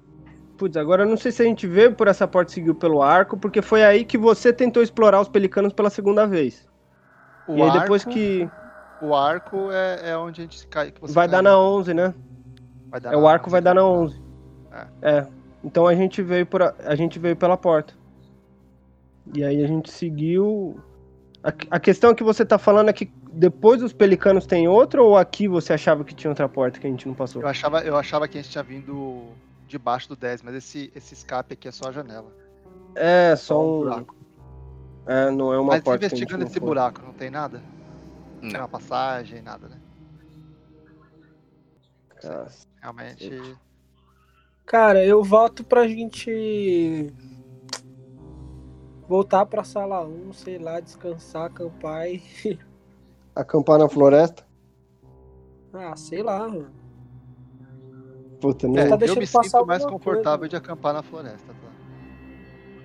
putz, 0.56 0.76
agora 0.76 1.04
eu 1.04 1.08
não 1.08 1.16
sei 1.16 1.32
se 1.32 1.42
a 1.42 1.44
gente 1.44 1.66
veio 1.66 1.94
por 1.94 2.08
essa 2.08 2.26
porta 2.28 2.50
e 2.50 2.54
seguiu 2.54 2.74
pelo 2.74 3.02
arco, 3.02 3.36
porque 3.36 3.62
foi 3.62 3.84
aí 3.84 4.04
que 4.04 4.18
você 4.18 4.52
tentou 4.52 4.82
explorar 4.82 5.20
os 5.20 5.28
pelicanos 5.28 5.72
pela 5.72 5.90
segunda 5.90 6.26
vez. 6.26 6.68
O 7.48 7.56
e 7.56 7.62
aí 7.62 7.72
depois 7.80 8.02
arco- 8.02 8.12
que. 8.14 8.48
O 9.02 9.14
arco 9.14 9.70
é, 9.70 10.10
é 10.10 10.16
onde 10.16 10.40
a 10.40 10.44
gente 10.44 10.66
cai. 10.68 10.92
Vai 11.00 11.26
cai, 11.26 11.28
dar 11.28 11.42
na 11.42 11.58
11, 11.58 11.92
né? 11.92 12.14
Vai 12.88 13.00
dar 13.00 13.12
É, 13.12 13.16
o 13.16 13.26
arco 13.26 13.50
vai 13.50 13.60
dar 13.60 13.74
na 13.74 13.84
11. 13.84 14.22
É. 14.72 14.86
É. 15.18 15.26
Então 15.62 15.86
a 15.86 15.94
gente 15.94 16.22
veio 16.22 16.46
por 16.46 16.62
a, 16.62 16.74
a 16.84 16.94
gente 16.94 17.18
veio 17.18 17.36
pela 17.36 17.56
porta. 17.56 17.94
E 19.34 19.42
aí 19.44 19.62
a 19.62 19.66
gente 19.66 19.90
seguiu. 19.90 20.78
A, 21.44 21.76
a 21.76 21.78
questão 21.78 22.14
que 22.14 22.24
você 22.24 22.42
tá 22.42 22.56
falando 22.56 22.88
é 22.88 22.92
que 22.94 23.12
depois 23.30 23.78
dos 23.80 23.92
pelicanos 23.92 24.46
tem 24.46 24.66
outra 24.66 25.02
ou 25.02 25.14
aqui 25.14 25.46
você 25.46 25.74
achava 25.74 26.02
que 26.02 26.14
tinha 26.14 26.30
outra 26.30 26.48
porta 26.48 26.80
que 26.80 26.86
a 26.86 26.90
gente 26.90 27.06
não 27.06 27.14
passou? 27.14 27.42
Eu 27.42 27.48
achava, 27.48 27.80
eu 27.82 27.96
achava 27.98 28.26
que 28.26 28.38
a 28.38 28.42
gente 28.42 28.50
tinha 28.50 28.64
vindo 28.64 29.28
debaixo 29.68 30.08
do 30.08 30.16
10, 30.16 30.40
mas 30.42 30.54
esse, 30.54 30.90
esse 30.96 31.12
escape 31.12 31.52
aqui 31.52 31.68
é 31.68 31.70
só 31.70 31.90
a 31.90 31.92
janela. 31.92 32.32
É, 32.94 33.36
só 33.36 33.62
um 33.62 33.74
um. 33.74 33.78
buraco. 33.80 34.16
É, 35.06 35.30
não 35.30 35.52
é 35.52 35.58
uma 35.58 35.72
Mas 35.72 35.82
porta. 35.82 35.98
que 35.98 36.06
a 36.06 36.08
gente 36.08 36.16
investigando 36.16 36.44
não 36.44 36.50
esse 36.50 36.58
foi. 36.58 36.66
buraco, 36.66 37.02
não 37.04 37.12
tem 37.12 37.28
nada? 37.28 37.62
Não 38.40 38.48
tem 38.50 38.58
uma 38.58 38.68
passagem, 38.68 39.42
nada, 39.42 39.68
né? 39.68 39.76
Ah, 42.24 42.46
Realmente. 42.80 43.56
Cara, 44.64 45.04
eu 45.04 45.22
voto 45.22 45.62
pra 45.62 45.86
gente 45.86 47.12
voltar 49.08 49.46
pra 49.46 49.64
sala 49.64 50.04
1, 50.04 50.32
sei 50.32 50.58
lá, 50.58 50.80
descansar, 50.80 51.46
acampar 51.46 52.08
e. 52.08 52.22
Acampar 53.34 53.78
na 53.80 53.88
floresta? 53.88 54.46
Ah, 55.72 55.96
sei 55.96 56.22
lá, 56.22 56.46
mano. 56.48 56.70
Puta, 58.40 58.66
É, 58.66 58.70
não. 58.70 58.76
tá 58.76 58.94
eu 58.94 58.96
deixando 58.98 59.18
me 59.20 59.26
passar 59.26 59.58
sinto 59.58 59.66
mais 59.66 59.84
confortável 59.84 60.38
coisa. 60.40 60.50
de 60.50 60.56
acampar 60.56 60.94
na 60.94 61.02
floresta, 61.02 61.48
tá? 61.52 61.68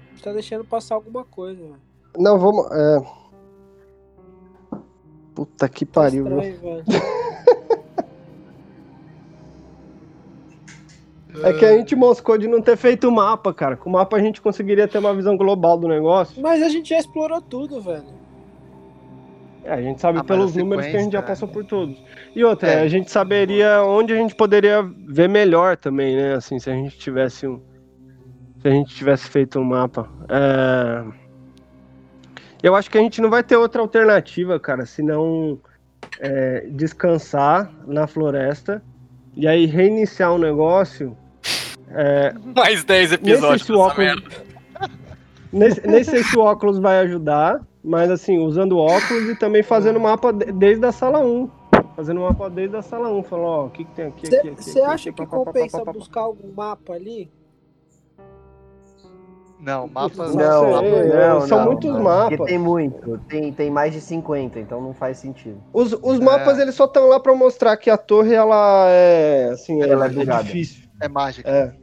A 0.07 0.09
gente 0.09 0.23
tá 0.23 0.33
deixando 0.33 0.65
passar 0.65 0.95
alguma 0.95 1.23
coisa, 1.23 1.61
mano. 1.61 1.81
Não, 2.17 2.39
vamos. 2.39 2.65
É... 2.72 2.99
Puta 5.35 5.69
que 5.69 5.85
Tá 5.85 6.01
pariu, 6.01 6.25
viu? 6.25 6.39
estranho, 6.41 6.83
É 11.43 11.53
que 11.53 11.66
a 11.66 11.77
gente 11.77 11.95
moscou 11.95 12.38
de 12.38 12.48
não 12.48 12.61
ter 12.61 12.76
feito 12.77 13.08
o 13.08 13.11
mapa, 13.11 13.53
cara. 13.53 13.76
Com 13.77 13.90
o 13.90 13.93
mapa 13.93 14.18
a 14.18 14.19
gente 14.19 14.42
conseguiria 14.42 14.88
ter 14.88 14.98
uma 14.98 15.14
visão 15.14 15.38
global 15.38 15.77
do 15.77 15.88
negócio. 15.88 16.42
Mas 16.42 16.61
a 16.61 16.69
gente 16.69 16.90
já 16.90 17.00
explorou 17.00 17.42
tudo, 17.42 17.82
velho. 17.82 18.19
É, 19.64 19.74
a 19.74 19.82
gente 19.82 20.00
sabe 20.01 20.19
Ah, 20.19 20.24
pelos 20.24 20.56
números 20.56 20.85
que 20.85 20.95
a 20.95 21.00
gente 21.00 21.11
já 21.14 21.22
passou 21.22 21.48
por 21.48 21.66
todos. 21.66 22.01
E 22.35 22.43
outra, 22.43 22.69
É. 22.69 22.82
a 22.82 22.88
gente 22.88 23.11
saberia 23.11 23.84
onde 23.84 24.14
a 24.14 24.16
gente 24.16 24.34
poderia 24.34 24.82
ver 24.82 25.27
melhor 25.30 25.77
também, 25.77 26.16
né? 26.16 26.34
Assim, 26.35 26.58
se 26.59 26.69
a 26.69 26.74
gente 26.74 26.98
tivesse 26.98 27.45
um. 27.48 27.59
Se 28.61 28.68
a 28.68 28.72
gente 28.72 28.95
tivesse 28.95 29.30
feito 29.30 29.59
um 29.59 29.64
mapa. 29.64 30.09
É, 30.30 31.03
Eu 32.61 32.76
acho 32.76 32.90
que 32.92 32.98
a 32.98 33.01
gente 33.01 33.22
não 33.22 33.30
vai 33.30 33.42
ter 33.42 33.56
outra 33.56 33.82
alternativa, 33.82 34.59
cara, 34.59 34.85
senão 34.85 35.58
é, 36.19 36.68
descansar 36.72 37.72
na 37.88 38.06
floresta 38.06 38.84
e 39.35 39.48
aí 39.48 39.66
reiniciar 39.66 40.34
o 40.34 40.38
negócio. 40.38 41.16
É, 41.92 42.34
Mais 42.56 42.84
10 42.84 43.09
nem 43.11 43.19
sei 43.19 43.34
episódios 43.34 43.66
se 43.66 43.72
o 43.72 43.76
dessa 43.76 43.88
óculos, 43.88 44.06
merda. 44.08 44.30
nem, 45.51 46.03
sei 46.03 46.24
se 46.24 46.38
o 46.38 46.42
óculos 46.42 46.80
vai 46.80 47.00
ajudar, 47.00 47.61
mas 47.84 48.11
assim, 48.11 48.38
usando 48.38 48.74
o 48.74 48.77
óculos 48.77 49.30
e 49.30 49.35
também 49.35 49.64
fazendo 49.64 50.00
mapa 50.00 50.32
de- 50.32 50.51
desde 50.51 50.85
a 50.85 50.92
sala 50.92 51.19
1. 51.19 51.50
Fazendo 51.95 52.22
mapa 52.22 52.50
desde 52.50 52.76
a 52.77 52.82
sala 52.82 53.09
1. 53.09 53.24
Falou, 53.24 53.45
ó, 53.45 53.66
o 53.66 53.69
que, 53.69 53.84
que 53.84 53.92
tem 53.92 54.06
aqui, 54.08 54.27
aqui, 54.27 54.50
aqui. 54.50 54.64
Você 54.64 54.80
aqui, 54.82 54.90
acha 54.92 55.09
aqui, 55.09 55.22
que 55.22 55.26
compensa 55.27 55.80
pá, 55.80 55.85
pá, 55.85 55.92
pá. 55.93 55.98
buscar 56.00 56.22
algum 56.22 56.51
mapa 56.53 56.93
ali? 56.93 57.30
Não, 59.59 59.88
mapas. 59.88 60.34
Não, 60.34 60.72
Não, 60.72 60.80
sei, 60.80 61.08
não, 61.09 61.42
são 61.42 61.58
não, 61.59 61.66
muitos 61.66 61.92
não. 61.92 62.01
mapas. 62.03 62.38
Porque 62.38 62.51
tem 62.51 62.58
muito. 62.59 63.18
Tem, 63.27 63.51
tem 63.51 63.69
mais 63.69 63.92
de 63.92 64.00
50, 64.00 64.58
então 64.58 64.82
não 64.82 64.93
faz 64.93 65.18
sentido. 65.18 65.61
Os, 65.74 65.92
os 66.01 66.19
É. 66.19 66.24
mapas, 66.24 66.58
eles 66.59 66.76
só 66.76 66.85
estão 66.85 67.08
lá 67.09 67.19
pra 67.19 67.35
mostrar 67.35 67.76
que 67.76 67.90
a 67.90 67.98
torre, 67.98 68.34
ela 68.34 68.85
é, 68.88 69.50
assim, 69.51 69.82
Ela 69.82 70.06
é 70.06 70.09
é, 70.09 70.22
é 70.22 70.43
difícil. 70.43 70.89
É 71.02 71.08
mágica. 71.08 71.50
É, 71.50 71.76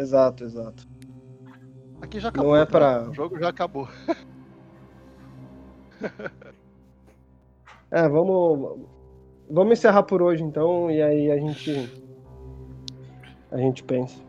exato, 0.00 0.44
exato. 0.44 0.86
Aqui 2.00 2.20
já 2.20 2.28
acabou. 2.28 2.50
Não 2.50 2.56
é 2.56 2.60
né? 2.60 2.66
pra- 2.66 3.08
O 3.08 3.14
jogo 3.14 3.38
já 3.38 3.48
acabou. 3.48 3.88
É, 7.90 8.08
vamos, 8.08 8.80
vamos 9.50 9.78
encerrar 9.78 10.02
por 10.02 10.20
hoje, 10.22 10.42
então, 10.42 10.90
e 10.90 11.00
aí 11.02 11.30
a 11.30 11.36
gente, 11.38 12.02
a 13.50 13.56
gente 13.56 13.82
pensa. 13.84 14.20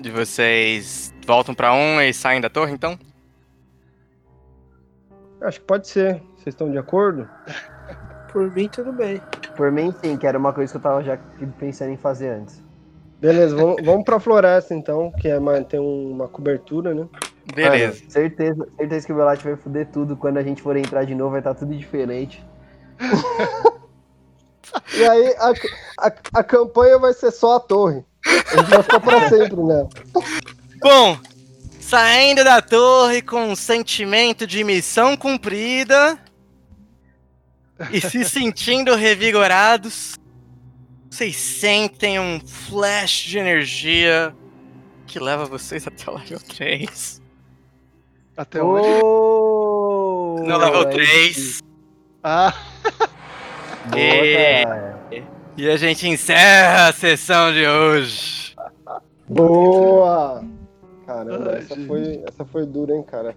De 0.00 0.10
vocês 0.10 1.12
voltam 1.26 1.54
pra 1.54 1.72
um 1.74 2.00
e 2.00 2.12
saem 2.12 2.40
da 2.40 2.48
torre, 2.48 2.72
então? 2.72 2.98
Acho 5.40 5.60
que 5.60 5.66
pode 5.66 5.88
ser. 5.88 6.20
Vocês 6.36 6.54
estão 6.54 6.70
de 6.70 6.78
acordo? 6.78 7.28
Por 8.32 8.50
mim, 8.52 8.68
tudo 8.68 8.92
bem. 8.92 9.20
Por 9.56 9.70
mim, 9.70 9.92
sim, 10.00 10.16
que 10.16 10.26
era 10.26 10.38
uma 10.38 10.52
coisa 10.52 10.72
que 10.72 10.76
eu 10.78 10.82
tava 10.82 11.02
já 11.02 11.16
pensando 11.58 11.90
em 11.90 11.96
fazer 11.96 12.30
antes. 12.30 12.62
Beleza, 13.22 13.54
vamos, 13.54 13.76
vamos 13.84 14.04
pra 14.04 14.18
floresta 14.18 14.74
então, 14.74 15.12
que 15.12 15.28
é 15.28 15.38
uma, 15.38 15.62
tem 15.62 15.78
uma 15.78 16.26
cobertura, 16.26 16.92
né? 16.92 17.06
Beleza. 17.54 18.02
Certeza, 18.08 18.66
certeza 18.76 19.06
que 19.06 19.12
o 19.12 19.16
Belate 19.16 19.44
vai 19.44 19.54
foder 19.54 19.86
tudo. 19.92 20.16
Quando 20.16 20.38
a 20.38 20.42
gente 20.42 20.60
for 20.60 20.76
entrar 20.76 21.04
de 21.04 21.14
novo, 21.14 21.30
vai 21.30 21.38
estar 21.38 21.54
tudo 21.54 21.72
diferente. 21.72 22.44
E 24.94 25.04
aí 25.04 25.34
a, 25.38 26.06
a, 26.06 26.12
a 26.32 26.42
campanha 26.42 26.98
vai 26.98 27.12
ser 27.12 27.30
só 27.30 27.56
a 27.56 27.60
torre. 27.60 28.02
A 28.24 28.56
gente 28.56 28.70
vai 28.70 28.82
ficar 28.82 29.00
pra 29.00 29.28
sempre 29.28 29.56
nela. 29.56 29.88
Bom, 30.80 31.18
saindo 31.78 32.42
da 32.42 32.62
torre 32.62 33.20
com 33.20 33.48
um 33.48 33.54
sentimento 33.54 34.46
de 34.46 34.64
missão 34.64 35.14
cumprida 35.14 36.18
e 37.90 38.00
se 38.00 38.24
sentindo 38.24 38.94
revigorados, 38.94 40.18
vocês 41.12 41.36
sentem 41.36 42.18
um 42.18 42.40
flash 42.40 43.24
de 43.24 43.38
energia 43.38 44.34
que 45.06 45.20
leva 45.20 45.44
vocês 45.44 45.86
até 45.86 46.10
o 46.10 46.14
level 46.14 46.40
3. 46.40 47.20
Até 48.34 48.62
onde? 48.62 48.88
Oh, 49.04 50.36
No 50.42 50.56
level 50.56 50.88
aí 50.88 50.94
3. 50.94 51.62
Ah, 52.24 52.54
Boa, 53.90 55.02
E-. 55.12 55.22
E 55.54 55.68
a 55.68 55.76
gente 55.76 56.08
encerra 56.08 56.88
a 56.88 56.92
sessão 56.94 57.52
de 57.52 57.66
hoje. 57.66 58.56
Boa! 59.28 60.42
Caramba, 61.06 61.50
Ai, 61.52 61.58
essa 61.58 61.74
gente. 61.74 61.86
foi, 61.88 62.24
essa 62.26 62.44
foi 62.46 62.64
dura, 62.64 62.96
hein, 62.96 63.02
cara. 63.02 63.36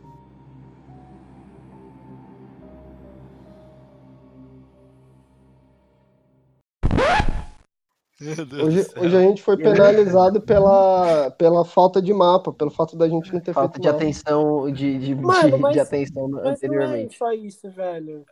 Hoje, 8.22 8.88
hoje 8.98 9.18
a 9.18 9.20
gente 9.22 9.44
foi 9.44 9.58
penalizado 9.58 10.40
pela, 10.42 11.30
pela 11.32 11.66
falta 11.66 12.02
de 12.02 12.14
mapa, 12.14 12.54
pelo 12.54 12.72
fato 12.72 12.96
da 12.98 13.10
gente 13.10 13.34
não 13.34 13.42
ter 13.42 13.52
Falta 13.54 13.74
feito 13.74 13.82
de 13.82 13.88
mapa. 13.90 13.98
atenção, 14.02 14.72
de, 14.72 14.98
de, 15.00 15.16
Mano, 15.16 15.52
de- 15.52 15.58
mas- 15.58 15.74
de 15.74 15.80
atenção 15.82 16.30
Mas 16.30 16.42
não 16.42 16.50
é 16.50 16.54
anteriormente. 16.54 17.18
só 17.18 17.34
isso, 17.34 17.70
velho. 17.70 18.26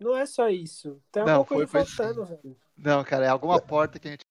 Não 0.00 0.16
é 0.16 0.24
só 0.24 0.48
isso. 0.48 0.98
Tem 1.12 1.22
Não, 1.24 1.32
alguma 1.38 1.44
foi- 1.46 1.66
coisa 1.66 1.70
foi 1.70 1.84
faltando, 2.06 2.24
velho. 2.24 2.56
não, 2.78 3.04
cara, 3.04 3.26
é 3.26 3.28
alguma 3.28 3.60
porta 3.60 3.98
que 3.98 4.08
a 4.08 4.10
gente. 4.12 4.24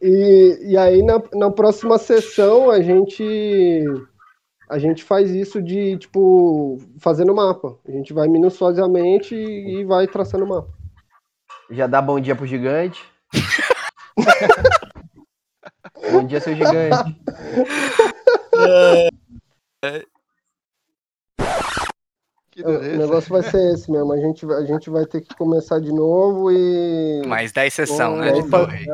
E, 0.00 0.72
e 0.72 0.76
aí 0.76 1.00
na, 1.02 1.22
na 1.34 1.50
próxima 1.50 1.96
sessão 1.98 2.70
a 2.70 2.80
gente 2.82 3.84
a 4.68 4.76
gente 4.78 5.04
faz 5.04 5.30
isso 5.30 5.62
de 5.62 5.96
tipo 5.98 6.78
fazendo 6.98 7.32
mapa. 7.34 7.78
A 7.86 7.92
gente 7.92 8.12
vai 8.12 8.26
minuciosamente 8.26 9.34
e, 9.36 9.80
e 9.80 9.84
vai 9.84 10.08
traçando 10.08 10.44
mapa. 10.46 10.68
Já 11.70 11.86
dá 11.86 12.02
bom 12.02 12.18
dia 12.18 12.34
pro 12.34 12.46
gigante. 12.46 13.11
Bom 16.10 16.26
dia, 16.26 16.40
seu 16.40 16.54
gigante. 16.54 17.16
Que 22.50 22.62
O, 22.62 22.68
o 22.68 22.96
negócio 22.98 23.30
vai 23.30 23.42
ser 23.42 23.72
esse 23.74 23.90
mesmo. 23.90 24.12
A 24.12 24.18
gente, 24.18 24.44
vai- 24.44 24.62
a 24.62 24.66
gente 24.66 24.90
vai 24.90 25.06
ter 25.06 25.22
que 25.22 25.34
começar 25.34 25.80
de 25.80 25.90
novo 25.90 26.50
e 26.52 27.22
Mais 27.26 27.50
10 27.50 27.72
sessão, 27.72 28.12
Pô, 28.14 28.20
né? 28.20 28.32
De 28.32 28.50
torre. 28.50 28.86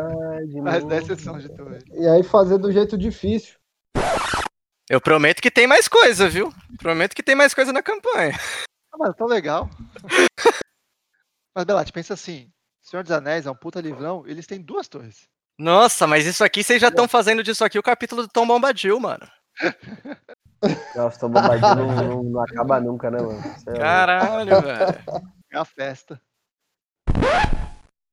Mais 0.63 0.83
novo. 0.85 0.87
10 0.89 1.07
sessões 1.07 1.43
de 1.43 1.49
torre. 1.57 1.79
e 1.93 2.07
aí 2.07 2.23
fazer 2.23 2.59
do 2.59 2.71
jeito 2.71 2.97
difícil. 2.97 3.57
Eu 4.89 5.01
prometo 5.01 5.43
que 5.43 5.51
tem 5.51 5.67
mais 5.67 5.89
coisa, 5.89 6.29
viu? 6.29 6.53
Prometo 6.79 7.15
que 7.15 7.23
tem 7.23 7.35
mais 7.35 7.53
coisa 7.53 7.73
na 7.73 7.83
campanha. 7.83 8.33
Ah, 8.93 8.97
mas 8.99 9.15
tão 9.17 9.27
legal. 9.27 9.69
mas, 11.55 11.65
Belate, 11.65 11.93
pensa 11.93 12.15
assim: 12.15 12.49
Senhor 12.89 13.03
dos 13.03 13.13
Anéis 13.13 13.45
é 13.45 13.51
um 13.51 13.55
puta 13.55 13.83
livrão, 13.83 14.25
eles 14.27 14.47
têm 14.47 14.63
duas 14.63 14.89
torres. 14.89 15.29
Nossa, 15.59 16.07
mas 16.07 16.25
isso 16.25 16.43
aqui 16.43 16.65
vocês 16.65 16.81
já 16.81 16.89
estão 16.89 17.07
fazendo 17.07 17.43
disso 17.43 17.63
aqui 17.63 17.79
o 17.79 17.83
capítulo 17.83 18.23
do 18.23 18.29
Tom 18.29 18.47
Bombadil, 18.47 18.99
mano. 18.99 19.29
Nossa, 20.97 21.21
tô 21.21 21.29
bombadinho, 21.29 21.75
não, 21.75 21.95
não, 21.95 22.23
não 22.23 22.41
acaba 22.41 22.81
nunca, 22.81 23.11
né, 23.11 23.19
mano? 23.21 23.43
É. 23.69 23.79
Caralho, 23.79 24.63
velho. 24.63 24.99
É 25.53 25.59
a 25.59 25.65
festa. 25.67 26.19